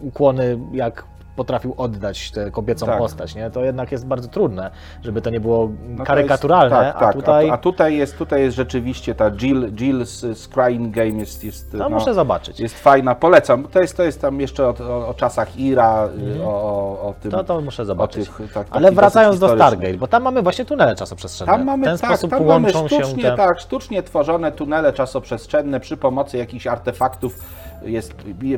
Ukłony 0.02 0.59
jak 0.73 1.05
potrafił 1.37 1.75
oddać 1.77 2.31
tę 2.31 2.51
kobiecą 2.51 2.87
Tak. 2.87 2.99
postać, 2.99 3.35
nie? 3.35 3.51
To 3.51 3.65
jednak 3.65 3.93
jest 3.93 4.07
bardzo 4.07 4.29
trudne, 4.29 4.71
żeby 5.03 5.23
to 5.23 5.31
nie 5.31 5.41
było 5.41 5.71
No 5.89 6.05
karykaturalne, 6.05 6.77
jest, 6.77 6.93
tak, 6.93 6.97
a 6.97 7.01
tak. 7.07 7.15
tutaj 7.15 7.51
A, 7.51 7.53
a 7.53 7.59
tutaj 7.59 7.97
jest, 7.97 8.19
tutaj 8.19 8.43
jest 8.43 8.57
rzeczywiście 8.57 9.15
ta 9.15 9.31
Jill, 9.31 9.73
Jill 9.75 10.07
z, 10.07 10.39
z 10.39 10.49
Crying 10.49 10.95
Game 10.95 11.09
jest, 11.09 11.45
jest, 11.45 11.73
to 11.73 11.79
no, 11.79 11.89
muszę 11.91 12.15
zobaczyć. 12.15 12.61
jest 12.61 12.79
fajna, 12.79 13.15
polecam. 13.15 13.65
To 13.69 13.81
jest, 13.81 13.97
to 13.97 14.03
jest 14.03 14.21
tam 14.21 14.41
jeszcze 14.41 14.67
o, 14.69 14.75
o, 14.81 15.09
o 15.09 15.15
czasach 15.15 15.57
Ira, 15.57 16.09
y, 16.39 16.45
o, 16.45 16.49
o, 16.49 17.09
o 17.09 17.15
tym. 17.21 17.31
To, 17.31 17.45
to 17.45 17.61
muszę 17.61 17.85
zobaczyć. 17.85 18.29
tych, 18.29 18.53
tak, 18.53 18.67
Ale 18.71 18.93
wracając 18.93 19.39
do. 19.39 19.49
Stargate, 19.49 19.95
bo 19.95 20.07
tam 20.07 20.23
mamy 20.23 20.43
właśnie 20.43 20.65
tunele 20.65 20.97
czasoprzestrzenne. 20.97 21.53
Tam 21.53 21.65
mamy, 21.65 21.83
w 21.83 21.87
ten 21.87 21.99
tak, 21.99 22.11
sposób 22.11 22.31
tam 22.31 22.47
mamy 22.47 22.71
sztucznie, 22.71 23.23
te... 23.23 23.37
tak, 23.37 23.61
sztucznie 23.61 24.03
tworzone 24.03 24.53
tunele 24.53 24.93
czasoprzestrzenne 24.93 25.81
przy 25.81 25.97
pomocy 25.97 26.39
jakichś 26.39 26.67
artefaktów. 26.67 27.39
Jest 27.85 28.15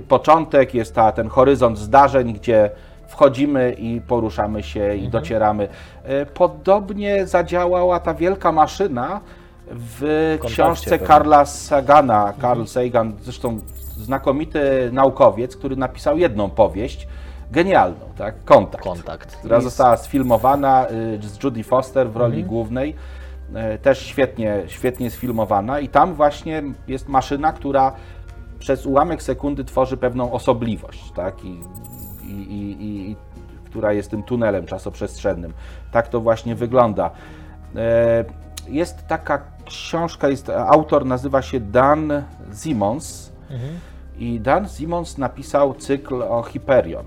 początek, 0.09 0.75
jest 0.75 0.95
ta, 0.95 1.13
ten 1.13 1.29
horyzont 1.29 1.79
zdarzeń, 1.79 2.33
gdzie 2.33 2.71
wchodzimy 3.07 3.73
i 3.79 4.01
poruszamy 4.01 4.63
się 4.63 4.81
Mhm. 4.83 5.01
i 5.01 5.09
docieramy. 5.09 5.69
E, 6.05 6.27
Podobnie 6.27 7.27
zadziałała 7.27 8.01
ta 8.01 8.15
wielka 8.15 8.53
maszyna 8.53 9.21
w 9.67 10.01
kontakcie 10.39 10.55
książce 10.55 10.91
pewnie. 10.91 11.07
Karla 11.07 11.45
Sagana. 11.47 12.33
Carl 12.41 12.65
Sagan, 12.65 13.13
zresztą 13.23 13.61
znakomity 13.97 14.61
naukowiec, 14.93 15.57
który 15.57 15.77
napisał 15.77 16.19
jedną 16.19 16.51
powieść, 16.51 17.09
genialną, 17.51 17.97
tak? 18.19 18.35
Kontakt 18.45 18.85
Kontakt. 18.85 19.37
która 19.37 19.61
z- 19.61 19.65
została 19.65 19.97
sfilmowana 19.97 20.87
y, 20.91 21.29
z 21.29 21.43
Judy 21.45 21.65
Foster 21.65 22.11
w 22.11 22.17
roli 22.17 22.33
Mhm. 22.39 22.49
głównej. 22.49 22.95
E, 23.55 23.79
Też 23.79 23.99
świetnie, 24.07 24.63
świetnie 24.67 25.11
sfilmowana 25.11 25.81
i 25.81 25.89
tam 25.89 26.15
właśnie 26.15 26.63
jest 26.89 27.09
maszyna, 27.09 27.53
która 27.53 27.93
przez 28.65 28.87
ułamek 28.87 29.23
sekundy 29.23 29.65
tworzy 29.65 29.97
pewną 29.97 30.33
osobliwość, 30.33 31.13
tak? 31.13 31.45
I, 31.45 31.61
i, 32.23 32.33
i, 32.33 33.11
i, 33.11 33.17
która 33.65 33.93
jest 33.93 34.11
tym 34.11 34.23
tunelem 34.23 34.67
czasoprzestrzennym. 34.67 35.53
Tak 35.93 36.09
to 36.09 36.21
właśnie 36.21 36.55
wygląda. 36.55 37.11
E, 37.77 38.25
Jest 38.69 39.07
taka 39.07 39.43
książka, 39.65 40.29
jest, 40.29 40.51
autor 40.51 41.07
nazywa 41.07 41.43
się 41.43 41.61
Dan 41.61 42.23
Simmons 42.55 43.33
i 44.19 44.41
Dan 44.41 44.69
Simmons 44.69 45.19
napisał 45.19 45.75
cykl 45.75 46.23
o 46.23 46.43
Hyperion. 46.43 47.07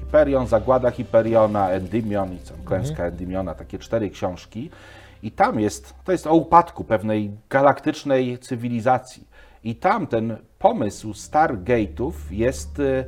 Hyperion, 0.00 0.46
Zagłada 0.46 0.90
Hyperiona, 0.90 1.70
Endymion 1.70 2.32
i 2.32 2.38
co, 2.38 2.54
Klęska 2.64 3.04
Endymiona, 3.04 3.54
takie 3.54 3.78
cztery 3.78 4.10
książki. 4.10 4.70
I 5.22 5.30
tam 5.30 5.60
jest, 5.60 5.94
to 6.04 6.12
jest 6.12 6.26
o 6.26 6.34
upadku 6.34 6.84
pewnej 6.84 7.30
galaktycznej 7.50 8.38
cywilizacji. 8.38 9.26
I 9.64 9.74
tam 9.74 10.06
ten 10.06 10.36
pomysł 10.66 11.12
Stargate'ów 11.12 12.12
jest, 12.30 12.78
y, 12.78 13.04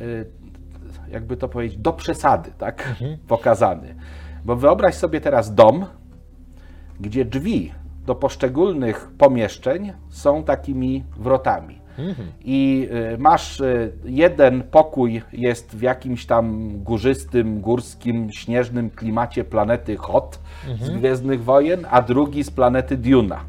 y, 0.00 0.26
jakby 1.10 1.36
to 1.36 1.48
powiedzieć, 1.48 1.78
do 1.78 1.92
przesady, 1.92 2.50
tak, 2.58 2.94
pokazany. 3.28 3.94
Bo 4.44 4.56
wyobraź 4.56 4.94
sobie 4.94 5.20
teraz 5.20 5.54
dom, 5.54 5.86
gdzie 7.00 7.24
drzwi 7.24 7.72
do 8.06 8.14
poszczególnych 8.14 9.10
pomieszczeń 9.18 9.92
są 10.08 10.44
takimi 10.44 11.04
wrotami. 11.16 11.80
I 12.44 12.88
y, 13.14 13.18
masz 13.18 13.62
jeden 14.04 14.62
pokój 14.62 15.22
jest 15.32 15.76
w 15.76 15.82
jakimś 15.82 16.26
tam 16.26 16.70
górzystym, 16.82 17.60
górskim, 17.60 18.32
śnieżnym 18.32 18.90
klimacie 18.90 19.44
planety 19.44 19.96
Hot 19.96 20.40
z 20.80 20.90
Gwiezdnych 20.90 21.44
Wojen, 21.44 21.86
a 21.90 22.02
drugi 22.02 22.44
z 22.44 22.50
planety 22.50 22.96
Duna, 22.96 23.40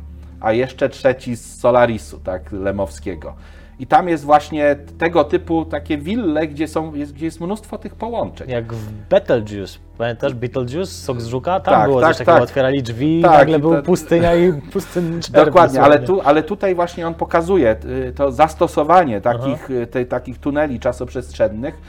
a 0.41 0.53
jeszcze 0.53 0.89
trzeci 0.89 1.35
z 1.35 1.59
Solarisu, 1.59 2.19
tak, 2.19 2.51
Lemowskiego. 2.51 3.35
I 3.79 3.87
tam 3.87 4.07
jest 4.07 4.23
właśnie 4.23 4.75
tego 4.97 5.23
typu 5.23 5.65
takie 5.65 5.97
wille, 5.97 6.47
gdzie, 6.47 6.67
są, 6.67 6.93
jest, 6.93 7.13
gdzie 7.13 7.25
jest 7.25 7.41
mnóstwo 7.41 7.77
tych 7.77 7.95
połączeń. 7.95 8.49
Jak 8.49 8.73
w 8.73 8.91
Betelgeuse. 9.09 9.79
Pamiętasz 9.97 10.33
Betelgeuse, 10.33 10.91
sok 10.91 11.21
z 11.21 11.27
żuka? 11.27 11.59
Tam 11.59 11.73
Tak, 11.73 11.89
było 11.89 12.01
tak, 12.01 12.09
coś 12.09 12.17
takiego, 12.17 12.33
tak. 12.33 12.43
otwierali 12.43 12.83
drzwi 12.83 13.19
i 13.19 13.21
Tak, 13.21 13.31
nagle 13.31 13.59
był 13.59 13.81
pustynia 13.83 14.35
i 14.35 14.53
pustynny 14.73 15.19
Dokładnie, 15.31 15.81
ale, 15.81 15.99
tu, 15.99 16.21
ale 16.21 16.43
tutaj 16.43 16.75
właśnie 16.75 17.07
on 17.07 17.13
pokazuje 17.13 17.75
y, 17.85 18.13
to 18.15 18.31
zastosowanie 18.31 19.21
takich, 19.21 19.69
y, 19.69 19.87
te, 19.87 20.05
takich 20.05 20.37
tuneli 20.37 20.79
czasoprzestrzennych. 20.79 21.81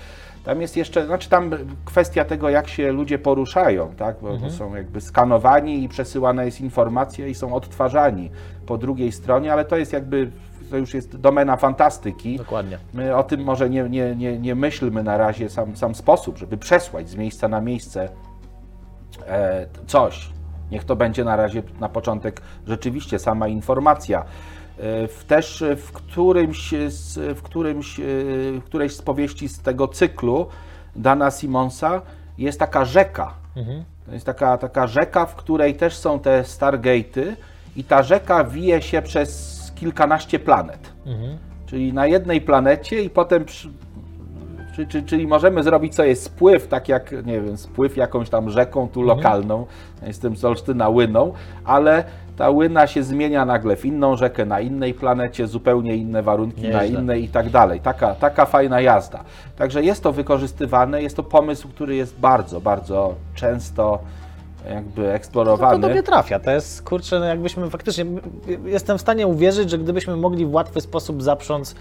Tam 0.44 0.60
jest 0.60 0.76
jeszcze, 0.76 1.06
znaczy 1.06 1.28
tam 1.28 1.50
kwestia 1.84 2.24
tego, 2.24 2.48
jak 2.48 2.68
się 2.68 2.92
ludzie 2.92 3.18
poruszają, 3.18 3.94
tak? 3.96 4.16
Bo 4.22 4.38
to 4.38 4.50
są 4.50 4.74
jakby 4.74 5.00
skanowani 5.00 5.84
i 5.84 5.88
przesyłana 5.88 6.44
jest 6.44 6.60
informacja 6.60 7.26
i 7.26 7.34
są 7.34 7.54
odtwarzani 7.54 8.30
po 8.66 8.78
drugiej 8.78 9.12
stronie, 9.12 9.52
ale 9.52 9.64
to 9.64 9.76
jest 9.76 9.92
jakby, 9.92 10.30
to 10.70 10.76
już 10.76 10.94
jest 10.94 11.16
domena 11.16 11.56
fantastyki. 11.56 12.36
Dokładnie. 12.38 12.78
My 12.94 13.16
o 13.16 13.22
tym 13.22 13.44
może 13.44 13.70
nie, 13.70 13.82
nie, 13.82 14.16
nie, 14.16 14.38
nie 14.38 14.54
myślmy 14.54 15.02
na 15.02 15.16
razie 15.16 15.50
sam, 15.50 15.76
sam 15.76 15.94
sposób, 15.94 16.38
żeby 16.38 16.56
przesłać 16.56 17.08
z 17.08 17.16
miejsca 17.16 17.48
na 17.48 17.60
miejsce 17.60 18.08
e, 19.26 19.66
coś. 19.86 20.30
Niech 20.70 20.84
to 20.84 20.96
będzie 20.96 21.24
na 21.24 21.36
razie 21.36 21.62
na 21.80 21.88
początek 21.88 22.40
rzeczywiście 22.66 23.18
sama 23.18 23.48
informacja. 23.48 24.24
E, 24.78 25.08
w, 25.08 25.24
też 25.24 25.64
w 25.76 25.92
którymś, 25.92 26.74
z, 26.88 27.38
w, 27.38 27.42
którymś, 27.42 28.00
e, 28.00 28.02
w 28.60 28.62
którejś 28.64 28.96
z 28.96 29.02
powieści 29.02 29.48
z 29.48 29.58
tego 29.58 29.88
cyklu 29.88 30.46
Dana 30.96 31.30
Simonsa 31.30 32.02
jest 32.38 32.58
taka 32.58 32.84
rzeka. 32.84 33.34
To 34.06 34.12
jest 34.12 34.26
taka, 34.26 34.58
taka 34.58 34.86
rzeka, 34.86 35.26
w 35.26 35.34
której 35.34 35.74
też 35.74 35.96
są 35.96 36.18
te 36.20 36.42
Stargate'y 36.42 37.36
i 37.76 37.84
ta 37.84 38.02
rzeka 38.02 38.44
wije 38.44 38.82
się 38.82 39.02
przez 39.02 39.62
kilkanaście 39.74 40.38
planet. 40.38 40.92
Czyli 41.66 41.92
na 41.92 42.06
jednej 42.06 42.40
planecie 42.40 43.02
i 43.02 43.10
potem 43.10 43.44
przy, 43.44 43.68
czy, 44.76 44.86
czy, 44.86 45.02
czyli 45.02 45.26
możemy 45.26 45.62
zrobić 45.62 45.94
sobie 45.94 46.16
spływ, 46.16 46.68
tak 46.68 46.88
jak, 46.88 47.12
nie 47.26 47.40
wiem, 47.40 47.56
spływ 47.56 47.96
jakąś 47.96 48.30
tam 48.30 48.50
rzeką 48.50 48.88
tu 48.88 49.02
lokalną, 49.02 49.66
ja 50.02 50.08
jestem 50.08 50.36
z 50.36 50.44
Olsztyna 50.44 50.88
Łyną, 50.88 51.32
ale 51.64 52.04
ta 52.42 52.50
Łyna 52.50 52.86
się 52.86 53.02
zmienia 53.02 53.44
nagle 53.44 53.76
w 53.76 53.84
inną 53.84 54.16
rzekę, 54.16 54.46
na 54.46 54.60
innej 54.60 54.94
planecie, 54.94 55.46
zupełnie 55.46 55.96
inne 55.96 56.22
warunki, 56.22 56.68
na 56.68 56.84
innej 56.84 57.24
i 57.24 57.28
tak 57.28 57.50
dalej. 57.50 57.80
Taka, 57.80 58.14
taka 58.14 58.46
fajna 58.46 58.80
jazda. 58.80 59.24
Także 59.56 59.82
jest 59.82 60.02
to 60.02 60.12
wykorzystywane, 60.12 61.02
jest 61.02 61.16
to 61.16 61.22
pomysł, 61.22 61.68
który 61.68 61.96
jest 61.96 62.18
bardzo, 62.18 62.60
bardzo 62.60 63.14
często 63.34 63.98
jakby 64.70 65.02
To, 65.02 65.08
to 65.08 65.14
eksplorowany. 65.14 65.80
do 65.80 65.88
mnie 65.88 66.02
trafia. 66.02 66.40
To 66.40 66.50
jest, 66.50 66.82
kurczę, 66.82 67.20
no 67.20 67.24
jakbyśmy 67.24 67.70
faktycznie... 67.70 68.04
Jestem 68.64 68.98
w 68.98 69.00
stanie 69.00 69.26
uwierzyć, 69.26 69.70
że 69.70 69.78
gdybyśmy 69.78 70.16
mogli 70.16 70.46
w 70.46 70.54
łatwy 70.54 70.80
sposób 70.80 71.22
zaprząc 71.22 71.74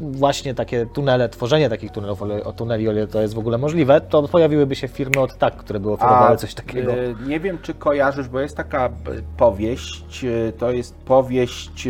właśnie 0.00 0.54
takie 0.54 0.86
tunele, 0.86 1.28
tworzenie 1.28 1.68
takich 1.70 1.92
tunelów, 1.92 2.22
o, 2.22 2.52
tuneli, 2.52 2.88
o 2.88 2.92
ile 2.92 3.06
to 3.06 3.20
jest 3.20 3.34
w 3.34 3.38
ogóle 3.38 3.58
możliwe, 3.58 4.00
to 4.00 4.28
pojawiłyby 4.28 4.76
się 4.76 4.88
firmy 4.88 5.20
od 5.20 5.38
tak, 5.38 5.56
które 5.56 5.80
by 5.80 5.90
oferowały 5.92 6.36
coś 6.36 6.54
takiego. 6.54 6.92
e, 6.92 6.96
Nie 7.26 7.40
wiem, 7.40 7.58
czy 7.62 7.74
kojarzysz, 7.74 8.28
bo 8.28 8.40
jest 8.40 8.56
taka 8.56 8.86
e, 8.86 8.90
powieść, 9.36 10.24
e, 10.24 10.52
to 10.52 10.70
jest 10.70 10.94
powieść, 10.94 11.88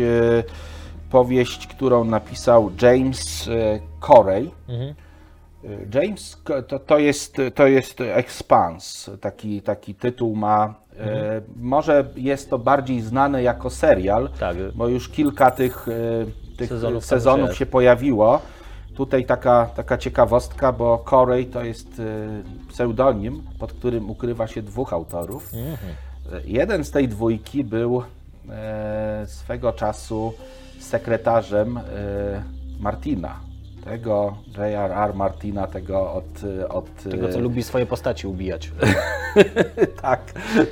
powieść, 1.09 1.67
którą 1.67 2.03
napisał 2.03 2.71
James 2.81 3.49
Corey. 4.07 4.51
Mhm. 4.69 4.93
James, 5.93 6.41
to, 6.67 6.79
to, 6.79 6.97
jest, 6.99 7.37
to 7.55 7.67
jest 7.67 8.01
Expanse, 8.01 9.17
taki, 9.17 9.61
taki 9.61 9.95
tytuł 9.95 10.35
ma. 10.35 10.73
E, 10.99 11.41
Może 11.55 12.05
jest 12.15 12.49
to 12.49 12.59
bardziej 12.59 13.01
znane 13.01 13.43
jako 13.43 13.69
serial, 13.69 14.29
Tak. 14.39 14.57
bo 14.75 14.87
już 14.87 15.09
kilka 15.09 15.51
tych, 15.51 15.87
tych 16.61 16.69
Sezonów 16.69 17.05
sezonów, 17.05 17.39
już 17.39 17.49
jest. 17.49 17.59
się 17.59 17.65
pojawiło. 17.65 18.39
Tutaj 18.95 19.25
taka, 19.25 19.65
taka 19.75 19.97
ciekawostka, 19.97 20.71
bo 20.71 21.03
Corey 21.09 21.45
to 21.45 21.63
jest 21.63 21.87
e, 21.99 22.03
pseudonim, 22.69 23.43
pod 23.59 23.73
którym 23.73 24.09
ukrywa 24.09 24.47
się 24.47 24.61
dwóch 24.61 24.93
autorów. 24.93 25.51
E, 25.53 26.41
Jeden 26.45 26.83
z 26.83 26.91
tej 26.91 27.07
dwójki 27.07 27.63
był 27.63 28.03
e, 28.49 29.23
swego 29.27 29.73
czasu 29.73 30.33
sekretarzem 30.79 31.77
e, 31.77 31.81
Martina, 32.79 33.39
tego 33.85 34.35
J.R.R. 34.57 35.13
Martina, 35.15 35.67
tego 35.67 36.13
od, 36.13 36.25
od 36.69 37.03
Tego, 37.03 37.29
co 37.29 37.39
lubi 37.39 37.63
swoje 37.63 37.85
postaci 37.85 38.27
ubijać. 38.27 38.71
tak, 40.01 40.21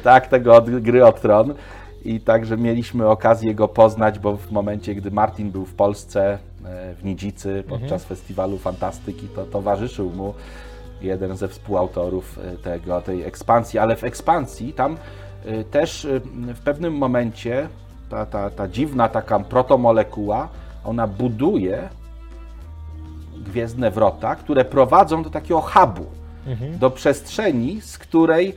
tak, 0.04 0.28
tego 0.28 0.56
od 0.56 0.70
gry 0.70 1.06
o 1.06 1.12
tron. 1.12 1.54
I 2.06 2.20
także 2.20 2.58
mieliśmy 2.58 3.08
okazję 3.08 3.56
go 3.56 3.68
poznać, 3.68 4.20
bo 4.20 4.38
w 4.38 4.52
momencie, 4.52 4.96
gdy 4.96 5.12
Martin 5.12 5.52
był 5.52 5.66
w 5.66 5.74
Polsce, 5.74 6.38
e, 6.66 6.94
w 6.94 7.04
Nidzicy, 7.04 7.64
podczas 7.70 8.06
festiwalu 8.06 8.58
fantastyki, 8.58 9.28
to 9.28 9.46
towarzyszył 9.46 10.10
mu 10.10 10.34
jeden 11.02 11.38
ze 11.38 11.48
współautorów 11.48 12.40
e, 12.40 12.58
tego, 12.58 13.02
tej 13.02 13.24
ekspansji. 13.24 13.80
Ale 13.80 13.96
w 13.96 14.04
ekspansji 14.04 14.74
tam 14.74 14.98
e, 15.46 15.64
też 15.64 16.08
w 16.56 16.60
pewnym 16.60 16.94
momencie 16.94 17.68
ta, 18.10 18.26
ta, 18.26 18.50
ta 18.50 18.68
dziwna 18.68 19.10
taka 19.10 19.40
protomolekuła, 19.40 20.50
ona 20.86 21.08
buduje 21.08 21.90
gwiezdne 23.38 23.92
wrota, 23.92 24.36
które 24.36 24.66
prowadzą 24.66 25.24
do 25.24 25.30
takiego 25.30 25.62
hubu, 25.62 26.06
do 26.80 26.92
przestrzeni, 26.92 27.82
z 27.82 27.98
której 27.98 28.56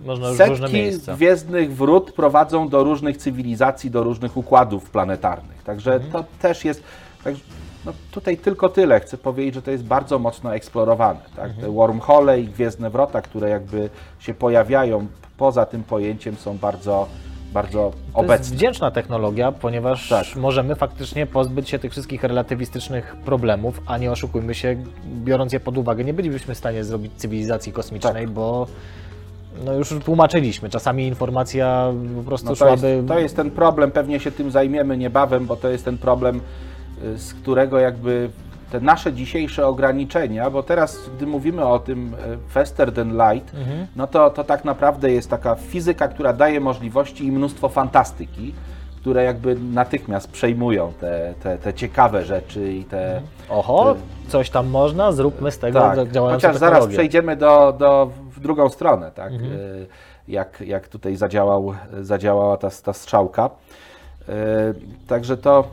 Można 0.00 0.28
już 0.28 0.38
różne 0.38 0.56
setki 0.56 0.74
miejsca. 0.82 1.14
gwiezdnych 1.14 1.76
wrót 1.76 2.12
prowadzą 2.12 2.68
do 2.68 2.84
różnych 2.84 3.16
cywilizacji, 3.16 3.90
do 3.90 4.02
różnych 4.02 4.36
układów 4.36 4.90
planetarnych. 4.90 5.62
Także 5.62 5.94
Mhm. 5.94 6.12
to 6.12 6.24
też 6.42 6.64
jest. 6.64 6.82
Tak, 7.24 7.34
No 7.84 7.92
tutaj 8.10 8.36
tylko 8.36 8.68
tyle. 8.68 9.00
Chcę 9.00 9.18
powiedzieć, 9.18 9.54
że 9.54 9.62
to 9.62 9.70
jest 9.70 9.84
bardzo 9.84 10.18
mocno 10.18 10.54
eksplorowane. 10.54 11.20
Tak? 11.36 11.52
Te 11.60 11.70
wormhole 11.70 12.40
i 12.40 12.44
gwiezdne 12.48 12.90
wrota, 12.90 13.22
które 13.22 13.48
jakby 13.50 13.90
się 14.18 14.34
pojawiają 14.34 15.06
poza 15.36 15.66
tym 15.66 15.82
pojęciem 15.84 16.36
są 16.36 16.58
bardzo, 16.58 17.06
bardzo 17.52 17.78
To 17.78 17.86
jest 17.96 18.14
obecne. 18.14 18.56
wdzięczna 18.56 18.90
technologia, 18.90 19.52
ponieważ 19.52 20.08
Tak. 20.08 20.36
możemy 20.36 20.74
faktycznie 20.74 21.26
pozbyć 21.26 21.68
się 21.68 21.78
tych 21.78 21.92
wszystkich 21.92 22.22
relatywistycznych 22.24 23.16
problemów, 23.24 23.80
a 23.86 23.98
nie 23.98 24.12
oszukujmy 24.12 24.54
się, 24.54 24.76
biorąc 25.24 25.52
je 25.52 25.60
pod 25.60 25.78
uwagę, 25.78 26.04
nie 26.04 26.14
bylibyśmy 26.14 26.54
w 26.54 26.58
stanie 26.58 26.84
zrobić 26.84 27.12
cywilizacji 27.16 27.72
kosmicznej, 27.72 28.24
Tak. 28.24 28.30
bo 28.30 28.66
no 29.64 29.72
już 29.72 29.94
tłumaczyliśmy, 30.04 30.70
czasami 30.70 31.06
informacja 31.06 31.92
po 32.16 32.22
prostu 32.22 32.48
No 32.50 32.56
to, 32.56 32.68
jest, 32.68 32.82
szłaby... 32.82 33.04
to 33.08 33.18
jest 33.18 33.36
ten 33.36 33.50
problem, 33.50 33.90
pewnie 33.90 34.20
się 34.20 34.30
tym 34.30 34.50
zajmiemy 34.50 34.96
niebawem, 34.98 35.46
bo 35.46 35.56
to 35.56 35.68
jest 35.68 35.84
ten 35.84 35.98
problem, 35.98 36.40
y, 37.04 37.18
z 37.18 37.34
którego 37.34 37.78
jakby 37.78 38.30
te 38.72 38.80
nasze 38.80 39.12
dzisiejsze 39.12 39.66
ograniczenia, 39.66 40.50
bo 40.50 40.62
teraz, 40.62 40.98
gdy 41.16 41.26
mówimy 41.26 41.64
o 41.64 41.78
tym 41.78 42.14
y, 42.14 42.16
faster 42.48 42.92
than 42.92 43.12
light, 43.12 43.54
Mhm. 43.54 43.86
no 43.96 44.06
to, 44.06 44.30
to 44.30 44.44
tak 44.44 44.64
naprawdę 44.64 45.10
jest 45.12 45.30
taka 45.30 45.54
fizyka, 45.54 46.08
która 46.08 46.32
daje 46.32 46.60
możliwości 46.60 47.26
i 47.26 47.32
mnóstwo 47.32 47.68
fantastyki, 47.68 48.54
które 49.00 49.24
jakby 49.24 49.56
natychmiast 49.72 50.30
przejmują 50.30 50.92
te, 51.00 51.34
te, 51.42 51.58
te 51.58 51.74
ciekawe 51.74 52.24
rzeczy 52.24 52.72
i 52.72 52.84
te... 52.84 53.20
Oho, 53.50 53.94
coś 54.28 54.50
tam 54.50 54.66
można, 54.66 55.12
zróbmy 55.12 55.50
z 55.50 55.58
tego 55.58 55.80
Tak, 55.80 56.10
działającą 56.10 56.48
chociaż 56.48 56.60
zaraz 56.60 56.86
przejdziemy 56.86 57.36
do, 57.36 57.74
do, 57.78 58.10
drugą 58.46 58.68
stronę, 58.68 59.10
tak? 59.14 59.32
Mhm. 59.32 59.52
Y, 59.52 59.86
Jak, 60.28 60.60
jak 60.66 60.88
tutaj 60.88 61.16
zadziałał, 61.16 61.74
zadziałała 62.00 62.56
ta, 62.56 62.68
ta 62.84 62.92
strzałka. 62.92 63.50
Y, 64.28 64.32
Także 65.06 65.36
to, 65.36 65.68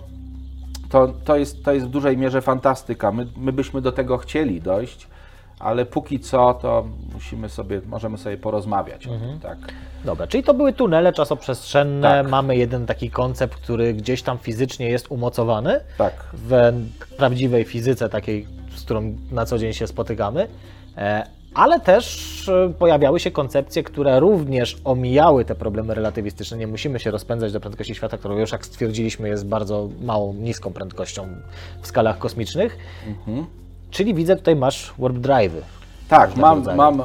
to, 0.89 1.07
to, 1.25 1.35
jest, 1.37 1.63
to 1.63 1.73
jest 1.73 1.85
w 1.85 1.89
dużej 1.89 2.17
mierze 2.17 2.41
fantastyka. 2.41 3.11
My, 3.11 3.27
my 3.37 3.51
byśmy 3.53 3.81
do 3.81 3.91
tego 3.91 4.17
chcieli 4.17 4.61
dojść, 4.61 5.07
ale 5.59 5.85
póki 5.85 6.19
co 6.19 6.53
to 6.53 6.85
musimy 7.13 7.49
sobie, 7.49 7.81
możemy 7.85 8.17
sobie 8.17 8.37
porozmawiać 8.37 9.07
o 9.07 9.11
Mhm. 9.13 9.31
tym, 9.31 9.39
tak? 9.39 9.57
Dobra, 10.05 10.27
czyli 10.27 10.43
to 10.43 10.53
były 10.53 10.73
tunele 10.73 11.13
czasoprzestrzenne, 11.13 12.07
Tak. 12.23 12.29
mamy 12.31 12.55
jeden 12.57 12.85
taki 12.85 13.09
koncept, 13.09 13.55
który 13.55 13.93
gdzieś 13.93 14.21
tam 14.21 14.37
fizycznie 14.37 14.89
jest 14.89 15.11
umocowany 15.11 15.79
Tak. 15.97 16.13
w 16.33 16.73
prawdziwej 17.17 17.63
fizyce 17.63 18.09
takiej, 18.09 18.47
z 18.75 18.83
którą 18.83 19.15
na 19.31 19.45
co 19.45 19.57
dzień 19.57 19.73
się 19.73 19.87
spotykamy, 19.87 20.47
e, 20.97 21.27
ale 21.53 21.79
też 21.79 22.49
e, 22.49 22.73
pojawiały 22.79 23.19
się 23.19 23.31
koncepcje, 23.31 23.83
które 23.83 24.19
również 24.19 24.77
omijały 24.83 25.45
te 25.45 25.55
problemy 25.55 25.93
relatywistyczne. 25.95 26.57
Nie 26.57 26.67
musimy 26.67 26.99
się 26.99 27.11
rozpędzać 27.11 27.51
do 27.53 27.59
prędkości 27.59 27.95
światła, 27.95 28.17
która 28.17 28.35
już 28.35 28.51
jak 28.51 28.65
stwierdziliśmy 28.65 29.29
jest 29.29 29.45
bardzo 29.47 29.89
małą, 30.01 30.33
niską 30.33 30.73
prędkością 30.73 31.27
w 31.81 31.87
skalach 31.87 32.17
kosmicznych. 32.17 32.77
Mhm. 33.07 33.45
Czyli 33.91 34.13
widzę 34.13 34.35
tutaj 34.35 34.55
masz 34.55 34.93
warp 34.99 35.15
drive'y. 35.15 35.61
Tak, 36.09 36.35
mam, 36.35 36.57
rodzaju. 36.57 36.77
mam 36.77 36.99
y, 36.99 37.03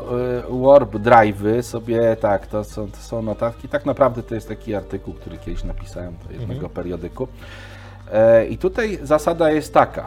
warp 0.50 0.92
drive'y 0.94 1.62
sobie, 1.62 2.16
tak, 2.16 2.46
to 2.46 2.64
są, 2.64 2.90
to 2.90 2.96
są 2.96 3.22
notatki. 3.22 3.68
Tak 3.68 3.86
naprawdę 3.86 4.22
to 4.22 4.34
jest 4.34 4.48
taki 4.48 4.74
artykuł, 4.74 5.14
który 5.14 5.38
kiedyś 5.38 5.64
napisałem 5.64 6.14
do 6.26 6.30
jednego 6.32 6.52
Mhm. 6.52 6.70
periodyku. 6.70 7.28
E, 8.12 8.46
I 8.46 8.58
tutaj 8.58 8.98
zasada 9.02 9.50
jest 9.50 9.74
taka. 9.74 10.06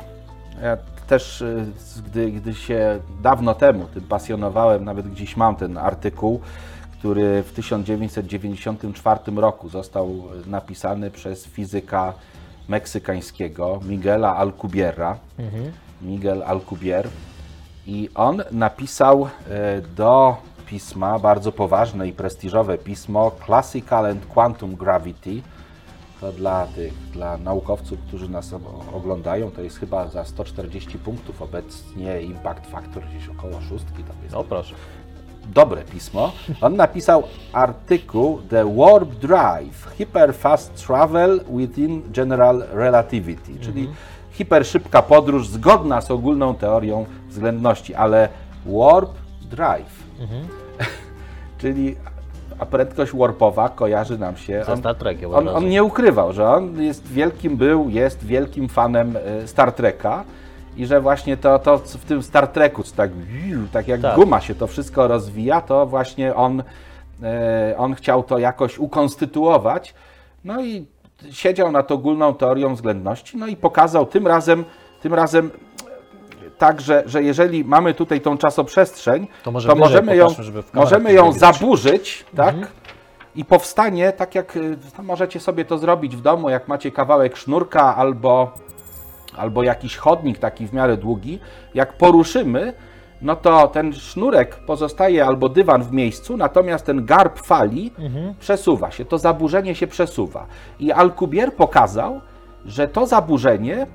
Ja 0.63 0.77
też, 1.11 1.41
y, 1.41 1.65
gdy, 2.05 2.31
gdy 2.31 2.53
się 2.53 2.99
dawno 3.21 3.53
temu 3.53 3.85
tym 3.93 4.03
pasjonowałem, 4.03 4.85
nawet 4.85 5.07
gdzieś 5.07 5.37
mam 5.37 5.55
ten 5.55 5.77
artykuł, 5.77 6.41
który 6.99 7.43
w 7.43 7.51
1994 7.51 9.19
roku 9.35 9.69
został 9.69 10.07
y, 10.07 10.49
napisany 10.49 11.11
przez 11.11 11.45
fizyka 11.45 12.13
meksykańskiego 12.67 13.79
Miguela 13.87 14.35
Alcubierra. 14.35 15.17
Miguel 16.01 16.43
Alcubierre. 16.43 17.09
I 17.87 18.09
on 18.15 18.43
napisał 18.51 19.27
e, 19.49 19.81
do 19.81 20.37
pisma, 20.65 21.19
bardzo 21.19 21.51
poważne 21.51 22.07
i 22.07 22.13
prestiżowe 22.13 22.77
pismo 22.77 23.31
Classical 23.45 24.05
and 24.05 24.25
Quantum 24.25 24.75
Gravity. 24.75 25.41
To 26.21 26.31
dla 26.31 26.65
tych, 26.65 26.93
dla 27.13 27.37
naukowców, 27.37 27.99
którzy 28.07 28.29
nas 28.29 28.53
oglądają, 28.93 29.51
to 29.51 29.61
jest 29.61 29.77
chyba 29.79 30.07
za 30.07 30.25
140 30.25 30.97
punktów 30.99 31.41
obecnie 31.41 32.21
impact 32.21 32.67
factor 32.67 33.03
gdzieś 33.03 33.29
około 33.29 33.61
szóstki. 33.69 34.03
Tam 34.03 34.15
jest 34.23 34.33
No 34.35 34.43
proszę. 34.43 34.75
dobre 35.53 35.83
pismo. 35.83 36.31
On 36.61 36.75
napisał 36.75 37.23
artykuł 37.53 38.41
The 38.49 38.75
Warp 38.77 39.09
Drive 39.09 39.85
Hyperfast 39.97 40.85
Travel 40.87 41.41
Within 41.57 42.01
General 42.11 42.63
Relativity, 42.71 43.59
czyli 43.59 43.89
hiperszybka 44.31 45.01
podróż 45.01 45.47
zgodna 45.47 46.01
z 46.01 46.11
ogólną 46.11 46.55
teorią 46.55 47.05
względności, 47.29 47.95
ale 47.95 48.29
Warp 48.65 49.11
Drive. 49.41 50.03
czyli 51.61 51.95
a 52.61 52.65
prędkość 52.65 53.11
warpowa 53.15 53.69
kojarzy 53.69 54.17
nam 54.17 54.37
się. 54.37 54.63
Ze 54.65 54.77
Star 54.77 54.95
Trekiem 54.95 55.35
on, 55.35 55.47
on 55.47 55.69
nie 55.69 55.83
ukrywał, 55.83 56.33
że 56.33 56.49
on 56.49 56.81
jest 56.81 57.07
wielkim, 57.07 57.57
był, 57.57 57.89
jest 57.89 58.25
wielkim 58.25 58.69
fanem 58.69 59.17
e, 59.17 59.47
Star 59.47 59.71
Treka 59.71 60.23
i 60.77 60.85
że 60.85 61.01
właśnie 61.01 61.37
to, 61.37 61.59
to 61.59 61.77
w 61.77 62.05
tym 62.05 62.23
Star 62.23 62.47
Treku, 62.47 62.83
tak, 62.95 63.11
tak 63.71 63.87
jak 63.87 64.01
Tak. 64.01 64.15
guma 64.15 64.41
się 64.41 64.55
to 64.55 64.67
wszystko 64.67 65.07
rozwija, 65.07 65.61
to 65.61 65.85
właśnie 65.85 66.35
on, 66.35 66.63
e, 67.23 67.75
on 67.77 67.95
chciał 67.95 68.23
to 68.23 68.39
jakoś 68.39 68.79
ukonstytuować. 68.79 69.93
No 70.43 70.61
i 70.63 70.85
siedział 71.31 71.71
nad 71.71 71.91
ogólną 71.91 72.33
teorią 72.33 72.75
względności, 72.75 73.37
no 73.37 73.47
i 73.47 73.55
pokazał 73.55 74.05
tym 74.05 74.27
razem, 74.27 74.65
tym 75.01 75.13
razem 75.13 75.51
tak, 76.61 76.81
że, 76.81 77.03
że 77.05 77.23
jeżeli 77.23 77.65
mamy 77.65 77.93
tutaj 77.93 78.21
tą 78.21 78.37
czasoprzestrzeń, 78.37 79.27
To 79.43 79.51
może 79.51 79.69
to 79.69 79.75
możemy 79.75 80.15
ją, 80.15 80.27
możemy 80.73 81.13
ją 81.13 81.31
zaburzyć, 81.31 82.25
tak? 82.35 82.55
I 83.35 83.45
powstanie, 83.45 84.11
tak 84.11 84.35
jak 84.35 84.55
y, 84.55 84.77
możecie 85.03 85.39
sobie 85.39 85.65
to 85.65 85.77
zrobić 85.77 86.15
w 86.15 86.21
domu, 86.21 86.49
jak 86.49 86.67
macie 86.67 86.91
kawałek 86.91 87.37
sznurka 87.37 87.95
albo, 87.95 88.51
albo 89.37 89.63
jakiś 89.63 89.97
chodnik 89.97 90.39
taki 90.39 90.67
w 90.67 90.73
miarę 90.73 90.97
długi, 90.97 91.39
jak 91.73 91.93
poruszymy, 91.93 92.73
no 93.21 93.35
to 93.35 93.67
ten 93.67 93.93
sznurek 93.93 94.55
pozostaje 94.55 95.25
albo 95.25 95.49
dywan 95.49 95.83
w 95.83 95.91
miejscu, 95.91 96.37
natomiast 96.37 96.85
ten 96.85 97.05
garb 97.05 97.39
fali 97.39 97.91
przesuwa 98.39 98.91
się, 98.91 99.05
to 99.05 99.17
zaburzenie 99.17 99.75
się 99.75 99.87
przesuwa. 99.87 100.45
I 100.79 100.91
Alcubierre 100.91 101.51
pokazał, 101.51 102.21
że 102.65 102.87
to 102.87 103.05
zaburzenie, 103.05 103.87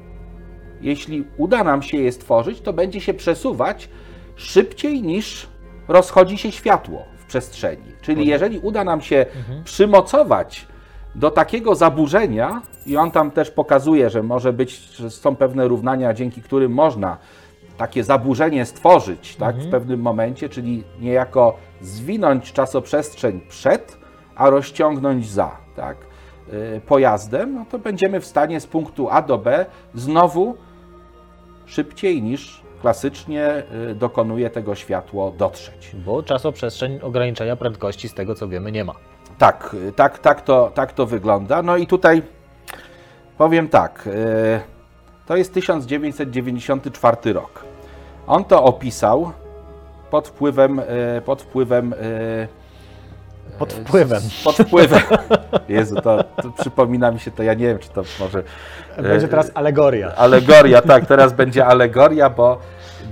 jeśli 0.80 1.24
uda 1.36 1.64
nam 1.64 1.82
się 1.82 1.96
je 1.96 2.12
stworzyć, 2.12 2.60
to 2.60 2.72
będzie 2.72 3.00
się 3.00 3.14
przesuwać 3.14 3.88
szybciej 4.36 5.02
niż 5.02 5.48
rozchodzi 5.88 6.38
się 6.38 6.52
światło 6.52 7.04
w 7.18 7.24
przestrzeni. 7.24 7.92
Czyli 8.02 8.26
jeżeli 8.26 8.58
uda 8.58 8.84
nam 8.84 9.00
się 9.00 9.26
przymocować 9.64 10.66
do 11.14 11.30
takiego 11.30 11.74
zaburzenia, 11.74 12.62
i 12.86 12.96
on 12.96 13.10
tam 13.10 13.30
też 13.30 13.50
pokazuje, 13.50 14.10
że 14.10 14.22
może 14.22 14.52
być, 14.52 14.76
że 14.76 15.10
są 15.10 15.36
pewne 15.36 15.68
równania, 15.68 16.14
dzięki 16.14 16.42
którym 16.42 16.72
można 16.72 17.18
takie 17.76 18.04
zaburzenie 18.04 18.66
stworzyć 18.66 19.36
tak, 19.36 19.56
w 19.56 19.70
pewnym 19.70 20.00
momencie, 20.00 20.48
czyli 20.48 20.84
niejako 21.00 21.56
zwinąć 21.80 22.52
czasoprzestrzeń 22.52 23.40
przed, 23.48 23.98
a 24.36 24.50
rozciągnąć 24.50 25.30
za 25.30 25.56
tak, 25.76 25.96
y, 26.52 26.80
pojazdem, 26.86 27.54
no 27.54 27.66
to 27.70 27.78
będziemy 27.78 28.20
w 28.20 28.26
stanie 28.26 28.60
z 28.60 28.66
punktu 28.66 29.08
A 29.10 29.22
do 29.22 29.38
B 29.38 29.66
znowu 29.94 30.56
szybciej 31.66 32.22
niż 32.22 32.62
klasycznie 32.80 33.62
y, 33.90 33.94
dokonuje 33.94 34.50
tego 34.50 34.74
światło 34.74 35.30
dotrzeć. 35.38 35.92
Bo 35.94 36.22
czasoprzestrzeń 36.22 36.98
ograniczenia 37.02 37.56
prędkości 37.56 38.08
z 38.08 38.14
tego 38.14 38.34
co 38.34 38.48
wiemy 38.48 38.72
nie 38.72 38.84
ma. 38.84 38.94
Tak, 39.38 39.76
y, 39.88 39.92
tak, 39.92 40.18
tak, 40.18 40.42
to, 40.42 40.70
tak 40.74 40.92
to 40.92 41.06
wygląda. 41.06 41.62
No 41.62 41.76
i 41.76 41.86
tutaj 41.86 42.22
powiem 43.38 43.68
tak, 43.68 44.06
y, 44.06 44.60
to 45.26 45.36
jest 45.36 45.54
1994 45.54 47.32
rok. 47.32 47.64
On 48.26 48.44
to 48.44 48.64
opisał 48.64 49.32
pod 50.10 50.28
wpływem, 50.28 50.80
pod 51.24 51.42
wpływem 51.42 51.94
Pod 53.58 53.72
wpływem. 53.72 54.22
pod 54.44 54.56
wpływem. 54.56 55.00
Jezu, 55.68 56.00
to, 56.00 56.24
to 56.24 56.50
przypomina 56.60 57.10
mi 57.10 57.20
się 57.20 57.30
to, 57.30 57.42
ja 57.42 57.54
nie 57.54 57.66
wiem, 57.66 57.78
czy 57.78 57.88
to 57.88 58.02
może. 58.20 58.42
Będzie 58.96 59.26
e, 59.26 59.28
teraz 59.28 59.50
alegoria. 59.54 60.12
Alegoria, 60.16 60.82
tak, 60.82 61.06
teraz 61.06 61.32
będzie 61.32 61.66
alegoria, 61.66 62.30
bo 62.30 62.58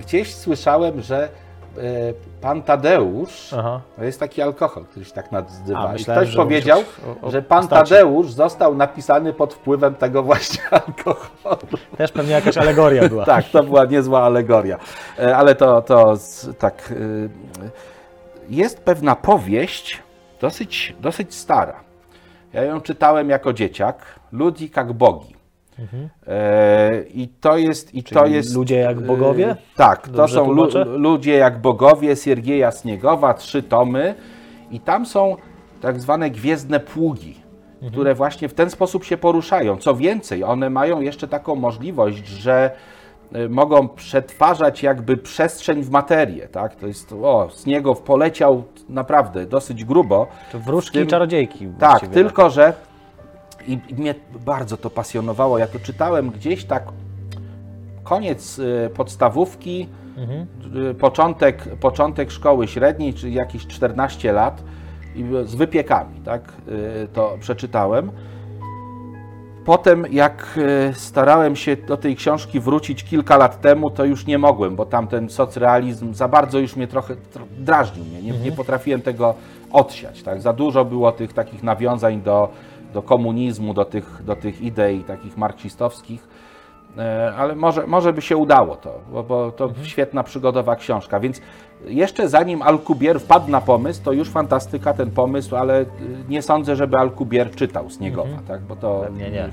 gdzieś 0.00 0.34
słyszałem, 0.34 1.00
że 1.00 1.28
e, 1.78 1.80
pan 2.40 2.62
Tadeusz, 2.62 3.54
Aha. 3.58 3.80
to 3.96 4.04
jest 4.04 4.20
taki 4.20 4.42
alkohol, 4.42 4.84
który 4.84 5.04
się 5.04 5.12
tak 5.12 5.32
nazywa. 5.32 5.78
A, 5.80 5.90
I 5.90 5.92
myślałem, 5.92 6.22
ktoś 6.22 6.34
że 6.34 6.42
powiedział, 6.42 6.80
o- 7.22 7.26
o 7.26 7.30
że 7.30 7.42
pan 7.42 7.60
postaci. 7.60 7.90
Tadeusz 7.90 8.30
został 8.32 8.74
napisany 8.74 9.32
pod 9.32 9.54
wpływem 9.54 9.94
tego 9.94 10.22
właśnie 10.22 10.62
alkoholu. 10.86 11.78
Też 11.96 12.12
pewnie 12.12 12.32
jakaś 12.32 12.56
alegoria 12.56 13.08
była. 13.08 13.24
Tak, 13.34 13.44
to 13.44 13.62
była 13.62 13.84
niezła 13.84 14.22
alegoria. 14.22 14.78
E, 15.18 15.36
Ale 15.36 15.54
to, 15.54 15.82
to 15.82 16.14
tak. 16.58 16.92
Jest 18.48 18.80
pewna 18.80 19.16
powieść, 19.16 20.02
dosyć, 20.40 20.94
dosyć 21.00 21.34
stara. 21.34 21.80
Ja 22.52 22.62
ją 22.62 22.80
czytałem 22.80 23.28
jako 23.30 23.52
dzieciak, 23.52 24.20
Ludzi 24.32 24.70
jak 24.76 24.92
bogi. 24.92 25.34
E, 26.26 27.02
I 27.14 27.28
to 27.28 27.56
jest. 27.56 27.94
I 27.94 28.02
to 28.02 28.26
jest 28.26 28.54
ludzie 28.54 28.76
jak 28.78 29.00
bogowie? 29.00 29.50
e, 29.50 29.56
Tak, 29.76 30.08
to 30.08 30.12
Dobrze 30.14 30.34
są 30.34 30.52
lu, 30.52 30.68
ludzie 30.98 31.32
jak 31.32 31.60
bogowie 31.60 32.16
Siergieja 32.16 32.70
Sniegowa, 32.70 33.34
trzy 33.34 33.62
tomy. 33.62 34.14
I 34.70 34.80
tam 34.80 35.06
są 35.06 35.36
tak 35.80 36.00
zwane 36.00 36.30
gwiezdne 36.30 36.80
pługi, 36.80 37.34
Mhm. 37.74 37.92
które 37.92 38.14
właśnie 38.14 38.48
w 38.48 38.54
ten 38.54 38.70
sposób 38.70 39.04
się 39.04 39.16
poruszają. 39.16 39.76
Co 39.76 39.94
więcej, 39.96 40.44
one 40.44 40.70
mają 40.70 41.00
jeszcze 41.00 41.28
taką 41.28 41.54
możliwość, 41.54 42.26
że 42.26 42.70
mogą 43.48 43.88
przetwarzać 43.88 44.82
jakby 44.82 45.16
przestrzeń 45.16 45.82
w 45.82 45.90
materię, 45.90 46.48
tak? 46.48 46.74
To 46.74 46.86
jest, 46.86 47.12
o, 47.12 47.48
Sniegow 47.52 48.00
poleciał 48.00 48.64
naprawdę 48.88 49.46
dosyć 49.46 49.84
grubo. 49.84 50.26
To 50.52 50.58
wróżki 50.58 50.92
tym- 50.98 51.04
i 51.04 51.06
czarodziejki. 51.06 51.68
Tak, 51.78 52.06
tylko 52.08 52.50
że 52.50 52.72
i, 53.66 53.78
i 53.88 53.94
mnie 53.94 54.14
bardzo 54.46 54.76
to 54.76 54.90
pasjonowało. 54.90 55.58
Ja 55.58 55.66
to 55.66 55.78
czytałem 55.78 56.30
gdzieś 56.30 56.64
tak 56.64 56.82
koniec 58.04 58.58
y, 58.58 58.90
podstawówki, 58.94 59.88
y, 60.90 60.94
początek, 60.94 61.76
początek 61.80 62.30
szkoły 62.30 62.68
średniej, 62.68 63.14
czyli 63.14 63.34
jakieś 63.34 63.66
14 63.66 64.32
lat 64.32 64.62
z 65.44 65.54
wypiekami, 65.54 66.20
tak, 66.24 66.52
y, 66.68 67.08
to 67.12 67.36
przeczytałem. 67.40 68.10
Potem, 69.64 70.06
jak 70.10 70.58
y, 70.90 70.94
starałem 70.94 71.56
się 71.56 71.76
do 71.76 71.96
tej 71.96 72.16
książki 72.16 72.60
wrócić 72.60 73.04
kilka 73.04 73.36
lat 73.36 73.60
temu, 73.60 73.90
to 73.90 74.04
już 74.04 74.26
nie 74.26 74.38
mogłem, 74.38 74.76
bo 74.76 74.86
tam 74.86 75.08
ten 75.08 75.30
socrealizm 75.30 76.14
za 76.14 76.28
bardzo 76.28 76.58
już 76.58 76.76
mnie 76.76 76.86
trochę 76.86 77.16
tro, 77.16 77.44
drażnił 77.58 78.04
mnie. 78.04 78.22
Nie, 78.22 78.38
nie 78.38 78.52
potrafiłem 78.52 79.02
tego 79.02 79.34
odsiać. 79.72 80.22
Tak? 80.22 80.42
Za 80.42 80.52
dużo 80.52 80.84
było 80.84 81.12
tych 81.12 81.32
takich 81.32 81.62
nawiązań 81.62 82.22
do, 82.22 82.48
do 82.94 83.02
komunizmu, 83.02 83.74
do 83.74 83.84
tych, 83.84 84.22
do 84.24 84.36
tych 84.36 84.60
idei 84.60 85.04
takich 85.04 85.36
marksistowskich. 85.36 86.28
E, 86.98 87.32
Ale 87.36 87.54
może, 87.54 87.86
może 87.86 88.12
by 88.12 88.22
się 88.22 88.36
udało 88.36 88.76
to, 88.76 89.00
bo, 89.12 89.22
bo 89.22 89.52
to 89.52 89.70
świetna 89.82 90.22
przygodowa 90.22 90.76
książka. 90.76 91.20
Więc 91.20 91.40
jeszcze 91.86 92.28
zanim 92.28 92.62
Alcubierre 92.62 93.20
wpadł 93.20 93.50
na 93.50 93.60
pomysł, 93.60 94.00
to 94.04 94.12
już 94.12 94.30
fantastyka 94.30 94.94
ten 94.94 95.10
pomysł, 95.10 95.56
ale 95.56 95.80
y, 95.82 95.86
nie 96.28 96.42
sądzę, 96.42 96.76
żeby 96.76 96.96
Alcubierre 96.96 97.50
czytał 97.50 97.90
Sniegowa, 97.90 98.38
tak? 98.48 98.60
bo 98.60 98.76
to 98.76 99.06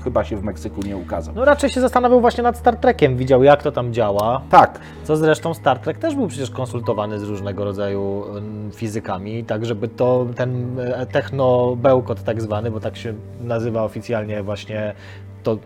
chyba 0.04 0.24
się 0.24 0.36
w 0.36 0.42
Meksyku 0.42 0.80
nie 0.82 0.96
ukazał. 0.96 1.34
No 1.34 1.44
raczej 1.44 1.70
się 1.70 1.80
zastanawiał 1.80 2.20
właśnie 2.20 2.42
nad 2.42 2.56
Star 2.56 2.76
Trekiem, 2.76 3.16
widział 3.16 3.42
jak 3.42 3.62
to 3.62 3.72
tam 3.72 3.92
działa. 3.92 4.42
Tak, 4.50 4.80
Co 5.04 5.16
zresztą 5.16 5.54
Star 5.54 5.78
Trek 5.78 5.98
też 5.98 6.14
był 6.14 6.28
przecież 6.28 6.50
konsultowany 6.50 7.18
z 7.18 7.22
różnego 7.22 7.64
rodzaju 7.64 8.24
mm, 8.28 8.70
fizykami, 8.70 9.44
tak 9.44 9.66
żeby 9.66 9.88
to 9.88 10.26
ten 10.36 10.80
e, 10.80 11.06
technobełkot 11.06 12.22
tak 12.22 12.42
zwany, 12.42 12.70
bo 12.70 12.80
tak 12.80 12.96
się 12.96 13.14
nazywa 13.40 13.82
oficjalnie 13.82 14.42
właśnie 14.42 14.94
to, 15.42 15.58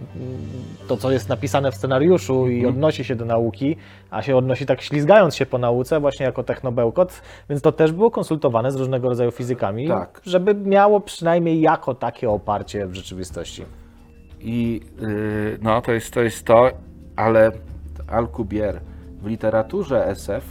to 0.89 0.97
co 0.97 1.11
jest 1.12 1.28
napisane 1.28 1.73
w 1.73 1.74
scenariuszu 1.74 2.48
i 2.48 2.66
odnosi 2.66 3.05
się 3.05 3.16
do 3.16 3.24
nauki, 3.24 3.77
a 4.11 4.23
się 4.23 4.36
odnosi 4.36 4.66
tak 4.66 4.82
ślizgając 4.82 5.36
się 5.36 5.47
po 5.47 5.59
nauce 5.59 6.01
właśnie 6.01 6.27
jako 6.27 6.43
technobełkot, 6.43 7.23
więc 7.51 7.62
to 7.62 7.73
też 7.73 7.93
było 7.93 8.11
konsultowane 8.11 8.73
z 8.73 8.77
różnego 8.77 9.09
rodzaju 9.09 9.31
fizykami, 9.31 9.89
Tak. 9.89 10.20
żeby 10.27 10.55
miało 10.55 11.01
przynajmniej 11.01 11.61
jako 11.61 11.94
takie 11.94 12.31
oparcie 12.31 12.86
w 12.86 12.94
rzeczywistości. 12.94 13.65
i 14.40 14.81
y, 15.03 15.59
no 15.62 15.81
to 15.82 15.93
jest, 15.93 16.11
to 16.15 16.23
jest 16.23 16.44
to, 16.44 16.70
ale 17.16 17.53
Alcubierre 18.09 18.81
w 19.23 19.27
literaturze 19.27 20.07
SF 20.07 20.44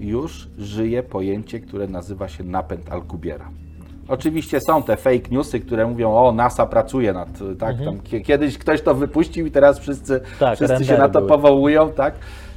już 0.00 0.48
żyje 0.58 1.02
pojęcie, 1.02 1.60
które 1.60 1.88
nazywa 1.88 2.28
się 2.28 2.44
napęd 2.44 2.92
Alcubiera. 2.92 3.50
Oczywiście 4.08 4.60
są 4.60 4.82
te 4.82 4.96
fake 4.96 5.28
newsy, 5.30 5.60
które 5.60 5.86
mówią, 5.86 6.14
o 6.14 6.32
NASA 6.32 6.66
pracuje 6.66 7.12
nad, 7.12 7.28
tak, 7.58 7.76
tam, 7.84 7.98
kie- 8.00 8.20
kiedyś 8.20 8.58
ktoś 8.58 8.82
to 8.82 8.94
wypuścił 8.94 9.46
i 9.46 9.50
teraz 9.50 9.78
wszyscy, 9.78 10.14
Mhm. 10.14 10.38
Tak, 10.38 10.56
wszyscy 10.56 10.84
się 10.84 10.98
na 10.98 11.08
to 11.08 11.18
były. 11.18 11.28
powołują, 11.28 11.92
tak, 11.92 12.14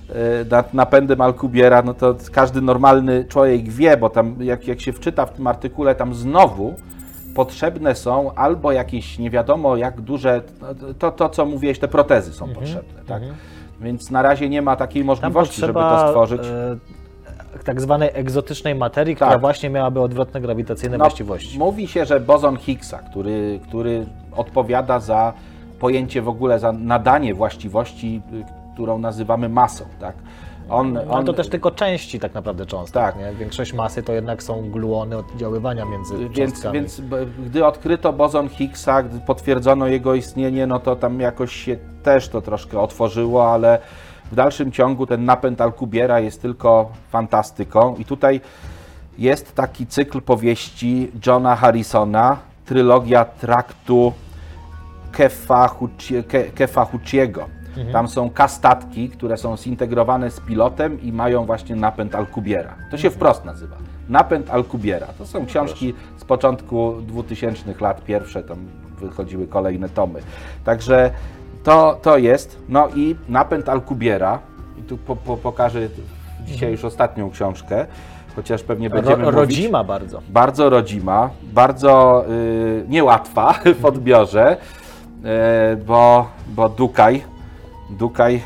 y, 0.09 0.13
nad 0.51 0.73
napędem 0.73 1.21
Alcubiera, 1.21 1.81
no 1.81 1.93
to 1.93 2.15
każdy 2.31 2.61
normalny 2.61 3.25
człowiek 3.25 3.69
wie, 3.69 3.97
bo 3.97 4.09
tam 4.09 4.35
jak, 4.39 4.67
jak 4.67 4.81
się 4.81 4.93
wczyta 4.93 5.25
w 5.25 5.33
tym 5.33 5.47
artykule, 5.47 5.95
tam 5.95 6.15
znowu 6.15 6.73
potrzebne 7.35 7.95
są 7.95 8.33
albo 8.35 8.71
jakieś 8.71 9.19
nie 9.19 9.29
wiadomo 9.29 9.77
jak 9.77 10.01
duże, 10.01 10.41
to, 10.99 11.11
to 11.11 11.29
co 11.29 11.45
mówiłeś, 11.45 11.79
te 11.79 11.87
protezy 11.87 12.33
są 12.33 12.47
potrzebne, 12.53 13.01
tak? 13.07 13.21
Więc 13.81 14.11
na 14.11 14.21
razie 14.21 14.49
nie 14.49 14.61
ma 14.61 14.75
takiej 14.75 15.01
Tam 15.01 15.07
możliwości, 15.07 15.61
żeby 15.61 15.73
to 15.73 16.07
stworzyć. 16.09 16.41
Tak 17.65 17.81
zwanej 17.81 18.09
egzotycznej 18.13 18.75
materii, 18.75 19.15
która 19.15 19.31
Tak. 19.31 19.41
właśnie 19.41 19.69
miałaby 19.69 20.01
odwrotne 20.01 20.41
grawitacyjne 20.41 20.97
No, 20.97 21.03
właściwości. 21.03 21.59
Mówi 21.59 21.87
się, 21.87 22.05
że 22.05 22.19
bozon 22.19 22.57
Higgsa, 22.57 22.99
który, 22.99 23.59
który 23.67 24.05
odpowiada 24.35 24.99
za 24.99 25.33
pojęcie 25.79 26.21
w 26.21 26.29
ogóle, 26.29 26.59
za 26.59 26.71
nadanie 26.71 27.33
właściwości, 27.33 28.21
którą 28.73 28.99
nazywamy 28.99 29.49
masą, 29.49 29.85
tak? 29.99 30.15
On, 30.69 30.97
Ale 30.97 31.07
on, 31.09 31.25
to 31.25 31.33
też 31.33 31.49
tylko 31.49 31.71
części 31.71 32.19
tak 32.19 32.33
naprawdę 32.33 32.65
cząstek. 32.65 32.93
Tak. 33.03 33.17
Nie? 33.17 33.31
Większość 33.33 33.73
masy 33.73 34.03
to 34.03 34.13
jednak 34.13 34.43
są 34.43 34.69
gluony 34.71 35.17
oddziaływania 35.17 35.85
między 35.85 36.17
Więc, 36.17 36.35
cząstkami. 36.37 36.73
więc 36.73 37.01
gdy 37.45 37.65
odkryto 37.65 38.13
bozon 38.13 38.49
Higgsa, 38.49 39.03
gdy 39.03 39.19
potwierdzono 39.19 39.87
jego 39.87 40.15
istnienie, 40.15 40.67
no 40.67 40.79
to 40.79 40.95
tam 40.95 41.19
jakoś 41.19 41.55
się 41.55 41.77
też 42.03 42.29
to 42.29 42.41
troszkę 42.41 42.79
otworzyło, 42.79 43.51
ale 43.51 43.79
w 44.31 44.35
dalszym 44.35 44.71
ciągu 44.71 45.05
ten 45.05 45.25
napęd 45.25 45.61
Alcubiera 45.61 46.19
jest 46.19 46.41
tylko 46.41 46.89
fantastyką. 47.09 47.95
I 47.95 48.05
tutaj 48.05 48.41
jest 49.17 49.55
taki 49.55 49.87
cykl 49.87 50.21
powieści 50.21 51.11
Johna 51.25 51.55
Harrisona, 51.55 52.37
trylogia 52.65 53.25
traktu 53.25 54.13
Kefa 55.11 55.67
Huci- 55.67 56.23
Ke- 56.23 56.51
Kefa 56.55 56.85
Huciego. 56.85 57.45
Tam 57.93 58.07
są 58.07 58.29
kastatki, 58.29 59.09
które 59.09 59.37
są 59.37 59.57
zintegrowane 59.57 60.31
z 60.31 60.39
pilotem 60.39 61.01
i 61.01 61.11
mają 61.11 61.45
właśnie 61.45 61.75
napęd 61.75 62.15
Alcubiera. 62.15 62.75
To 62.91 62.97
się 62.97 63.09
wprost 63.09 63.45
nazywa. 63.45 63.75
Napęd 64.09 64.49
Alcubiera. 64.49 65.07
To 65.07 65.25
są 65.25 65.45
książki 65.45 65.93
z 66.17 66.23
początku 66.25 66.93
2000 67.01 67.73
lat, 67.81 68.03
pierwsze, 68.03 68.43
tam 68.43 68.57
wychodziły 68.99 69.47
kolejne 69.47 69.89
tomy. 69.89 70.19
Także 70.65 71.11
to, 71.63 71.99
to 72.01 72.17
jest. 72.17 72.57
No 72.69 72.87
i 72.95 73.15
napęd 73.29 73.69
Alcubiera, 73.69 74.39
i 74.79 74.81
tu 74.81 74.97
po, 74.97 75.15
po, 75.15 75.37
pokażę 75.37 75.79
dzisiaj 76.45 76.71
już 76.71 76.85
ostatnią 76.85 77.29
książkę, 77.29 77.85
chociaż 78.35 78.63
pewnie 78.63 78.89
będziemy 78.89 79.25
Ro, 79.25 79.31
mówić. 79.31 79.35
rodzima 79.35 79.83
bardzo. 79.83 80.21
Bardzo 80.29 80.69
rodzima, 80.69 81.29
bardzo 81.43 82.25
y, 82.29 82.85
niełatwa 82.87 83.53
w 83.81 83.85
odbiorze, 83.85 84.57
y, 85.73 85.77
bo, 85.77 86.29
bo 86.47 86.69
Dukaj, 86.69 87.23
Dukaj 87.89 88.41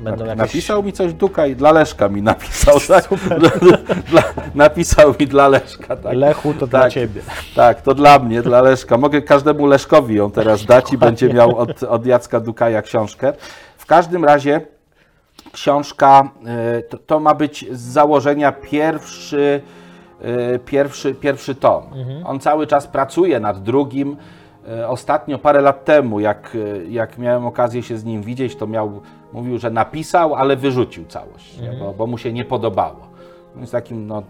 Będą 0.00 0.24
jakieś... 0.24 0.38
napisał 0.38 0.82
mi 0.82 0.92
coś, 0.92 1.12
Dukaj 1.12 1.56
dla 1.56 1.72
Leszka 1.72 2.08
mi 2.08 2.22
napisał, 2.22 2.80
tak? 2.88 3.08
dla, 4.10 4.22
napisał 4.54 5.14
mi 5.20 5.26
dla 5.26 5.48
Leszka, 5.48 5.96
tak? 5.96 6.14
Lechu 6.14 6.54
to 6.54 6.66
dla 6.66 6.80
Tak. 6.80 6.92
ciebie. 6.92 7.20
Tak, 7.54 7.82
to 7.82 7.94
dla 7.94 8.18
mnie, 8.18 8.42
dla 8.42 8.62
Leszka. 8.62 8.96
Mogę 8.98 9.22
każdemu 9.22 9.66
Leszkowi 9.66 10.14
ją 10.14 10.30
teraz 10.30 10.64
dać 10.64 10.92
i 10.92 10.98
będzie 10.98 11.28
miał 11.28 11.58
od, 11.58 11.82
od 11.82 12.06
Jacka 12.06 12.40
Dukaja 12.40 12.82
książkę. 12.82 13.32
W 13.78 13.86
każdym 13.86 14.24
razie 14.24 14.60
książka 15.52 16.30
y, 16.78 16.82
to, 16.82 16.98
to 16.98 17.20
ma 17.20 17.34
być 17.34 17.66
z 17.72 17.80
założenia 17.80 18.52
pierwszy, 18.52 19.60
y, 20.54 20.58
pierwszy, 20.58 21.14
pierwszy 21.14 21.54
tom. 21.54 21.82
On 22.24 22.40
cały 22.40 22.66
czas 22.66 22.86
pracuje 22.86 23.40
nad 23.40 23.62
drugim. 23.62 24.16
Y, 24.80 24.86
Ostatnio, 24.86 25.38
parę 25.38 25.60
lat 25.60 25.84
temu, 25.84 26.20
jak, 26.20 26.56
jak 26.88 27.18
miałem 27.18 27.46
okazję 27.46 27.82
się 27.82 27.98
z 27.98 28.04
nim 28.04 28.22
widzieć, 28.22 28.56
to 28.56 28.66
miał, 28.66 29.00
mówił, 29.32 29.58
że 29.58 29.70
napisał, 29.70 30.34
ale 30.34 30.56
wyrzucił 30.56 31.06
całość, 31.06 31.58
nie? 31.58 31.72
Bo, 31.72 31.92
bo 31.92 32.06
mu 32.06 32.18
się 32.18 32.32
nie 32.32 32.44
podobało. 32.44 33.10
Jest 33.56 33.72
takim 33.72 34.06
no, 34.06 34.22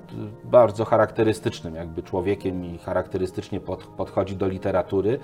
bardzo 0.44 0.84
charakterystycznym 0.84 1.74
jakby 1.74 2.02
człowiekiem 2.02 2.64
i 2.64 2.78
charakterystycznie 2.78 3.60
pod, 3.60 3.84
podchodzi 3.84 4.36
do 4.36 4.48
literatury. 4.48 5.18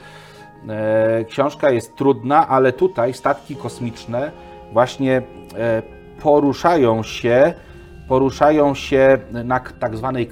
E, 0.69 1.24
książka 1.24 1.70
jest 1.70 1.97
trudna, 1.97 2.48
ale 2.48 2.73
tutaj 2.73 3.15
statki 3.15 3.57
kosmiczne 3.57 4.31
właśnie 4.73 5.23
e, 5.59 5.82
poruszają 6.23 7.03
się, 7.03 7.55
poruszają 8.09 8.74
się 8.74 9.19
na 9.44 9.61
tak 9.61 9.97
zwanej 9.97 10.27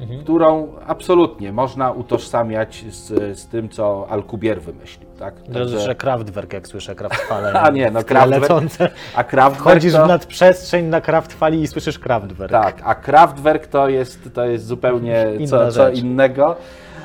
kraftfali, 0.00 0.22
którą 0.22 0.68
absolutnie 0.86 1.52
można 1.52 1.92
utożsamiać 1.92 2.84
z, 2.88 3.38
z 3.38 3.46
tym, 3.46 3.68
co 3.68 4.06
Alcubierre 4.10 4.60
wymyślił. 4.60 5.08
Tak? 5.18 5.34
Także... 5.52 5.80
Że 5.80 5.94
Kraftwerk, 5.94 6.52
jak 6.52 6.68
słyszę, 6.68 6.94
Kraftfale. 6.94 7.52
A 7.62 7.70
nie, 7.70 7.90
no 7.90 8.00
Kraftwerk- 8.00 8.40
lecące. 8.40 8.90
a 9.14 9.24
Kraftwerk 9.24 9.70
Wchodzisz 9.70 9.92
to... 9.92 10.04
w 10.04 10.08
nadprzestrzeń 10.08 10.86
na 10.86 11.00
Kraftfali 11.00 11.62
i 11.62 11.66
słyszysz 11.66 11.98
Kraftwerk. 11.98 12.52
Tak, 12.52 12.80
a 12.84 12.94
Kraftwerk 12.94 13.66
to 13.66 13.88
jest, 13.88 14.34
to 14.34 14.44
jest 14.44 14.66
zupełnie 14.66 15.26
Inna 15.38 15.46
co, 15.48 15.72
co 15.72 15.90
innego. 15.90 16.56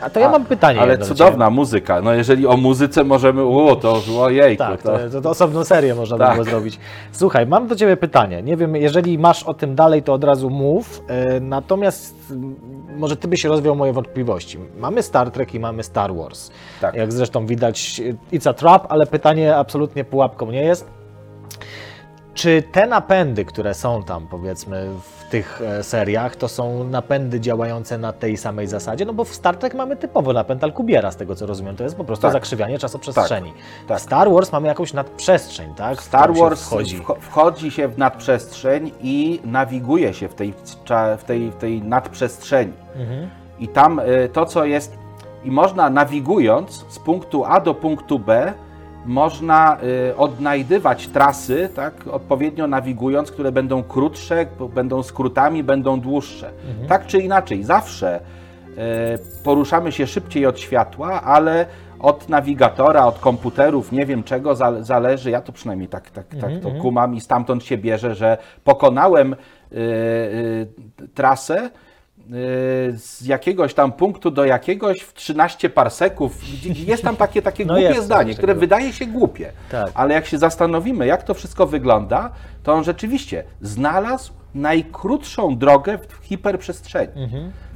A 0.02 0.10
to 0.10 0.20
ja 0.20 0.30
mam 0.30 0.46
pytanie 0.46 0.82
Ale 0.82 0.98
cudowna 0.98 1.50
muzyka. 1.50 2.02
No 2.02 2.14
jeżeli 2.14 2.48
o 2.48 2.58
muzyce 2.58 3.04
możemy, 3.04 3.42
o 3.44 3.76
to 3.76 4.02
ojejku. 4.20 4.64
Tak, 4.64 4.82
to... 4.82 4.98
to, 5.12 5.22
to, 5.22 5.30
osobną 5.30 5.64
serię 5.66 5.96
można 5.96 6.18
by 6.18 6.24
Tak. 6.24 6.34
było 6.34 6.44
zrobić. 6.46 6.80
Słuchaj, 7.12 7.48
mam 7.48 7.68
do 7.68 7.76
Ciebie 7.76 7.98
pytanie. 7.98 8.44
Nie 8.44 8.58
wiem, 8.58 8.76
jeżeli 8.76 9.20
masz 9.20 9.44
o 9.44 9.54
tym 9.54 9.76
dalej, 9.76 10.04
to 10.04 10.14
od 10.14 10.24
razu 10.24 10.50
mów. 10.50 11.04
E, 11.08 11.40
Natomiast 11.40 12.16
m, 12.32 12.56
może 12.98 13.18
Ty 13.18 13.28
byś 13.28 13.44
rozwiał 13.44 13.76
moje 13.76 13.94
wątpliwości. 13.94 14.58
Mamy 14.78 15.04
Star 15.04 15.32
Trek 15.32 15.54
i 15.54 15.60
mamy 15.60 15.84
Star 15.84 16.16
Wars. 16.16 16.52
Tak. 16.82 16.96
Jak 16.96 17.14
zresztą 17.14 17.46
widać, 17.46 18.02
it's 18.34 18.50
a 18.50 18.54
trap, 18.54 18.86
ale 18.90 19.06
pytanie 19.06 19.56
absolutnie 19.56 20.04
pułapką 20.04 20.52
nie 20.52 20.64
jest. 20.64 20.88
Czy 22.34 22.64
te 22.72 22.88
napędy, 22.88 23.46
które 23.46 23.74
są 23.74 24.04
tam, 24.04 24.28
powiedzmy, 24.28 24.88
w 25.02 25.19
tych 25.30 25.62
e, 25.62 25.84
seriach, 25.84 26.36
to 26.36 26.48
są 26.48 26.84
napędy 26.84 27.40
działające 27.40 27.98
na 27.98 28.14
tej 28.14 28.38
samej 28.38 28.68
zasadzie? 28.68 29.06
No 29.06 29.14
bo 29.14 29.24
w 29.24 29.34
Star 29.34 29.58
Trek 29.58 29.74
mamy 29.74 29.96
typowo 29.96 30.34
napęd 30.34 30.64
Alkubiera, 30.64 31.12
z 31.12 31.16
tego 31.16 31.36
co 31.36 31.46
rozumiem. 31.46 31.76
To 31.76 31.84
jest 31.84 31.96
po 31.96 32.04
prostu 32.04 32.22
Tak. 32.22 32.34
zakrzywianie 32.34 32.80
czasoprzestrzeni. 32.80 33.54
tak. 33.88 34.00
W 34.00 34.02
Star 34.02 34.32
Wars 34.32 34.52
mamy 34.52 34.68
jakąś 34.68 34.94
nadprzestrzeń, 34.94 35.74
tak? 35.76 35.98
W 35.98 36.02
Star 36.04 36.34
Wars 36.34 36.66
wchodzi. 36.66 37.00
wcho- 37.00 37.16
wchodzi 37.20 37.72
się 37.72 37.88
w 37.88 37.98
nadprzestrzeń 37.98 38.92
i 39.02 39.40
nawiguje 39.46 40.14
się 40.14 40.28
w 40.28 40.34
tej, 40.34 40.54
w 41.18 41.24
tej, 41.24 41.52
w 41.52 41.56
tej 41.56 41.82
nadprzestrzeni. 41.82 42.74
Mhm. 42.96 43.30
I 43.60 43.68
tam 43.68 44.00
y, 44.00 44.30
to, 44.34 44.46
co 44.46 44.66
jest, 44.66 44.98
i 45.44 45.52
można 45.52 45.90
nawigując 45.90 46.86
z 46.90 47.00
punktu 47.00 47.46
A 47.46 47.60
do 47.60 47.74
punktu 47.74 48.20
B, 48.20 48.54
można 49.10 49.78
y, 50.12 50.18
odnajdywać 50.18 51.08
trasy, 51.08 51.70
tak, 51.76 51.94
odpowiednio 52.12 52.68
nawigując, 52.68 53.32
które 53.32 53.52
będą 53.52 53.84
krótsze, 53.84 54.46
będą 54.76 55.04
skrótami, 55.04 55.64
będą 55.64 56.00
dłuższe. 56.00 56.52
Tak 56.88 57.06
czy 57.08 57.18
inaczej, 57.20 57.64
zawsze 57.64 58.20
y, 58.20 58.74
poruszamy 59.44 59.92
się 59.92 60.08
szybciej 60.08 60.46
od 60.46 60.60
światła, 60.60 61.22
ale 61.22 61.66
od 62.00 62.30
nawigatora, 62.30 63.06
od 63.06 63.20
komputerów, 63.20 63.92
nie 63.92 64.06
wiem 64.06 64.24
czego 64.24 64.56
zale- 64.56 64.84
zależy, 64.84 65.30
ja 65.32 65.42
to 65.42 65.52
przynajmniej 65.52 65.88
tak, 65.90 66.10
tak, 66.10 66.26
tak 66.42 66.52
to 66.64 66.72
kumam 66.82 67.16
i 67.16 67.22
stamtąd 67.22 67.64
się 67.64 67.78
bierze, 67.78 68.16
że 68.16 68.38
pokonałem 68.64 69.34
y, 69.34 69.38
y, 69.78 70.68
trasę, 71.16 71.70
z 72.94 73.22
jakiegoś 73.26 73.74
tam 73.74 73.92
punktu 73.92 74.32
do 74.32 74.46
jakiegoś 74.46 75.00
w 75.00 75.14
13 75.14 75.70
parseków. 75.70 76.42
Jest 76.88 77.04
tam 77.04 77.16
takie, 77.16 77.42
takie 77.42 77.66
No 77.70 77.74
głupie 77.74 78.02
zdanie, 78.02 78.36
które 78.36 78.56
wydaje 78.56 78.94
się 78.94 79.06
głupie. 79.06 79.52
Tak. 79.72 79.92
Ale 79.94 80.14
jak 80.14 80.26
się 80.26 80.38
zastanowimy, 80.38 81.06
jak 81.06 81.24
to 81.24 81.34
wszystko 81.34 81.68
wygląda, 81.68 82.32
to 82.64 82.74
on 82.74 82.84
rzeczywiście 82.84 83.44
znalazł 83.62 84.34
najkrótszą 84.56 85.58
drogę 85.58 85.98
w 85.98 86.26
hiperprzestrzeni. 86.26 87.14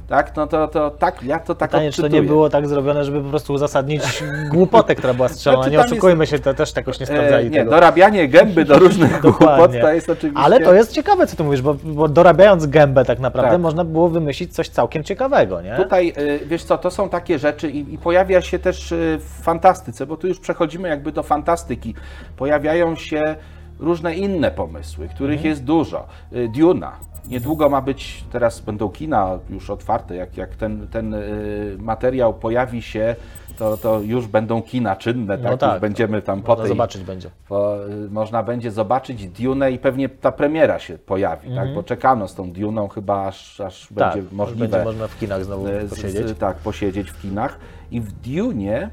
Tak, 0.08 0.36
no 0.36 0.46
to, 0.46 0.68
to 0.68 0.90
tak, 0.90 1.22
ja 1.22 1.38
to 1.38 1.54
tak. 1.54 1.70
Pytanie, 1.70 1.92
czy 1.92 2.02
to 2.02 2.08
nie 2.08 2.22
było 2.22 2.50
tak 2.50 2.68
zrobione, 2.68 3.04
żeby 3.04 3.22
po 3.22 3.28
prostu 3.28 3.52
uzasadnić 3.52 4.24
głupotę, 4.50 4.94
która 4.94 5.14
była 5.14 5.28
strzelona. 5.28 5.62
Znaczy, 5.62 5.76
nie 5.76 5.84
oszukujmy 5.84 6.26
się, 6.26 6.38
to 6.38 6.54
też 6.54 6.76
jakoś 6.76 7.00
nie 7.00 7.06
sprawdzali 7.06 7.46
E, 7.46 7.50
nie, 7.50 7.58
tego. 7.58 7.70
dorabianie 7.70 8.28
gęby 8.28 8.64
do 8.64 8.78
różnych 8.78 9.20
głupot 9.22 9.72
to 9.80 9.92
jest 9.92 10.10
oczywiście... 10.10 10.42
Ale 10.44 10.60
to 10.60 10.74
jest 10.74 10.92
ciekawe, 10.92 11.26
co 11.26 11.36
ty 11.36 11.44
mówisz, 11.44 11.62
bo, 11.62 11.74
bo 11.74 12.08
dorabiając 12.08 12.66
gębę 12.66 13.04
tak 13.04 13.18
naprawdę 13.18 13.52
Tak. 13.52 13.60
można 13.60 13.84
było 13.84 14.08
wymyślić 14.08 14.54
coś 14.54 14.68
całkiem 14.68 15.04
ciekawego, 15.04 15.62
nie? 15.62 15.76
Tutaj, 15.76 16.12
y, 16.18 16.40
wiesz 16.46 16.64
co, 16.64 16.78
to 16.78 16.90
są 16.90 17.08
takie 17.08 17.38
rzeczy 17.38 17.70
i, 17.70 17.94
i 17.94 17.98
pojawia 17.98 18.40
się 18.40 18.58
też 18.58 18.92
y, 18.92 19.18
w 19.20 19.42
fantastyce, 19.42 20.06
bo 20.06 20.16
tu 20.16 20.26
już 20.28 20.40
przechodzimy 20.40 20.88
jakby 20.88 21.12
do 21.12 21.22
fantastyki. 21.22 21.94
Pojawiają 22.36 22.96
się 22.96 23.36
różne 23.78 24.14
inne 24.14 24.50
pomysły, 24.50 25.08
których 25.08 25.36
Mhm. 25.36 25.50
jest 25.50 25.64
dużo. 25.64 26.06
Y, 26.32 26.48
Duna. 26.48 26.92
Niedługo 27.28 27.68
ma 27.68 27.80
być, 27.80 28.24
teraz 28.32 28.60
będą 28.60 28.88
kina 28.88 29.38
już 29.50 29.70
otwarte, 29.70 30.16
jak, 30.16 30.36
jak 30.36 30.56
ten, 30.56 30.88
ten 30.88 31.14
y, 31.14 31.76
materiał 31.78 32.34
pojawi 32.34 32.82
się, 32.82 33.16
to, 33.58 33.76
to 33.76 34.00
już 34.00 34.26
będą 34.26 34.62
kina 34.62 34.96
czynne, 34.96 35.38
tak? 35.38 35.50
No 35.50 35.56
tak, 35.56 35.72
już 35.72 35.80
będziemy 35.80 36.22
tam 36.22 36.42
po 36.42 36.56
tej, 36.56 36.68
zobaczyć 36.68 37.02
będzie. 37.02 37.30
bo, 37.48 37.88
y, 37.88 38.10
można 38.10 38.42
będzie 38.42 38.70
zobaczyć 38.70 39.28
Dune 39.28 39.72
i 39.72 39.78
pewnie 39.78 40.08
ta 40.08 40.32
premiera 40.32 40.78
się 40.78 40.98
pojawi, 40.98 41.54
tak? 41.54 41.74
Bo 41.74 41.82
czekano 41.82 42.28
z 42.28 42.34
tą 42.34 42.52
Duną 42.52 42.88
chyba 42.88 43.26
aż, 43.26 43.60
aż 43.60 43.90
Mhm. 43.90 44.10
Tak, 44.10 44.14
będzie 44.22 44.36
możliwe. 44.36 44.68
będzie 44.68 44.84
można 44.84 45.08
w 45.08 45.18
kinach 45.18 45.44
znowu 45.44 45.66
posiedzieć. 45.90 46.28
Z, 46.28 46.38
tak, 46.38 46.56
posiedzieć 46.56 47.10
w 47.10 47.22
kinach. 47.22 47.58
I 47.90 48.00
w 48.00 48.12
Dune 48.12 48.90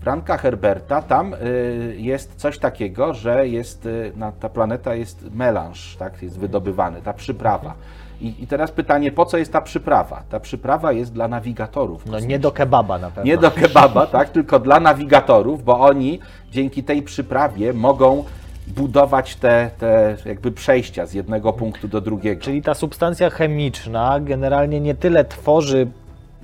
Franka 0.00 0.38
Herberta 0.38 1.02
tam 1.02 1.34
y, 1.34 1.94
jest 1.98 2.34
coś 2.36 2.58
takiego, 2.58 3.14
że 3.14 3.48
jest, 3.48 3.86
y, 3.86 4.12
na, 4.16 4.32
ta 4.32 4.48
planeta 4.48 4.94
jest 4.94 5.34
melanż, 5.34 5.96
tak, 5.96 6.22
jest 6.22 6.38
wydobywany, 6.38 7.02
ta 7.02 7.12
przyprawa. 7.12 7.74
I, 8.20 8.42
I 8.42 8.46
teraz 8.46 8.70
pytanie, 8.70 9.12
po 9.12 9.26
co 9.26 9.38
jest 9.38 9.52
ta 9.52 9.60
przyprawa? 9.60 10.22
Ta 10.30 10.40
przyprawa 10.40 10.92
jest 10.92 11.12
dla 11.12 11.28
nawigatorów. 11.28 12.06
No 12.06 12.20
nie 12.20 12.38
do 12.38 12.52
kebaba 12.52 12.98
na 12.98 13.10
pewno. 13.10 13.24
Nie 13.24 13.38
do 13.38 13.50
kebaba, 13.50 14.06
tak, 14.06 14.30
tylko 14.30 14.58
dla 14.58 14.80
nawigatorów, 14.80 15.64
bo 15.64 15.80
oni 15.80 16.20
dzięki 16.50 16.84
tej 16.84 17.02
przyprawie 17.02 17.72
mogą 17.72 18.24
budować 18.66 19.36
te, 19.36 19.70
te 19.78 20.16
jakby 20.24 20.52
przejścia 20.52 21.06
z 21.06 21.12
jednego 21.12 21.52
punktu 21.52 21.88
do 21.88 22.00
drugiego. 22.00 22.42
Czyli 22.42 22.62
ta 22.62 22.74
substancja 22.74 23.30
chemiczna 23.30 24.20
generalnie 24.20 24.80
nie 24.80 24.94
tyle 24.94 25.24
tworzy 25.24 25.86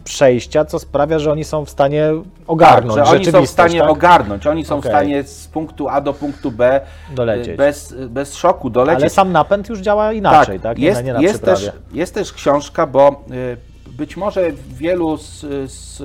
przejścia, 0.07 0.65
co 0.65 0.79
sprawia, 0.79 1.19
że 1.19 1.33
oni 1.33 1.45
są 1.45 1.65
w 1.65 1.71
stanie 1.71 2.11
ogarnąć 2.47 2.95
Tak, 2.95 3.07
że 3.07 3.17
oni 3.17 3.25
są 3.25 3.43
w 3.47 3.51
stanie 3.51 3.81
tak? 3.81 3.91
ogarnąć, 3.91 4.47
oni 4.47 4.65
są 4.65 4.77
Okej. 4.79 4.91
w 4.91 4.95
stanie 4.95 5.23
z 5.23 5.47
punktu 5.47 5.89
A 5.89 6.01
do 6.01 6.13
punktu 6.13 6.51
B 6.51 6.81
Dolecieć. 7.15 7.49
y, 7.49 7.57
bez, 7.57 7.95
bez 8.09 8.35
szoku 8.35 8.71
dolecieć. 8.71 9.03
Ale 9.03 9.11
sam 9.11 9.33
napęd 9.33 9.69
już 9.69 9.81
działa 9.81 10.13
inaczej, 10.13 10.61
tak? 10.61 10.79
Nie 10.79 10.85
Jest, 10.87 11.05
nie 11.05 11.13
na 11.13 11.21
jest, 11.21 11.45
też, 11.45 11.71
jest 11.93 12.15
też 12.15 12.33
książka, 12.33 12.87
bo 12.87 13.25
y, 13.31 13.57
być 13.91 14.17
może 14.17 14.53
wielu 14.69 15.17
z, 15.17 15.41
z, 15.71 15.97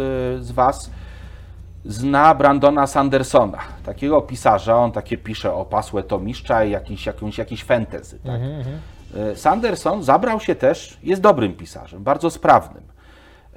z 0.46 0.52
Was 0.52 0.92
zna 1.86 2.36
Brandona 2.36 2.88
Sandersona, 2.88 3.60
takiego 3.86 4.22
pisarza, 4.22 4.76
on 4.76 4.92
takie 4.92 5.18
pisze 5.18 5.54
o 5.54 5.66
pasłe 5.66 6.04
tomiszcza 6.04 6.64
i 6.64 6.72
jakiś, 6.72 7.06
jakąś, 7.06 7.38
jakiś 7.38 7.64
fantasy. 7.64 8.20
Tak? 8.26 8.36
Mhm, 8.42 8.80
Y, 9.34 9.36
Sanderson 9.36 10.04
zabrał 10.04 10.40
się 10.40 10.56
też, 10.56 10.98
jest 11.04 11.22
dobrym 11.22 11.54
pisarzem, 11.54 12.04
bardzo 12.04 12.30
sprawnym. 12.30 12.84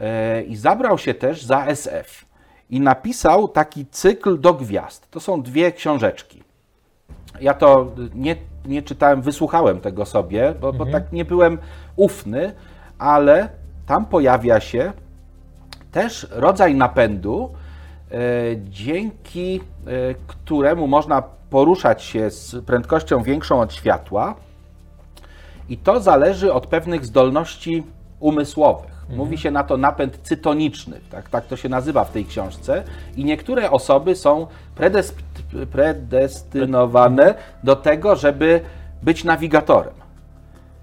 Y, 0.01 0.43
I 0.43 0.57
zabrał 0.57 0.99
się 0.99 1.15
też 1.15 1.43
za 1.45 1.67
SF. 1.67 2.25
I 2.71 2.81
napisał 2.81 3.49
taki 3.49 3.87
cykl 3.87 4.41
do 4.41 4.55
gwiazd. 4.55 5.11
To 5.11 5.21
są 5.21 5.43
dwie 5.43 5.73
książeczki. 5.73 6.43
Ja 7.41 7.55
to 7.55 7.93
nie, 8.15 8.37
nie 8.67 8.83
czytałem, 8.83 9.23
wysłuchałem 9.23 9.81
tego 9.81 10.07
sobie, 10.07 10.55
bo, 10.61 10.73
bo 10.73 10.87
tak 10.87 11.13
nie 11.13 11.25
byłem 11.25 11.59
ufny, 11.97 12.53
ale 12.99 13.49
tam 13.87 14.07
pojawia 14.07 14.61
się 14.61 14.93
też 15.93 16.27
rodzaj 16.31 16.75
napędu, 16.75 17.51
e, 18.11 18.17
dzięki 18.65 19.61
e, 19.61 19.91
któremu 20.27 20.87
można 20.87 21.23
poruszać 21.51 22.03
się 22.03 22.31
z 22.31 22.65
prędkością 22.65 23.23
większą 23.23 23.61
od 23.61 23.75
światła. 23.75 24.35
I 25.69 25.77
to 25.77 26.01
zależy 26.01 26.53
od 26.53 26.67
pewnych 26.67 27.05
zdolności 27.05 27.83
umysłowych. 28.21 28.94
Mówi 29.11 29.39
się 29.39 29.51
na 29.51 29.65
to 29.65 29.77
napęd 29.77 30.19
cytoniczny, 30.23 31.01
tak, 31.11 31.29
tak 31.29 31.47
to 31.47 31.57
się 31.57 31.69
nazywa 31.69 32.05
w 32.05 32.11
tej 32.11 32.25
książce. 32.25 32.85
I 33.17 33.25
niektóre 33.25 33.71
osoby 33.71 34.17
są 34.17 34.47
predes- 34.77 35.13
predestynowane 35.73 37.35
do 37.65 37.77
tego, 37.77 38.17
żeby 38.17 38.61
być 39.03 39.25
nawigatorem. 39.25 39.95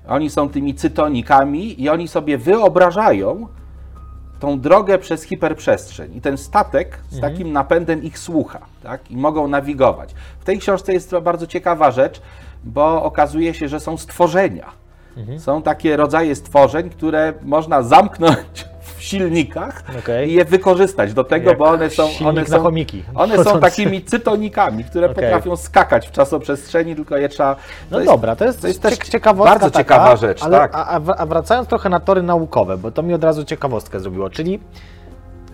Oni 0.08 0.30
są 0.30 0.50
tymi 0.50 0.76
cytonikami 0.76 1.82
i 1.82 1.90
oni 1.90 2.08
sobie 2.08 2.38
wyobrażają 2.38 3.48
tą 4.40 4.60
drogę 4.60 4.98
przez 4.98 5.24
hiperprzestrzeń. 5.24 6.16
I 6.16 6.22
ten 6.22 6.38
statek 6.38 7.00
z 7.10 7.22
takim 7.22 7.52
napędem 7.52 8.04
ich 8.04 8.20
słucha 8.20 8.60
tak? 8.84 9.12
i 9.12 9.18
mogą 9.18 9.48
nawigować. 9.48 10.14
W 10.40 10.44
tej 10.44 10.60
książce 10.60 10.94
jest 10.94 11.10
to 11.10 11.22
bardzo 11.22 11.48
ciekawa 11.48 11.92
rzecz, 11.92 12.22
bo 12.64 13.04
okazuje 13.04 13.54
się, 13.54 13.68
że 13.68 13.80
są 13.80 13.98
stworzenia. 13.98 14.81
Są 15.38 15.62
takie 15.62 15.98
rodzaje 15.98 16.36
stworzeń, 16.36 16.90
które 16.90 17.34
można 17.42 17.84
zamknąć 17.84 18.66
w 18.82 19.04
silnikach 19.04 19.84
Okej. 20.00 20.30
i 20.30 20.34
je 20.34 20.46
wykorzystać 20.46 21.14
do 21.14 21.24
tego, 21.24 21.50
Jak 21.50 21.60
bo 21.60 21.66
one 21.66 21.90
są, 21.90 22.10
one 22.26 22.46
są, 22.46 22.60
chomiki. 22.64 23.04
one 23.16 23.44
są 23.44 23.60
takimi 23.60 24.02
cytonikami, 24.02 24.84
które 24.84 25.12
Okej. 25.12 25.24
potrafią 25.24 25.56
skakać 25.56 26.08
w 26.08 26.12
czasoprzestrzeni, 26.12 26.96
tylko 26.96 27.18
je 27.18 27.30
trzeba... 27.30 27.56
No 27.92 28.00
to 28.00 28.06
dobra, 28.06 28.36
to 28.36 28.46
jest, 28.46 28.62
to 28.62 28.68
jest 28.68 28.84
ciek- 28.84 29.10
ciekawostka 29.10 29.52
bardzo 29.52 29.72
taka, 29.72 29.84
ciekawa 29.84 30.16
rzecz, 30.16 30.44
ale, 30.44 30.58
tak. 30.58 30.72
a, 30.76 30.88
a 31.18 31.26
wracając 31.26 31.68
trochę 31.68 31.90
na 31.90 32.00
tory 32.00 32.24
naukowe, 32.24 32.78
bo 32.78 32.92
to 32.92 33.04
mi 33.04 33.14
od 33.14 33.24
razu 33.24 33.46
ciekawostkę 33.46 34.00
zrobiło, 34.00 34.30
czyli 34.30 34.60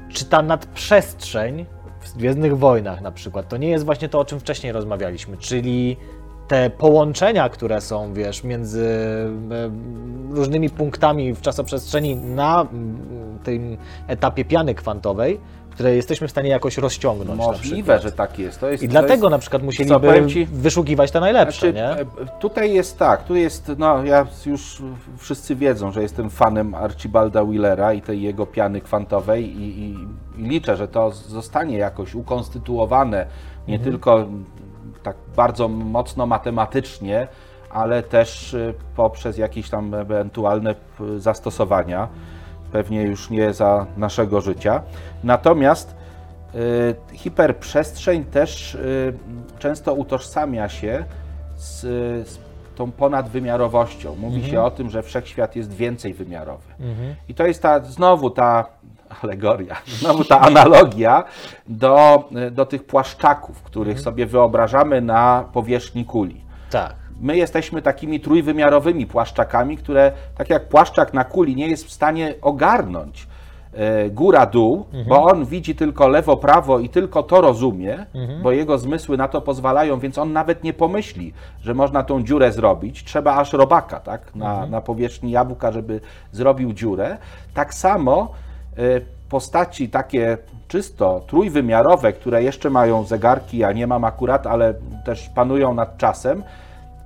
czy 0.10 0.26
ta 0.26 0.42
nadprzestrzeń 0.42 1.66
w 2.02 2.18
Gwiezdnych 2.18 2.58
Wojnach 2.58 3.02
na 3.02 3.12
przykład, 3.12 3.48
to 3.50 3.58
nie 3.58 3.70
jest 3.70 3.86
właśnie 3.86 4.10
to, 4.10 4.20
o 4.20 4.26
czym 4.26 4.40
wcześniej 4.40 4.72
rozmawialiśmy, 4.74 5.38
czyli 5.38 5.98
te 6.48 6.70
połączenia, 6.70 7.50
które 7.50 7.82
są, 7.82 8.14
wiesz, 8.14 8.44
między 8.44 8.86
e, 10.32 10.36
różnymi 10.36 10.70
punktami 10.70 11.34
w 11.34 11.42
czasoprzestrzeni 11.42 12.16
na 12.16 12.62
mm, 12.62 13.38
tym 13.44 13.78
etapie 14.08 14.46
piany 14.46 14.76
kwantowej, 14.76 15.40
które 15.72 15.96
jesteśmy 15.96 16.28
w 16.28 16.32
stanie 16.32 16.50
jakoś 16.50 16.78
rozciągnąć. 16.78 17.38
Możliwe, 17.40 18.00
że 18.00 18.12
tak 18.12 18.40
jest. 18.40 18.62
Jest 18.62 18.84
I 18.84 18.88
dlatego 18.88 19.14
jest, 19.14 19.32
na 19.32 19.38
przykład 19.40 19.64
musieliby 19.64 20.26
ci- 20.28 20.46
wyszukiwać 20.46 21.12
te 21.12 21.20
najlepsze, 21.20 21.72
Znaczy, 21.72 21.74
nie? 21.74 22.24
e, 22.24 22.40
Tutaj 22.40 22.74
jest 22.74 23.00
tak, 23.00 23.24
tu 23.24 23.36
jest, 23.36 23.72
no 23.78 24.04
ja 24.04 24.28
już 24.46 24.82
wszyscy 25.18 25.56
wiedzą, 25.56 25.92
że 25.92 26.02
jestem 26.02 26.30
fanem 26.30 26.76
Archibalda 26.76 27.46
Willera 27.46 27.94
i 27.94 28.02
tej 28.02 28.22
jego 28.22 28.46
piany 28.46 28.82
kwantowej 28.82 29.58
i, 29.58 29.80
i, 29.80 29.96
i 30.38 30.44
liczę, 30.44 30.76
że 30.78 30.88
to 30.88 31.12
zostanie 31.12 31.78
jakoś 31.78 32.16
ukonstytuowane, 32.16 33.26
nie 33.68 33.76
Mhm. 33.76 33.92
tylko 33.92 34.26
tak 35.08 35.18
bardzo 35.36 35.68
mocno 35.68 36.26
matematycznie, 36.26 37.28
ale 37.70 38.04
też 38.04 38.54
e, 38.54 38.74
poprzez 38.96 39.38
jakieś 39.38 39.70
tam 39.70 39.94
ewentualne 39.94 40.76
zastosowania, 41.18 42.08
pewnie 42.72 43.04
już 43.04 43.30
nie 43.30 43.54
za 43.54 43.86
naszego 43.98 44.42
życia. 44.42 44.82
Natomiast 45.24 45.96
y, 46.56 47.16
hiperprzestrzeń 47.18 48.26
też 48.26 48.76
y, 48.76 49.14
często 49.60 49.94
utożsamia 49.94 50.70
się 50.70 51.06
z, 51.56 51.82
z 52.30 52.40
tą 52.76 52.92
ponadwymiarowością. 52.92 54.16
Mówi 54.16 54.46
się 54.50 54.62
o 54.62 54.72
tym, 54.72 54.90
że 54.90 55.04
wszechświat 55.04 55.56
jest 55.56 55.74
więcej 55.74 56.14
wymiarowy. 56.14 56.74
I 57.30 57.34
to 57.34 57.46
jest 57.46 57.62
ta, 57.62 57.80
znowu 57.80 58.30
ta 58.30 58.66
alegoria, 59.24 59.76
znowu 59.88 60.24
ta 60.24 60.40
analogia 60.40 61.24
do, 61.68 62.24
do 62.52 62.66
tych 62.66 62.84
płaszczaków, 62.84 63.64
których 63.64 64.00
sobie 64.00 64.26
wyobrażamy 64.26 65.02
na 65.02 65.46
powierzchni 65.54 66.06
kuli. 66.06 66.42
Tak. 66.70 66.96
My 67.22 67.38
jesteśmy 67.38 67.82
takimi 67.82 68.20
trójwymiarowymi 68.20 69.06
płaszczakami, 69.06 69.78
które, 69.78 70.12
tak 70.38 70.50
jak 70.50 70.70
płaszczak 70.70 71.14
na 71.14 71.24
kuli, 71.24 71.56
nie 71.56 71.68
jest 71.68 71.86
w 71.86 71.92
stanie 71.92 72.34
ogarnąć 72.42 73.28
e, 73.74 74.10
góra-dół, 74.10 74.86
bo 75.08 75.24
on 75.24 75.46
widzi 75.46 75.76
tylko 75.76 76.08
lewo-prawo 76.08 76.80
i 76.80 76.90
tylko 76.90 77.24
to 77.24 77.42
rozumie, 77.42 78.06
bo 78.44 78.52
jego 78.52 78.78
zmysły 78.78 79.18
na 79.18 79.28
to 79.28 79.42
pozwalają, 79.42 80.00
więc 80.00 80.18
on 80.18 80.34
nawet 80.34 80.64
nie 80.64 80.74
pomyśli, 80.74 81.34
że 81.62 81.74
można 81.74 82.04
tą 82.04 82.24
dziurę 82.24 82.52
zrobić. 82.52 83.04
Trzeba 83.04 83.36
aż 83.36 83.54
robaka 83.54 84.00
tak, 84.00 84.36
na, 84.36 84.66
na 84.66 84.82
powierzchni 84.82 85.32
jabłka, 85.32 85.72
żeby 85.72 86.02
zrobił 86.32 86.74
dziurę. 86.74 87.18
Tak 87.54 87.74
samo 87.74 88.32
postaci 89.30 89.90
takie 89.90 90.38
czysto 90.68 91.22
trójwymiarowe, 91.28 92.14
które 92.14 92.44
jeszcze 92.44 92.70
mają 92.70 93.04
zegarki, 93.04 93.58
ja 93.58 93.72
nie 93.72 93.88
mam 93.88 94.04
akurat, 94.04 94.48
ale 94.48 94.74
też 95.06 95.30
panują 95.30 95.74
nad 95.74 95.98
czasem, 95.98 96.44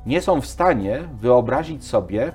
nie 0.06 0.22
są 0.22 0.41
w 0.41 0.45
stanie 0.48 0.99
wyobrazić 1.22 1.85
sobie 1.88 2.31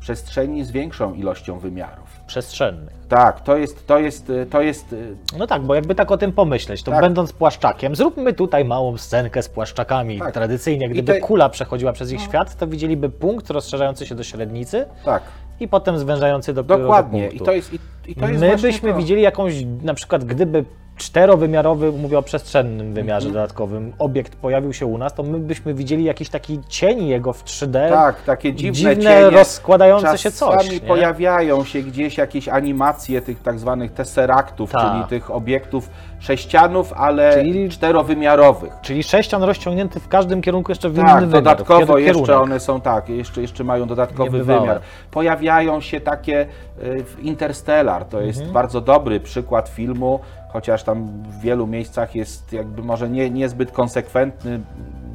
przestrzeni 0.00 0.64
z 0.64 0.70
większą 0.70 1.14
ilością 1.14 1.58
wymiarów. 1.58 2.06
Przestrzennych. 2.26 2.94
Tak, 3.08 3.40
to 3.40 3.56
jest, 3.56 3.86
to 3.86 3.98
jest, 3.98 4.32
to 4.50 4.60
jest 4.62 4.92
y, 4.92 5.16
No 5.38 5.46
tak, 5.46 5.62
bo 5.62 5.74
jakby 5.74 5.94
tak 5.94 6.10
o 6.10 6.16
tym 6.16 6.32
pomyśleć, 6.32 6.82
to 6.82 6.90
Tak. 6.90 7.00
będąc 7.00 7.32
płaszczakiem, 7.32 7.96
zróbmy 7.96 8.32
tutaj 8.32 8.64
małą 8.64 8.98
scenkę 8.98 9.42
z 9.42 9.48
płaszczakami. 9.48 10.18
Tak. 10.18 10.34
Tradycyjnie, 10.34 10.88
gdyby 10.88 11.12
te- 11.12 11.20
kula 11.20 11.48
przechodziła 11.48 11.92
przez 11.92 12.12
ich 12.12 12.20
świat, 12.20 12.56
to 12.56 12.66
widzieliby 12.66 13.08
punkt 13.10 13.50
rozszerzający 13.50 14.06
się 14.06 14.14
do 14.14 14.22
średnicy 14.24 14.86
tak, 15.04 15.22
i 15.60 15.68
potem 15.68 15.98
zwężający 15.98 16.52
do 16.54 16.62
dokładnie. 16.62 17.20
Do 17.20 17.26
I 17.26 17.28
punktu. 17.28 17.44
to 17.44 17.52
jest, 17.52 17.72
i, 17.72 17.78
i 18.06 18.14
to 18.14 18.28
jest 18.28 18.40
My 18.40 18.56
byśmy 18.56 18.90
to. 18.90 18.96
widzieli 18.98 19.22
jakąś, 19.22 19.54
na 19.82 19.94
przykład 19.94 20.24
gdyby 20.24 20.64
czterowymiarowy, 20.96 21.92
mówię 21.92 22.18
o 22.18 22.22
przestrzennym 22.22 22.94
wymiarze 22.94 23.26
Mhm. 23.26 23.34
dodatkowym, 23.34 23.92
obiekt 23.98 24.36
pojawił 24.36 24.72
się 24.72 24.86
u 24.86 24.98
nas, 24.98 25.14
to 25.14 25.22
my 25.22 25.38
byśmy 25.38 25.74
widzieli 25.74 26.04
jakiś 26.04 26.28
taki 26.30 26.60
cień 26.68 27.06
jego 27.06 27.32
w 27.32 27.44
3D. 27.44 27.88
Tak, 27.90 28.22
takie 28.22 28.52
dziwne, 28.54 28.72
dziwne 28.96 29.14
cienie. 29.14 29.30
rozkładające 29.30 30.18
się 30.18 30.30
coś. 30.30 30.56
Czasami 30.56 30.80
pojawiają 30.80 31.64
się 31.64 31.82
gdzieś 31.82 32.18
jakieś 32.18 32.48
animacje 32.48 33.20
tych 33.20 33.42
tak 33.42 33.58
zwanych 33.58 33.92
tesseraktów, 33.92 34.70
Tak. 34.72 34.92
czyli 34.92 35.04
tych 35.04 35.30
obiektów 35.30 35.90
sześcianów, 36.18 36.92
ale 36.92 37.32
Czyli- 37.34 37.68
czterowymiarowych. 37.70 38.72
Czyli 38.82 39.02
sześcian 39.02 39.42
rozciągnięty 39.42 40.00
w 40.00 40.08
każdym 40.08 40.42
kierunku 40.42 40.70
jeszcze 40.72 40.88
w 40.88 40.96
Tak, 40.96 41.04
inny 41.04 41.20
wymiar. 41.26 41.30
dodatkowo 41.42 41.98
jeszcze 41.98 42.20
kierunek. 42.22 42.42
one 42.42 42.60
są 42.60 42.80
tak, 42.80 43.08
jeszcze, 43.08 43.40
jeszcze 43.42 43.64
mają 43.64 43.86
dodatkowy 43.86 44.30
Niebywałe. 44.30 44.60
wymiar. 44.60 44.80
Pojawiają 45.10 45.80
się 45.80 46.00
takie 46.00 46.40
y, 46.82 47.04
w 47.04 47.18
Interstellar, 47.22 48.04
to 48.04 48.20
jest 48.20 48.38
Mhm. 48.38 48.54
bardzo 48.54 48.80
dobry 48.80 49.20
przykład 49.20 49.68
filmu, 49.68 50.20
chociaż 50.56 50.82
tam 50.82 51.06
w 51.06 51.40
wielu 51.40 51.66
miejscach 51.66 52.14
jest 52.14 52.52
jakby 52.52 52.82
może 52.82 53.08
nie, 53.10 53.30
niezbyt 53.30 53.72
konsekwentny, 53.72 54.60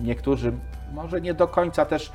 niektórzy 0.04 0.52
może 0.94 1.22
nie 1.22 1.34
do 1.34 1.48
końca 1.48 1.86
też 1.86 2.12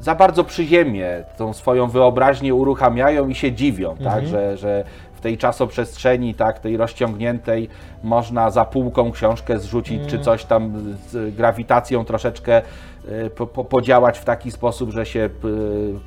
za 0.00 0.14
bardzo 0.14 0.44
przyziemnie 0.44 1.24
tą 1.36 1.52
swoją 1.52 1.88
wyobraźnię 1.88 2.54
uruchamiają 2.54 3.28
i 3.28 3.34
się 3.34 3.52
dziwią, 3.52 3.90
Mhm. 3.90 4.10
tak, 4.10 4.26
że, 4.26 4.56
że 4.56 4.84
w 5.14 5.20
tej 5.20 5.38
czasoprzestrzeni, 5.38 6.34
tak, 6.34 6.58
tej 6.58 6.76
rozciągniętej 6.76 7.68
można 8.02 8.50
za 8.50 8.64
półką 8.64 9.12
książkę 9.12 9.58
zrzucić, 9.58 10.02
Mhm. 10.02 10.10
czy 10.10 10.18
coś 10.24 10.44
tam 10.44 10.72
z 11.08 11.34
grawitacją 11.34 12.04
troszeczkę 12.04 12.62
y, 13.26 13.30
po, 13.30 13.46
po, 13.46 13.64
podziałać 13.64 14.18
w 14.18 14.24
taki 14.24 14.50
sposób, 14.50 14.90
że 14.90 15.06
się 15.06 15.20
y, 15.20 15.30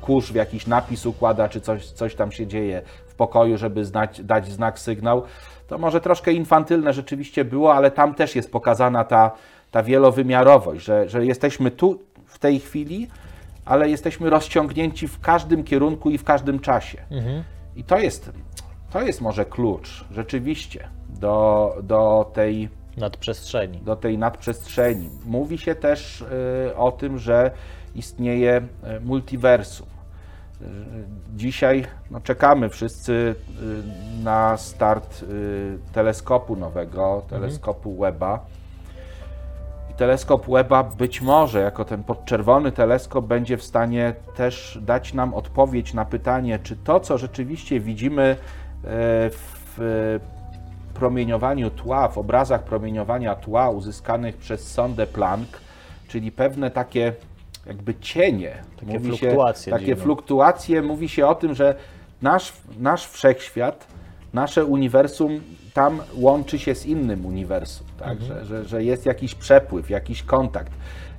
kurz 0.00 0.32
w 0.32 0.34
jakiś 0.34 0.66
napis 0.66 1.06
układa, 1.06 1.48
czy 1.48 1.60
coś, 1.60 1.86
coś 1.90 2.14
tam 2.14 2.32
się 2.32 2.46
dzieje 2.46 2.82
w 3.06 3.14
pokoju, 3.14 3.58
żeby 3.58 3.84
znać, 3.84 4.22
dać 4.22 4.48
znak, 4.48 4.78
sygnał. 4.78 5.22
To 5.66 5.78
może 5.78 6.00
troszkę 6.00 6.32
infantylne 6.32 6.92
rzeczywiście 6.92 7.44
było, 7.44 7.74
ale 7.74 7.90
tam 7.90 8.14
też 8.14 8.36
jest 8.36 8.52
pokazana 8.52 9.04
ta, 9.04 9.30
ta 9.70 9.82
wielowymiarowość, 9.82 10.84
że, 10.84 11.08
że 11.08 11.26
jesteśmy 11.26 11.70
tu 11.70 12.02
w 12.26 12.38
tej 12.38 12.60
chwili, 12.60 13.08
ale 13.64 13.90
jesteśmy 13.90 14.30
rozciągnięci 14.30 15.08
w 15.08 15.20
każdym 15.20 15.64
kierunku 15.64 16.10
i 16.10 16.18
w 16.18 16.24
każdym 16.24 16.60
czasie. 16.60 16.98
I 17.76 17.84
to 17.84 17.98
jest, 17.98 18.30
to 18.90 19.02
jest 19.02 19.20
może 19.20 19.44
klucz 19.44 20.04
rzeczywiście 20.10 20.88
do, 21.08 21.76
do, 21.82 22.30
tej, 22.34 22.68
Nadprzestrzeni. 22.96 23.78
do 23.78 23.96
tej 23.96 24.18
nadprzestrzeni. 24.18 25.10
Mówi 25.24 25.58
się 25.58 25.74
też 25.74 26.20
y, 26.70 26.76
o 26.76 26.92
tym, 26.92 27.18
że 27.18 27.50
istnieje 27.94 28.56
y, 28.96 29.00
multiversum. 29.00 29.86
Y, 30.62 30.66
Dzisiaj 31.36 31.86
no, 32.10 32.20
czekamy 32.20 32.68
wszyscy 32.68 33.12
y, 33.12 34.24
na 34.24 34.56
start 34.56 35.22
y, 35.22 35.78
teleskopu 35.92 36.56
nowego, 36.56 37.22
teleskopu 37.30 37.96
Webba. 37.96 38.44
I 39.90 39.94
teleskop 39.94 40.46
Webba 40.50 40.82
być 40.82 41.22
może, 41.22 41.60
jako 41.60 41.84
ten 41.84 42.04
podczerwony 42.04 42.72
teleskop, 42.72 43.26
będzie 43.26 43.56
w 43.56 43.62
stanie 43.62 44.14
też 44.36 44.78
dać 44.82 45.14
nam 45.14 45.34
odpowiedź 45.34 45.94
na 45.94 46.04
pytanie, 46.04 46.58
czy 46.58 46.76
to, 46.76 47.00
co 47.00 47.18
rzeczywiście 47.18 47.80
widzimy 47.80 48.22
e, 48.22 48.36
w 49.30 50.20
promieniowaniu 50.94 51.70
tła, 51.70 52.08
w 52.08 52.18
obrazach 52.18 52.62
promieniowania 52.62 53.34
tła 53.34 53.70
uzyskanych 53.70 54.36
przez 54.36 54.72
sondę 54.72 55.06
Planck, 55.06 55.60
czyli 56.08 56.32
pewne 56.32 56.70
takie 56.70 57.12
jakby 57.66 57.94
cienie, 57.94 58.62
Takie 58.80 58.98
mówi 58.98 59.18
fluktuacje 59.18 59.64
się, 59.64 59.70
takie 59.70 59.86
dziwne. 59.86 60.02
fluktuacje, 60.02 60.82
mówi 60.82 61.08
się 61.08 61.26
o 61.26 61.34
tym, 61.34 61.54
że 61.54 61.74
nasz, 62.22 62.52
nasz 62.78 63.06
wszechświat, 63.06 63.86
nasze 64.32 64.64
uniwersum 64.64 65.40
tam 65.74 66.00
łączy 66.14 66.58
się 66.58 66.74
z 66.74 66.86
innym 66.86 67.26
uniwersum, 67.26 67.86
tak? 67.98 68.12
Mhm. 68.12 68.28
że, 68.28 68.44
że, 68.44 68.64
że 68.64 68.84
jest 68.84 69.06
jakiś 69.06 69.34
przepływ, 69.34 69.90
jakiś 69.90 70.22
kontakt. 70.22 70.72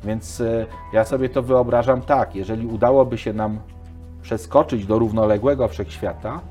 Więc 0.04 0.42
e, 0.42 0.66
ja 0.94 1.06
sobie 1.06 1.30
to 1.30 1.44
wyobrażam 1.44 2.02
tak, 2.02 2.36
jeżeli 2.36 2.68
udałoby 2.68 3.18
się 3.18 3.34
nam 3.34 3.60
przeskoczyć 4.22 4.86
do 4.86 5.00
równoległego 5.00 5.68
wszechświata, 5.68 6.42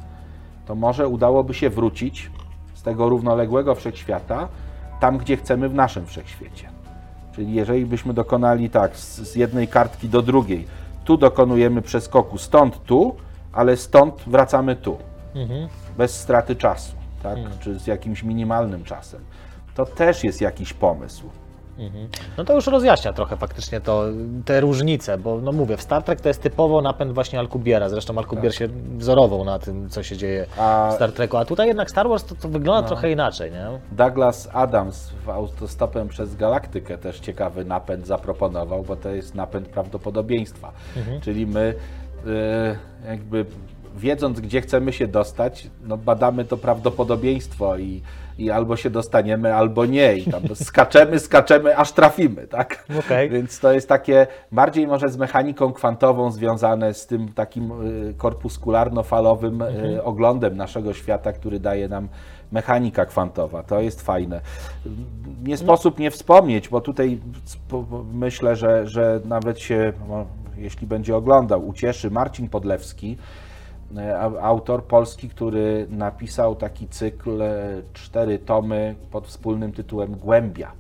to 0.66 0.74
może 0.74 1.08
udałoby 1.08 1.54
się 1.54 1.70
wrócić 1.70 2.30
z 2.74 2.82
tego 2.82 3.08
równoległego 3.08 3.74
wszechświata 3.74 4.48
tam, 5.00 5.18
gdzie 5.18 5.36
chcemy 5.36 5.68
w 5.68 5.74
naszym 5.74 6.06
wszechświecie. 6.06 6.75
Czyli 7.36 7.54
jeżeli 7.54 7.86
byśmy 7.86 8.14
dokonali 8.14 8.70
tak, 8.70 8.96
z, 8.96 9.16
z 9.18 9.34
jednej 9.36 9.68
kartki 9.68 10.08
do 10.08 10.22
drugiej, 10.22 10.66
tu 11.04 11.16
dokonujemy 11.16 11.82
przeskoku 11.82 12.38
stąd 12.38 12.82
tu, 12.84 13.16
ale 13.52 13.76
stąd 13.76 14.14
wracamy 14.26 14.76
tu, 14.76 14.96
Mhm. 15.34 15.68
bez 15.98 16.20
straty 16.20 16.56
czasu, 16.56 16.92
tak? 17.22 17.38
czy 17.60 17.78
z 17.78 17.86
jakimś 17.86 18.22
minimalnym 18.22 18.84
czasem. 18.84 19.20
To 19.74 19.86
też 19.86 20.24
jest 20.24 20.40
jakiś 20.40 20.72
pomysł. 20.72 21.24
No 22.38 22.44
to 22.44 22.54
już 22.54 22.66
rozjaśnia 22.66 23.12
trochę 23.12 23.36
faktycznie 23.36 23.80
to, 23.80 24.04
te 24.44 24.60
różnice, 24.60 25.18
bo 25.18 25.40
no 25.40 25.52
mówię, 25.52 25.76
w 25.76 25.82
Star 25.82 26.02
Trek 26.02 26.20
to 26.20 26.28
jest 26.28 26.42
typowo 26.42 26.82
napęd 26.82 27.12
właśnie 27.12 27.38
Alkubiera, 27.38 27.88
zresztą 27.88 28.18
Alkubier 28.18 28.54
się 28.54 28.68
wzorował 28.98 29.44
na 29.44 29.58
tym, 29.58 29.88
co 29.88 30.02
się 30.02 30.16
dzieje 30.16 30.46
Tak. 30.46 30.58
A- 30.58 30.86
No. 30.86 30.92
w 30.92 30.94
Star 30.94 31.12
Treku, 31.12 31.36
a 31.36 31.44
tutaj 31.44 31.66
jednak 31.68 31.90
Star 31.90 32.08
Wars 32.08 32.24
to, 32.24 32.34
to 32.34 32.48
wygląda 32.48 32.88
trochę 32.88 33.10
inaczej, 33.12 33.50
nie? 33.52 33.66
Douglas 33.92 34.48
Adams 34.52 35.10
w 35.24 35.28
Autostopem 35.30 36.08
przez 36.08 36.36
Galaktykę 36.36 36.98
też 36.98 37.20
ciekawy 37.20 37.64
napęd 37.64 38.06
zaproponował, 38.06 38.82
bo 38.82 38.96
to 38.96 39.08
jest 39.10 39.34
napęd 39.34 39.68
prawdopodobieństwa. 39.68 40.72
Czyli 41.20 41.46
my 41.46 41.74
y, 42.26 43.08
jakby 43.08 43.46
wiedząc, 43.96 44.40
gdzie 44.40 44.60
chcemy 44.60 44.92
się 44.92 45.06
dostać, 45.08 45.66
no 45.84 45.96
badamy 45.96 46.44
to 46.44 46.56
prawdopodobieństwo 46.56 47.76
i, 47.78 48.02
i 48.38 48.50
albo 48.50 48.76
się 48.76 48.90
dostaniemy, 48.90 49.54
albo 49.54 49.86
nie. 49.86 50.16
I 50.16 50.30
tam 50.30 50.42
skaczemy, 50.54 51.18
skaczemy, 51.18 51.76
aż 51.76 51.92
trafimy, 51.92 52.46
tak? 52.46 52.84
Okej. 52.98 53.30
Więc 53.30 53.60
to 53.60 53.72
jest 53.72 53.88
takie 53.88 54.26
bardziej 54.52 54.86
może 54.86 55.08
z 55.08 55.16
mechaniką 55.16 55.72
kwantową 55.72 56.30
związane 56.30 56.94
z 56.94 57.06
tym 57.06 57.32
takim 57.32 57.86
y, 57.86 58.14
korpuskularno-falowym 58.14 59.62
y, 59.62 60.04
oglądem 60.04 60.56
naszego 60.56 60.92
świata, 60.92 61.32
który 61.32 61.60
daje 61.60 61.88
nam 61.88 62.08
mechanika 62.52 63.06
kwantowa. 63.06 63.62
To 63.62 63.80
jest 63.80 64.02
fajne. 64.02 64.40
Nie 65.42 65.56
sposób 65.56 65.98
nie 65.98 66.10
wspomnieć, 66.10 66.68
bo 66.68 66.80
tutaj 66.80 67.20
myślę, 68.12 68.56
że, 68.56 68.86
że 68.86 69.20
nawet 69.24 69.58
się, 69.58 69.92
no, 70.08 70.26
jeśli 70.56 70.86
będzie 70.86 71.16
oglądał, 71.16 71.68
ucieszy 71.68 72.10
Marcin 72.10 72.48
Podlewski, 72.48 73.16
autor 74.40 74.84
polski, 74.84 75.28
który 75.28 75.86
napisał 75.90 76.56
taki 76.56 76.88
cykl, 76.88 77.42
e, 77.42 77.82
cztery 77.92 78.38
tomy 78.38 78.94
pod 79.10 79.26
wspólnym 79.26 79.72
tytułem 79.72 80.14
Głębia. 80.14 80.72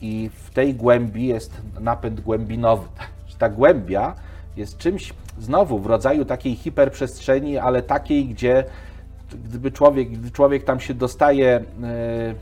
I 0.00 0.30
w 0.34 0.50
tej 0.50 0.74
głębi 0.74 1.26
jest 1.26 1.60
napęd 1.80 2.20
głębinowy. 2.20 2.88
Ta 3.38 3.48
głębia 3.48 4.14
jest 4.56 4.78
czymś 4.78 5.12
znowu 5.38 5.78
w 5.78 5.86
rodzaju 5.86 6.24
takiej 6.24 6.54
hiperprzestrzeni, 6.54 7.58
ale 7.58 7.82
takiej, 7.82 8.26
gdzie 8.26 8.64
gdyby 9.44 9.70
człowiek, 9.70 10.10
gdy 10.10 10.30
człowiek 10.30 10.64
tam 10.64 10.80
się 10.80 10.94
dostaje 10.94 11.48
e, 11.48 11.60
e, 11.60 12.34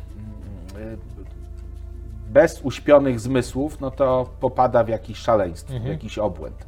bez 2.30 2.60
uśpionych 2.62 3.20
zmysłów, 3.20 3.80
no 3.80 3.90
to 3.90 4.30
popada 4.40 4.84
w 4.84 4.88
jakiś 4.88 5.18
szaleństwo, 5.18 5.74
w 5.80 5.86
jakiś 5.86 6.18
obłęd. 6.18 6.66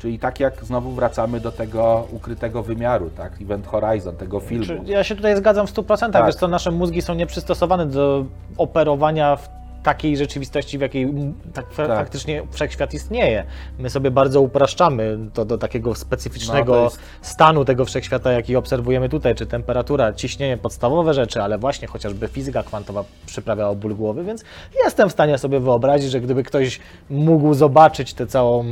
Czyli 0.00 0.18
tak 0.18 0.40
jak 0.40 0.64
znowu 0.64 0.92
wracamy 0.92 1.40
do 1.40 1.52
tego 1.52 2.06
ukrytego 2.12 2.62
wymiaru, 2.62 3.10
tak? 3.10 3.32
Event 3.42 3.66
Horizon, 3.66 4.16
tego 4.16 4.40
filmu. 4.40 4.64
Czy 4.64 4.80
ja 4.84 5.04
się 5.04 5.16
tutaj 5.16 5.36
zgadzam 5.36 5.66
w 5.66 5.72
100%. 5.72 6.10
Tak. 6.10 6.26
Wiesz 6.26 6.34
co, 6.34 6.48
nasze 6.48 6.70
mózgi 6.70 7.02
są 7.02 7.14
nieprzystosowane 7.14 7.86
do 7.86 8.24
operowania 8.56 9.36
w 9.36 9.59
takiej 9.82 10.16
rzeczywistości, 10.16 10.78
w 10.78 10.80
jakiej 10.80 11.14
tak, 11.54 11.66
Tak. 11.76 11.88
faktycznie 11.88 12.42
wszechświat 12.50 12.94
istnieje. 12.94 13.44
My 13.78 13.90
sobie 13.90 14.10
bardzo 14.10 14.40
upraszczamy 14.40 15.18
to 15.34 15.44
do 15.44 15.58
takiego 15.58 15.94
specyficznego 15.94 16.74
No, 16.74 16.82
jest- 16.82 16.98
stanu 17.22 17.64
tego 17.64 17.84
wszechświata, 17.84 18.32
jaki 18.32 18.56
obserwujemy 18.56 19.08
tutaj, 19.08 19.34
czy 19.34 19.46
temperatura, 19.46 20.12
ciśnienie, 20.12 20.56
podstawowe 20.56 21.14
rzeczy, 21.14 21.42
ale 21.42 21.58
właśnie 21.58 21.88
chociażby 21.88 22.28
fizyka 22.28 22.62
kwantowa 22.62 23.04
przyprawia 23.26 23.68
o 23.68 23.74
ból 23.74 23.94
głowy, 23.94 24.24
więc 24.24 24.44
jestem 24.84 25.08
w 25.08 25.12
stanie 25.12 25.38
sobie 25.38 25.60
wyobrazić, 25.60 26.10
że 26.10 26.20
gdyby 26.20 26.42
ktoś 26.42 26.80
mógł 27.10 27.54
zobaczyć 27.54 28.14
tę 28.14 28.26
całą 28.26 28.64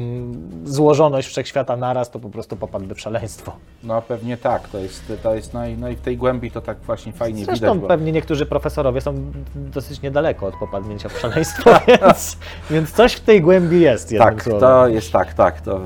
złożoność 0.64 1.28
wszechświata 1.28 1.76
naraz, 1.76 2.10
to 2.10 2.18
po 2.18 2.30
prostu 2.30 2.56
popadłby 2.56 2.94
w 2.94 3.01
szaleństwo. 3.01 3.52
No 3.82 4.02
pewnie 4.02 4.36
tak, 4.36 4.68
to 4.68 4.78
jest, 4.78 5.12
to 5.22 5.35
jest 5.35 5.55
no, 5.55 5.66
i, 5.66 5.76
no 5.76 5.89
i 5.89 5.97
w 5.97 6.01
tej 6.01 6.16
głębi 6.16 6.51
to 6.51 6.60
tak 6.60 6.78
właśnie 6.78 7.12
fajnie 7.12 7.44
Zresztą 7.44 7.66
widać. 7.66 7.78
Bo... 7.78 7.89
pewnie 7.89 8.12
niektórzy 8.12 8.47
profesorowie 8.47 9.01
są 9.01 9.14
dosyć 9.55 10.02
niedaleko 10.02 10.47
od 10.47 10.55
popadnięcia 10.56 10.97
więc, 11.88 12.36
więc 12.70 12.92
coś 12.92 13.12
w 13.12 13.20
tej 13.20 13.42
głębi 13.42 13.80
jest. 13.80 14.12
jednym 14.12 14.28
Tak, 14.34 14.42
słowem. 14.42 14.60
to 14.60 14.88
jest 14.88 15.12
tak, 15.12 15.34
tak. 15.34 15.60
To 15.60 15.80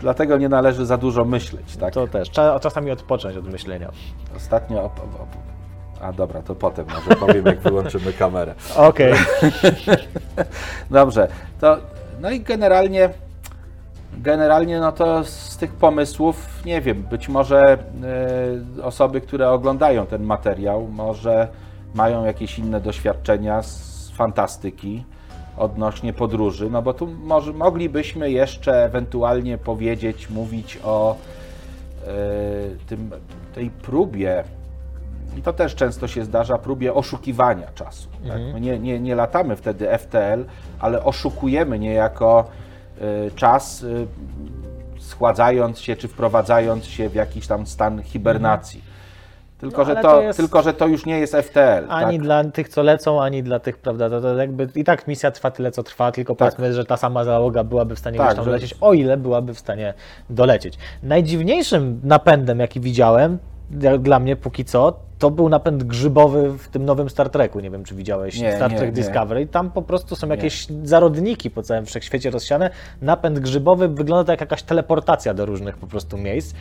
dlatego 0.00 0.38
nie 0.38 0.48
należy 0.48 0.86
za 0.86 0.96
dużo 0.96 1.24
myśleć. 1.24 1.76
Tak? 1.76 1.94
To 1.94 2.06
też. 2.06 2.30
Trzeba 2.30 2.60
czasami 2.60 2.90
odpocząć 2.90 3.36
od 3.36 3.52
myślenia. 3.52 3.90
Ostatnio. 4.36 4.78
op- 4.78 5.00
op- 5.00 5.22
op- 5.22 6.02
A 6.02 6.12
dobra, 6.12 6.42
to 6.42 6.54
potem 6.54 6.86
może 6.94 7.20
powiem, 7.20 7.46
jak 7.46 7.60
wyłączymy 7.60 8.12
kamerę. 8.12 8.54
Okej. 8.76 9.14
Dobrze, 10.90 11.28
to 11.60 11.76
no 12.20 12.30
i 12.30 12.40
generalnie 12.40 13.10
generalnie 14.18 14.80
no 14.80 14.92
to 14.92 15.24
z 15.24 15.56
tych 15.56 15.72
pomysłów, 15.72 16.46
nie 16.64 16.80
wiem, 16.80 17.02
być 17.02 17.28
może 17.28 17.62
e, 17.62 17.78
osoby, 18.82 19.20
które 19.20 19.50
oglądają 19.50 20.06
ten 20.06 20.22
materiał, 20.22 20.88
może 20.88 21.48
mają 21.94 22.24
jakieś 22.24 22.58
inne 22.58 22.80
doświadczenia 22.80 23.62
z 23.62 23.93
fantastyki 24.14 25.04
odnośnie 25.56 26.12
podróży, 26.12 26.70
no 26.70 26.82
bo 26.82 26.94
tu 26.94 27.06
może 27.06 27.52
moglibyśmy 27.52 28.30
jeszcze 28.30 28.84
ewentualnie 28.84 29.58
powiedzieć, 29.58 30.30
mówić 30.30 30.78
o 30.84 31.16
e, 31.16 32.06
tym, 32.86 33.10
tej 33.54 33.70
próbie 33.70 34.44
i 35.36 35.42
to 35.42 35.52
też 35.52 35.74
często 35.74 36.08
się 36.08 36.24
zdarza, 36.24 36.58
próbie 36.58 36.94
oszukiwania 36.94 37.66
czasu. 37.74 38.08
Tak? 38.28 38.40
My 38.52 38.60
nie, 38.60 38.78
nie, 38.78 39.00
nie 39.00 39.14
latamy 39.14 39.56
wtedy 39.56 39.98
FTL, 39.98 40.44
ale 40.80 41.04
oszukujemy 41.04 41.78
niejako 41.78 42.44
y, 43.26 43.30
czas, 43.36 43.82
y, 43.82 44.06
schładzając 44.98 45.80
się 45.80 45.96
czy 45.96 46.08
wprowadzając 46.08 46.84
się 46.84 47.08
w 47.08 47.14
jakiś 47.14 47.46
tam 47.46 47.66
stan 47.66 48.02
hibernacji. 48.02 48.93
Tylko, 49.64 49.82
No, 49.82 49.84
że 49.88 49.94
to, 49.96 50.02
to 50.02 50.22
jest- 50.22 50.36
tylko, 50.38 50.62
że 50.62 50.72
to 50.74 50.86
już 50.86 51.06
nie 51.06 51.18
jest 51.18 51.34
FTL. 51.34 51.84
Ani 51.88 52.16
tak? 52.16 52.22
dla 52.24 52.44
tych, 52.44 52.68
co 52.68 52.82
lecą, 52.82 53.22
ani 53.22 53.42
dla 53.42 53.58
tych, 53.58 53.78
prawda, 53.78 54.10
to, 54.10 54.20
to 54.20 54.36
jakby 54.36 54.68
i 54.74 54.84
tak 54.84 55.08
misja 55.08 55.30
trwa 55.30 55.50
tyle, 55.50 55.70
co 55.70 55.82
trwa, 55.82 56.12
tylko 56.12 56.34
Tak. 56.34 56.38
powiedzmy, 56.38 56.74
że 56.74 56.84
ta 56.84 56.96
sama 56.96 57.24
załoga 57.24 57.64
byłaby 57.64 57.94
w 57.94 57.98
stanie 57.98 58.18
Tak, 58.18 58.26
gdzieś 58.26 58.36
tam 58.36 58.44
że- 58.44 58.50
dolecieć, 58.50 58.74
o 58.80 58.92
ile 58.92 59.16
byłaby 59.16 59.54
w 59.54 59.58
stanie 59.58 59.94
dolecieć. 60.30 60.78
Najdziwniejszym 61.02 62.00
napędem, 62.04 62.60
jaki 62.60 62.80
widziałem, 62.80 63.38
dla 63.98 64.18
mnie 64.18 64.36
póki 64.36 64.64
co, 64.64 64.96
to 65.18 65.30
był 65.30 65.48
napęd 65.48 65.84
grzybowy 65.84 66.58
w 66.58 66.68
tym 66.68 66.84
nowym 66.84 67.10
Star 67.10 67.30
Treku. 67.30 67.60
Nie 67.60 67.70
wiem, 67.70 67.84
czy 67.84 67.94
widziałeś 67.94 68.40
Nie, 68.40 68.56
Star 68.56 68.70
nie, 68.72 68.76
Trek 68.78 68.88
nie. 68.96 69.02
Discovery. 69.02 69.46
Tam 69.46 69.70
po 69.70 69.82
prostu 69.82 70.16
są 70.16 70.28
jakieś 70.28 70.66
zarodniki 70.84 71.50
po 71.50 71.62
całym 71.62 71.86
wszechświecie 71.86 72.30
rozsiane. 72.30 72.70
Napęd 73.02 73.38
grzybowy 73.38 73.88
wygląda 73.88 74.24
tak 74.24 74.40
jak 74.40 74.50
jakaś 74.50 74.62
teleportacja 74.62 75.34
do 75.34 75.46
różnych 75.46 75.76
po 75.76 75.86
prostu 75.86 76.18
miejsc. 76.18 76.54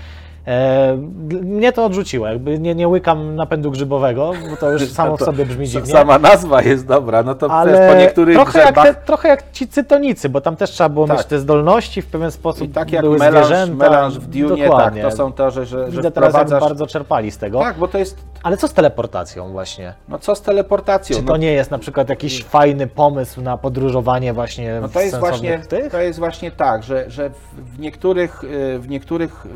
E, 0.47 0.97
mnie 1.43 1.73
to 1.73 1.85
odrzuciło, 1.85 2.27
jakby 2.27 2.59
nie, 2.59 2.75
nie 2.75 2.87
łykam 2.87 3.35
napędu 3.35 3.71
grzybowego, 3.71 4.31
bo 4.49 4.55
to 4.57 4.71
już 4.71 4.89
samo 4.91 5.17
w 5.17 5.21
sobie 5.21 5.45
brzmi 5.45 5.67
dziwnie. 5.67 5.91
Sama 5.91 6.19
nazwa 6.19 6.61
jest 6.61 6.87
dobra, 6.87 7.23
no 7.23 7.35
to 7.35 7.51
ale 7.51 7.89
po 7.93 7.99
niektórych 7.99 8.35
trochę, 8.35 8.59
jak 8.59 8.75
te, 8.75 8.93
trochę 8.93 9.27
jak 9.29 9.51
ci 9.51 9.67
cytonicy, 9.67 10.29
bo 10.29 10.41
tam 10.41 10.55
też 10.55 10.71
trzeba 10.71 10.89
było 10.89 11.07
Tak. 11.07 11.17
mieć 11.17 11.25
te 11.27 11.39
zdolności 11.39 12.01
w 12.01 12.05
pewien 12.05 12.31
sposób. 12.31 12.67
I 12.67 12.71
tak 12.71 12.91
jak 12.91 13.01
były 13.01 13.17
melanż, 13.17 13.47
zwierzęta. 13.47 13.89
melanż 13.89 14.19
w 14.19 14.27
Dune, 14.27 14.69
tak, 14.69 14.93
to 15.01 15.11
są 15.11 15.33
to, 15.33 15.51
że, 15.51 15.65
że, 15.65 15.91
że 15.91 15.97
Widzę 15.97 16.11
teraz, 16.11 16.29
wprowadzasz... 16.29 16.61
bardzo 16.61 16.87
czerpali 16.87 17.31
z 17.31 17.37
tego. 17.37 17.59
Tak, 17.59 17.77
bo 17.77 17.87
to 17.87 17.97
jest... 17.97 18.17
Ale 18.43 18.57
co 18.57 18.67
z 18.67 18.73
teleportacją 18.73 19.51
właśnie? 19.51 19.93
No 20.07 20.19
co 20.19 20.35
z 20.35 20.41
teleportacją? 20.41 21.17
Czy 21.17 21.21
no, 21.23 21.27
to 21.27 21.37
nie 21.37 21.51
jest 21.53 21.71
na 21.71 21.77
przykład 21.79 22.09
jakiś 22.09 22.43
fajny 22.43 22.87
pomysł 22.87 23.41
na 23.41 23.57
podróżowanie 23.57 24.33
właśnie 24.33 24.79
No 24.81 24.87
w 24.87 24.93
to 24.93 25.01
jest 25.01 25.19
właśnie, 25.19 25.59
tych? 25.59 25.91
to 25.91 26.01
jest 26.01 26.19
właśnie 26.19 26.51
tak, 26.51 26.83
że, 26.83 27.09
że 27.09 27.29
w, 27.57 27.79
niektórych, 27.79 28.43
y, 28.43 28.79
w 28.79 28.89
niektórych 28.89 29.47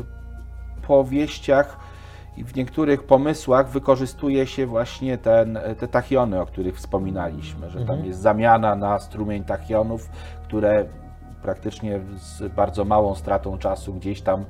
powieściach 0.88 1.76
i 2.36 2.44
w 2.44 2.56
niektórych 2.56 3.02
pomysłach 3.02 3.68
wykorzystuje 3.68 4.46
się 4.46 4.66
właśnie 4.66 5.18
ten, 5.18 5.58
te 5.78 5.88
tachiony, 5.88 6.40
o 6.40 6.46
których 6.46 6.76
wspominaliśmy, 6.76 7.70
że 7.70 7.84
tam 7.84 8.04
jest 8.04 8.20
zamiana 8.20 8.74
na 8.76 8.98
strumień 8.98 9.44
tachionów, 9.44 10.08
które 10.44 10.84
praktycznie 11.42 12.00
z 12.16 12.52
bardzo 12.52 12.84
małą 12.84 13.14
stratą 13.14 13.58
czasu 13.58 13.94
gdzieś 13.94 14.20
tam 14.20 14.44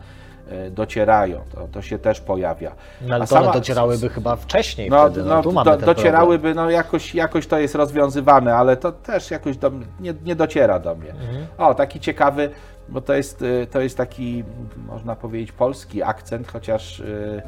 y, 0.66 0.70
docierają. 0.70 1.40
To, 1.54 1.68
to 1.72 1.82
się 1.82 1.98
też 1.98 2.20
pojawia. 2.20 2.72
No, 3.00 3.14
ale 3.14 3.24
A 3.24 3.26
to 3.26 3.36
one 3.36 3.46
sama- 3.46 3.52
docierałyby 3.52 4.08
chyba 4.08 4.36
wcześniej 4.36 4.90
no, 4.90 5.04
wtedy, 5.04 5.28
no, 5.28 5.42
no, 5.42 5.64
do, 5.64 5.76
docierałyby, 5.76 6.54
no 6.54 6.70
jakoś, 6.70 7.14
jakoś 7.14 7.46
to 7.46 7.58
jest 7.58 7.74
rozwiązywane, 7.74 8.54
ale 8.54 8.76
to 8.76 8.92
też 8.92 9.30
jakoś 9.30 9.56
do, 9.56 9.70
nie, 10.00 10.14
nie 10.24 10.36
dociera 10.36 10.78
do 10.78 10.94
mnie. 10.94 11.10
Mhm. 11.10 11.46
O, 11.58 11.74
taki 11.74 12.00
ciekawy, 12.00 12.50
bo 12.88 13.00
to 13.00 13.14
jest, 13.14 13.42
y, 13.42 13.66
to 13.70 13.80
jest 13.80 13.96
taki, 13.96 14.44
można 14.86 15.16
powiedzieć, 15.16 15.52
polski 15.52 16.02
akcent, 16.02 16.48
chociaż 16.48 17.00
y, 17.00 17.42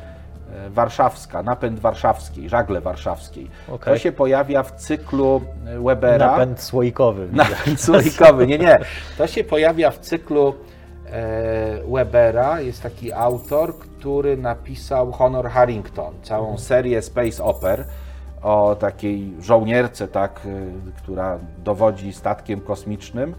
y, 0.67 0.71
warszawska, 0.71 1.43
napęd 1.43 1.81
warszawskiej, 1.81 2.49
żagle 2.49 2.81
warszawskiej. 2.81 3.51
Okej. 3.69 3.95
To 3.95 3.99
się 3.99 4.13
pojawia 4.13 4.63
w 4.63 4.73
cyklu 4.73 5.41
Webera. 5.85 6.31
Napęd 6.31 6.61
słoikowy. 6.61 7.29
Napęd 7.33 7.81
słoikowy, 7.81 8.47
nie, 8.47 8.59
nie. 8.59 8.79
To 9.19 9.27
się 9.27 9.45
pojawia 9.45 9.91
w 9.91 9.99
cyklu 9.99 10.55
e, 11.07 11.93
Webera. 11.93 12.61
Jest 12.61 12.83
taki 12.83 13.13
autor, 13.13 13.79
który 13.79 14.37
napisał 14.37 15.13
Honor 15.13 15.49
Harrington, 15.49 16.15
całą 16.23 16.59
serię 16.59 17.03
Space 17.03 17.45
Oper 17.45 17.85
o 18.43 18.75
takiej 18.75 19.33
żołnierce, 19.41 20.09
tak, 20.09 20.41
która 20.97 21.39
dowodzi 21.65 22.13
statkiem 22.13 22.61
kosmicznym. 22.61 23.35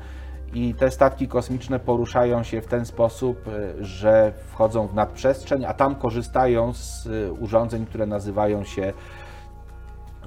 I 0.54 0.74
te 0.74 0.92
statki 0.92 1.28
kosmiczne 1.28 1.80
poruszają 1.80 2.44
się 2.44 2.62
w 2.62 2.68
ten 2.68 2.86
sposób, 2.86 3.48
y, 3.48 3.86
że 3.86 4.34
wchodzą 4.48 4.88
w 4.88 4.94
nadprzestrzeń, 4.94 5.66
a 5.66 5.74
tam 5.74 5.96
korzystają 5.96 6.74
z 6.74 7.06
y, 7.06 7.32
urządzeń, 7.40 7.86
które 7.86 8.06
nazywają 8.06 8.64
się 8.64 8.94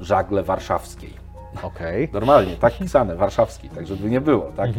żagle 0.00 0.42
warszawskiej. 0.42 1.14
Okej. 1.62 2.08
Normalnie, 2.12 2.56
tak 2.56 2.78
pisane, 2.78 3.16
warszawski, 3.16 3.68
tak 3.68 3.86
żeby 3.86 4.10
nie 4.10 4.20
było, 4.20 4.52
tak? 4.56 4.70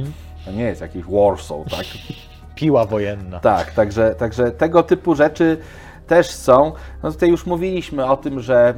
To 0.46 0.52
nie 0.52 0.64
jest 0.64 0.82
jakiś 0.82 1.04
Warsaw, 1.06 1.58
tak? 1.72 1.86
Piła 2.56 2.86
wojenna. 2.86 3.40
Tak, 3.40 3.72
także, 3.72 4.16
także 4.16 4.52
tego 4.52 4.84
typu 4.84 5.16
rzeczy 5.16 5.58
też 6.08 6.32
są. 6.32 6.72
No 7.04 7.12
tutaj 7.12 7.30
już 7.30 7.46
mówiliśmy 7.46 8.06
o 8.06 8.18
tym, 8.18 8.40
że 8.40 8.74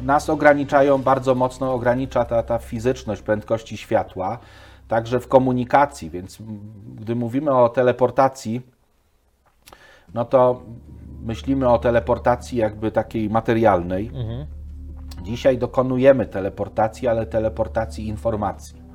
y, 0.00 0.02
nas 0.02 0.30
ograniczają, 0.30 1.02
bardzo 1.02 1.34
mocno 1.34 1.74
ogranicza 1.74 2.24
ta, 2.24 2.42
ta 2.42 2.58
fizyczność 2.58 3.22
prędkości 3.22 3.76
światła, 3.76 4.38
także 4.88 5.20
w 5.20 5.28
komunikacji, 5.28 6.10
więc 6.10 6.38
gdy 6.94 7.14
mówimy 7.14 7.54
o 7.54 7.68
teleportacji, 7.68 8.60
no 10.14 10.24
to 10.24 10.62
myślimy 11.22 11.68
o 11.68 11.78
teleportacji 11.78 12.58
jakby 12.58 12.90
takiej 12.92 13.30
materialnej. 13.30 14.10
Dzisiaj 15.22 15.58
dokonujemy 15.58 16.26
teleportacji, 16.26 17.08
ale 17.08 17.26
teleportacji 17.26 18.08
informacji. 18.08 18.85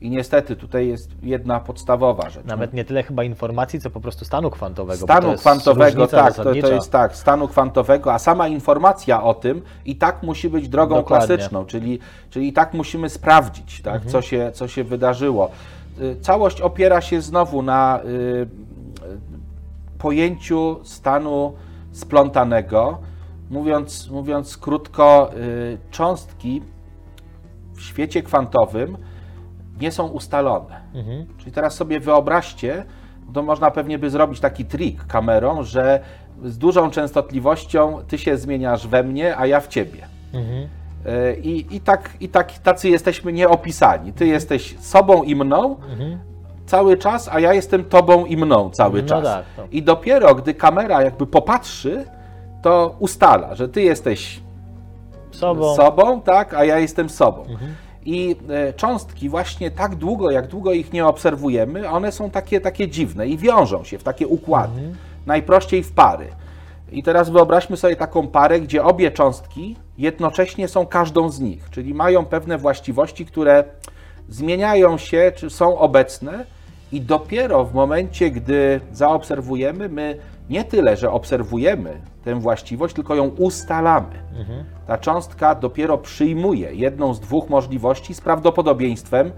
I 0.00 0.10
niestety 0.10 0.56
tutaj 0.56 0.88
jest 0.88 1.10
jedna 1.22 1.60
podstawowa 1.60 2.30
rzecz. 2.30 2.44
Nawet 2.44 2.72
nie 2.72 2.84
tyle 2.84 3.02
chyba 3.02 3.24
informacji, 3.24 3.80
co 3.80 3.90
po 3.90 4.00
prostu 4.00 4.24
stanu 4.24 4.50
kwantowego. 4.50 5.02
Stanu 5.04 5.34
kwantowego, 5.36 6.06
tak, 6.06 6.34
to, 6.34 6.44
to 6.44 6.72
jest 6.72 6.92
tak, 6.92 7.16
stanu 7.16 7.48
kwantowego, 7.48 8.14
a 8.14 8.18
sama 8.18 8.48
informacja 8.48 9.22
o 9.22 9.34
tym 9.34 9.62
i 9.84 9.96
tak 9.96 10.22
musi 10.22 10.48
być 10.48 10.68
drogą 10.68 10.94
Dokładnie. 10.96 11.26
klasyczną, 11.26 11.64
czyli, 11.64 11.98
czyli 12.30 12.48
i 12.48 12.52
tak 12.52 12.74
musimy 12.74 13.08
sprawdzić, 13.10 13.82
tak, 13.82 13.94
Mhm. 13.94 14.12
co, 14.12 14.22
się, 14.22 14.50
co 14.54 14.68
się 14.68 14.84
wydarzyło. 14.84 15.50
Y, 16.00 16.16
Całość 16.20 16.60
opiera 16.60 17.00
się 17.00 17.20
znowu 17.20 17.62
na 17.62 18.00
y, 18.04 18.08
y, 18.08 18.48
pojęciu 19.98 20.80
stanu 20.84 21.52
splątanego. 21.92 22.98
Mówiąc, 23.50 24.10
mówiąc 24.10 24.56
krótko, 24.56 25.30
y, 25.36 25.78
cząstki 25.90 26.62
w 27.74 27.82
świecie 27.82 28.22
kwantowym 28.22 28.96
nie 29.80 29.92
są 29.92 30.06
ustalone. 30.08 30.80
Mhm. 30.94 31.26
Czyli 31.38 31.52
teraz 31.52 31.74
sobie 31.74 32.00
wyobraźcie, 32.00 32.84
to 33.34 33.42
można 33.42 33.70
pewnie 33.70 33.98
by 33.98 34.10
zrobić 34.10 34.40
taki 34.40 34.64
trik 34.64 35.06
kamerą, 35.06 35.62
że 35.62 36.00
z 36.44 36.58
dużą 36.58 36.90
częstotliwością 36.90 37.98
ty 38.08 38.18
się 38.18 38.36
zmieniasz 38.36 38.86
we 38.86 39.02
mnie, 39.02 39.36
a 39.36 39.46
ja 39.46 39.60
w 39.60 39.68
ciebie. 39.68 40.06
Mhm. 40.34 40.68
E, 41.06 41.34
I, 41.34 41.76
i, 41.76 41.80
tak, 41.80 42.10
I 42.20 42.28
tak 42.28 42.58
tacy 42.58 42.88
jesteśmy 42.88 43.32
nieopisani. 43.32 44.12
Ty 44.12 44.26
jesteś 44.26 44.76
sobą 44.80 45.22
i 45.22 45.36
mną 45.36 45.76
cały 46.66 46.96
czas, 46.96 47.28
a 47.32 47.40
ja 47.40 47.54
jestem 47.54 47.84
tobą 47.84 48.24
i 48.26 48.36
mną 48.36 48.70
cały 48.70 49.02
No 49.02 49.08
czas. 49.08 49.24
tak, 49.24 49.44
to- 49.56 49.66
I 49.72 49.82
dopiero 49.82 50.34
gdy 50.34 50.54
kamera 50.54 51.02
jakby 51.02 51.26
popatrzy, 51.26 52.04
to 52.62 52.96
ustala, 52.98 53.54
że 53.54 53.68
ty 53.68 53.82
jesteś 53.82 54.40
Sobą. 55.30 55.74
sobą, 55.76 56.20
tak, 56.20 56.54
a 56.54 56.64
ja 56.64 56.78
jestem 56.78 57.08
sobą. 57.08 57.42
Mhm. 57.42 57.74
I 58.04 58.36
e, 58.48 58.72
cząstki 58.72 59.28
właśnie 59.28 59.70
tak 59.70 59.94
długo, 59.94 60.30
jak 60.30 60.46
długo 60.46 60.72
ich 60.72 60.92
nie 60.92 61.06
obserwujemy, 61.06 61.88
one 61.88 62.12
są 62.12 62.30
takie, 62.30 62.60
takie 62.60 62.88
dziwne 62.88 63.28
i 63.28 63.38
wiążą 63.38 63.84
się 63.84 63.98
w 63.98 64.02
takie 64.02 64.26
układy. 64.28 64.78
Mhm. 64.78 64.96
Najprościej 65.26 65.82
w 65.82 65.92
pary. 65.92 66.26
I 66.92 67.02
teraz 67.02 67.30
wyobraźmy 67.30 67.76
sobie 67.76 67.96
taką 67.96 68.28
parę, 68.28 68.60
gdzie 68.60 68.84
obie 68.84 69.10
cząstki 69.10 69.76
jednocześnie 69.98 70.68
są 70.68 70.86
każdą 70.86 71.30
z 71.30 71.40
nich, 71.40 71.70
czyli 71.70 71.94
mają 71.94 72.24
pewne 72.24 72.58
właściwości, 72.58 73.26
które 73.26 73.64
zmieniają 74.28 74.98
się, 74.98 75.32
czy 75.36 75.50
są 75.50 75.78
obecne 75.78 76.44
i 76.92 77.00
dopiero 77.00 77.64
w 77.64 77.74
momencie, 77.74 78.30
gdy 78.30 78.80
zaobserwujemy, 78.92 79.88
my 79.88 80.16
nie 80.50 80.64
tyle, 80.64 80.96
że 80.96 81.10
obserwujemy 81.10 82.00
tę 82.24 82.34
właściwość, 82.34 82.94
tylko 82.94 83.14
ją 83.14 83.24
ustalamy. 83.28 84.22
Ta 84.86 84.98
cząstka 84.98 85.54
dopiero 85.54 85.98
przyjmuje 85.98 86.74
jedną 86.74 87.14
z 87.14 87.20
dwóch 87.20 87.48
możliwości 87.50 88.14
z 88.14 88.20
prawdopodobieństwem 88.20 89.30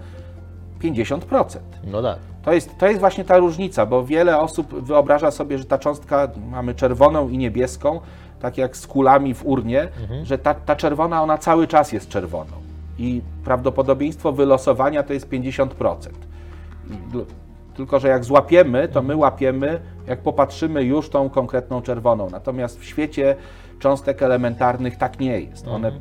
50%. 0.81 1.59
No 1.85 2.03
tak. 2.03 2.19
To 2.45 2.53
jest, 2.53 2.79
to 2.79 2.87
jest 2.87 3.01
właśnie 3.01 3.25
ta 3.25 3.39
różnica, 3.39 3.87
bo 3.87 4.05
wiele 4.05 4.39
osób 4.39 4.85
wyobraża 4.85 5.31
sobie, 5.31 5.59
że 5.59 5.65
ta 5.65 5.79
cząstka, 5.79 6.29
mamy 6.51 6.75
czerwoną 6.75 7.29
i 7.29 7.39
niebieską, 7.39 8.01
tak 8.41 8.59
jak 8.59 8.77
z 8.77 8.87
kulami 8.87 9.35
w 9.35 9.47
urnie, 9.47 9.89
że 10.23 10.39
ta, 10.39 10.55
ta 10.55 10.77
czerwona, 10.77 11.23
ona 11.23 11.39
cały 11.39 11.67
czas 11.67 11.93
jest 11.93 12.09
czerwoną. 12.09 12.53
I 12.99 13.23
prawdopodobieństwo 13.45 14.33
wylosowania 14.33 15.03
to 15.03 15.13
jest 15.13 15.29
50%. 15.29 15.97
Tylko, 17.75 18.01
że 18.01 18.09
jak 18.09 18.25
złapiemy, 18.25 18.89
to 18.89 19.03
my 19.03 19.17
łapiemy, 19.17 19.81
jak 20.07 20.21
popatrzymy 20.21 20.85
już 20.85 21.09
tą 21.09 21.31
konkretną 21.31 21.83
czerwoną. 21.83 22.31
Natomiast 22.31 22.81
w 22.81 22.85
świecie 22.85 23.37
cząstek 23.79 24.23
elementarnych 24.23 24.97
tak 24.97 25.21
nie 25.21 25.41
jest. 25.41 25.69
One, 25.69 25.93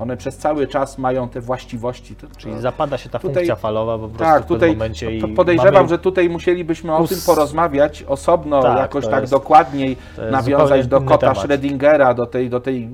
one 0.00 0.16
przez 0.16 0.36
cały 0.38 0.66
czas 0.66 0.98
mają 0.98 1.28
te 1.28 1.40
właściwości. 1.40 2.16
Czyli 2.36 2.60
zapada 2.60 2.98
się 2.98 3.08
ta 3.08 3.18
Tutaj- 3.18 3.34
funkcja 3.34 3.56
falowa 3.56 3.98
po 3.98 4.08
prostu 4.08 4.24
tak, 4.24 4.42
w 4.42 4.46
tutaj 4.46 4.70
momencie 4.70 5.16
i 5.16 5.34
podejrzewam, 5.34 5.74
mamy... 5.74 5.88
że 5.88 5.98
tutaj 5.98 6.28
musielibyśmy 6.28 6.94
o 6.94 7.08
tym 7.08 7.18
porozmawiać 7.26 8.02
osobno, 8.02 8.62
Tak, 8.62 8.78
jakoś 8.78 9.06
tak 9.06 9.20
jest- 9.20 9.32
dokładniej 9.32 9.96
nawiązać 10.30 10.86
do 10.86 11.00
kota 11.00 11.18
temat. 11.18 11.48
Schrödingera, 11.48 12.14
do 12.14 12.26
tej, 12.26 12.50
do 12.50 12.60
tej 12.60 12.88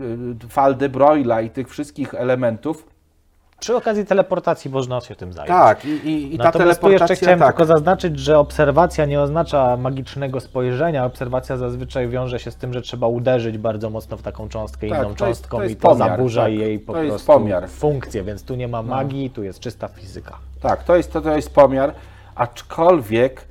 y, 0.45 0.49
faldy 0.49 0.89
Broila 0.89 1.41
i 1.41 1.51
tych 1.51 1.69
wszystkich 1.69 2.15
elementów. 2.15 2.96
Przy 3.61 3.77
okazji 3.77 4.07
teleportacji 4.07 4.71
można 4.71 5.01
się 5.01 5.15
tym 5.17 5.33
zająć. 5.33 5.49
Tak, 5.49 5.85
i, 5.85 5.89
i, 5.89 6.35
i 6.35 6.39
ta 6.39 6.45
Natomiast 6.45 6.81
tu 6.81 6.91
jeszcze 6.91 6.99
teleportacja, 7.07 7.17
chciałem 7.17 7.39
tak, 7.39 7.49
tylko 7.57 7.65
zaznaczyć, 7.65 8.19
że 8.19 8.39
obserwacja 8.39 9.05
nie 9.05 9.21
oznacza 9.21 9.77
magicznego 9.77 10.41
spojrzenia. 10.41 11.05
Obserwacja 11.05 11.57
zazwyczaj 11.57 12.09
wiąże 12.09 12.39
się 12.39 12.51
z 12.51 12.57
tym, 12.57 12.73
że 12.73 12.83
trzeba 12.83 13.07
uderzyć 13.07 13.59
bardzo 13.59 13.91
mocno 13.91 14.17
w 14.17 14.23
taką 14.23 14.49
cząstkę 14.49 14.89
Tak, 14.89 14.99
inną 14.99 15.05
to 15.05 15.09
jest- 15.09 15.19
cząstką 15.41 15.59
to 15.59 15.65
i 15.65 15.77
to 15.77 15.89
pomiar, 15.89 16.09
zaburza 16.11 16.43
tak. 16.43 16.53
jej 16.53 16.79
po 16.79 16.93
To 16.93 16.99
jest 17.03 17.11
prostu 17.11 17.33
pomiar. 17.33 17.69
funkcję, 17.69 18.23
więc 18.23 18.43
tu 18.45 18.55
nie 18.55 18.69
ma 18.69 18.83
magii, 18.83 19.31
tu 19.31 19.43
jest 19.43 19.61
czysta 19.61 19.89
fizyka. 19.89 20.39
tak, 20.61 20.85
to 20.85 20.97
jest, 20.97 21.13
to, 21.13 21.21
to 21.21 21.37
jest 21.37 21.55
pomiar, 21.55 21.95
aczkolwiek 22.35 23.45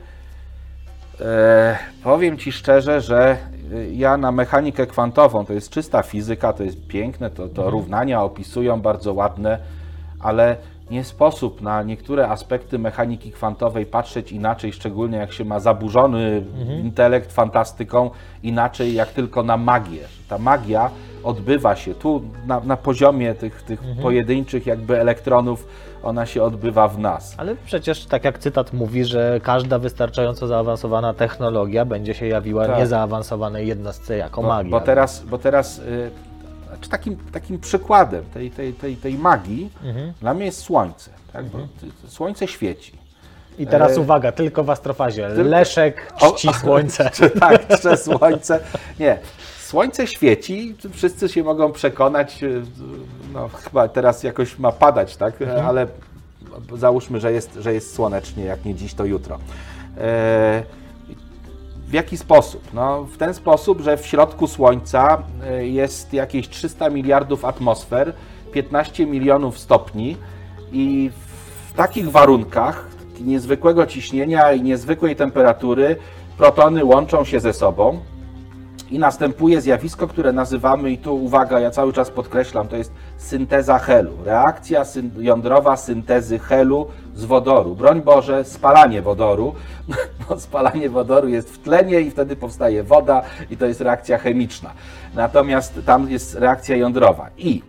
e, 1.22 1.78
powiem 2.04 2.38
Ci 2.38 2.52
szczerze, 2.52 3.02
że 3.02 3.38
y, 3.74 3.90
ja 3.94 4.18
na 4.18 4.32
mechanikę 4.32 4.88
kwantową, 4.88 5.46
to 5.46 5.54
jest 5.54 5.70
czysta 5.70 6.04
fizyka, 6.04 6.54
to 6.54 6.64
jest 6.64 6.88
piękne, 6.88 7.30
to, 7.30 7.48
to 7.48 7.70
równania 7.70 8.24
opisują 8.24 8.82
bardzo 8.82 9.14
ładne, 9.14 9.60
ale 10.26 10.58
nie 10.92 11.04
sposób 11.04 11.62
na 11.62 11.84
niektóre 11.84 12.28
aspekty 12.30 12.80
mechaniki 12.80 13.32
kwantowej 13.32 13.86
patrzeć 13.86 14.32
inaczej, 14.32 14.74
szczególnie 14.74 15.18
jak 15.18 15.34
się 15.34 15.46
ma 15.46 15.60
zaburzony 15.60 16.44
intelekt 16.84 17.34
fantastyką, 17.34 18.10
inaczej 18.44 18.94
jak 18.94 19.10
tylko 19.10 19.44
na 19.44 19.58
magię. 19.58 20.02
Ta 20.30 20.38
magia 20.38 20.90
odbywa 21.24 21.76
się 21.76 21.96
tu 21.96 22.22
na, 22.48 22.60
na 22.60 22.78
poziomie 22.78 23.34
tych, 23.36 23.62
tych 23.64 23.80
pojedynczych 24.02 24.66
jakby 24.66 25.00
elektronów, 25.02 25.68
ona 26.04 26.26
się 26.26 26.44
odbywa 26.44 26.88
w 26.88 27.00
nas. 27.00 27.36
Ale 27.38 27.56
przecież, 27.66 28.06
tak 28.06 28.24
jak 28.24 28.40
cytat 28.40 28.74
mówi, 28.74 29.06
że 29.06 29.40
każda 29.44 29.80
wystarczająco 29.80 30.48
zaawansowana 30.48 31.14
technologia 31.14 31.86
będzie 31.86 32.14
się 32.14 32.28
jawiła 32.28 32.68
Tak. 32.68 32.78
niezaawansowanej 32.80 33.68
jednostce 33.68 34.18
jako 34.18 34.42
Bo, 34.42 34.48
magia. 34.48 34.72
bo 34.72 34.82
teraz, 34.82 35.24
bo 35.26 35.38
teraz 35.38 35.80
y, 35.80 36.12
znaczy 36.76 36.90
takim, 36.90 37.18
takim 37.32 37.60
przykładem 37.60 38.26
tej, 38.34 38.52
tej, 38.52 38.74
tej, 38.74 38.96
tej 38.96 39.18
magii 39.18 39.70
Mhm. 39.84 40.14
dla 40.22 40.34
mnie 40.34 40.46
jest 40.46 40.60
słońce. 40.62 41.12
Tak? 41.34 41.46
Ty- 41.82 42.10
słońce 42.10 42.48
świeci. 42.48 42.92
I 43.60 43.68
teraz 43.68 43.98
e, 43.98 44.02
uwaga, 44.02 44.32
tylko 44.32 44.64
w 44.64 44.70
astrofazie. 44.70 45.28
Leszek 45.28 46.14
czci 46.20 46.54
słońce. 46.62 47.12
Tak, 47.40 47.68
czy 47.82 47.98
słońce? 47.98 48.60
Nie. 49.00 49.18
Słońce 49.62 50.08
świeci, 50.08 50.76
wszyscy 50.94 51.30
się 51.30 51.44
mogą 51.44 51.72
przekonać, 51.72 52.44
y, 52.44 52.62
no 53.34 53.48
chyba 53.48 53.88
teraz 53.88 54.24
jakoś 54.24 54.60
ma 54.60 54.72
padać, 54.72 55.18
tak? 55.18 55.34
Ale 55.66 55.88
załóżmy, 56.76 57.20
że 57.20 57.32
jest, 57.32 57.54
że 57.54 57.74
jest 57.74 57.96
słonecznie, 57.96 58.46
jak 58.46 58.66
nie 58.66 58.76
dziś, 58.76 58.94
to 58.94 59.06
jutro. 59.06 59.40
E, 59.98 60.64
w 61.88 61.94
jaki 61.94 62.18
sposób? 62.18 62.74
No, 62.74 63.04
w 63.04 63.18
ten 63.18 63.34
sposób, 63.34 63.82
że 63.82 63.98
w 63.98 64.06
środku 64.06 64.48
Słońca 64.48 65.24
e, 65.44 65.68
jest 65.68 66.14
jakieś 66.14 66.50
300 66.50 66.90
miliardów 66.90 67.46
atmosfer, 67.46 68.14
15 68.52 69.06
milionów 69.06 69.60
stopni 69.60 70.18
i 70.72 71.12
w 71.70 71.74
takich 71.74 72.12
warunkach 72.12 72.88
niezwykłego 73.22 73.86
ciśnienia 73.86 74.54
i 74.54 74.62
niezwykłej 74.62 75.16
temperatury 75.16 75.96
protony 76.38 76.86
łączą 76.86 77.24
się 77.24 77.40
ze 77.40 77.54
sobą 77.54 78.00
i 78.92 79.00
następuje 79.00 79.62
zjawisko, 79.62 80.08
które 80.08 80.34
nazywamy, 80.34 80.92
i 80.92 80.98
tu 80.98 81.24
uwaga, 81.24 81.60
ja 81.60 81.72
cały 81.72 81.94
czas 81.94 82.12
podkreślam, 82.12 82.68
to 82.68 82.76
jest 82.76 82.92
synteza 83.18 83.80
helu. 83.80 84.12
Reakcja 84.26 84.84
jądrowa 85.20 85.78
syntezy 85.78 86.40
helu 86.40 86.88
z 87.16 87.26
wodoru. 87.26 87.76
Broń 87.76 88.02
Boże, 88.02 88.44
spalanie 88.44 89.02
wodoru, 89.02 89.56
bo 90.30 90.40
spalanie 90.40 90.90
wodoru 90.90 91.28
jest 91.28 91.50
w 91.50 91.58
tlenie 91.58 92.02
i 92.02 92.12
wtedy 92.12 92.36
powstaje 92.36 92.84
woda 92.84 93.22
i 93.50 93.58
to 93.58 93.66
jest 93.66 93.82
reakcja 93.82 94.18
chemiczna. 94.18 94.72
Natomiast 95.16 95.80
tam 95.86 96.10
jest 96.10 96.36
reakcja 96.36 96.76
jądrowa. 96.76 97.30
I 97.38 97.62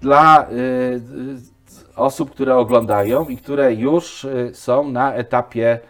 dla 0.00 0.42
y, 0.42 0.54
y, 0.54 1.96
osób, 1.96 2.30
które 2.30 2.56
oglądają 2.56 3.28
i 3.28 3.36
które 3.36 3.74
już 3.74 4.24
y, 4.24 4.50
są 4.54 4.88
na 4.88 5.14
etapie 5.14 5.80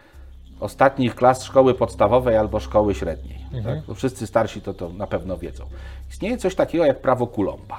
ostatnich 0.65 1.15
klas 1.15 1.45
szkoły 1.45 1.75
podstawowej 1.75 2.37
albo 2.37 2.61
szkoły 2.61 2.95
średniej. 2.95 3.39
Tak? 3.65 3.85
To 3.87 3.95
wszyscy 3.95 4.27
starsi 4.27 4.61
to, 4.61 4.75
to 4.75 4.89
na 4.89 5.07
pewno 5.07 5.39
wiedzą. 5.39 5.65
Istnieje 6.11 6.37
coś 6.39 6.55
takiego 6.55 6.85
jak 6.85 7.01
prawo 7.01 7.27
Coulomba. 7.27 7.79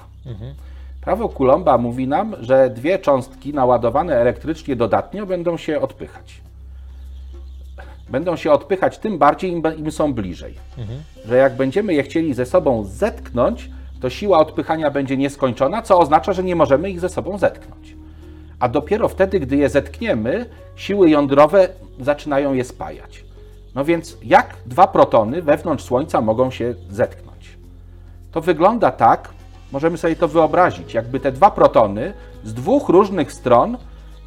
Prawo 1.02 1.30
Coulomba 1.30 1.78
mówi 1.78 2.08
nam, 2.08 2.36
że 2.40 2.70
dwie 2.70 3.00
cząstki 3.00 3.54
naładowane 3.54 4.16
elektrycznie 4.16 4.76
dodatnio 4.76 5.26
będą 5.26 5.58
się 5.58 5.82
odpychać. 5.82 6.42
Będą 8.10 8.36
się 8.36 8.52
odpychać 8.52 8.98
tym 8.98 9.18
bardziej, 9.18 9.52
im, 9.52 9.64
im 9.78 9.92
są 9.92 10.14
bliżej. 10.14 10.56
Że 11.26 11.36
jak 11.36 11.56
będziemy 11.56 11.94
je 11.94 12.04
chcieli 12.04 12.34
ze 12.34 12.46
sobą 12.46 12.84
zetknąć, 12.84 13.70
to 14.02 14.10
siła 14.10 14.40
odpychania 14.40 14.92
będzie 14.92 15.18
nieskończona, 15.18 15.82
co 15.82 16.00
oznacza, 16.00 16.34
że 16.34 16.44
nie 16.44 16.56
możemy 16.56 16.90
ich 16.90 17.00
ze 17.00 17.10
sobą 17.10 17.38
zetknąć. 17.38 17.96
A 18.60 18.70
dopiero 18.70 19.08
wtedy, 19.08 19.40
gdy 19.40 19.56
je 19.56 19.70
zetkniemy, 19.70 20.46
siły 20.76 21.10
jądrowe 21.10 21.70
zaczynają 22.00 22.54
je 22.54 22.64
spajać. 22.64 23.26
No 23.76 23.86
więc 23.86 24.18
jak 24.24 24.56
dwa 24.66 24.88
protony 24.88 25.42
wewnątrz 25.42 25.84
Słońca 25.84 26.22
mogą 26.22 26.52
się 26.52 26.76
zetknąć? 26.90 27.58
To 28.32 28.42
wygląda 28.42 28.92
tak, 28.92 29.30
możemy 29.72 29.98
sobie 29.98 30.16
to 30.16 30.28
wyobrazić, 30.28 30.94
jakby 30.94 31.20
te 31.20 31.32
dwa 31.32 31.52
protony 31.52 32.14
z 32.44 32.54
dwóch 32.54 32.90
różnych 32.90 33.32
stron 33.32 33.78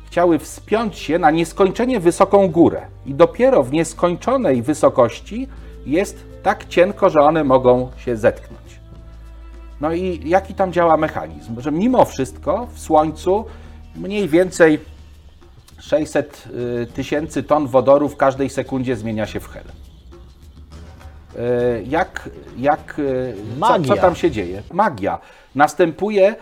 chciały 0.07 0.39
wspiąć 0.39 0.99
się 0.99 1.19
na 1.19 1.31
nieskończenie 1.31 2.01
wysoką 2.01 2.49
górę. 2.49 2.87
I 3.07 3.15
dopiero 3.15 3.63
w 3.63 3.73
nieskończonej 3.73 4.63
wysokości 4.63 5.49
jest 5.87 6.25
tak 6.43 6.69
cienko, 6.69 7.11
że 7.11 7.21
one 7.21 7.45
mogą 7.45 7.91
się 7.97 8.17
zetknąć. 8.17 8.81
No 9.81 9.93
i 9.93 10.21
jaki 10.29 10.55
tam 10.55 10.73
działa 10.73 10.97
mechanizm? 10.97 11.61
Że 11.61 11.73
mimo 11.73 12.05
wszystko 12.05 12.67
w 12.73 12.79
Słońcu 12.79 13.45
mniej 13.97 14.29
więcej 14.29 14.79
600 15.81 16.45
y, 16.83 16.87
tysięcy 16.87 17.43
ton 17.43 17.67
wodoru 17.67 18.09
w 18.09 18.17
każdej 18.17 18.51
sekundzie 18.51 18.97
zmienia 18.97 19.27
się 19.27 19.41
w 19.41 19.49
hel. 19.49 19.65
Y, 21.37 21.85
Jak, 21.87 22.31
jak 22.59 22.99
y, 22.99 23.35
co, 23.61 23.81
co 23.83 23.97
tam 23.97 24.15
się 24.15 24.31
dzieje? 24.31 24.63
Magia. 24.73 25.19
Następuje 25.55 26.37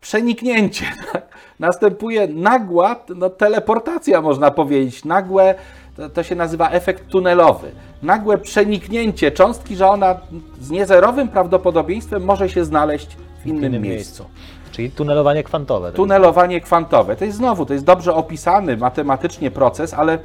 przeniknięcie. 0.00 0.84
Następuje 1.58 2.28
nagła 2.28 2.96
no, 3.16 3.30
teleportacja, 3.30 4.22
można 4.22 4.50
powiedzieć. 4.50 5.04
Nagłe, 5.04 5.54
to, 5.96 6.08
to 6.08 6.22
się 6.22 6.34
nazywa 6.34 6.70
efekt 6.70 7.08
tunelowy. 7.08 7.70
Nagłe 8.02 8.38
przeniknięcie 8.38 9.30
cząstki, 9.30 9.76
że 9.76 9.88
ona 9.88 10.20
z 10.60 10.70
niezerowym 10.70 11.28
prawdopodobieństwem 11.28 12.24
może 12.24 12.48
się 12.48 12.64
znaleźć 12.64 13.16
w 13.42 13.46
innym, 13.46 13.82
miejscu. 13.82 14.24
Czyli 14.72 14.90
tunelowanie 14.90 15.42
kwantowe. 15.42 15.92
Tunelowanie 15.92 16.60
kwantowe. 16.60 17.16
To 17.16 17.24
jest 17.24 17.36
znowu, 17.36 17.66
to 17.66 17.72
jest 17.72 17.84
dobrze 17.84 18.14
opisany 18.14 18.76
matematycznie 18.76 19.50
proces, 19.50 19.94
ale, 19.94 20.18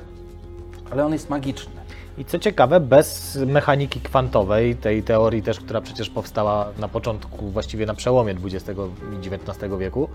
ale 0.92 1.06
on 1.06 1.14
jest 1.14 1.30
magiczny. 1.30 1.74
I 2.18 2.26
co 2.26 2.40
ciekawe, 2.40 2.80
bez 2.80 3.36
mechaniki 3.48 4.02
kwantowej, 4.02 4.76
tej 4.76 5.04
teorii 5.04 5.42
też, 5.44 5.60
która 5.60 5.82
przecież 5.82 6.10
powstała 6.10 6.66
na 6.80 6.88
początku, 6.88 7.50
właściwie 7.50 7.86
na 7.86 7.94
przełomie 7.94 8.36
XX 8.46 8.80
i 9.24 9.28
XIX 9.28 9.72
wieku, 9.80 10.10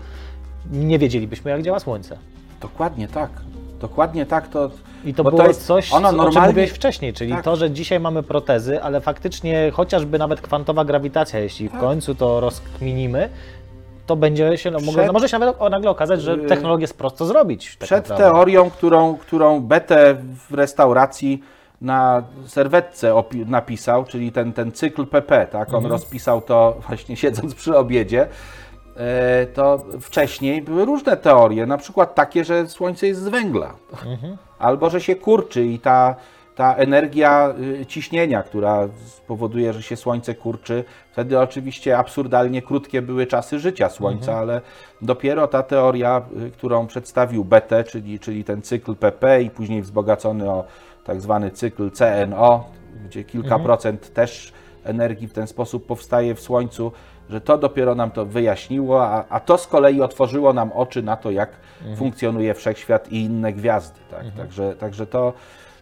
nie 0.71 0.99
wiedzielibyśmy, 0.99 1.51
jak 1.51 1.61
działa 1.61 1.79
Słońce. 1.79 2.17
Dokładnie 2.61 3.07
tak. 3.07 3.29
Dokładnie 3.81 4.25
tak 4.25 4.47
to. 4.47 4.69
I 5.05 5.13
to 5.13 5.23
było 5.23 5.47
jest- 5.47 5.65
coś, 5.65 5.93
ona 5.93 6.07
o 6.07 6.11
czym 6.11 6.17
normalnie- 6.17 6.47
mówiłeś 6.47 6.69
wcześniej, 6.71 7.13
czyli 7.13 7.31
Tak. 7.31 7.43
to, 7.43 7.55
że 7.55 7.71
dzisiaj 7.71 7.99
mamy 7.99 8.23
protezy, 8.23 8.81
ale 8.83 9.01
faktycznie 9.01 9.71
chociażby 9.73 10.19
nawet 10.19 10.41
kwantowa 10.41 10.85
grawitacja, 10.85 11.39
jeśli 11.39 11.69
Tak. 11.69 11.77
w 11.77 11.81
końcu 11.81 12.15
to 12.15 12.39
rozkminimy, 12.39 13.29
to 14.07 14.15
będzie 14.15 14.57
się, 14.57 14.71
no, 14.71 14.79
mogło, 14.79 14.93
Przed- 14.93 15.07
no, 15.07 15.13
może 15.13 15.29
się 15.29 15.39
nawet 15.39 15.55
o, 15.59 15.69
nagle 15.69 15.89
okazać, 15.89 16.21
że 16.21 16.31
Yy, 16.35 16.47
technologię 16.47 16.83
jest 16.83 16.97
prosto 16.97 17.25
zrobić. 17.25 17.77
Tak 17.77 17.85
Przed 17.87 18.09
naprawdę. 18.09 18.23
teorią, 18.23 18.69
którą, 18.69 19.17
którą 19.17 19.59
Betę 19.61 20.15
w 20.49 20.53
restauracji 20.53 21.43
na 21.81 22.23
serwetce 22.45 23.23
napisał, 23.45 24.05
czyli 24.05 24.31
ten, 24.31 24.53
ten 24.53 24.71
cykl 24.71 25.05
PP, 25.05 25.47
tak? 25.51 25.73
On 25.73 25.85
rozpisał 25.85 26.41
to 26.41 26.75
właśnie 26.87 27.17
siedząc 27.17 27.55
przy 27.55 27.77
obiedzie. 27.77 28.27
e, 28.97 29.45
To 29.45 29.85
wcześniej 30.01 30.61
były 30.61 30.85
różne 30.85 31.17
teorie, 31.17 31.65
na 31.65 31.77
przykład 31.77 32.15
takie, 32.15 32.45
że 32.45 32.67
Słońce 32.67 33.07
jest 33.07 33.21
z 33.21 33.27
węgla, 33.27 33.73
albo 34.59 34.89
że 34.89 35.01
się 35.01 35.15
kurczy 35.15 35.65
i 35.65 35.79
ta, 35.79 36.15
ta 36.57 36.75
energia 36.75 37.53
y, 37.81 37.85
ciśnienia, 37.85 38.43
która 38.43 38.87
spowoduje, 39.05 39.73
że 39.73 39.83
się 39.83 39.95
Słońce 39.95 40.35
kurczy, 40.35 40.83
wtedy 41.11 41.39
oczywiście 41.39 41.97
absurdalnie 41.97 42.61
krótkie 42.61 43.01
były 43.01 43.27
czasy 43.27 43.59
życia 43.59 43.89
Słońca, 43.89 44.37
ale 44.37 44.61
dopiero 45.01 45.47
ta 45.47 45.63
teoria, 45.63 46.21
y, 46.47 46.51
którą 46.51 46.87
przedstawił 46.87 47.45
BT, 47.45 47.83
czyli, 47.83 48.19
czyli 48.19 48.43
ten 48.43 48.61
cykl 48.61 48.95
PP 48.95 49.41
i 49.41 49.49
później 49.49 49.81
wzbogacony 49.81 50.49
o 50.49 50.63
tak 51.03 51.21
zwany 51.21 51.51
cykl 51.51 51.91
CNO, 51.91 52.69
gdzie 53.05 53.23
kilka 53.23 53.59
procent 53.59 54.13
też 54.13 54.53
energii 54.83 55.27
w 55.27 55.33
ten 55.33 55.47
sposób 55.47 55.85
powstaje 55.85 56.35
w 56.35 56.41
Słońcu, 56.41 56.91
że 57.29 57.41
to 57.41 57.57
dopiero 57.57 57.95
nam 57.95 58.11
to 58.11 58.25
wyjaśniło, 58.25 59.05
a, 59.05 59.25
a 59.29 59.39
to 59.39 59.57
z 59.57 59.67
kolei 59.67 60.01
otworzyło 60.01 60.53
nam 60.53 60.71
oczy 60.71 61.03
na 61.03 61.17
to, 61.17 61.31
jak 61.31 61.49
funkcjonuje 61.95 62.53
wszechświat 62.53 63.11
i 63.11 63.21
inne 63.21 63.53
gwiazdy. 63.53 63.99
Tak? 64.11 64.25
Także, 64.37 64.75
także 64.75 65.07
to, 65.07 65.33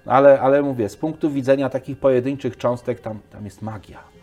ale, 0.06 0.42
ale 0.42 0.62
mówię, 0.62 0.90
z 0.90 0.96
punktu 0.96 1.32
widzenia 1.32 1.70
takich 1.70 1.98
pojedynczych 1.98 2.58
cząstek, 2.58 3.00
tam, 3.00 3.20
tam 3.32 3.46
jest 3.46 3.62
magia. 3.62 4.15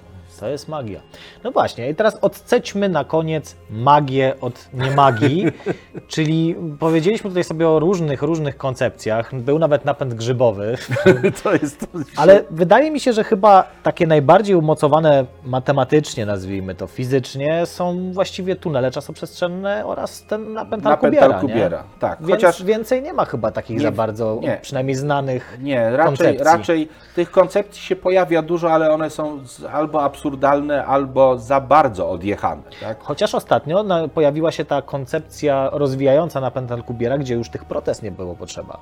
To 0.43 0.49
jest 0.49 0.69
magia. 0.69 1.01
No 1.45 1.51
właśnie, 1.51 1.91
i 1.91 1.95
teraz 1.95 2.19
odcećmy 2.21 2.89
na 2.89 3.05
koniec 3.05 3.57
magię 3.71 4.35
od 4.41 4.69
niemagii, 4.75 5.47
czyli 6.09 6.57
powiedzieliśmy 6.79 7.31
tutaj 7.31 7.45
sobie 7.45 7.69
o 7.69 7.79
różnych, 7.79 8.23
różnych 8.23 8.57
koncepcjach. 8.57 9.35
Był 9.35 9.59
nawet 9.59 9.85
napęd 9.85 10.15
grzybowy, 10.15 10.77
To 11.43 11.53
jest. 11.53 11.87
ale 12.17 12.43
wydaje 12.51 12.91
mi 12.91 13.01
się, 13.01 13.13
że 13.13 13.25
chyba 13.25 13.65
takie 13.83 14.07
najbardziej 14.07 14.57
umocowane 14.57 15.25
matematycznie, 15.45 16.27
nazwijmy 16.27 16.75
to 16.75 16.87
fizycznie, 16.87 17.67
są 17.67 18.13
właściwie 18.13 18.57
tunele 18.57 18.91
czasoprzestrzenne 18.91 19.87
oraz 19.87 20.23
ten 20.23 20.53
napęd 20.53 20.85
Napęd 20.85 21.15
nie? 21.49 21.71
tak. 22.01 22.19
Więc 22.21 22.31
Chociaż 22.31 22.65
więcej 22.65 23.03
nie 23.03 23.13
ma 23.13 23.25
chyba 23.25 23.51
takich 23.51 23.77
Nie, 23.77 23.83
za 23.83 23.91
bardzo, 23.93 24.39
nie. 24.43 24.59
przynajmniej 24.63 24.95
znanych 24.97 25.59
Nie, 25.61 25.91
raczej, 25.91 26.05
koncepcji. 26.07 26.45
raczej 26.45 26.89
tych 27.15 27.31
koncepcji 27.31 27.83
się 27.83 27.97
pojawia 27.97 28.43
dużo, 28.43 28.73
ale 28.73 28.91
one 28.93 29.11
są 29.11 29.41
albo 29.73 30.03
absurdalne, 30.03 30.32
albo 30.87 31.39
za 31.39 31.61
bardzo 31.61 32.11
odjechane. 32.11 32.63
Tak? 32.81 33.03
Chociaż 33.03 33.35
ostatnio 33.35 33.85
pojawiła 34.15 34.53
się 34.53 34.65
ta 34.65 34.83
koncepcja 34.83 35.71
rozwijająca 35.73 36.41
napęd 36.41 36.73
Alcubierra, 36.73 37.19
gdzie 37.19 37.35
już 37.35 37.49
tych 37.51 37.65
protez 37.65 38.03
nie 38.03 38.11
było 38.13 38.35
potrzeba. 38.37 38.79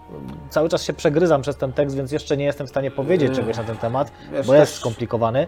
Cały 0.50 0.68
czas 0.68 0.82
się 0.82 0.92
przegryzam 0.92 1.42
przez 1.42 1.56
ten 1.56 1.72
tekst, 1.72 1.96
więc 1.96 2.12
jeszcze 2.12 2.36
nie 2.36 2.44
jestem 2.44 2.66
w 2.66 2.70
stanie 2.70 2.90
powiedzieć 2.90 3.34
czegoś 3.36 3.56
na 3.56 3.64
ten 3.64 3.76
temat, 3.76 4.12
wiesz, 4.32 4.46
bo 4.46 4.54
jest 4.54 4.72
też- 4.72 4.80
skomplikowany. 4.80 5.46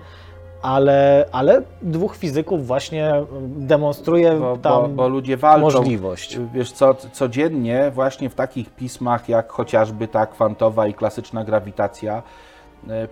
Ale, 0.63 1.27
ale 1.33 1.63
dwóch 1.83 2.17
fizyków 2.17 2.67
właśnie 2.67 3.13
demonstruje 3.43 4.33
Bo, 4.35 4.57
tam 4.57 4.83
bo, 4.83 4.89
bo 4.89 5.09
ludzie 5.09 5.37
walczą. 5.37 5.79
możliwość. 5.79 6.39
Wiesz 6.55 6.73
co, 6.73 6.95
codziennie 7.13 7.91
właśnie 7.95 8.31
w 8.31 8.35
takich 8.35 8.71
pismach 8.71 9.29
jak 9.29 9.53
chociażby 9.53 10.09
ta 10.09 10.27
kwantowa 10.27 10.87
i 10.87 10.95
klasyczna 10.95 11.45
grawitacja 11.45 12.23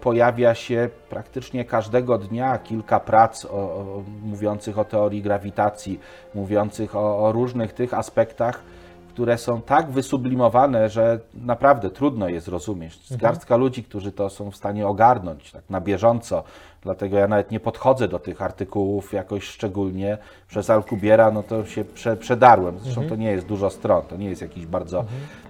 pojawia 0.00 0.54
się 0.54 0.88
praktycznie 1.10 1.64
każdego 1.64 2.18
dnia 2.18 2.58
kilka 2.58 3.00
prac 3.00 3.44
o, 3.44 3.48
o, 3.50 4.02
mówiących 4.22 4.78
o 4.78 4.84
teorii 4.84 5.22
grawitacji, 5.22 6.00
mówiących 6.34 6.96
o, 6.96 7.18
o 7.26 7.32
różnych 7.32 7.72
tych 7.72 7.94
aspektach, 7.94 8.62
które 9.08 9.38
są 9.38 9.62
tak 9.62 9.90
wysublimowane, 9.90 10.88
że 10.88 11.20
naprawdę 11.34 11.90
trudno 11.90 12.28
je 12.28 12.40
zrozumieć. 12.40 12.96
Jest 12.96 13.16
garstka 13.16 13.56
ludzi, 13.56 13.84
którzy 13.84 14.12
to 14.12 14.30
są 14.30 14.50
w 14.50 14.56
stanie 14.56 14.86
ogarnąć 14.86 15.52
tak 15.52 15.62
na 15.70 15.80
bieżąco. 15.80 16.44
Dlatego 16.82 17.18
ja 17.18 17.28
nawet 17.28 17.50
nie 17.50 17.60
podchodzę 17.60 18.08
do 18.08 18.18
tych 18.18 18.42
artykułów 18.42 19.12
jakoś 19.12 19.44
szczególnie. 19.44 20.18
Przez 20.48 20.70
Alkubiera 20.70 21.30
no 21.30 21.42
to 21.42 21.64
się 21.66 21.84
prze, 21.84 22.16
przedarłem. 22.16 22.78
Zresztą 22.78 23.08
to 23.08 23.16
nie 23.16 23.30
jest 23.30 23.46
dużo 23.46 23.70
stron, 23.70 24.02
to 24.02 24.16
nie 24.16 24.28
jest 24.28 24.42
jakiś 24.42 24.66
bardzo, 24.66 25.04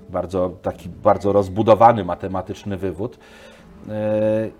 bardzo 0.08 0.50
taki 0.62 0.88
bardzo 0.88 1.32
rozbudowany 1.32 2.04
matematyczny 2.04 2.76
wywód. 2.76 3.18
Yy, 3.86 4.52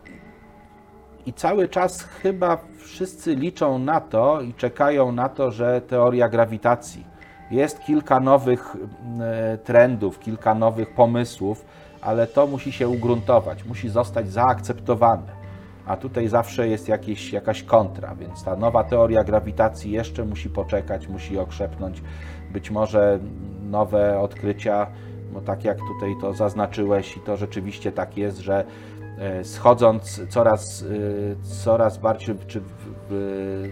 i 1.27 1.33
cały 1.33 1.69
czas 1.69 2.03
chyba 2.03 2.59
wszyscy 2.79 3.35
liczą 3.35 3.79
na 3.79 4.01
to 4.01 4.41
i 4.41 4.55
czekają 4.55 5.13
na 5.13 5.29
to, 5.29 5.51
że 5.51 5.81
teoria 5.81 6.29
grawitacji 6.29 7.05
jest 7.51 7.81
kilka 7.81 8.21
nowych 8.21 8.77
e, 9.21 9.59
trendów, 9.59 10.19
kilka 10.19 10.55
nowych 10.55 10.95
pomysłów, 10.95 11.65
ale 12.01 12.27
to 12.27 12.47
musi 12.47 12.73
się 12.73 12.89
ugruntować, 12.89 13.65
musi 13.65 13.89
zostać 13.89 14.33
zaakceptowane. 14.33 15.41
A 15.87 15.97
tutaj 15.97 16.29
zawsze 16.29 16.69
jest 16.69 16.89
jakieś, 16.89 17.33
jakaś 17.33 17.63
kontra, 17.63 18.15
więc 18.15 18.45
ta 18.45 18.57
nowa 18.57 18.85
teoria 18.85 19.25
grawitacji 19.25 19.91
jeszcze 19.91 20.25
musi 20.25 20.51
poczekać, 20.51 21.09
musi 21.09 21.39
okrzepnąć. 21.39 22.03
Być 22.53 22.71
może 22.71 23.19
nowe 23.63 24.21
odkrycia, 24.21 24.87
no 25.33 25.41
tak 25.41 25.65
jak 25.65 25.79
tutaj 25.79 26.15
to 26.21 26.33
zaznaczyłeś, 26.33 27.17
i 27.17 27.21
to 27.21 27.37
rzeczywiście 27.37 27.93
tak 27.93 28.17
jest, 28.17 28.39
że 28.39 28.59
e, 28.59 28.65
schodząc 29.43 30.21
coraz, 30.29 30.83
e, 30.83 31.65
coraz, 31.65 31.99
bardziej, 31.99 32.35
czy 32.47 32.61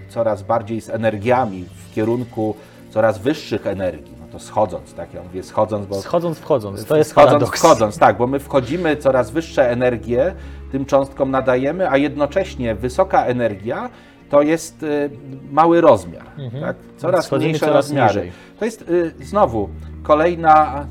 coraz 0.08 0.42
bardziej 0.42 0.80
z 0.80 0.90
energiami 0.90 1.64
w 1.64 1.94
kierunku 1.94 2.54
coraz 2.90 3.18
wyższych 3.18 3.66
energii, 3.66 4.12
no 4.20 4.26
to 4.32 4.38
schodząc, 4.38 4.94
tak 4.94 5.14
ja 5.14 5.22
mówię, 5.22 5.42
schodząc, 5.42 5.86
bo 5.86 5.94
Schodząc, 6.02 6.38
wchodząc. 6.38 6.84
To 6.84 6.96
jest 6.96 7.10
wchodząc, 7.10 7.30
paradoks. 7.32 7.58
wchodząc, 7.58 7.98
tak, 7.98 8.16
bo 8.16 8.26
my 8.26 8.38
wchodzimy 8.38 8.96
coraz 8.96 9.30
wyższe 9.30 9.70
energie, 9.70 10.34
tym 10.72 10.84
cząstkom 10.86 11.30
nadajemy, 11.30 11.90
a 11.90 11.96
jednocześnie 11.96 12.74
wysoka 12.74 13.24
energia 13.24 13.90
to 14.30 14.42
jest 14.42 14.82
y, 14.82 15.10
mały 15.50 15.80
rozmiar, 15.80 16.26
tak? 16.60 16.76
coraz 16.96 17.24
Schodzimy 17.26 17.48
mniejsze 17.48 17.66
coraz 17.66 17.86
rozmiary. 17.86 18.08
niżej. 18.08 18.32
To 18.58 18.64
jest 18.64 18.84
znowu 19.20 19.68
kolejna 20.02 20.86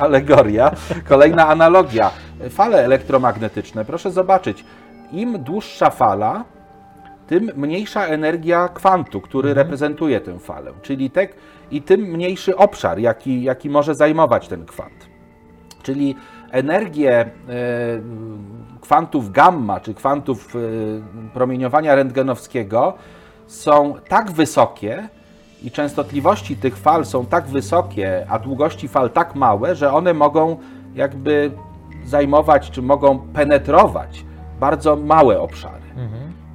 alegoria, 0.00 0.70
kolejna 1.08 1.48
analogia. 1.48 2.10
Fale 2.50 2.84
elektromagnetyczne, 2.84 3.84
proszę 3.84 4.10
zobaczyć, 4.10 4.64
im 5.12 5.38
dłuższa 5.38 5.90
fala, 5.90 6.44
tym 7.26 7.50
mniejsza 7.56 8.06
energia 8.06 8.68
kwantu, 8.68 9.20
który 9.20 9.48
Mhm. 9.48 9.66
reprezentuje 9.66 10.20
tę 10.20 10.38
falę, 10.38 10.72
czyli 10.82 11.10
tek, 11.10 11.34
i 11.70 11.82
tym 11.82 12.00
mniejszy 12.00 12.56
obszar, 12.56 12.98
jaki, 12.98 13.42
jaki 13.42 13.70
może 13.70 13.94
zajmować 13.94 14.48
ten 14.48 14.66
kwant. 14.66 15.08
Czyli 15.82 16.14
energię 16.50 17.12
e, 17.20 17.26
kwantów 18.80 19.32
gamma, 19.32 19.80
czy 19.80 19.94
kwantów 19.94 20.56
e, 20.56 20.58
promieniowania 21.34 21.94
rentgenowskiego 21.94 22.94
są 23.46 23.94
tak 24.08 24.30
wysokie, 24.30 25.08
i 25.62 25.70
częstotliwości 25.70 26.56
tych 26.56 26.76
fal 26.76 27.04
są 27.04 27.26
tak 27.26 27.46
wysokie, 27.46 28.26
a 28.28 28.38
długości 28.38 28.88
fal 28.88 29.10
tak 29.10 29.34
małe, 29.34 29.74
że 29.76 29.92
one 29.92 30.14
mogą 30.14 30.56
jakby 30.94 31.50
zajmować, 32.04 32.70
czy 32.70 32.82
mogą 32.82 33.18
penetrować 33.18 34.24
bardzo 34.60 34.96
małe 34.96 35.40
obszary. 35.40 35.80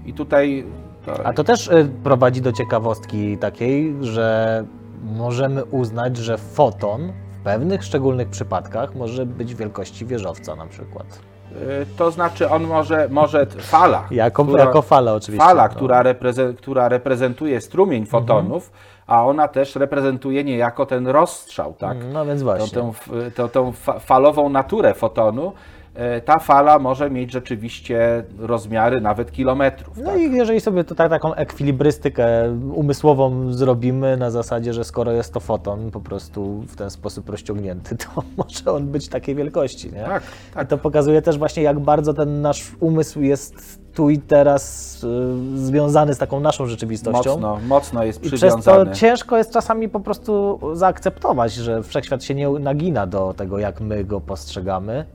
I 0.05 0.13
tutaj. 0.13 0.65
To, 1.05 1.25
A 1.25 1.33
to 1.33 1.43
też 1.43 1.67
y, 1.67 1.89
prowadzi 2.03 2.41
do 2.41 2.51
ciekawostki 2.51 3.37
takiej, 3.37 3.95
że 4.01 4.63
możemy 5.03 5.65
uznać, 5.65 6.17
że 6.17 6.37
foton 6.37 7.11
w 7.39 7.43
pewnych 7.43 7.83
szczególnych 7.83 8.29
przypadkach 8.29 8.95
może 8.95 9.25
być 9.25 9.55
wielkości 9.55 10.05
wieżowca 10.05 10.55
na 10.55 10.65
przykład. 10.65 11.19
y, 11.51 11.85
to 11.97 12.11
znaczy, 12.11 12.49
on 12.49 12.63
może, 12.63 13.07
może 13.11 13.45
fala. 13.45 14.07
Jako, 14.11 14.45
która- 14.45 14.63
jako 14.63 14.81
fala 14.81 15.13
oczywiście. 15.13 15.45
Fala, 15.47 15.63
no. 15.63 15.69
która, 15.69 16.03
repreze, 16.03 16.53
która 16.53 16.89
reprezentuje 16.89 17.61
strumień 17.61 18.05
fotonów, 18.05 18.71
a 19.07 19.25
ona 19.25 19.47
też 19.47 19.75
reprezentuje 19.75 20.43
niejako 20.43 20.85
ten 20.85 21.07
rozstrzał, 21.07 21.73
tak? 21.73 21.97
No 22.13 22.25
więc 22.25 22.43
właśnie. 22.43 22.81
tą, 22.81 22.93
tą, 23.35 23.49
tą 23.49 23.71
fa- 23.71 23.99
falową 23.99 24.49
naturę 24.49 24.93
fotonu, 24.93 25.51
e, 25.95 26.21
ta 26.21 26.39
fala 26.39 26.79
może 26.79 27.09
mieć 27.09 27.31
rzeczywiście 27.31 28.23
rozmiary 28.39 29.01
nawet 29.01 29.31
kilometrów. 29.31 29.97
No 29.97 30.11
tak? 30.11 30.19
i 30.19 30.31
jeżeli 30.35 30.61
sobie 30.61 30.83
tutaj 30.83 31.09
taką 31.09 31.33
ekwilibrystykę 31.33 32.27
umysłową 32.73 33.53
zrobimy 33.53 34.17
na 34.17 34.31
zasadzie, 34.31 34.73
że 34.73 34.83
skoro 34.83 35.11
jest 35.11 35.33
to 35.33 35.39
foton 35.39 35.91
po 35.91 35.99
prostu 35.99 36.61
w 36.67 36.75
ten 36.75 36.89
sposób 36.89 37.29
rozciągnięty, 37.29 37.97
to 37.97 38.05
może 38.37 38.71
on 38.77 38.87
być 38.87 39.09
takiej 39.09 39.35
wielkości, 39.35 39.91
nie? 39.91 40.03
Tak, 40.03 40.23
tak. 40.53 40.65
I 40.65 40.69
to 40.69 40.77
pokazuje 40.77 41.21
też 41.21 41.37
właśnie, 41.37 41.63
jak 41.63 41.79
bardzo 41.79 42.13
ten 42.13 42.41
nasz 42.41 42.71
umysł 42.79 43.21
jest 43.21 43.84
tu 43.95 44.09
i 44.09 44.19
teraz 44.19 45.03
y, 45.03 45.57
związany 45.57 46.13
z 46.13 46.17
taką 46.17 46.39
naszą 46.39 46.65
rzeczywistością. 46.65 47.31
Mocno, 47.31 47.59
mocno 47.67 48.03
jest 48.03 48.19
I 48.19 48.27
przez 48.27 48.39
przywiązany. 48.39 48.85
to 48.85 48.95
ciężko 48.95 49.37
jest 49.37 49.51
czasami 49.51 49.89
po 49.89 49.99
prostu 49.99 50.59
zaakceptować, 50.73 51.53
że 51.53 51.83
wszechświat 51.83 52.23
się 52.23 52.35
nie 52.35 52.49
nagina 52.49 53.07
do 53.07 53.33
tego, 53.37 53.59
jak 53.59 53.81
my 53.81 54.03
go 54.03 54.21
postrzegamy. 54.21 55.05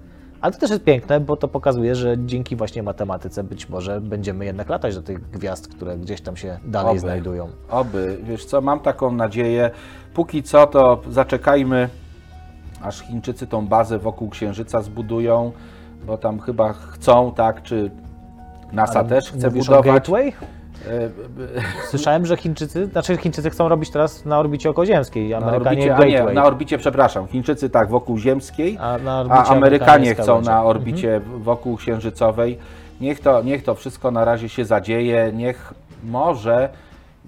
Ale 0.41 0.53
to 0.53 0.59
też 0.59 0.71
jest 0.71 0.85
piękne, 0.85 1.21
bo 1.21 1.37
to 1.37 1.49
pokazuje, 1.49 1.95
że 1.95 2.17
dzięki 2.19 2.57
właśnie 2.57 2.83
matematyce 2.83 3.45
być 3.45 3.69
może 3.69 4.01
będziemy 4.01 4.45
jednak 4.45 4.69
latać 4.69 4.95
do 4.95 5.03
tych 5.03 5.31
gwiazd, 5.31 5.69
które 5.69 5.99
gdzieś 5.99 6.21
tam 6.21 6.37
się 6.37 6.59
dalej 6.65 6.91
Oby. 6.91 7.01
znajdują. 7.01 7.49
Oby, 7.71 8.19
wiesz 8.23 8.45
co, 8.45 8.61
mam 8.61 8.81
taką 8.81 9.13
nadzieję. 9.13 9.71
Póki 10.15 10.43
co 10.43 10.67
to 10.67 11.01
zaczekajmy, 11.11 11.89
aż 12.83 13.01
Chińczycy 13.01 13.47
tą 13.47 13.67
bazę 13.67 13.99
wokół 13.99 14.31
Księżyca 14.31 14.83
zbudują, 14.83 15.53
bo 16.07 16.19
tam 16.19 16.41
chyba 16.41 16.73
chcą, 16.73 17.33
tak, 17.33 17.63
czy 17.63 17.91
NASA 18.73 19.05
też 19.05 19.33
chce 19.33 19.51
budować. 19.51 19.85
Gateway? 19.87 20.29
E, 20.29 20.33
b- 21.09 21.13
Słyszałem, 21.91 22.27
że 22.27 22.37
Chińczycy, 22.37 22.87
znaczy 22.87 23.17
Chińczycy 23.17 23.51
chcą 23.51 23.69
robić 23.69 23.91
teraz 23.91 24.25
na 24.25 24.39
orbicie 24.39 24.71
okoziemskiej, 24.71 25.31
Na 25.31 25.37
Amerykanie 25.37 25.77
orbicie, 25.77 25.95
a 25.95 25.99
Gateway. 25.99 26.27
nie, 26.27 26.33
na 26.35 26.45
orbicie, 26.45 26.79
przepraszam, 26.79 27.27
Chińczycy 27.29 27.71
tak 27.71 27.89
wokół 27.89 28.19
ziemskiej, 28.19 28.79
A 28.81 28.99
na 28.99 29.13
a 29.17 29.21
orbicie 29.21 29.41
Amerykanie 29.51 30.15
chcą 30.15 30.41
na 30.41 30.65
orbicie 30.65 31.21
wokół 31.39 31.77
księżycowej. 31.77 32.59
Niech 33.01 33.21
to, 33.21 33.43
niech 33.43 33.63
to 33.65 33.75
wszystko 33.75 34.11
na 34.11 34.25
razie 34.25 34.49
się 34.49 34.65
zadzieje, 34.65 35.33
niech 35.35 35.75
może, 36.05 36.69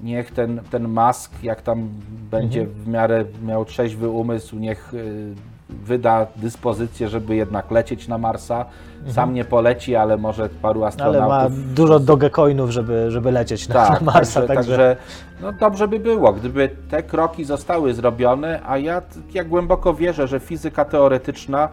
niech 0.02 0.30
ten, 0.30 0.60
ten 0.70 0.88
Musk, 0.88 1.32
jak 1.42 1.62
tam 1.62 1.88
będzie 2.30 2.60
Mhm. 2.60 2.78
w 2.84 2.88
miarę 2.88 3.24
miał 3.46 3.64
trzeźwy 3.64 4.08
umysł, 4.08 4.56
niech 4.56 4.94
y, 4.94 5.34
wyda 5.84 6.26
dyspozycję, 6.36 7.08
żeby 7.08 7.36
jednak 7.36 7.70
lecieć 7.70 8.08
na 8.08 8.18
Marsa. 8.18 8.64
Sam 9.08 9.34
nie 9.34 9.44
poleci, 9.44 9.96
ale 9.96 10.16
może 10.16 10.48
paru 10.48 10.84
Mhm. 10.84 11.00
Ale 11.00 11.18
astronautów. 11.18 11.58
ma 11.58 11.74
dużo 11.74 12.00
dogecoinów, 12.00 12.70
żeby, 12.70 13.10
żeby 13.10 13.32
lecieć 13.32 13.68
na, 13.68 13.74
Tak, 13.74 14.00
na 14.00 14.12
Marsa, 14.12 14.40
także, 14.40 14.54
także, 14.54 14.96
no 15.42 15.52
dobrze 15.52 15.88
by 15.88 15.98
było, 15.98 16.32
gdyby 16.32 16.70
te 16.90 17.02
kroki 17.02 17.44
zostały 17.44 17.94
zrobione, 17.94 18.60
a 18.66 18.78
ja, 18.78 19.02
ja 19.34 19.44
głęboko 19.44 19.94
wierzę, 19.94 20.28
że 20.28 20.40
fizyka 20.40 20.84
teoretyczna, 20.84 21.68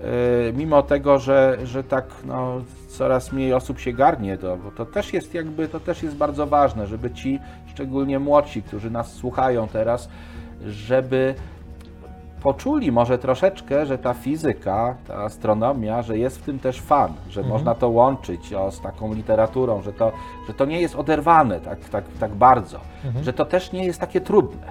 yy, 0.00 0.06
mimo 0.52 0.82
tego, 0.82 1.18
że, 1.18 1.58
że 1.64 1.84
tak 1.84 2.04
no, 2.24 2.60
coraz 2.88 3.32
mniej 3.32 3.54
osób 3.54 3.78
się 3.78 3.92
garnie, 3.92 4.38
to, 4.38 4.56
bo 4.56 4.70
to 4.70 4.86
też 4.86 5.12
jest 5.12 5.34
jakby, 5.34 5.68
to 5.68 5.80
też 5.80 6.02
jest 6.02 6.16
bardzo 6.16 6.46
ważne, 6.46 6.86
żeby 6.86 7.10
ci, 7.10 7.38
szczególnie 7.74 8.18
młodsi, 8.18 8.62
którzy 8.62 8.90
nas 8.90 9.12
słuchają 9.12 9.68
teraz, 9.68 10.08
żeby 10.66 11.34
poczuli 12.42 12.92
może 12.92 13.18
troszeczkę, 13.18 13.86
że 13.86 13.98
ta 13.98 14.14
fizyka, 14.14 14.96
ta 15.08 15.14
astronomia, 15.16 16.02
że 16.02 16.18
jest 16.18 16.38
w 16.38 16.42
tym 16.42 16.58
też 16.58 16.80
fan, 16.80 17.12
że 17.30 17.42
można 17.42 17.74
to 17.74 17.88
łączyć 17.88 18.52
o, 18.54 18.70
z 18.70 18.80
taką 18.80 19.14
literaturą, 19.14 19.82
że 19.82 19.92
to, 19.92 20.12
że 20.48 20.54
to 20.54 20.64
nie 20.64 20.80
jest 20.80 20.94
oderwane 20.96 21.60
tak, 21.60 21.78
tak, 21.88 22.04
tak 22.20 22.30
bardzo, 22.34 22.80
że 23.22 23.32
to 23.32 23.44
też 23.44 23.72
nie 23.72 23.84
jest 23.86 24.00
takie 24.00 24.20
trudne. 24.20 24.66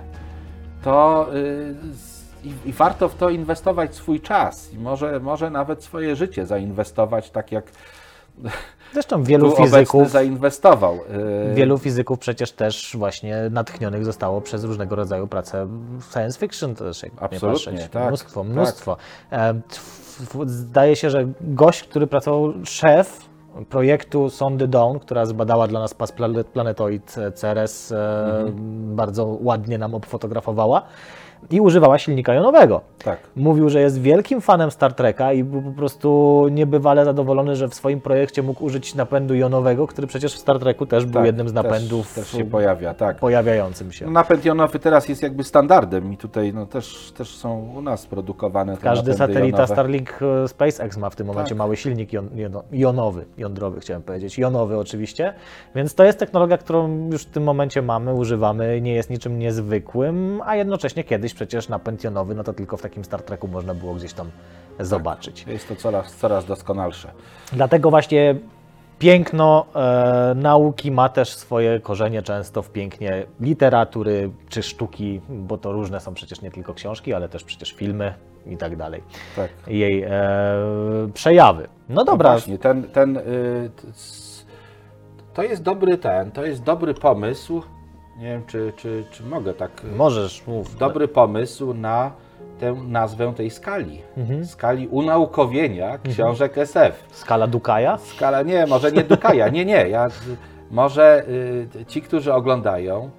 To 0.84 1.28
y, 1.36 1.76
z- 1.94 2.20
i, 2.44 2.70
i 2.70 2.74
warto 2.74 3.10
w 3.10 3.16
to 3.16 3.30
inwestować 3.30 3.96
swój 3.96 4.22
czas 4.22 4.74
i 4.74 4.78
może, 4.78 5.20
może 5.20 5.50
nawet 5.50 5.84
swoje 5.84 6.16
życie 6.16 6.46
zainwestować, 6.46 7.32
tak 7.32 7.52
jak 7.52 7.66
zresztą 8.94 9.24
wielu 9.24 9.48
obecny 9.48 9.66
fizyków 9.66 10.10
zainwestował. 10.10 10.96
y, 11.52 11.54
Wielu 11.56 11.78
fizyków 11.78 12.20
przecież 12.20 12.52
też 12.52 12.96
właśnie 12.98 13.36
natchnionych 13.52 14.06
zostało 14.06 14.42
przez 14.42 14.64
różnego 14.64 14.96
rodzaju 14.96 15.28
prace 15.28 15.68
science 16.14 16.40
fiction 16.40 16.76
też, 16.76 17.04
jak 17.04 17.14
nie 17.14 17.20
Absolutnie, 17.22 17.72
patrzeć. 17.72 17.92
tak, 17.92 18.08
Mnóstwo, 18.08 18.42
tak. 18.42 18.50
mnóstwo. 18.50 18.98
F- 19.32 20.38
Zdaje 20.46 20.96
się, 20.96 21.10
że 21.10 21.28
gość, 21.42 21.84
który 21.84 22.08
pracował, 22.08 22.54
szef 22.64 23.30
projektu 23.70 24.30
Sondy 24.30 24.68
Dawn, 24.68 24.98
która 25.00 25.26
zbadała 25.26 25.68
dla 25.68 25.80
nas 25.80 25.94
pas 25.94 26.12
planet- 26.12 26.44
planetoid 26.48 27.16
Ceres, 27.36 27.92
e, 27.92 28.26
Mhm. 28.26 28.96
bardzo 28.96 29.38
ładnie 29.42 29.78
nam 29.78 29.96
obfotografowała 29.96 30.82
i 31.52 31.62
używała 31.62 31.98
silnika 31.98 32.34
jonowego. 32.34 32.82
tak. 33.04 33.20
Mówił, 33.36 33.70
że 33.70 33.82
jest 33.82 34.02
wielkim 34.02 34.42
fanem 34.42 34.72
Star 34.72 34.94
Treka 34.94 35.34
i 35.34 35.44
był 35.44 35.62
po 35.62 35.72
prostu 35.72 36.46
niebywale 36.52 37.06
zadowolony, 37.06 37.56
że 37.56 37.68
w 37.68 37.74
swoim 37.76 38.02
projekcie 38.02 38.44
mógł 38.44 38.66
użyć 38.66 38.96
napędu 38.96 39.36
jonowego, 39.36 39.88
który 39.88 40.08
przecież 40.08 40.34
w 40.34 40.38
Star 40.38 40.60
Treku 40.60 40.86
też 40.86 41.06
był 41.06 41.14
tak, 41.14 41.26
jednym 41.26 41.50
z 41.50 41.54
też- 41.54 41.64
napędów 41.64 42.14
Też, 42.14 42.28
się 42.32 42.44
pojawia, 42.46 42.94
tak. 42.94 43.18
pojawiającym 43.18 43.92
się. 43.92 44.06
No, 44.06 44.12
napęd 44.12 44.46
jonowy 44.46 44.80
teraz 44.80 45.10
jest 45.10 45.24
jakby 45.24 45.44
standardem 45.44 46.14
i 46.14 46.18
tutaj 46.18 46.54
no, 46.54 46.66
też, 46.66 47.14
też 47.18 47.36
są 47.36 47.72
u 47.78 47.82
nas 47.82 48.06
produkowane 48.06 48.78
te 48.78 48.84
Każdy 48.84 49.14
satelita 49.14 49.58
jonowe. 49.58 49.68
Starlink 49.74 50.20
e, 50.44 50.48
SpaceX 50.48 50.98
ma 50.98 51.10
w 51.10 51.16
tym 51.16 51.28
momencie 51.28 51.50
Tak. 51.50 51.58
mały 51.58 51.78
silnik 51.78 52.14
jon, 52.14 52.30
jono- 52.36 52.64
jonowy, 52.72 53.26
jądrowy 53.38 53.80
chciałem 53.80 54.02
powiedzieć, 54.04 54.38
jonowy 54.38 54.78
oczywiście, 54.78 55.34
więc 55.76 55.96
to 55.96 56.04
jest 56.04 56.20
technologia, 56.20 56.58
którą 56.58 57.10
już 57.12 57.22
w 57.24 57.30
tym 57.30 57.44
momencie 57.44 57.82
mamy, 57.82 58.14
używamy, 58.14 58.82
nie 58.82 58.94
jest 58.94 59.10
niczym 59.10 59.40
niezwykłym, 59.40 60.42
a 60.46 60.56
jednocześnie 60.56 61.04
kiedyś 61.04 61.34
przecież 61.40 61.70
napęd 61.70 62.04
jonowy, 62.04 62.36
no 62.36 62.44
to 62.44 62.54
tylko 62.54 62.78
w 62.78 62.82
takim 62.82 63.06
Star 63.06 63.22
Treku 63.22 63.48
można 63.48 63.74
było 63.74 63.94
gdzieś 63.94 64.14
tam 64.14 64.30
zobaczyć. 64.80 65.46
Jest 65.48 65.68
to 65.68 65.76
coraz, 65.76 66.16
coraz 66.16 66.46
doskonalsze. 66.46 67.12
Dlatego 67.54 67.90
właśnie 67.90 68.36
piękno 69.00 69.66
e, 69.76 70.34
nauki 70.36 70.92
ma 70.92 71.10
też 71.10 71.36
swoje 71.36 71.80
korzenie 71.80 72.22
często 72.22 72.62
w 72.62 72.70
pięknie 72.70 73.26
literatury 73.40 74.32
czy 74.50 74.64
sztuki, 74.64 75.22
bo 75.30 75.58
to 75.58 75.72
różne 75.72 76.00
są 76.00 76.14
przecież 76.14 76.42
nie 76.42 76.52
tylko 76.52 76.74
książki, 76.74 77.14
ale 77.14 77.30
też 77.30 77.44
przecież 77.44 77.72
filmy 77.72 78.14
i 78.46 78.58
tak 78.58 78.76
dalej. 78.76 79.04
Tak. 79.36 79.50
Jej 79.68 80.04
e, 80.04 80.12
przejawy. 81.14 81.68
No 81.90 81.96
No 81.96 82.06
dobra, 82.06 82.32
właśnie, 82.32 82.58
ten, 82.58 82.84
ten, 82.84 83.18
y, 83.18 83.72
to 85.34 85.44
jest 85.44 85.64
dobry 85.64 85.98
ten, 85.98 86.32
to 86.32 86.46
jest 86.46 86.64
dobry 86.64 86.94
pomysł, 86.94 87.64
nie 88.20 88.26
wiem 88.26 88.46
czy, 88.48 88.74
czy, 88.76 89.04
czy 89.12 89.24
mogę 89.24 89.54
tak, 89.54 89.72
y, 89.84 89.96
możesz, 89.96 90.48
mów. 90.48 90.76
dobry 90.78 91.08
pomysł 91.08 91.74
na 91.74 92.12
tę 92.60 92.74
nazwę 92.74 93.34
tej 93.34 93.50
skali. 93.50 94.02
Mhm. 94.18 94.46
Skali 94.46 94.88
unaukowienia 94.88 95.98
książek 95.98 96.58
SF. 96.58 97.04
Skala 97.12 97.48
Dukaja? 97.48 97.98
Skala, 97.98 98.42
nie, 98.42 98.66
może 98.66 98.92
nie 98.92 99.04
Dukaja, 99.04 99.50
nie, 99.50 99.66
nie. 99.66 99.90
Ja, 99.90 100.08
może 100.72 101.24
y, 101.28 101.86
ci, 101.86 102.02
którzy 102.02 102.34
oglądają, 102.34 103.10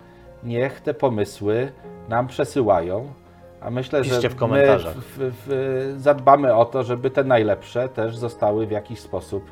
niech 0.44 0.80
te 0.80 0.94
pomysły 0.94 1.72
nam 2.08 2.26
przesyłają, 2.26 3.12
a 3.60 3.70
myślę, 3.70 4.02
Piszcie 4.02 4.20
że 4.20 4.28
w 4.28 4.36
komentarzach. 4.36 4.96
my 4.96 5.02
w, 5.02 5.06
w, 5.16 5.30
w, 5.46 5.94
zadbamy 6.00 6.54
o 6.54 6.64
to, 6.64 6.82
żeby 6.82 7.10
te 7.10 7.24
najlepsze 7.24 7.88
też 7.88 8.16
zostały 8.16 8.66
w 8.66 8.70
jakiś 8.70 9.00
sposób 9.00 9.50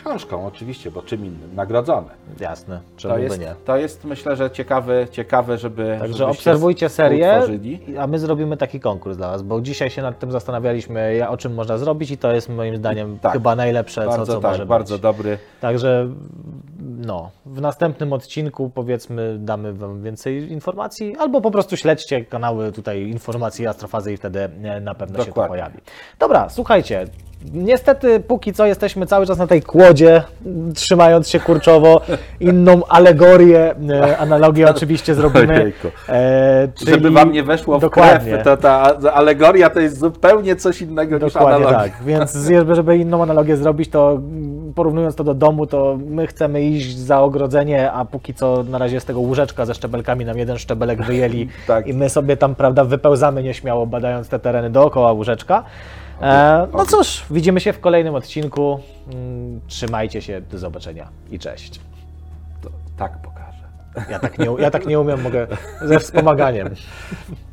książką, 0.00 0.46
oczywiście, 0.46 0.90
bo 0.90 1.02
czym 1.02 1.24
innym, 1.26 1.54
nagrodzone. 1.54 2.08
Jasne, 2.40 2.80
czemu 2.96 3.14
To 3.14 3.18
by 3.18 3.24
jest, 3.24 3.40
nie. 3.40 3.54
to 3.64 3.76
jest 3.76 4.04
myślę, 4.04 4.36
że 4.36 4.50
ciekawe, 4.50 5.06
ciekawe 5.10 5.58
żeby. 5.58 5.96
Także 6.00 6.26
obserwujcie 6.26 6.88
serię, 6.88 7.42
a 7.98 8.06
my 8.06 8.18
zrobimy 8.18 8.56
taki 8.56 8.80
konkurs 8.80 9.16
dla 9.16 9.30
Was, 9.30 9.42
bo 9.42 9.60
dzisiaj 9.60 9.90
się 9.90 10.02
nad 10.02 10.18
tym 10.18 10.32
zastanawialiśmy, 10.32 11.28
o 11.28 11.36
czym 11.36 11.54
można 11.54 11.78
zrobić 11.78 12.10
i 12.10 12.18
to 12.18 12.32
jest 12.32 12.48
moim 12.48 12.76
zdaniem 12.76 13.18
Tak. 13.18 13.32
chyba 13.32 13.56
najlepsze, 13.56 14.02
co, 14.04 14.10
Bardzo 14.10 14.32
co 14.34 14.40
tak, 14.40 14.50
może 14.50 14.66
bardzo 14.66 14.94
być. 14.94 15.02
dobry. 15.02 15.38
Także 15.60 16.08
no, 17.06 17.30
w 17.46 17.60
następnym 17.60 18.12
odcinku 18.12 18.70
powiedzmy 18.74 19.36
damy 19.38 19.72
Wam 19.72 20.02
więcej 20.02 20.52
informacji, 20.52 21.16
albo 21.16 21.40
po 21.40 21.50
prostu 21.50 21.76
śledźcie 21.76 22.24
kanały 22.24 22.72
tutaj 22.72 23.02
informacji 23.08 23.66
Astrofazy 23.66 24.12
i 24.12 24.16
wtedy 24.16 24.40
e, 24.62 24.80
na 24.80 24.94
pewno 24.94 25.18
się 25.18 25.24
to 25.24 25.30
Dokładnie. 25.30 25.56
pojawi. 25.56 25.78
Dobra, 26.18 26.48
słuchajcie, 26.48 27.04
Niestety, 27.52 28.20
póki 28.20 28.52
co 28.52 28.66
jesteśmy 28.66 29.06
cały 29.06 29.26
czas 29.26 29.38
na 29.38 29.46
tej 29.46 29.62
kłodzie, 29.62 30.22
trzymając 30.74 31.28
się 31.28 31.40
kurczowo. 31.40 32.00
Inną 32.40 32.80
alegorię, 32.88 33.74
e, 33.90 34.18
analogię 34.18 34.70
oczywiście 34.70 35.14
zrobimy. 35.14 35.72
E. 36.08 36.68
Żeby 36.86 37.10
wam 37.10 37.32
nie 37.32 37.42
weszło 37.42 37.78
w 37.78 37.80
Dokładnie. 37.80 38.32
krew, 38.32 38.44
to 38.44 38.56
ta 38.56 38.96
alegoria 39.12 39.70
to 39.70 39.80
jest 39.80 39.98
zupełnie 39.98 40.56
coś 40.56 40.82
innego 40.82 41.18
niż 41.18 41.32
Dokładnie 41.32 41.54
analogia. 41.66 41.78
tak, 41.78 41.92
więc 42.04 42.34
żeby- 42.34 42.74
żeby 42.80 42.96
inną 42.96 43.22
analogię 43.22 43.56
zrobić, 43.56 43.90
to 43.90 44.10
mm, 44.12 44.72
porównując 44.74 45.14
to 45.14 45.24
do 45.24 45.34
domu, 45.34 45.66
to 45.66 45.98
my 46.06 46.26
chcemy 46.26 46.62
iść 46.62 46.96
za 46.98 47.20
ogrodzenie, 47.20 47.92
a 47.92 48.04
póki 48.04 48.34
co 48.34 48.62
na 48.70 48.78
razie 48.78 49.00
z 49.00 49.04
tego 49.04 49.20
łóżeczka 49.20 49.66
ze 49.66 49.74
szczebelkami 49.74 50.24
nam 50.24 50.38
jeden 50.38 50.58
szczebelek 50.58 51.02
wyjęli 51.02 51.48
Tak. 51.66 51.86
i 51.86 51.94
my 51.94 52.08
sobie 52.10 52.36
tam, 52.36 52.54
prawda, 52.54 52.84
wypełzamy 52.84 53.42
nieśmiało, 53.42 53.86
badając 53.86 54.28
te 54.28 54.38
tereny 54.38 54.70
dookoła 54.70 55.12
łóżeczka. 55.12 55.64
E, 56.20 56.66
no 56.72 56.86
cóż, 56.86 57.24
widzimy 57.30 57.60
się 57.60 57.72
w 57.72 57.80
kolejnym 57.80 58.14
odcinku. 58.14 58.80
Mm, 59.12 59.60
Trzymajcie 59.66 60.22
się, 60.22 60.40
do 60.40 60.58
zobaczenia 60.58 61.08
i 61.30 61.38
cześć. 61.38 61.80
To, 62.62 62.70
tak 62.96 63.18
pokażę. 63.22 63.64
Ja 64.10 64.18
tak 64.18 64.38
nie, 64.38 64.46
ja 64.58 64.70
tak 64.70 64.86
nie 64.86 65.00
umiem, 65.00 65.22
mogę 65.22 65.46
ze 65.82 65.98
wspomaganiem. 66.00 66.68